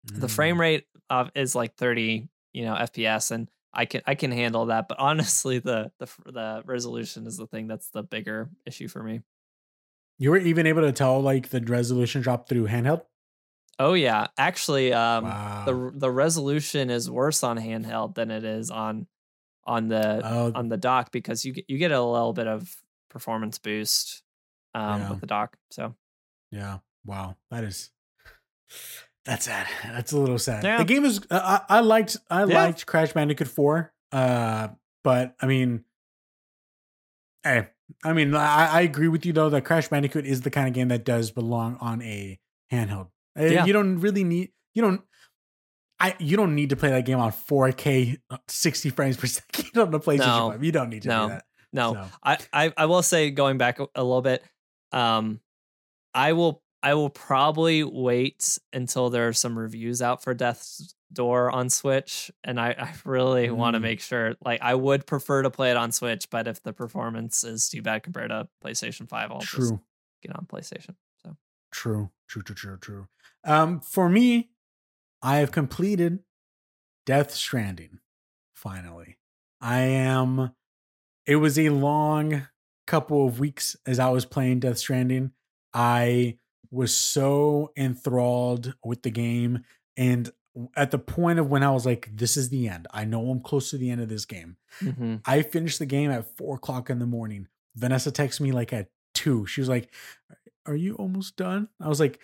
The 0.05 0.27
Mm. 0.27 0.31
frame 0.31 0.61
rate 0.61 0.85
of 1.09 1.29
is 1.35 1.55
like 1.55 1.75
30, 1.75 2.29
you 2.53 2.63
know, 2.63 2.73
FPS 2.75 3.31
and 3.31 3.49
I 3.73 3.85
can 3.85 4.01
I 4.05 4.15
can 4.15 4.31
handle 4.31 4.67
that, 4.67 4.87
but 4.87 4.99
honestly 4.99 5.59
the 5.59 5.91
the 5.99 6.07
the 6.25 6.61
resolution 6.65 7.27
is 7.27 7.37
the 7.37 7.47
thing 7.47 7.67
that's 7.67 7.89
the 7.89 8.03
bigger 8.03 8.49
issue 8.65 8.87
for 8.87 9.03
me. 9.03 9.21
You 10.17 10.31
were 10.31 10.37
even 10.37 10.67
able 10.67 10.81
to 10.81 10.91
tell 10.91 11.21
like 11.21 11.49
the 11.49 11.61
resolution 11.61 12.21
drop 12.21 12.49
through 12.49 12.67
handheld. 12.67 13.03
Oh 13.77 13.93
yeah, 13.93 14.27
actually 14.37 14.91
um 14.91 15.23
wow. 15.23 15.63
the 15.65 15.91
the 15.95 16.11
resolution 16.11 16.89
is 16.89 17.09
worse 17.09 17.43
on 17.43 17.57
handheld 17.57 18.15
than 18.15 18.31
it 18.31 18.43
is 18.43 18.69
on 18.71 19.07
on 19.65 19.87
the 19.87 20.21
oh, 20.23 20.51
on 20.55 20.67
the 20.67 20.77
dock 20.77 21.11
because 21.11 21.45
you 21.45 21.53
get 21.53 21.65
you 21.67 21.77
get 21.77 21.91
a 21.91 22.01
little 22.01 22.33
bit 22.33 22.47
of 22.47 22.75
performance 23.09 23.59
boost 23.59 24.23
um 24.75 25.01
Yeah. 25.01 25.09
with 25.11 25.21
the 25.21 25.27
dock. 25.27 25.55
So 25.71 25.95
yeah. 26.51 26.79
Wow. 27.05 27.37
That 27.51 27.63
is. 27.63 27.91
That's 29.29 29.45
sad. 29.45 29.67
That's 29.85 30.11
a 30.11 30.17
little 30.17 30.39
sad. 30.39 30.63
Yeah. 30.63 30.77
The 30.79 30.85
game 30.85 31.05
is. 31.05 31.21
Uh, 31.29 31.59
I, 31.69 31.77
I 31.77 31.79
liked. 31.81 32.17
I 32.29 32.45
Yeah. 32.45 32.63
liked 32.63 32.85
Crash 32.87 33.13
Bandicoot 33.13 33.47
Four. 33.47 33.93
Uh, 34.11 34.69
but 35.03 35.35
I 35.39 35.45
mean, 35.45 35.83
hey, 37.43 37.67
I 38.03 38.13
mean, 38.13 38.33
I, 38.35 38.67
I 38.71 38.81
agree 38.81 39.07
with 39.07 39.25
you 39.25 39.33
though 39.33 39.49
that 39.49 39.65
Crash 39.65 39.87
Bandicoot 39.87 40.25
is 40.25 40.41
the 40.41 40.49
kind 40.49 40.67
of 40.67 40.73
game 40.73 40.87
that 40.89 41.05
does 41.05 41.31
belong 41.31 41.77
on 41.79 42.01
a 42.01 42.39
handheld. 42.71 43.09
Uh, 43.39 43.43
Yeah. 43.43 43.65
You 43.65 43.73
don't 43.73 43.99
really 43.99 44.23
need. 44.23 44.51
You 44.73 44.81
don't. 44.81 45.01
I 45.99 46.15
you 46.19 46.37
don't 46.37 46.55
need 46.55 46.69
to 46.69 46.75
play 46.75 46.89
that 46.89 47.05
game 47.05 47.19
on 47.19 47.31
4K, 47.31 48.17
uh, 48.29 48.37
60 48.47 48.89
frames 48.91 49.17
per 49.17 49.27
second 49.27 49.77
on 49.79 49.91
the 49.91 49.99
PlayStation 49.99 50.19
No. 50.25 50.51
5. 50.51 50.63
You 50.63 50.71
don't 50.71 50.89
need 50.89 51.01
to 51.03 51.07
No. 51.09 51.23
do 51.23 51.29
that. 51.33 51.45
no, 51.73 51.93
So, 51.93 52.05
I, 52.23 52.37
I 52.53 52.73
I 52.77 52.85
will 52.85 53.03
say 53.03 53.31
going 53.31 53.57
back 53.57 53.79
a, 53.79 53.87
a 53.95 54.03
little 54.03 54.21
bit, 54.21 54.43
um, 54.91 55.39
I 56.13 56.33
will 56.33 56.63
I 56.81 56.93
will 56.93 57.09
probably 57.09 57.83
wait 57.83 58.57
until 58.71 59.09
there 59.09 59.27
are 59.27 59.33
some 59.33 59.57
reviews 59.59 60.01
out 60.01 60.23
for 60.23 60.33
Death's 60.33 60.95
Door 61.11 61.51
on 61.51 61.69
Switch, 61.69 62.31
and 62.43 62.59
I, 62.59 62.69
I 62.69 62.93
really 63.03 63.49
want 63.49 63.73
to 63.73 63.79
Mm. 63.79 63.83
make 63.83 63.99
sure. 64.01 64.35
Like, 64.45 64.61
I 64.61 64.75
would 64.75 65.05
prefer 65.07 65.41
to 65.41 65.49
play 65.49 65.71
it 65.71 65.77
on 65.77 65.91
Switch, 65.91 66.29
but 66.29 66.47
if 66.47 66.61
the 66.63 66.71
performance 66.71 67.43
is 67.43 67.67
too 67.67 67.81
bad 67.81 68.03
compared 68.03 68.29
to 68.29 68.47
PlayStation 68.63 69.09
Five, 69.09 69.31
I'll 69.31 69.39
just 69.39 69.51
true. 69.53 69.81
get 70.21 70.35
on 70.35 70.45
PlayStation. 70.45 70.95
So 71.23 71.35
True, 71.71 72.11
true, 72.27 72.43
true, 72.43 72.55
true, 72.55 72.77
true. 72.77 73.07
Um, 73.43 73.81
for 73.81 74.07
me, 74.07 74.51
I 75.21 75.37
have 75.37 75.51
completed 75.51 76.19
Death 77.05 77.31
Stranding. 77.31 77.99
Finally, 78.53 79.17
I 79.59 79.79
am. 79.81 80.51
It 81.25 81.37
was 81.37 81.57
a 81.59 81.69
long 81.69 82.47
couple 82.87 83.25
of 83.27 83.39
weeks 83.39 83.75
as 83.85 83.99
I 83.99 84.09
was 84.09 84.25
playing 84.25 84.59
Death 84.61 84.77
Stranding. 84.77 85.31
I 85.73 86.37
was 86.71 86.95
so 86.95 87.71
enthralled 87.77 88.75
with 88.83 89.01
the 89.03 89.09
game, 89.09 89.63
and 89.97 90.31
at 90.75 90.91
the 90.91 90.99
point 90.99 91.39
of 91.39 91.49
when 91.49 91.63
I 91.63 91.71
was 91.71 91.85
like, 91.85 92.09
"This 92.13 92.37
is 92.37 92.49
the 92.49 92.67
end." 92.67 92.87
I 92.91 93.05
know 93.05 93.29
I'm 93.29 93.39
close 93.41 93.69
to 93.71 93.77
the 93.77 93.89
end 93.89 94.01
of 94.01 94.09
this 94.09 94.25
game. 94.25 94.57
Mhm. 94.81 95.21
I 95.25 95.41
finished 95.41 95.79
the 95.79 95.85
game 95.85 96.11
at 96.11 96.37
four 96.37 96.55
o'clock 96.55 96.89
in 96.89 96.99
the 96.99 97.05
morning. 97.05 97.47
Vanessa 97.75 98.11
texted 98.11 98.41
me 98.41 98.51
like 98.51 98.73
at 98.73 98.89
two. 99.13 99.45
She 99.45 99.61
was 99.61 99.69
like, 99.69 99.91
"Are 100.65 100.75
you 100.75 100.95
almost 100.95 101.35
done?" 101.37 101.69
I 101.79 101.87
was 101.87 101.99
like, 101.99 102.19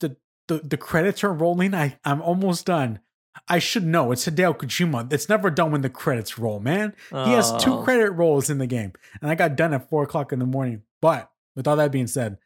"the 0.00 0.16
the 0.48 0.58
the 0.58 0.76
credits 0.76 1.24
are 1.24 1.32
rolling. 1.32 1.74
I 1.74 1.98
I'm 2.04 2.22
almost 2.22 2.66
done." 2.66 3.00
I 3.48 3.58
should 3.60 3.86
know. 3.86 4.10
It's 4.12 4.26
Hideo 4.26 4.56
Kojima. 4.56 5.12
It's 5.12 5.28
never 5.28 5.50
done 5.50 5.70
when 5.70 5.82
the 5.82 5.88
credits 5.90 6.36
roll, 6.38 6.58
man. 6.60 6.94
He 7.10 7.32
has 7.32 7.52
two 7.62 7.82
credit 7.84 8.10
rolls 8.10 8.50
in 8.50 8.58
the 8.58 8.66
game, 8.66 8.92
and 9.22 9.30
I 9.30 9.34
got 9.36 9.56
done 9.56 9.72
at 9.72 9.88
four 9.88 10.02
o'clock 10.02 10.32
in 10.32 10.38
the 10.40 10.46
morning. 10.46 10.82
But 11.00 11.30
with 11.54 11.66
all 11.68 11.76
that 11.76 11.92
being 11.92 12.08
said, 12.08 12.38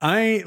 I 0.00 0.44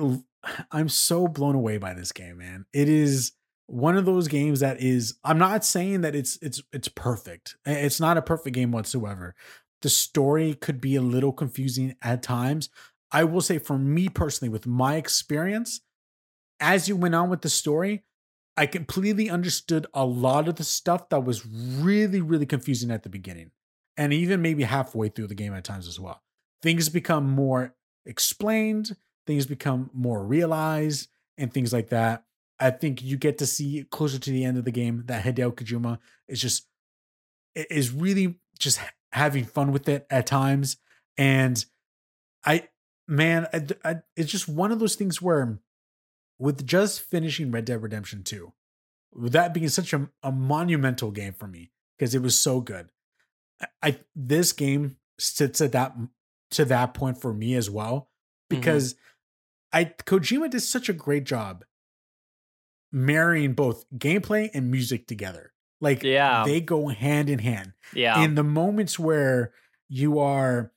I'm 0.71 0.89
so 0.89 1.27
blown 1.27 1.55
away 1.55 1.77
by 1.77 1.93
this 1.93 2.11
game, 2.11 2.37
man. 2.37 2.65
It 2.73 2.89
is 2.89 3.33
one 3.67 3.97
of 3.97 4.05
those 4.05 4.27
games 4.27 4.59
that 4.59 4.81
is. 4.81 5.17
I'm 5.23 5.37
not 5.37 5.63
saying 5.63 6.01
that 6.01 6.15
it's 6.15 6.37
it's 6.41 6.61
it's 6.71 6.87
perfect. 6.87 7.55
It's 7.65 7.99
not 7.99 8.17
a 8.17 8.21
perfect 8.21 8.55
game 8.55 8.71
whatsoever. 8.71 9.35
The 9.81 9.89
story 9.89 10.53
could 10.55 10.79
be 10.79 10.95
a 10.95 11.01
little 11.01 11.33
confusing 11.33 11.95
at 12.01 12.23
times. 12.23 12.69
I 13.11 13.25
will 13.25 13.41
say, 13.41 13.59
for 13.59 13.77
me 13.77 14.09
personally, 14.09 14.49
with 14.49 14.65
my 14.65 14.95
experience, 14.95 15.81
as 16.59 16.89
you 16.89 16.95
went 16.95 17.15
on 17.15 17.29
with 17.29 17.41
the 17.41 17.49
story, 17.49 18.03
I 18.57 18.65
completely 18.65 19.29
understood 19.29 19.87
a 19.93 20.05
lot 20.05 20.47
of 20.47 20.55
the 20.55 20.63
stuff 20.63 21.09
that 21.09 21.23
was 21.23 21.45
really, 21.45 22.21
really 22.21 22.45
confusing 22.45 22.91
at 22.91 23.03
the 23.03 23.09
beginning. 23.09 23.51
And 23.97 24.13
even 24.13 24.41
maybe 24.41 24.63
halfway 24.63 25.09
through 25.09 25.27
the 25.27 25.35
game 25.35 25.53
at 25.53 25.63
times 25.63 25.87
as 25.87 25.99
well. 25.99 26.23
Things 26.63 26.89
become 26.89 27.29
more 27.29 27.75
explained, 28.05 28.95
things 29.25 29.45
become 29.45 29.89
more 29.93 30.23
realized, 30.25 31.09
and 31.37 31.53
things 31.53 31.73
like 31.73 31.89
that. 31.89 32.23
I 32.59 32.69
think 32.71 33.01
you 33.01 33.17
get 33.17 33.39
to 33.39 33.45
see 33.45 33.85
closer 33.91 34.19
to 34.19 34.31
the 34.31 34.45
end 34.45 34.57
of 34.57 34.65
the 34.65 34.71
game 34.71 35.03
that 35.07 35.23
Hideo 35.25 35.53
Kojima 35.53 35.99
is 36.27 36.39
just 36.41 36.67
is 37.55 37.91
really 37.91 38.39
just 38.59 38.79
having 39.11 39.45
fun 39.45 39.71
with 39.71 39.89
it 39.89 40.05
at 40.09 40.25
times. 40.27 40.77
And 41.17 41.63
I, 42.45 42.69
man, 43.07 43.47
I, 43.53 43.65
I, 43.83 43.95
it's 44.15 44.31
just 44.31 44.47
one 44.47 44.71
of 44.71 44.79
those 44.79 44.95
things 44.95 45.21
where 45.21 45.59
with 46.39 46.65
just 46.65 47.01
finishing 47.01 47.51
Red 47.51 47.65
Dead 47.65 47.81
Redemption 47.81 48.23
2, 48.23 48.51
with 49.13 49.33
that 49.33 49.53
being 49.53 49.69
such 49.69 49.93
a, 49.93 50.09
a 50.23 50.31
monumental 50.31 51.11
game 51.11 51.33
for 51.33 51.47
me 51.47 51.71
because 51.97 52.15
it 52.15 52.21
was 52.21 52.39
so 52.39 52.59
good. 52.59 52.89
I, 53.81 53.99
this 54.15 54.51
game 54.51 54.97
sits 55.19 55.61
at 55.61 55.71
that 55.73 55.95
to 56.51 56.65
that 56.65 56.93
point 56.93 57.19
for 57.21 57.33
me 57.33 57.55
as 57.55 57.69
well 57.69 58.09
Mhm. 58.51 58.57
because 58.61 58.95
I 59.73 59.85
Kojima 59.85 60.49
did 60.51 60.61
such 60.61 60.87
a 60.87 60.93
great 60.93 61.23
job 61.23 61.65
marrying 62.91 63.53
both 63.53 63.85
gameplay 63.97 64.49
and 64.53 64.69
music 64.71 65.07
together. 65.07 65.53
Like 65.81 66.03
Yeah. 66.03 66.43
they 66.45 66.61
go 66.61 66.87
hand 66.89 67.29
in 67.29 67.39
hand 67.39 67.73
Yeah. 67.93 68.23
in 68.23 68.35
the 68.35 68.43
moments 68.43 68.97
where 68.99 69.51
you 69.89 70.19
are 70.19 70.71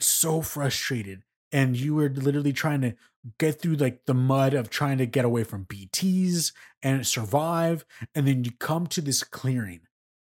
so 0.00 0.40
frustrated 0.40 1.24
and 1.52 1.76
you 1.76 1.98
are 1.98 2.08
literally 2.08 2.52
trying 2.52 2.80
to 2.82 2.94
get 3.38 3.60
through 3.60 3.74
like 3.74 4.06
the 4.06 4.14
mud 4.14 4.54
of 4.54 4.70
trying 4.70 4.98
to 4.98 5.06
get 5.06 5.24
away 5.24 5.42
from 5.44 5.64
BTs 5.66 6.52
and 6.82 7.06
survive 7.06 7.84
and 8.14 8.26
then 8.26 8.44
you 8.44 8.52
come 8.52 8.86
to 8.86 9.00
this 9.00 9.24
clearing 9.24 9.80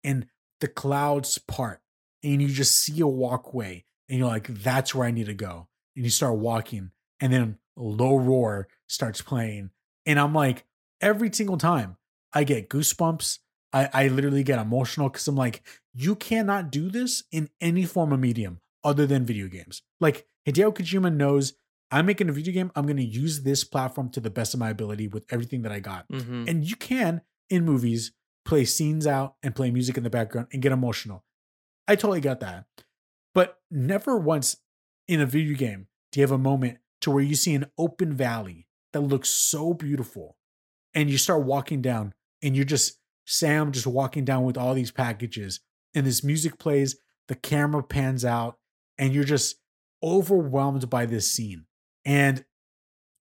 and 0.04 0.28
the 0.62 0.68
clouds 0.68 1.38
part 1.40 1.82
and 2.24 2.42
you 2.42 2.48
just 2.48 2.78
see 2.78 3.00
a 3.02 3.08
walkway 3.08 3.84
and 4.08 4.20
you're 4.20 4.28
like 4.28 4.48
that's 4.48 4.94
where 4.94 5.08
I 5.08 5.12
need 5.12 5.26
to 5.26 5.34
go 5.34 5.68
and 5.96 6.06
you 6.06 6.12
start 6.12 6.38
walking 6.38 6.92
and 7.20 7.34
then 7.34 7.58
Low 7.78 8.16
Roar 8.18 8.68
starts 8.88 9.22
playing 9.22 9.72
and 10.06 10.20
I'm 10.20 10.34
like 10.34 10.66
every 11.02 11.32
single 11.34 11.58
time 11.58 11.98
I 12.34 12.44
get 12.44 12.70
goosebumps 12.70 13.40
I, 13.74 13.90
I 13.94 14.08
literally 14.08 14.44
get 14.44 14.58
emotional 14.58 15.10
because 15.10 15.28
I'm 15.28 15.36
like, 15.36 15.62
you 15.94 16.16
cannot 16.16 16.72
do 16.72 16.90
this 16.90 17.24
in 17.30 17.50
any 17.60 17.84
form 17.84 18.14
of 18.14 18.22
medium 18.22 18.62
other 18.86 19.06
than 19.06 19.26
video 19.26 19.48
games. 19.50 19.82
Like 20.00 20.26
Hideo 20.48 20.74
Kojima 20.74 21.14
knows 21.14 21.56
I'm 21.92 22.06
making 22.06 22.30
a 22.30 22.32
video 22.32 22.54
game. 22.54 22.72
I'm 22.74 22.86
going 22.86 22.96
to 22.98 23.04
use 23.04 23.44
this 23.44 23.66
platform 23.66 24.10
to 24.12 24.22
the 24.22 24.30
best 24.30 24.54
of 24.54 24.62
my 24.62 24.70
ability 24.70 25.10
with 25.10 25.26
everything 25.30 25.64
that 25.64 25.74
I 25.74 25.80
got. 25.82 26.08
Mhm. 26.08 26.50
And 26.50 26.64
you 26.64 26.78
can, 26.78 27.22
in 27.50 27.66
movies, 27.66 28.14
play 28.46 28.64
scenes 28.64 29.06
out 29.06 29.36
and 29.44 29.54
play 29.54 29.72
music 29.72 29.98
in 29.98 30.04
the 30.04 30.10
background 30.10 30.48
and 30.54 30.62
get 30.62 30.72
emotional. 30.72 31.26
I 31.86 31.96
totally 31.98 32.22
got 32.22 32.40
that. 32.40 32.66
But 33.34 33.60
never 33.70 34.18
once 34.18 34.56
in 35.10 35.20
a 35.20 35.26
video 35.26 35.58
game 35.58 35.88
do 36.14 36.22
you 36.22 36.24
have 36.24 36.32
a 36.32 36.38
moment 36.38 36.78
to 37.06 37.12
where 37.12 37.24
you 37.24 37.36
see 37.36 37.54
an 37.54 37.68
open 37.78 38.14
valley 38.14 38.68
that 38.92 39.02
looks 39.02 39.30
so 39.30 39.76
beautiful 39.76 40.38
and 40.96 41.08
you 41.08 41.20
start 41.20 41.44
walking 41.44 41.80
down 41.80 42.12
and 42.42 42.56
you're 42.56 42.66
just 42.66 42.98
Sam 43.28 43.72
just 43.72 43.86
walking 43.86 44.26
down 44.26 44.44
with 44.44 44.58
all 44.58 44.74
these 44.74 44.90
packages 44.90 45.60
and 45.94 46.04
this 46.04 46.24
music 46.24 46.58
plays, 46.58 46.98
the 47.28 47.36
camera 47.36 47.84
pans 47.84 48.26
out, 48.26 48.58
and 48.98 49.14
you're 49.14 49.24
just 49.24 49.58
overwhelmed 50.02 50.90
by 50.90 51.06
this 51.06 51.32
scene. 51.32 51.66
And 52.06 52.44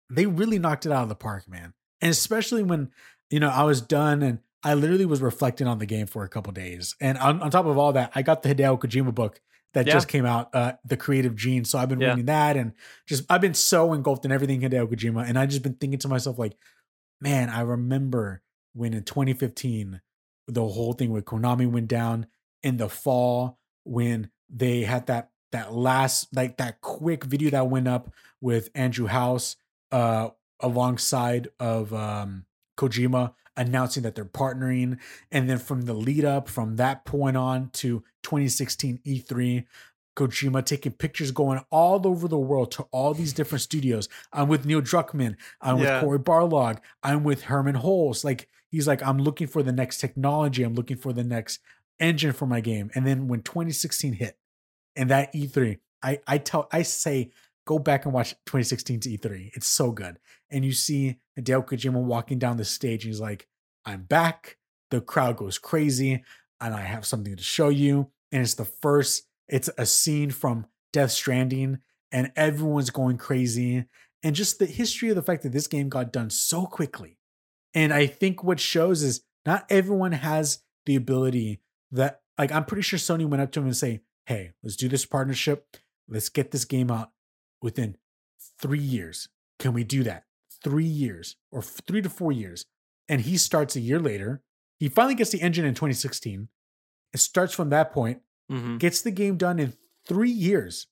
they 0.09 0.25
really 0.25 0.57
knocked 0.57 0.85
it 0.85 0.93
out 0.93 1.03
of 1.03 1.09
the 1.09 1.15
park, 1.15 1.43
man. 1.49 1.73
And 1.99 2.11
especially 2.11 2.63
when, 2.63 2.91
you 3.29 3.41
know, 3.41 3.49
I 3.49 3.63
was 3.63 3.81
done 3.81 4.23
and 4.23 4.39
I 4.63 4.73
literally 4.73 5.05
was 5.05 5.21
reflecting 5.21 5.67
on 5.67 5.79
the 5.79 5.85
game 5.85 6.07
for 6.07 6.23
a 6.23 6.29
couple 6.29 6.53
days. 6.53 6.95
And 7.01 7.17
on, 7.17 7.41
on 7.41 7.51
top 7.51 7.65
of 7.65 7.77
all 7.77 7.91
that, 7.91 8.13
I 8.15 8.21
got 8.21 8.41
the 8.41 8.55
Hideo 8.55 8.79
Kojima 8.79 9.13
book 9.13 9.41
that 9.75 9.85
Yeah. 9.85 9.93
just 9.93 10.07
came 10.07 10.25
out, 10.25 10.49
uh, 10.55 10.73
The 10.85 10.97
Creative 10.97 11.35
Gene. 11.35 11.63
So 11.65 11.77
I've 11.77 11.89
been 11.89 11.99
Yeah. 11.99 12.09
reading 12.09 12.25
that 12.25 12.57
and 12.57 12.73
just 13.05 13.23
I've 13.29 13.41
been 13.41 13.53
so 13.53 13.93
engulfed 13.93 14.25
in 14.25 14.31
everything 14.31 14.61
Hideo 14.61 14.87
Kojima. 14.87 15.27
And 15.29 15.37
I 15.37 15.45
just 15.45 15.61
been 15.63 15.75
thinking 15.75 15.99
to 15.99 16.07
myself, 16.07 16.39
like, 16.39 16.57
man, 17.21 17.49
I 17.49 17.61
remember 17.61 18.41
when 18.73 18.93
in 18.93 19.03
2015 19.03 20.01
the 20.47 20.65
whole 20.67 20.93
thing 20.93 21.11
with 21.11 21.25
Konami 21.25 21.69
went 21.69 21.87
down 21.87 22.27
in 22.63 22.77
the 22.77 22.89
fall 22.89 23.59
when 23.83 24.29
they 24.49 24.81
had 24.83 25.07
that 25.07 25.31
that 25.51 25.73
last 25.73 26.35
like 26.35 26.57
that 26.57 26.81
quick 26.81 27.23
video 27.23 27.49
that 27.51 27.69
went 27.69 27.87
up 27.87 28.11
with 28.41 28.69
Andrew 28.75 29.07
House 29.07 29.55
uh 29.91 30.29
alongside 30.59 31.47
of 31.59 31.93
um 31.93 32.45
Kojima 32.77 33.33
announcing 33.57 34.03
that 34.03 34.15
they're 34.15 34.25
partnering 34.25 34.97
and 35.31 35.49
then 35.49 35.57
from 35.57 35.83
the 35.83 35.93
lead 35.93 36.25
up 36.25 36.49
from 36.49 36.75
that 36.75 37.05
point 37.05 37.37
on 37.37 37.69
to 37.73 38.03
2016 38.23 38.99
E3 39.05 39.65
Kojima 40.15 40.65
taking 40.65 40.93
pictures 40.93 41.31
going 41.31 41.59
all 41.71 42.07
over 42.07 42.27
the 42.27 42.37
world 42.39 42.71
to 42.71 42.83
all 42.91 43.13
these 43.13 43.33
different 43.39 43.61
studios. 43.61 44.07
I'm 44.31 44.47
with 44.47 44.65
Neil 44.65 44.81
Druckmann. 44.81 45.35
I'm 45.61 45.77
Yeah. 45.77 45.95
with 45.95 46.03
Cory 46.03 46.19
Barlog. 46.19 46.79
I'm 47.03 47.23
with 47.23 47.43
Hermen 47.43 47.75
Hulst. 47.75 48.23
Like 48.23 48.47
he's 48.69 48.87
like, 48.87 49.03
I'm 49.03 49.17
looking 49.17 49.47
for 49.47 49.61
the 49.63 49.73
next 49.73 49.97
technology. 49.99 50.63
I'm 50.63 50.73
looking 50.73 50.97
for 50.97 51.11
the 51.13 51.23
next 51.23 51.59
engine 51.99 52.33
for 52.33 52.45
my 52.45 52.61
game. 52.61 52.91
And 52.95 53.05
then 53.05 53.27
when 53.27 53.41
2016 53.41 54.13
hit 54.13 54.37
and 54.95 55.09
that 55.09 55.33
E3, 55.33 55.79
I 56.01 56.19
I 56.27 56.37
tell 56.37 56.67
I 56.71 56.81
say 56.83 57.31
go 57.65 57.79
back 57.79 58.05
and 58.05 58.13
watch 58.13 58.31
2016 58.45 58.99
to 59.01 59.09
E3. 59.09 59.51
It's 59.53 59.67
so 59.67 59.91
good. 59.91 60.19
And 60.49 60.63
you 60.63 60.71
see 60.71 61.17
Hideo 61.39 61.65
Kojima 61.65 62.01
walking 62.01 62.39
down 62.39 62.57
the 62.57 62.65
stage 62.65 63.03
and 63.03 63.11
he's 63.11 63.19
like, 63.19 63.47
I'm 63.85 64.03
back. 64.03 64.57
The 64.91 65.01
crowd 65.01 65.37
goes 65.37 65.57
crazy 65.57 66.23
and 66.61 66.73
I 66.73 66.81
have 66.81 67.05
something 67.05 67.35
to 67.35 67.43
show 67.43 67.69
you. 67.69 68.11
And 68.31 68.41
it's 68.41 68.53
the 68.53 68.65
first, 68.65 69.23
it's 69.47 69.69
a 69.77 69.85
scene 69.85 70.31
from 70.31 70.67
Death 70.93 71.11
Stranding 71.11 71.79
and 72.11 72.31
everyone's 72.35 72.91
going 72.91 73.17
crazy. 73.17 73.85
And 74.23 74.35
just 74.35 74.59
the 74.59 74.65
history 74.65 75.09
of 75.09 75.15
the 75.15 75.21
fact 75.21 75.43
that 75.43 75.51
this 75.51 75.67
game 75.67 75.89
got 75.89 76.13
done 76.13 76.29
so 76.29 76.65
quickly. 76.65 77.17
And 77.73 77.93
I 77.93 78.07
think 78.07 78.43
what 78.43 78.59
shows 78.59 79.03
is 79.03 79.21
not 79.45 79.65
everyone 79.69 80.13
has 80.13 80.59
the 80.85 80.95
ability 80.95 81.61
that, 81.91 82.21
like, 82.37 82.51
I'm 82.51 82.65
pretty 82.65 82.81
sure 82.81 82.97
Sony 82.97 83.27
went 83.27 83.41
up 83.41 83.51
to 83.51 83.59
him 83.59 83.65
and 83.65 83.77
say, 83.77 84.01
Hey, 84.25 84.53
let's 84.63 84.75
do 84.75 84.87
this 84.87 85.05
partnership. 85.05 85.77
Let's 86.07 86.29
get 86.29 86.51
this 86.51 86.65
game 86.65 86.89
out 86.89 87.11
within 87.61 87.97
three 88.59 88.79
years. 88.79 89.29
Can 89.59 89.73
we 89.73 89.83
do 89.83 90.03
that? 90.03 90.25
Three 90.63 90.85
years 90.85 91.35
or 91.51 91.61
three 91.61 92.01
to 92.01 92.09
four 92.09 92.31
years. 92.31 92.65
And 93.07 93.21
he 93.21 93.37
starts 93.37 93.75
a 93.75 93.79
year 93.79 93.99
later. 93.99 94.41
He 94.79 94.89
finally 94.89 95.15
gets 95.15 95.31
the 95.31 95.41
engine 95.41 95.65
in 95.65 95.73
2016. 95.75 96.49
It 97.13 97.19
starts 97.19 97.53
from 97.53 97.69
that 97.69 97.91
point, 97.93 98.21
Mhm. 98.51 98.79
gets 98.79 99.01
the 99.01 99.11
game 99.11 99.37
done 99.37 99.59
in 99.59 99.73
three 100.07 100.31
years. 100.31 100.87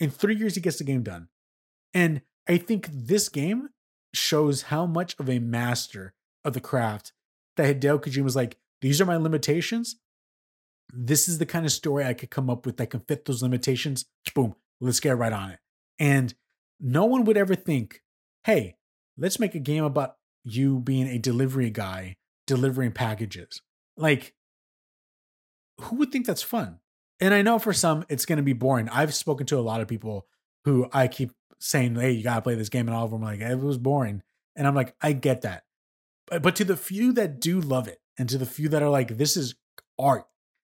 In 0.00 0.10
three 0.10 0.36
years, 0.36 0.54
he 0.54 0.60
gets 0.60 0.78
the 0.78 0.84
game 0.84 1.02
done. 1.02 1.28
And 1.92 2.22
I 2.48 2.58
think 2.58 2.88
this 2.90 3.28
game 3.28 3.70
shows 4.14 4.62
how 4.62 4.86
much 4.86 5.14
of 5.18 5.28
a 5.28 5.38
master 5.40 6.14
of 6.44 6.54
the 6.54 6.60
craft 6.60 7.12
that 7.56 7.66
Hideo 7.80 8.00
Kojima 8.00 8.22
was 8.24 8.36
like, 8.36 8.58
these 8.80 9.00
are 9.00 9.04
my 9.06 9.16
limitations. 9.16 9.96
This 10.92 11.28
is 11.28 11.38
the 11.38 11.46
kind 11.46 11.66
of 11.66 11.72
story 11.72 12.04
I 12.04 12.14
could 12.14 12.30
come 12.30 12.48
up 12.48 12.64
with 12.64 12.76
that 12.78 12.90
can 12.90 13.00
fit 13.00 13.24
those 13.26 13.42
limitations. 13.42 14.06
Boom, 14.34 14.54
let's 14.80 15.00
get 15.00 15.18
right 15.18 15.32
on 15.32 15.50
it. 15.50 15.58
And 15.98 16.34
no 16.80 17.04
one 17.04 17.24
would 17.24 17.36
ever 17.36 17.54
think, 17.54 18.02
hey, 18.44 18.76
let's 19.16 19.38
make 19.40 19.54
a 19.54 19.60
game 19.60 19.84
about 19.84 20.16
you 20.44 20.80
being 20.80 21.06
a 21.08 21.18
delivery 21.18 21.70
guy 21.70 22.16
delivering 22.46 22.92
packages. 22.92 23.60
Like, 23.96 24.34
who 25.80 25.96
would 25.96 26.12
think 26.12 26.26
that's 26.26 26.42
fun? 26.42 26.80
And 27.20 27.34
I 27.34 27.42
know 27.42 27.58
for 27.58 27.72
some 27.72 28.04
it's 28.08 28.26
going 28.26 28.36
to 28.38 28.42
be 28.42 28.52
boring. 28.52 28.88
I've 28.88 29.14
spoken 29.14 29.46
to 29.46 29.58
a 29.58 29.60
lot 29.60 29.80
of 29.80 29.88
people 29.88 30.26
who 30.64 30.88
I 30.92 31.08
keep 31.08 31.32
saying, 31.58 31.96
"Hey, 31.96 32.12
you 32.12 32.22
got 32.22 32.36
to 32.36 32.42
play 32.42 32.54
this 32.54 32.68
game," 32.68 32.86
and 32.88 32.96
all 32.96 33.04
of 33.04 33.10
them 33.10 33.22
are 33.22 33.32
like, 33.32 33.40
"It 33.40 33.58
was 33.58 33.78
boring," 33.78 34.22
and 34.56 34.66
I'm 34.66 34.74
like, 34.74 34.94
I 35.00 35.12
get 35.12 35.42
that, 35.42 35.64
but 36.26 36.42
but 36.42 36.56
to 36.56 36.64
the 36.64 36.76
few 36.76 37.12
that 37.14 37.40
do 37.40 37.60
love 37.60 37.88
it, 37.88 38.00
and 38.18 38.28
to 38.28 38.38
the 38.38 38.46
few 38.46 38.68
that 38.70 38.82
are 38.82 38.90
like, 38.90 39.16
"This 39.16 39.36
is 39.36 39.56
art," 39.98 40.26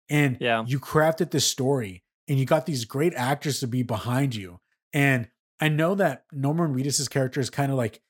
and 0.08 0.38
Yeah. 0.40 0.64
you 0.66 0.80
crafted 0.80 1.30
this 1.30 1.46
story, 1.46 2.02
and 2.28 2.38
you 2.38 2.46
got 2.46 2.66
these 2.66 2.84
great 2.86 3.14
actors 3.14 3.60
to 3.60 3.66
be 3.66 3.82
behind 3.82 4.34
you, 4.34 4.60
and 4.92 5.28
I 5.60 5.68
know 5.68 5.94
that 5.96 6.24
Norman 6.32 6.74
Reedus' 6.74 7.08
character 7.10 7.40
is 7.40 7.50
kind 7.50 7.70
of 7.72 7.78
like 7.78 8.00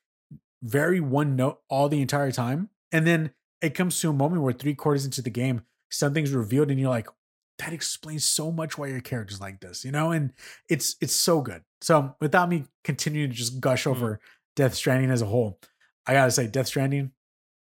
very 0.61 0.99
one 0.99 1.35
note 1.35 1.61
all 1.69 1.89
the 1.89 2.01
entire 2.01 2.31
time, 2.31 2.69
and 2.91 3.05
then 3.07 3.31
it 3.61 3.73
comes 3.73 3.99
to 4.01 4.09
a 4.09 4.13
moment 4.13 4.41
where 4.41 4.53
three 4.53 4.75
quarters 4.75 5.05
into 5.05 5.21
the 5.21 5.29
game, 5.29 5.61
something's 5.89 6.31
revealed, 6.31 6.69
and 6.71 6.79
you're 6.79 6.89
like, 6.89 7.07
that 7.57 7.73
explains 7.73 8.23
so 8.23 8.51
much 8.51 8.77
why 8.77 8.87
your 8.87 9.01
character's 9.01 9.41
like 9.41 9.59
this, 9.59 9.83
you 9.83 9.91
know? 9.91 10.11
And 10.11 10.31
it's 10.69 10.95
it's 11.01 11.13
so 11.13 11.41
good. 11.41 11.63
So 11.81 12.15
without 12.21 12.47
me 12.49 12.65
continuing 12.85 13.29
to 13.31 13.35
just 13.35 13.59
gush 13.59 13.83
Mm. 13.85 13.91
over 13.91 14.19
Death 14.55 14.75
Stranding 14.75 15.11
as 15.11 15.21
a 15.21 15.25
whole, 15.25 15.59
I 16.07 16.13
gotta 16.13 16.31
say, 16.31 16.47
Death 16.47 16.67
Stranding, 16.67 17.11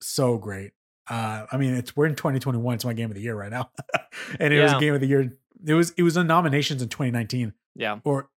so 0.01 0.37
great. 0.37 0.71
Uh, 1.09 1.45
I 1.51 1.57
mean, 1.57 1.73
it's 1.73 1.95
we're 1.95 2.05
in 2.05 2.15
2021. 2.15 2.75
It's 2.75 2.85
my 2.85 2.93
game 2.93 3.09
of 3.09 3.15
the 3.15 3.21
year 3.21 3.35
right 3.35 3.49
now, 3.51 3.71
and 4.39 4.53
it 4.53 4.61
was 4.61 4.71
Yeah. 4.71 4.77
a 4.77 4.79
game 4.79 4.93
of 4.93 5.01
the 5.01 5.07
year. 5.07 5.31
It 5.65 5.73
was 5.73 5.91
it 5.97 6.03
was 6.03 6.15
in 6.17 6.27
nominations 6.27 6.81
in 6.81 6.89
2019, 6.89 7.53
Yeah. 7.75 7.99
or 8.03 8.29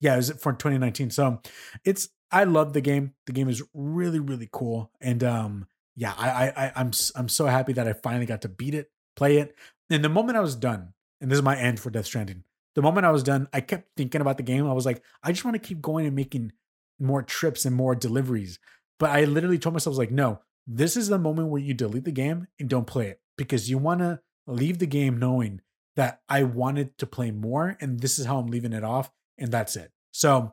yeah, 0.00 0.14
it 0.14 0.18
was 0.18 0.30
for 0.32 0.52
2019. 0.52 1.10
So 1.10 1.40
it's 1.84 2.08
I 2.30 2.44
love 2.44 2.72
the 2.72 2.80
game. 2.80 3.14
The 3.26 3.32
game 3.32 3.48
is 3.48 3.62
really 3.74 4.20
really 4.20 4.48
cool, 4.52 4.90
and 5.00 5.22
um, 5.24 5.66
yeah, 5.94 6.14
I 6.16 6.48
I, 6.48 6.72
I'm 6.76 6.90
I'm 7.14 7.28
so 7.28 7.46
happy 7.46 7.72
that 7.74 7.88
I 7.88 7.92
finally 7.92 8.26
got 8.26 8.42
to 8.42 8.48
beat 8.48 8.74
it, 8.74 8.90
play 9.14 9.38
it. 9.38 9.54
And 9.90 10.04
the 10.04 10.08
moment 10.08 10.36
I 10.36 10.40
was 10.40 10.56
done, 10.56 10.92
and 11.20 11.30
this 11.30 11.38
is 11.38 11.44
my 11.44 11.56
end 11.56 11.80
for 11.80 11.90
Death 11.90 12.06
Stranding. 12.06 12.44
The 12.74 12.82
moment 12.82 13.06
I 13.06 13.10
was 13.10 13.22
done, 13.22 13.48
I 13.52 13.62
kept 13.62 13.88
thinking 13.96 14.20
about 14.20 14.36
the 14.36 14.42
game. 14.42 14.66
I 14.66 14.74
was 14.74 14.84
like, 14.84 15.02
I 15.22 15.32
just 15.32 15.44
want 15.44 15.54
to 15.54 15.66
keep 15.66 15.80
going 15.80 16.04
and 16.04 16.14
making 16.14 16.52
more 16.98 17.22
trips 17.22 17.64
and 17.64 17.74
more 17.74 17.94
deliveries. 17.94 18.58
But 18.98 19.10
I 19.10 19.24
literally 19.24 19.58
told 19.58 19.74
myself, 19.74 19.96
like, 19.96 20.10
no, 20.10 20.40
this 20.66 20.96
is 20.96 21.08
the 21.08 21.18
moment 21.18 21.48
where 21.48 21.60
you 21.60 21.74
delete 21.74 22.04
the 22.04 22.12
game 22.12 22.48
and 22.58 22.68
don't 22.68 22.86
play 22.86 23.08
it 23.08 23.20
because 23.38 23.70
you 23.70 23.78
want 23.78 24.00
to 24.00 24.20
leave 24.46 24.78
the 24.78 24.86
game 24.86 25.18
knowing 25.18 25.60
that 25.96 26.20
I 26.28 26.42
wanted 26.42 26.98
to 26.98 27.06
play 27.06 27.30
more, 27.30 27.76
and 27.80 28.00
this 28.00 28.18
is 28.18 28.26
how 28.26 28.38
I'm 28.38 28.48
leaving 28.48 28.74
it 28.74 28.84
off, 28.84 29.10
and 29.38 29.50
that's 29.52 29.76
it. 29.76 29.92
So 30.12 30.52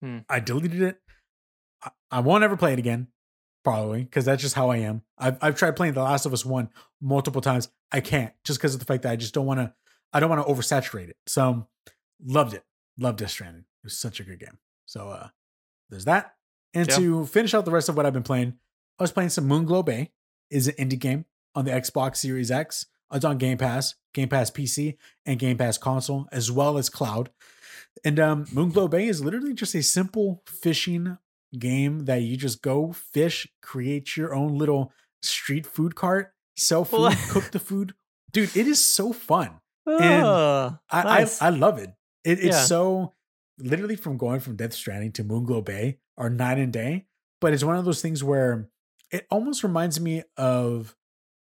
Hmm. 0.00 0.18
I 0.28 0.38
deleted 0.40 0.80
it. 0.80 1.00
I, 1.82 1.90
I 2.10 2.20
won't 2.20 2.44
ever 2.44 2.56
play 2.56 2.72
it 2.72 2.78
again, 2.78 3.08
probably, 3.64 4.04
because 4.04 4.24
that's 4.24 4.40
just 4.42 4.54
how 4.54 4.70
I 4.70 4.76
am. 4.78 5.02
I've 5.18 5.38
I've 5.42 5.56
tried 5.56 5.74
playing 5.76 5.94
The 5.94 6.02
Last 6.04 6.24
of 6.24 6.32
Us 6.32 6.44
One 6.44 6.70
multiple 7.00 7.40
times. 7.40 7.68
I 7.90 8.00
can't 8.00 8.32
just 8.44 8.58
because 8.60 8.74
of 8.74 8.80
the 8.80 8.86
fact 8.86 9.02
that 9.02 9.10
I 9.12 9.16
just 9.16 9.34
don't 9.34 9.46
want 9.46 9.58
to. 9.60 9.74
I 10.12 10.20
don't 10.20 10.30
want 10.30 10.46
to 10.46 10.52
oversaturate 10.52 11.08
it. 11.08 11.16
So 11.26 11.66
loved 12.24 12.54
it. 12.54 12.64
Loved 12.96 13.18
Death 13.18 13.30
Stranding. 13.30 13.62
It 13.62 13.84
was 13.84 13.98
such 13.98 14.20
a 14.20 14.24
good 14.24 14.38
game. 14.38 14.58
So 14.86 15.08
uh 15.10 15.28
there's 15.90 16.04
that. 16.04 16.34
And 16.74 16.88
Yeah. 16.88 16.96
to 16.96 17.26
finish 17.26 17.52
out 17.54 17.64
the 17.64 17.70
rest 17.72 17.88
of 17.88 17.96
what 17.96 18.06
I've 18.06 18.12
been 18.12 18.22
playing, 18.22 18.54
I 18.98 19.02
was 19.02 19.10
playing 19.12 19.30
some 19.30 19.48
Moonglow 19.48 19.84
Bay. 19.84 20.12
Is 20.50 20.66
an 20.68 20.74
indie 20.76 20.98
game 20.98 21.24
on 21.54 21.64
the 21.66 21.72
Xbox 21.72 22.16
Series 22.16 22.50
X. 22.50 22.86
It's 23.12 23.24
on 23.24 23.36
Game 23.38 23.58
Pass, 23.58 23.96
Game 24.14 24.28
Pass 24.28 24.50
PC, 24.50 24.96
and 25.26 25.38
Game 25.38 25.58
Pass 25.58 25.76
console, 25.76 26.26
as 26.32 26.50
well 26.52 26.78
as 26.78 26.88
cloud. 26.88 27.30
And 28.04 28.18
um, 28.20 28.44
Moonglow 28.46 28.88
Bay 28.90 29.06
is 29.08 29.22
literally 29.24 29.54
just 29.54 29.74
a 29.74 29.82
simple 29.82 30.42
fishing 30.46 31.18
game 31.58 32.04
that 32.06 32.22
you 32.22 32.36
just 32.36 32.62
go 32.62 32.92
fish, 32.92 33.48
create 33.62 34.16
your 34.16 34.34
own 34.34 34.56
little 34.58 34.92
street 35.22 35.66
food 35.66 35.94
cart, 35.94 36.32
sell 36.56 36.84
food, 36.84 37.00
What? 37.00 37.18
cook 37.30 37.50
the 37.50 37.58
food. 37.58 37.94
Dude, 38.32 38.54
it 38.56 38.66
is 38.66 38.84
so 38.84 39.12
fun. 39.12 39.60
And 39.86 40.24
Oh, 40.26 40.78
I, 40.90 41.02
nice. 41.02 41.40
I 41.40 41.46
I 41.46 41.50
love 41.50 41.78
it. 41.78 41.90
it 42.24 42.38
it's 42.40 42.44
Yeah. 42.56 42.64
so 42.64 43.14
literally 43.58 43.96
from 43.96 44.18
going 44.18 44.40
from 44.40 44.56
Death 44.56 44.74
Stranding 44.74 45.12
to 45.12 45.24
Moonglow 45.24 45.64
Bay 45.64 45.98
are 46.18 46.28
night 46.28 46.58
and 46.58 46.72
day. 46.72 47.06
But 47.40 47.54
it's 47.54 47.64
one 47.64 47.76
of 47.76 47.84
those 47.84 48.02
things 48.02 48.22
where 48.22 48.68
it 49.10 49.26
almost 49.30 49.62
reminds 49.62 49.98
me 50.00 50.24
of 50.36 50.94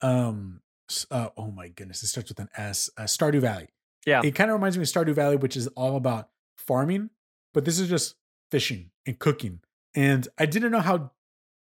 um 0.01 0.63
uh, 1.11 1.29
oh 1.37 1.51
my 1.53 1.69
goodness, 1.69 2.03
it 2.03 2.09
starts 2.09 2.31
with 2.31 2.41
an 2.41 2.49
S. 2.57 2.91
Uh, 2.97 3.03
Stardew 3.03 3.41
Valley. 3.41 3.69
Yeah. 4.07 4.23
It 4.25 4.35
kind 4.35 4.51
of 4.51 4.55
reminds 4.55 4.77
me 4.77 4.83
of 4.83 4.89
Stardew 4.89 5.15
Valley, 5.15 5.37
which 5.37 5.57
is 5.57 5.67
all 5.69 5.97
about 5.97 6.31
farming, 6.67 7.11
but 7.53 7.65
this 7.65 7.79
is 7.79 7.89
just 7.89 8.17
fishing 8.51 8.91
and 9.07 9.19
cooking. 9.19 9.61
And 9.95 10.29
I 10.39 10.47
didn't 10.47 10.73
know 10.73 10.81
how 10.81 11.13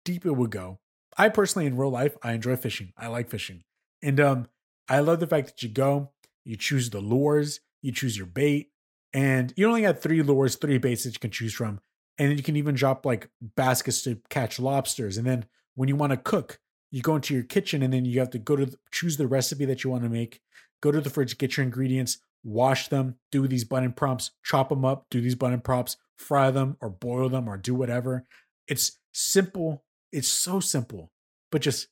deep 0.05 0.27
it 0.27 0.33
would 0.33 0.51
go. 0.51 0.81
I 1.17 1.29
personally, 1.29 1.67
in 1.67 1.77
real 1.77 1.91
life, 1.91 2.17
I 2.23 2.33
enjoy 2.33 2.57
fishing. 2.57 2.93
I 2.97 3.09
like 3.09 3.29
fishing, 3.29 3.65
and 4.03 4.21
um, 4.21 4.47
I 4.89 5.01
love 5.01 5.21
the 5.21 5.27
fact 5.27 5.47
that 5.49 5.63
you 5.63 5.69
go, 5.69 6.11
you 6.45 6.57
choose 6.57 6.91
the 6.91 7.01
lures, 7.01 7.61
you 7.83 7.93
choose 7.93 8.17
your 8.17 8.27
bait, 8.27 8.71
and 9.13 9.53
you 9.57 9.67
only 9.67 9.83
got 9.83 10.01
three 10.01 10.23
lures, 10.23 10.57
three 10.57 10.79
baits 10.79 11.05
that 11.05 11.15
you 11.15 11.19
can 11.19 11.31
choose 11.31 11.55
from, 11.55 11.81
and 12.19 12.31
then 12.31 12.37
you 12.37 12.45
can 12.45 12.57
even 12.57 12.75
drop 12.75 13.05
like 13.05 13.31
baskets 13.57 14.03
to 14.03 14.21
catch 14.29 14.61
lobsters. 14.61 15.19
And 15.19 15.27
then 15.27 15.47
when 15.75 15.89
you 15.89 15.97
want 15.97 16.13
to 16.13 16.17
cook, 16.17 16.61
you 16.91 17.03
go 17.03 17.17
into 17.17 17.35
your 17.35 17.43
kitchen, 17.43 17.83
and 17.83 17.93
then 17.93 18.05
you 18.05 18.19
have 18.21 18.31
to 18.31 18.39
go 18.39 18.57
to 18.57 18.67
the, 18.67 18.77
choose 18.93 19.17
the 19.17 19.27
recipe 19.27 19.65
that 19.65 19.83
you 19.83 19.91
want 19.91 20.05
to 20.05 20.09
make, 20.09 20.41
go 20.81 20.93
to 20.93 21.01
the 21.01 21.11
fridge, 21.11 21.37
get 21.37 21.57
your 21.57 21.65
ingredients, 21.65 22.19
wash 22.49 22.89
them, 22.89 23.17
do 23.31 23.47
these 23.47 23.65
button 23.65 23.93
prompts, 23.93 24.31
chop 24.43 24.71
them 24.71 24.85
up, 24.85 25.07
do 25.11 25.21
these 25.21 25.35
button 25.35 25.61
prompts, 25.61 25.97
fry 26.17 26.51
them 26.51 26.77
or 26.81 26.89
boil 26.89 27.29
them 27.29 27.49
or 27.49 27.57
do 27.57 27.75
whatever. 27.75 28.27
It's 28.67 28.99
simple. 29.13 29.85
It's 30.13 30.29
so 30.29 30.61
simple, 30.61 31.13
but 31.53 31.63
just 31.63 31.89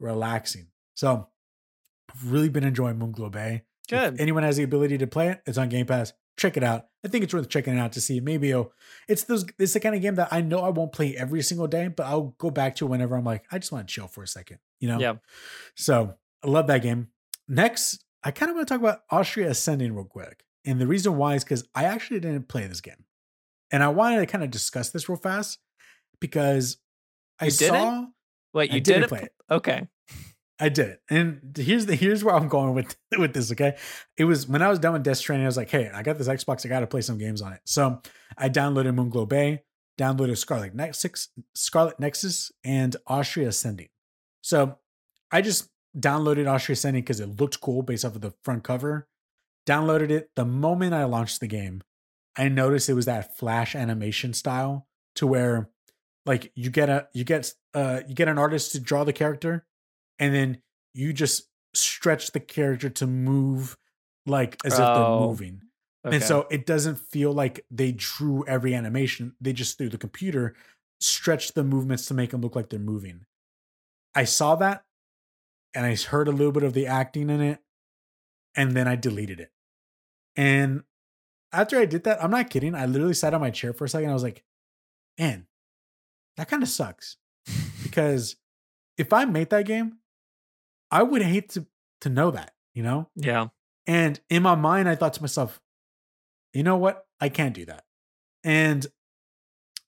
relaxing. 0.00 0.68
So 0.94 1.28
I've 2.10 2.32
really 2.32 2.48
been 2.48 2.64
enjoying 2.64 2.98
Moonglow 2.98 3.30
Bay. 3.30 3.62
Good. 3.88 4.14
If 4.14 4.20
anyone 4.20 4.42
has 4.42 4.56
the 4.56 4.62
ability 4.62 4.98
to 4.98 5.06
play 5.06 5.28
it, 5.28 5.42
it's 5.46 5.58
on 5.58 5.68
Game 5.68 5.86
Pass. 5.86 6.12
Check 6.36 6.56
it 6.56 6.62
out. 6.62 6.86
I 7.04 7.08
think 7.08 7.24
it's 7.24 7.34
worth 7.34 7.48
checking 7.48 7.76
it 7.76 7.80
out 7.80 7.92
to 7.92 8.00
see. 8.00 8.20
Maybe 8.20 8.50
it'll, 8.50 8.72
it's 9.08 9.24
those 9.24 9.44
it's 9.58 9.72
the 9.72 9.80
kind 9.80 9.94
of 9.94 10.02
game 10.02 10.14
that 10.16 10.28
I 10.30 10.40
know 10.40 10.60
I 10.60 10.68
won't 10.68 10.92
play 10.92 11.16
every 11.16 11.42
single 11.42 11.66
day, 11.66 11.88
but 11.88 12.06
I'll 12.06 12.34
go 12.38 12.50
back 12.50 12.76
to 12.76 12.86
whenever 12.86 13.16
I'm 13.16 13.24
like, 13.24 13.44
I 13.50 13.58
just 13.58 13.72
want 13.72 13.88
to 13.88 13.92
chill 13.92 14.08
for 14.08 14.22
a 14.22 14.28
second. 14.28 14.58
You 14.78 14.88
know? 14.88 15.00
Yeah. 15.00 15.14
So 15.74 16.14
I 16.44 16.48
love 16.48 16.68
that 16.68 16.82
game. 16.82 17.08
Next, 17.48 18.04
I 18.22 18.30
kind 18.30 18.50
of 18.50 18.56
want 18.56 18.68
to 18.68 18.74
talk 18.74 18.80
about 18.80 19.02
Astria 19.10 19.50
Ascending 19.50 19.94
real 19.94 20.04
quick. 20.04 20.44
And 20.64 20.80
the 20.80 20.86
reason 20.86 21.16
why 21.16 21.34
is 21.34 21.44
because 21.44 21.66
I 21.74 21.84
actually 21.84 22.20
didn't 22.20 22.48
play 22.48 22.66
this 22.66 22.80
game. 22.80 23.04
And 23.70 23.82
I 23.82 23.88
wanted 23.88 24.18
to 24.18 24.26
kind 24.26 24.42
of 24.42 24.50
discuss 24.50 24.90
this 24.90 25.08
real 25.08 25.18
fast 25.18 25.58
because 26.20 26.78
I 27.40 27.46
You 27.46 27.50
saw 27.50 28.06
Wait, 28.54 28.72
I 28.72 28.76
you 28.76 28.80
didn't 28.80 29.02
did 29.02 29.08
play 29.08 29.20
it. 29.20 29.32
Okay. 29.50 29.86
I 30.60 30.68
did 30.68 30.88
it. 30.88 31.02
And 31.08 31.56
here's 31.56 31.86
the 31.86 31.94
here's 31.94 32.24
where 32.24 32.34
I'm 32.34 32.48
going 32.48 32.74
with 32.74 32.96
with 33.18 33.32
this. 33.32 33.52
Okay, 33.52 33.76
it 34.16 34.24
was 34.24 34.48
when 34.48 34.62
I 34.62 34.68
was 34.68 34.78
done 34.78 34.94
with 34.94 35.04
Death 35.04 35.18
Stranding. 35.18 35.46
I 35.46 35.48
was 35.48 35.56
like, 35.56 35.70
hey, 35.70 35.90
I 35.92 36.02
got 36.02 36.18
this 36.18 36.28
Xbox. 36.28 36.66
I 36.66 36.68
got 36.68 36.80
to 36.80 36.86
play 36.86 37.00
some 37.00 37.18
games 37.18 37.42
on 37.42 37.52
it. 37.52 37.60
So 37.64 38.00
I 38.36 38.48
downloaded 38.48 38.94
Moonglow 38.94 39.28
Bay, 39.28 39.62
downloaded 39.98 40.36
Scarlet 40.36 40.74
Nexus, 40.74 41.28
Scarlet 41.54 42.00
Nexus, 42.00 42.50
and 42.64 42.96
Astria 43.08 43.48
Ascending. 43.48 43.88
So 44.42 44.78
I 45.30 45.42
just 45.42 45.68
downloaded 45.98 46.46
Astria 46.46 46.74
Ascending 46.74 47.02
because 47.02 47.20
it 47.20 47.40
looked 47.40 47.60
cool 47.60 47.82
based 47.82 48.04
off 48.04 48.14
of 48.14 48.20
the 48.20 48.32
front 48.42 48.64
cover. 48.64 49.08
Downloaded 49.66 50.10
it. 50.10 50.30
The 50.36 50.44
moment 50.44 50.94
I 50.94 51.04
launched 51.04 51.40
the 51.40 51.46
game, 51.46 51.82
I 52.36 52.48
noticed 52.48 52.88
it 52.88 52.94
was 52.94 53.06
that 53.06 53.36
flash 53.36 53.74
animation 53.74 54.32
style 54.32 54.86
to 55.16 55.26
where 55.26 55.68
like 56.24 56.52
you 56.54 56.70
get 56.70 56.88
a 56.88 57.08
you 57.12 57.24
get 57.24 57.52
uh 57.74 58.00
you 58.06 58.14
get 58.14 58.28
an 58.28 58.38
artist 58.38 58.72
to 58.72 58.80
draw 58.80 59.04
the 59.04 59.12
character 59.12 59.66
and 60.18 60.34
then 60.34 60.62
you 60.94 61.12
just 61.12 61.48
stretch 61.74 62.32
the 62.32 62.40
character 62.40 62.88
to 62.88 63.06
move 63.06 63.76
like 64.26 64.56
as 64.64 64.74
if 64.74 64.78
they're 64.78 64.86
Oh, 64.86 65.26
moving. 65.28 65.62
Okay. 66.06 66.16
And 66.16 66.24
so 66.24 66.46
it 66.50 66.64
doesn't 66.64 66.98
feel 66.98 67.32
like 67.32 67.64
they 67.70 67.92
drew 67.92 68.44
every 68.46 68.74
animation. 68.74 69.34
They 69.40 69.52
just 69.52 69.76
through 69.76 69.88
the 69.90 69.98
computer 69.98 70.54
stretched 71.00 71.54
the 71.54 71.64
movements 71.64 72.06
to 72.06 72.14
make 72.14 72.30
them 72.30 72.40
look 72.40 72.56
like 72.56 72.68
they're 72.70 72.78
moving. 72.78 73.24
I 74.14 74.24
saw 74.24 74.56
that 74.56 74.84
and 75.78 75.86
I 75.86 75.94
heard 75.94 76.26
a 76.26 76.32
little 76.32 76.50
bit 76.50 76.64
of 76.64 76.72
the 76.72 76.88
acting 76.88 77.30
in 77.30 77.40
it 77.40 77.60
and 78.56 78.72
then 78.72 78.88
I 78.88 78.96
deleted 78.96 79.38
it. 79.38 79.52
And 80.34 80.82
after 81.52 81.78
I 81.78 81.84
did 81.84 82.02
that, 82.02 82.22
I'm 82.22 82.32
not 82.32 82.50
kidding. 82.50 82.74
I 82.74 82.84
literally 82.86 83.14
sat 83.14 83.32
on 83.32 83.40
my 83.40 83.50
chair 83.50 83.72
for 83.72 83.84
a 83.84 83.88
second. 83.88 84.10
I 84.10 84.12
was 84.12 84.24
like, 84.24 84.42
man, 85.20 85.46
that 86.36 86.48
kind 86.48 86.64
of 86.64 86.68
sucks. 86.68 87.16
because 87.84 88.34
if 88.96 89.12
I 89.12 89.24
made 89.24 89.50
that 89.50 89.66
game, 89.66 89.98
I 90.90 91.04
would 91.04 91.22
hate 91.22 91.50
to 91.50 91.66
to 92.00 92.08
know 92.08 92.32
that, 92.32 92.54
you 92.74 92.82
know? 92.82 93.08
yeah. 93.14 93.46
And 93.86 94.18
in 94.28 94.42
my 94.42 94.56
mind, 94.56 94.88
I 94.88 94.96
thought 94.96 95.14
to 95.14 95.22
myself, 95.22 95.60
you 96.52 96.64
know 96.64 96.76
what? 96.76 97.06
I 97.20 97.28
can't 97.28 97.54
do 97.54 97.64
that. 97.66 97.84
And 98.42 98.84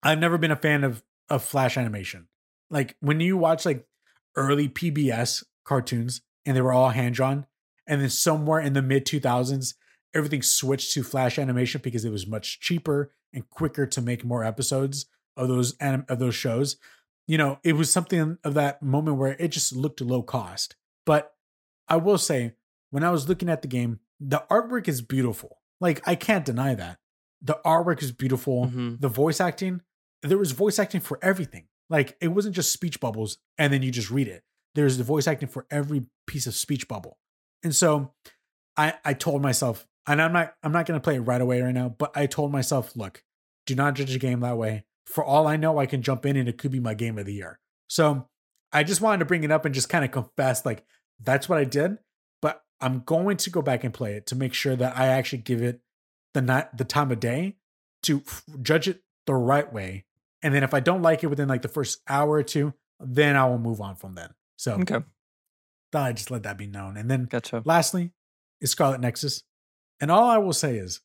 I've 0.04 0.20
never 0.20 0.38
been 0.38 0.52
a 0.52 0.56
fan 0.56 0.84
of 0.84 1.02
of 1.28 1.42
flash 1.42 1.76
animation. 1.76 2.28
Like 2.70 2.94
when 3.00 3.18
you 3.18 3.36
watch 3.36 3.66
like 3.66 3.88
early 4.36 4.68
PBS 4.68 5.42
cartoons 5.64 6.22
and 6.46 6.56
they 6.56 6.60
were 6.60 6.72
all 6.72 6.90
hand 6.90 7.14
drawn, 7.14 7.46
and 7.86 8.00
then 8.00 8.10
somewhere 8.10 8.60
in 8.60 8.72
the 8.72 8.82
mid 8.82 9.04
2000s, 9.06 9.74
everything 10.14 10.42
switched 10.42 10.92
to 10.94 11.02
flash 11.02 11.38
animation 11.38 11.80
because 11.82 12.04
it 12.04 12.10
was 12.10 12.26
much 12.26 12.60
cheaper 12.60 13.12
and 13.32 13.48
quicker 13.50 13.86
to 13.86 14.00
make 14.00 14.24
more 14.24 14.44
episodes 14.44 15.06
of 15.36 15.48
those 15.48 15.76
anim- 15.78 16.06
of 16.08 16.18
those 16.18 16.34
shows. 16.34 16.76
You 17.28 17.38
know, 17.38 17.58
it 17.62 17.74
was 17.74 17.92
something 17.92 18.38
of 18.42 18.54
that 18.54 18.82
moment 18.82 19.16
where 19.18 19.36
it 19.38 19.48
just 19.48 19.74
looked 19.74 20.00
low 20.00 20.22
cost. 20.22 20.74
But 21.06 21.32
I 21.88 21.96
will 21.96 22.18
say, 22.18 22.54
when 22.90 23.04
I 23.04 23.10
was 23.10 23.28
looking 23.28 23.48
at 23.48 23.62
the 23.62 23.68
game, 23.68 24.00
the 24.18 24.44
artwork 24.50 24.88
is 24.88 25.00
beautiful. 25.02 25.58
Like 25.80 26.06
I 26.08 26.14
can't 26.16 26.44
deny 26.44 26.74
that. 26.74 26.98
The 27.40 27.58
artwork 27.64 28.02
is 28.02 28.12
beautiful. 28.12 28.66
Mhm. 28.66 29.00
The 29.00 29.08
voice 29.08 29.40
acting, 29.40 29.80
there 30.22 30.38
was 30.38 30.52
voice 30.52 30.78
acting 30.78 31.00
for 31.00 31.18
everything. 31.22 31.68
Like 31.88 32.16
it 32.20 32.28
wasn't 32.28 32.54
just 32.56 32.72
speech 32.72 33.00
bubbles 33.00 33.38
and 33.56 33.72
then 33.72 33.82
you 33.82 33.90
just 33.90 34.10
read 34.10 34.28
it. 34.28 34.42
There's 34.74 34.98
the 34.98 35.04
voice 35.04 35.26
acting 35.26 35.48
for 35.48 35.66
every 35.70 36.06
piece 36.26 36.46
of 36.46 36.54
speech 36.54 36.88
bubble. 36.88 37.18
And 37.62 37.74
so 37.74 38.12
I 38.76 38.94
I 39.04 39.14
told 39.14 39.42
myself, 39.42 39.86
and 40.06 40.20
I'm 40.20 40.32
not 40.32 40.54
I'm 40.62 40.72
not 40.72 40.86
gonna 40.86 41.00
play 41.00 41.16
it 41.16 41.20
right 41.20 41.40
away 41.40 41.60
right 41.60 41.74
now, 41.74 41.88
but 41.88 42.12
I 42.14 42.26
told 42.26 42.52
myself, 42.52 42.96
look, 42.96 43.22
do 43.66 43.74
not 43.74 43.94
judge 43.94 44.14
a 44.14 44.18
game 44.18 44.40
that 44.40 44.56
way. 44.56 44.84
For 45.06 45.24
all 45.24 45.46
I 45.46 45.56
know, 45.56 45.78
I 45.78 45.86
can 45.86 46.02
jump 46.02 46.24
in 46.24 46.36
and 46.36 46.48
it 46.48 46.58
could 46.58 46.70
be 46.70 46.80
my 46.80 46.94
game 46.94 47.18
of 47.18 47.26
the 47.26 47.34
year. 47.34 47.58
So 47.88 48.28
I 48.72 48.84
just 48.84 49.00
wanted 49.00 49.18
to 49.18 49.24
bring 49.24 49.44
it 49.44 49.50
up 49.50 49.64
and 49.64 49.74
just 49.74 49.88
kind 49.88 50.04
of 50.04 50.12
confess, 50.12 50.64
like 50.64 50.84
that's 51.22 51.48
what 51.48 51.58
I 51.58 51.64
did. 51.64 51.98
But 52.40 52.62
I'm 52.80 53.00
going 53.00 53.36
to 53.38 53.50
go 53.50 53.62
back 53.62 53.84
and 53.84 53.92
play 53.92 54.14
it 54.14 54.26
to 54.26 54.36
make 54.36 54.54
sure 54.54 54.76
that 54.76 54.96
I 54.96 55.08
actually 55.08 55.42
give 55.42 55.62
it 55.62 55.80
the 56.34 56.42
night 56.42 56.76
the 56.76 56.84
time 56.84 57.10
of 57.10 57.20
day 57.20 57.56
to 58.04 58.22
f- 58.26 58.44
judge 58.62 58.88
it 58.88 59.02
the 59.26 59.34
right 59.34 59.70
way. 59.72 60.04
And 60.42 60.54
then 60.54 60.62
if 60.62 60.72
I 60.72 60.80
don't 60.80 61.02
like 61.02 61.22
it 61.22 61.26
within 61.26 61.48
like 61.48 61.62
the 61.62 61.68
first 61.68 62.00
hour 62.08 62.30
or 62.30 62.42
two, 62.42 62.74
then 62.98 63.36
I 63.36 63.46
will 63.46 63.58
move 63.58 63.80
on 63.80 63.96
from 63.96 64.14
then. 64.14 64.30
So 64.60 64.74
Okay. 64.74 64.98
thought 65.90 66.06
I'd 66.08 66.18
just 66.18 66.30
let 66.30 66.42
that 66.42 66.58
be 66.58 66.66
known. 66.66 66.98
And 66.98 67.10
then 67.10 67.24
Gotcha. 67.24 67.62
lastly 67.64 68.12
is 68.60 68.70
Scarlet 68.70 69.00
Nexus. 69.00 69.42
And 70.00 70.10
all 70.10 70.28
I 70.28 70.36
will 70.36 70.52
say 70.52 70.76
is 70.76 71.00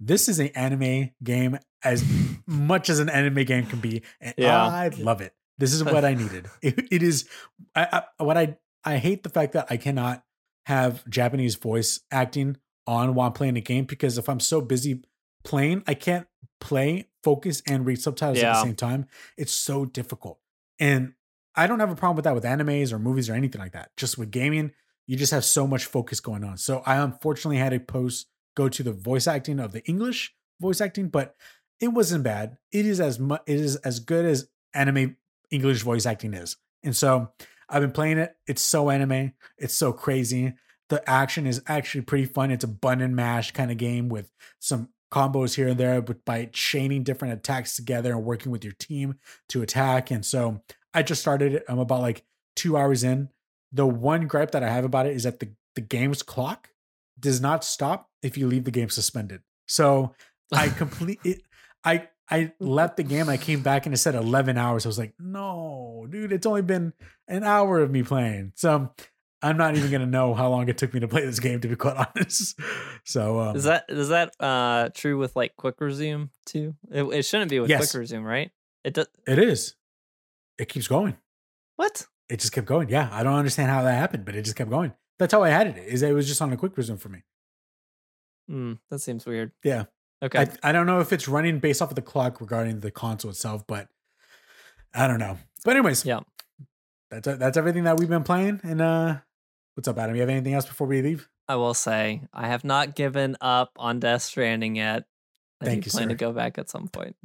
this 0.00 0.28
is 0.28 0.40
an 0.40 0.48
anime 0.48 1.10
game 1.22 1.58
as 1.84 2.04
much 2.46 2.90
as 2.90 2.98
an 2.98 3.08
anime 3.08 3.44
game 3.44 3.66
can 3.66 3.78
be. 3.78 4.02
And 4.20 4.34
Yeah. 4.36 4.66
I 4.66 4.88
love 4.88 5.20
it. 5.20 5.34
This 5.56 5.72
is 5.72 5.84
what 5.84 6.04
I 6.04 6.14
needed. 6.14 6.50
It, 6.62 6.88
it 6.90 7.02
is 7.04 7.28
I, 7.76 8.02
I 8.18 8.24
what 8.24 8.36
I 8.36 8.56
I 8.84 8.96
hate 8.98 9.22
the 9.22 9.28
fact 9.30 9.52
that 9.52 9.68
I 9.70 9.76
cannot 9.76 10.24
have 10.66 11.08
Japanese 11.08 11.54
voice 11.54 12.00
acting 12.10 12.56
on 12.88 13.14
while 13.14 13.28
I'm 13.28 13.32
playing 13.34 13.56
a 13.56 13.60
game 13.60 13.84
because 13.84 14.18
if 14.18 14.28
I'm 14.28 14.40
so 14.40 14.60
busy 14.60 15.04
playing, 15.44 15.84
I 15.86 15.94
can't 15.94 16.26
play, 16.60 17.08
focus, 17.22 17.62
and 17.68 17.86
read 17.86 18.00
subtitles 18.02 18.38
at 18.38 18.48
the 18.54 18.60
same 18.62 18.74
time. 18.74 19.06
It's 19.36 19.52
so 19.52 19.84
difficult. 19.84 20.40
And 20.80 21.14
I 21.56 21.66
don't 21.66 21.80
have 21.80 21.90
a 21.90 21.96
problem 21.96 22.16
with 22.16 22.24
that 22.24 22.34
with 22.34 22.44
animes 22.44 22.92
or 22.92 22.98
movies 22.98 23.30
or 23.30 23.34
anything 23.34 23.60
like 23.60 23.72
that. 23.72 23.90
Just 23.96 24.18
with 24.18 24.30
gaming, 24.30 24.72
you 25.06 25.16
just 25.16 25.32
have 25.32 25.44
so 25.44 25.66
much 25.66 25.86
focus 25.86 26.20
going 26.20 26.44
on. 26.44 26.58
So 26.58 26.82
I 26.84 26.96
unfortunately 26.96 27.58
had 27.58 27.70
to 27.70 27.80
post 27.80 28.26
go 28.56 28.68
to 28.68 28.82
the 28.82 28.92
voice 28.92 29.26
acting 29.26 29.60
of 29.60 29.72
the 29.72 29.84
English 29.86 30.34
voice 30.60 30.80
acting, 30.80 31.08
but 31.08 31.34
it 31.80 31.88
wasn't 31.88 32.24
bad. 32.24 32.56
It 32.72 32.86
is 32.86 33.00
as 33.00 33.18
much 33.18 33.42
it 33.46 33.60
is 33.60 33.76
as 33.76 34.00
good 34.00 34.24
as 34.24 34.48
anime 34.74 35.16
English 35.50 35.82
voice 35.82 36.06
acting 36.06 36.34
is. 36.34 36.56
And 36.82 36.96
so 36.96 37.30
I've 37.68 37.82
been 37.82 37.92
playing 37.92 38.18
it. 38.18 38.36
It's 38.46 38.62
so 38.62 38.90
anime. 38.90 39.32
It's 39.58 39.74
so 39.74 39.92
crazy. 39.92 40.54
The 40.88 41.08
action 41.08 41.46
is 41.46 41.62
actually 41.66 42.02
pretty 42.02 42.26
fun. 42.26 42.50
It's 42.50 42.64
a 42.64 42.68
bun 42.68 43.00
and 43.00 43.16
mash 43.16 43.50
kind 43.52 43.70
of 43.70 43.76
game 43.76 44.08
with 44.08 44.30
some 44.60 44.90
combos 45.12 45.54
here 45.56 45.68
and 45.68 45.78
there, 45.78 46.00
but 46.00 46.24
by 46.24 46.48
chaining 46.52 47.02
different 47.02 47.34
attacks 47.34 47.76
together 47.76 48.12
and 48.12 48.24
working 48.24 48.52
with 48.52 48.64
your 48.64 48.74
team 48.74 49.16
to 49.48 49.62
attack. 49.62 50.10
And 50.10 50.24
so 50.24 50.62
I 50.96 51.02
just 51.02 51.20
started 51.20 51.52
it. 51.54 51.64
I'm 51.68 51.78
about 51.78 52.00
like 52.00 52.24
two 52.56 52.76
hours 52.76 53.04
in. 53.04 53.28
The 53.72 53.86
one 53.86 54.26
gripe 54.26 54.52
that 54.52 54.62
I 54.62 54.70
have 54.70 54.84
about 54.84 55.06
it 55.06 55.14
is 55.14 55.24
that 55.24 55.40
the, 55.40 55.50
the 55.74 55.80
game's 55.82 56.22
clock 56.22 56.70
does 57.20 57.40
not 57.40 57.64
stop 57.64 58.08
if 58.22 58.36
you 58.38 58.46
leave 58.46 58.64
the 58.64 58.70
game 58.70 58.88
suspended. 58.88 59.42
So 59.68 60.14
I 60.52 60.68
complete 60.82 61.20
it. 61.24 61.42
I 61.84 62.08
I 62.30 62.52
left 62.58 62.96
the 62.96 63.02
game. 63.04 63.28
I 63.28 63.36
came 63.36 63.60
back 63.62 63.86
and 63.86 63.94
it 63.94 63.98
said 63.98 64.14
11 64.14 64.56
hours. 64.58 64.84
I 64.84 64.88
was 64.88 64.98
like, 64.98 65.14
no, 65.18 66.06
dude, 66.10 66.32
it's 66.32 66.46
only 66.46 66.62
been 66.62 66.92
an 67.28 67.44
hour 67.44 67.78
of 67.78 67.90
me 67.90 68.02
playing. 68.02 68.52
So 68.56 68.90
I'm 69.42 69.56
not 69.56 69.76
even 69.76 69.90
gonna 69.90 70.06
know 70.06 70.34
how 70.34 70.48
long 70.48 70.68
it 70.68 70.78
took 70.78 70.92
me 70.94 71.00
to 71.00 71.08
play 71.08 71.24
this 71.24 71.38
game, 71.40 71.60
to 71.60 71.68
be 71.68 71.76
quite 71.76 71.96
honest. 72.16 72.58
So 73.04 73.38
um, 73.40 73.56
Is 73.56 73.64
that 73.64 73.84
is 73.90 74.08
that 74.08 74.32
uh 74.40 74.88
true 74.94 75.18
with 75.18 75.36
like 75.36 75.54
quick 75.56 75.80
resume 75.80 76.30
too? 76.46 76.74
It, 76.90 77.02
it 77.04 77.22
shouldn't 77.24 77.50
be 77.50 77.60
with 77.60 77.68
Yes. 77.70 77.92
quick 77.92 78.00
resume, 78.00 78.24
right? 78.24 78.50
It 78.82 78.94
does. 78.94 79.06
it 79.26 79.38
is. 79.38 79.74
It 80.58 80.68
keeps 80.68 80.88
going. 80.88 81.16
What? 81.76 82.06
It 82.28 82.40
just 82.40 82.52
kept 82.52 82.66
going. 82.66 82.88
Yeah, 82.88 83.08
I 83.12 83.22
don't 83.22 83.34
understand 83.34 83.70
how 83.70 83.82
that 83.82 83.94
happened, 83.94 84.24
but 84.24 84.34
it 84.34 84.42
just 84.42 84.56
kept 84.56 84.70
going. 84.70 84.92
That's 85.18 85.32
how 85.32 85.42
I 85.42 85.50
had 85.50 85.66
it. 85.66 85.78
Is 85.78 86.02
it 86.02 86.12
was 86.14 86.26
just 86.26 86.42
on 86.42 86.52
a 86.52 86.56
quick 86.56 86.76
resume 86.76 86.98
for 86.98 87.08
me. 87.08 87.22
Mm, 88.50 88.78
that 88.90 89.00
seems 89.00 89.26
weird. 89.26 89.52
Yeah. 89.62 89.84
Okay. 90.22 90.38
I, 90.62 90.70
I 90.70 90.72
don't 90.72 90.86
know 90.86 91.00
if 91.00 91.12
it's 91.12 91.28
running 91.28 91.58
based 91.58 91.82
off 91.82 91.90
of 91.90 91.96
the 91.96 92.02
clock 92.02 92.40
regarding 92.40 92.80
the 92.80 92.90
console 92.90 93.30
itself, 93.30 93.66
but 93.66 93.88
I 94.94 95.06
don't 95.06 95.18
know. 95.18 95.38
But 95.64 95.76
anyways, 95.76 96.04
Yeah. 96.04 96.20
that's 97.10 97.26
that's 97.38 97.56
everything 97.56 97.84
that 97.84 97.98
we've 97.98 98.08
been 98.08 98.24
playing. 98.24 98.60
And 98.62 98.80
uh, 98.80 99.16
what's 99.74 99.88
up, 99.88 99.98
Adam? 99.98 100.14
You 100.14 100.22
have 100.22 100.30
anything 100.30 100.54
else 100.54 100.66
before 100.66 100.86
we 100.86 101.02
leave? 101.02 101.28
I 101.48 101.56
will 101.56 101.74
say 101.74 102.22
I 102.32 102.48
have 102.48 102.64
not 102.64 102.94
given 102.96 103.36
up 103.40 103.70
on 103.76 104.00
Death 104.00 104.22
Stranding 104.22 104.76
yet. 104.76 105.04
I 105.60 105.66
Thank 105.66 105.84
do 105.84 105.88
you, 105.88 105.92
plan 105.92 106.08
to 106.08 106.14
go 106.14 106.32
back 106.32 106.58
at 106.58 106.68
some 106.68 106.88
point. 106.88 107.16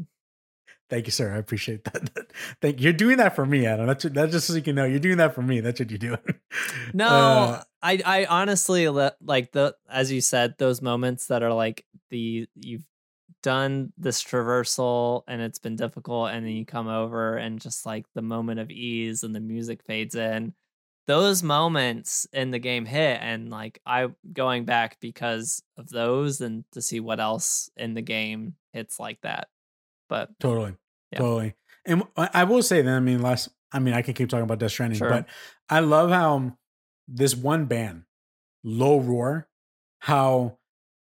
Thank 0.92 1.08
you, 1.08 1.12
sir. 1.12 1.34
I 1.34 1.38
appreciate 1.38 1.86
that. 1.86 2.10
Thank 2.62 2.80
you. 2.82 2.84
You're 2.84 2.94
doing 2.94 3.16
that 3.20 3.34
for 3.34 3.46
me, 3.46 3.66
Adam. 3.66 3.88
That's 3.88 4.04
that's 4.04 4.34
just 4.34 4.48
so 4.48 4.56
you 4.56 4.62
can 4.62 4.76
know 4.76 4.84
you're 4.84 5.00
doing 5.00 5.20
that 5.20 5.34
for 5.34 5.42
me. 5.42 5.62
That's 5.62 5.80
what 5.80 5.90
you're 5.90 5.98
doing. 5.98 6.20
No, 6.94 7.08
Uh, 7.08 7.64
I 7.82 8.02
I 8.06 8.26
honestly 8.26 8.90
like 8.90 9.54
the 9.54 9.74
as 9.90 10.12
you 10.12 10.20
said 10.20 10.56
those 10.58 10.82
moments 10.82 11.28
that 11.28 11.44
are 11.44 11.54
like 11.54 11.86
the 12.10 12.46
you've 12.56 12.84
done 13.42 13.94
this 13.98 14.22
traversal 14.22 15.24
and 15.30 15.42
it's 15.42 15.60
been 15.60 15.78
difficult 15.78 16.32
and 16.32 16.46
then 16.46 16.52
you 16.52 16.66
come 16.66 16.90
over 16.90 17.38
and 17.38 17.62
just 17.62 17.86
like 17.86 18.06
the 18.14 18.22
moment 18.22 18.60
of 18.60 18.70
ease 18.70 19.24
and 19.24 19.34
the 19.34 19.40
music 19.40 19.82
fades 19.88 20.16
in. 20.16 20.54
Those 21.08 21.42
moments 21.42 22.28
in 22.34 22.52
the 22.52 22.60
game 22.60 22.86
hit 22.86 23.18
and 23.22 23.50
like 23.50 23.80
I 23.86 24.10
going 24.34 24.66
back 24.66 24.98
because 25.00 25.64
of 25.78 25.88
those 25.88 26.42
and 26.42 26.66
to 26.74 26.82
see 26.82 27.00
what 27.00 27.22
else 27.22 27.70
in 27.78 27.94
the 27.94 28.02
game 28.02 28.56
hits 28.74 29.00
like 29.00 29.22
that. 29.22 29.48
But 30.10 30.38
Totally. 30.42 30.76
Yeah. 31.12 31.20
Totally. 31.20 31.56
And 31.86 32.04
I 32.16 32.44
will 32.44 32.62
say 32.62 32.82
that, 32.82 32.92
I 32.92 33.00
mean, 33.00 33.22
last, 33.22 33.50
I 33.72 33.80
mean, 33.80 33.94
I 33.94 34.02
can 34.02 34.14
keep 34.14 34.30
talking 34.30 34.44
about 34.44 34.60
Death 34.60 34.72
Stranding, 34.72 35.00
Sure. 35.00 35.10
but 35.10 35.26
I 35.70 35.80
love 35.80 36.12
how 36.12 36.36
um, 36.36 36.58
this 37.08 37.36
one 37.36 37.66
band, 37.66 38.04
Low 38.64 39.00
Roar, 39.00 39.48
how 40.02 40.58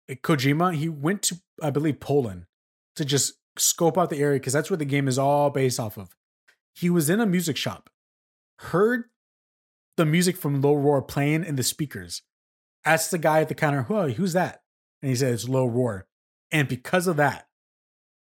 eh, 0.09 0.15
Kojima, 0.15 0.73
he 0.73 0.89
went 0.89 1.21
to, 1.23 1.39
I 1.61 1.69
believe, 1.69 1.99
Poland 1.99 2.45
to 2.95 3.05
just 3.05 3.33
scope 3.57 3.97
out 3.97 4.09
the 4.09 4.17
area 4.17 4.39
because 4.39 4.53
that's 4.53 4.69
where 4.69 4.77
the 4.77 4.85
game 4.85 5.07
is 5.07 5.19
all 5.19 5.49
based 5.49 5.79
off 5.79 5.97
of. 5.97 6.15
He 6.73 6.89
was 6.89 7.09
in 7.09 7.19
a 7.19 7.25
music 7.25 7.57
shop, 7.57 7.89
heard 8.59 9.05
the 9.97 10.05
music 10.05 10.35
from 10.35 10.61
Low 10.61 10.75
Roar 10.75 11.01
playing 11.01 11.43
in 11.43 11.55
the 11.55 11.63
speakers. 11.63 12.21
Asked 12.83 13.11
the 13.11 13.17
guy 13.17 13.41
at 13.41 13.47
the 13.47 13.55
counter, 13.55 13.83
"Who? 13.83 14.09
Who's 14.09 14.33
that?" 14.33 14.61
And 15.01 15.09
he 15.09 15.15
said, 15.15 15.33
"It's 15.33 15.49
Low 15.49 15.65
Roar." 15.65 16.07
And 16.51 16.67
because 16.67 17.07
of 17.07 17.15
that, 17.17 17.47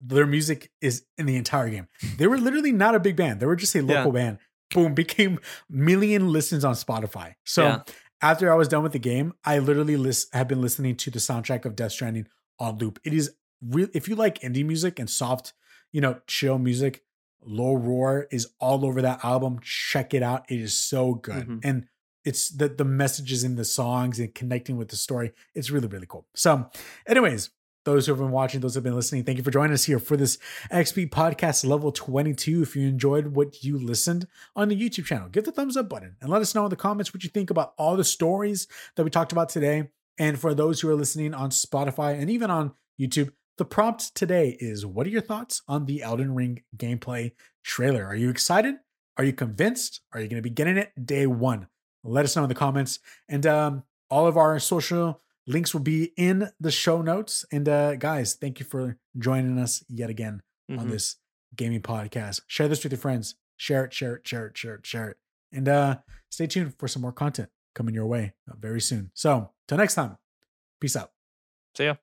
their 0.07 0.27
music 0.27 0.71
is 0.81 1.05
in 1.17 1.25
the 1.25 1.35
entire 1.35 1.69
game. 1.69 1.87
They 2.17 2.27
were 2.27 2.37
literally 2.37 2.71
not 2.71 2.95
a 2.95 2.99
big 2.99 3.15
band; 3.15 3.39
they 3.39 3.45
were 3.45 3.55
just 3.55 3.75
a 3.75 3.81
local 3.81 4.11
band. 4.11 4.37
Boom, 4.73 4.93
became 4.93 5.39
million 5.69 6.31
listens 6.31 6.65
on 6.65 6.73
Spotify. 6.75 7.35
So 7.45 7.63
Yeah. 7.63 7.81
after 8.21 8.51
I 8.51 8.55
was 8.55 8.67
done 8.67 8.83
with 8.83 8.93
the 8.93 8.99
game, 8.99 9.33
I 9.43 9.59
literally 9.59 9.95
list, 9.97 10.33
have 10.33 10.47
been 10.47 10.61
listening 10.61 10.95
to 10.97 11.11
the 11.11 11.19
soundtrack 11.19 11.65
of 11.65 11.75
Death 11.75 11.91
Stranding 11.93 12.27
on 12.59 12.77
loop. 12.77 12.99
It 13.03 13.13
is 13.13 13.31
real. 13.61 13.87
If 13.93 14.07
you 14.07 14.15
like 14.15 14.39
indie 14.39 14.65
music 14.65 14.99
and 14.99 15.09
soft, 15.09 15.53
you 15.91 16.01
know, 16.01 16.19
chill 16.27 16.57
music, 16.57 17.03
Low 17.47 17.75
Roar 17.75 18.27
is 18.31 18.47
all 18.59 18.85
over 18.85 19.01
that 19.03 19.23
album. 19.23 19.59
Check 19.61 20.13
it 20.15 20.23
out. 20.23 20.45
It 20.49 20.59
is 20.59 20.75
so 20.75 21.13
good. 21.13 21.47
Mhm. 21.47 21.59
And 21.63 21.87
it's 22.23 22.49
the 22.49 22.67
the 22.67 22.83
messages 22.85 23.43
in 23.43 23.55
the 23.55 23.65
songs 23.65 24.19
and 24.19 24.33
connecting 24.33 24.77
with 24.77 24.87
the 24.89 24.95
story. 24.95 25.31
It's 25.53 25.69
really, 25.69 25.87
really 25.87 26.07
cool. 26.07 26.25
So, 26.35 26.71
anyways, 27.07 27.51
those 27.85 28.05
who 28.05 28.11
have 28.11 28.19
been 28.19 28.31
watching, 28.31 28.59
those 28.59 28.73
who 28.73 28.79
have 28.79 28.83
been 28.83 28.95
listening, 28.95 29.23
thank 29.23 29.37
you 29.37 29.43
for 29.43 29.51
joining 29.51 29.73
us 29.73 29.85
here 29.85 29.99
for 29.99 30.17
this 30.17 30.37
XP 30.71 31.09
podcast 31.09 31.65
level 31.65 31.91
22. 31.91 32.63
If 32.63 32.75
you 32.75 32.87
enjoyed 32.87 33.27
what 33.27 33.63
you 33.63 33.77
listened 33.77 34.27
on 34.55 34.67
the 34.67 34.75
YouTube 34.75 35.05
channel, 35.05 35.29
give 35.29 35.45
the 35.45 35.51
thumbs 35.51 35.77
up 35.77 35.87
button 35.87 36.15
and 36.19 36.29
let 36.29 36.41
us 36.41 36.53
know 36.53 36.65
in 36.65 36.69
the 36.69 36.75
comments 36.75 37.13
what 37.13 37.23
you 37.23 37.29
think 37.29 37.49
about 37.49 37.73
all 37.77 37.95
the 37.95 38.03
stories 38.03 38.67
that 38.95 39.03
we 39.03 39.09
talked 39.09 39.31
about 39.31 39.49
today. 39.49 39.89
And 40.17 40.39
for 40.39 40.53
those 40.53 40.81
who 40.81 40.89
are 40.89 40.95
listening 40.95 41.33
on 41.33 41.51
Spotify 41.51 42.19
and 42.19 42.29
even 42.29 42.49
on 42.49 42.73
YouTube, 42.99 43.31
the 43.57 43.65
prompt 43.65 44.15
today 44.15 44.57
is 44.59 44.85
what 44.85 45.07
are 45.07 45.11
your 45.11 45.21
thoughts 45.21 45.61
on 45.67 45.85
the 45.85 46.01
Elden 46.01 46.35
Ring 46.35 46.63
gameplay 46.75 47.31
trailer? 47.63 48.05
Are 48.05 48.15
you 48.15 48.29
excited? 48.29 48.75
Are 49.17 49.23
you 49.23 49.31
convinced? 49.31 50.01
Are 50.11 50.19
you 50.19 50.27
going 50.27 50.41
to 50.41 50.49
be 50.49 50.49
getting 50.49 50.77
it 50.77 50.91
day 51.05 51.27
one? 51.27 51.67
Let 52.03 52.25
us 52.25 52.35
know 52.35 52.43
in 52.43 52.49
the 52.49 52.55
comments. 52.55 52.99
And 53.29 53.45
um, 53.45 53.83
all 54.09 54.27
of 54.27 54.37
our 54.37 54.59
social 54.59 55.21
links 55.47 55.73
will 55.73 55.81
be 55.81 56.11
in 56.17 56.49
the 56.59 56.71
show 56.71 57.01
notes. 57.01 57.45
And 57.51 57.67
uh, 57.69 57.95
guys, 57.95 58.33
thank 58.35 58.59
you 58.59 58.65
for 58.65 58.97
joining 59.17 59.57
us 59.59 59.83
yet 59.87 60.09
again 60.09 60.41
on 60.69 60.87
Mhm. 60.87 60.89
this 60.91 61.17
gaming 61.55 61.81
podcast. 61.81 62.41
Share 62.47 62.67
this 62.67 62.83
with 62.83 62.91
your 62.91 62.99
friends. 62.99 63.35
Share 63.57 63.85
it, 63.85 63.93
share 63.93 64.15
it, 64.15 64.27
share 64.27 64.47
it, 64.47 64.57
share 64.57 64.75
it, 64.75 64.85
share 64.85 65.09
it. 65.09 65.17
And 65.51 65.69
uh, 65.69 65.99
stay 66.29 66.47
tuned 66.47 66.75
for 66.77 66.87
some 66.87 67.01
more 67.01 67.13
content 67.13 67.49
coming 67.73 67.93
your 67.95 68.05
way 68.07 68.33
uh, 68.49 68.55
very 68.57 68.81
soon. 68.81 69.11
So, 69.13 69.51
till 69.67 69.77
next 69.77 69.95
time, 69.95 70.17
peace 70.81 70.95
out. 70.95 71.11
See 71.77 71.85
ya. 71.85 71.95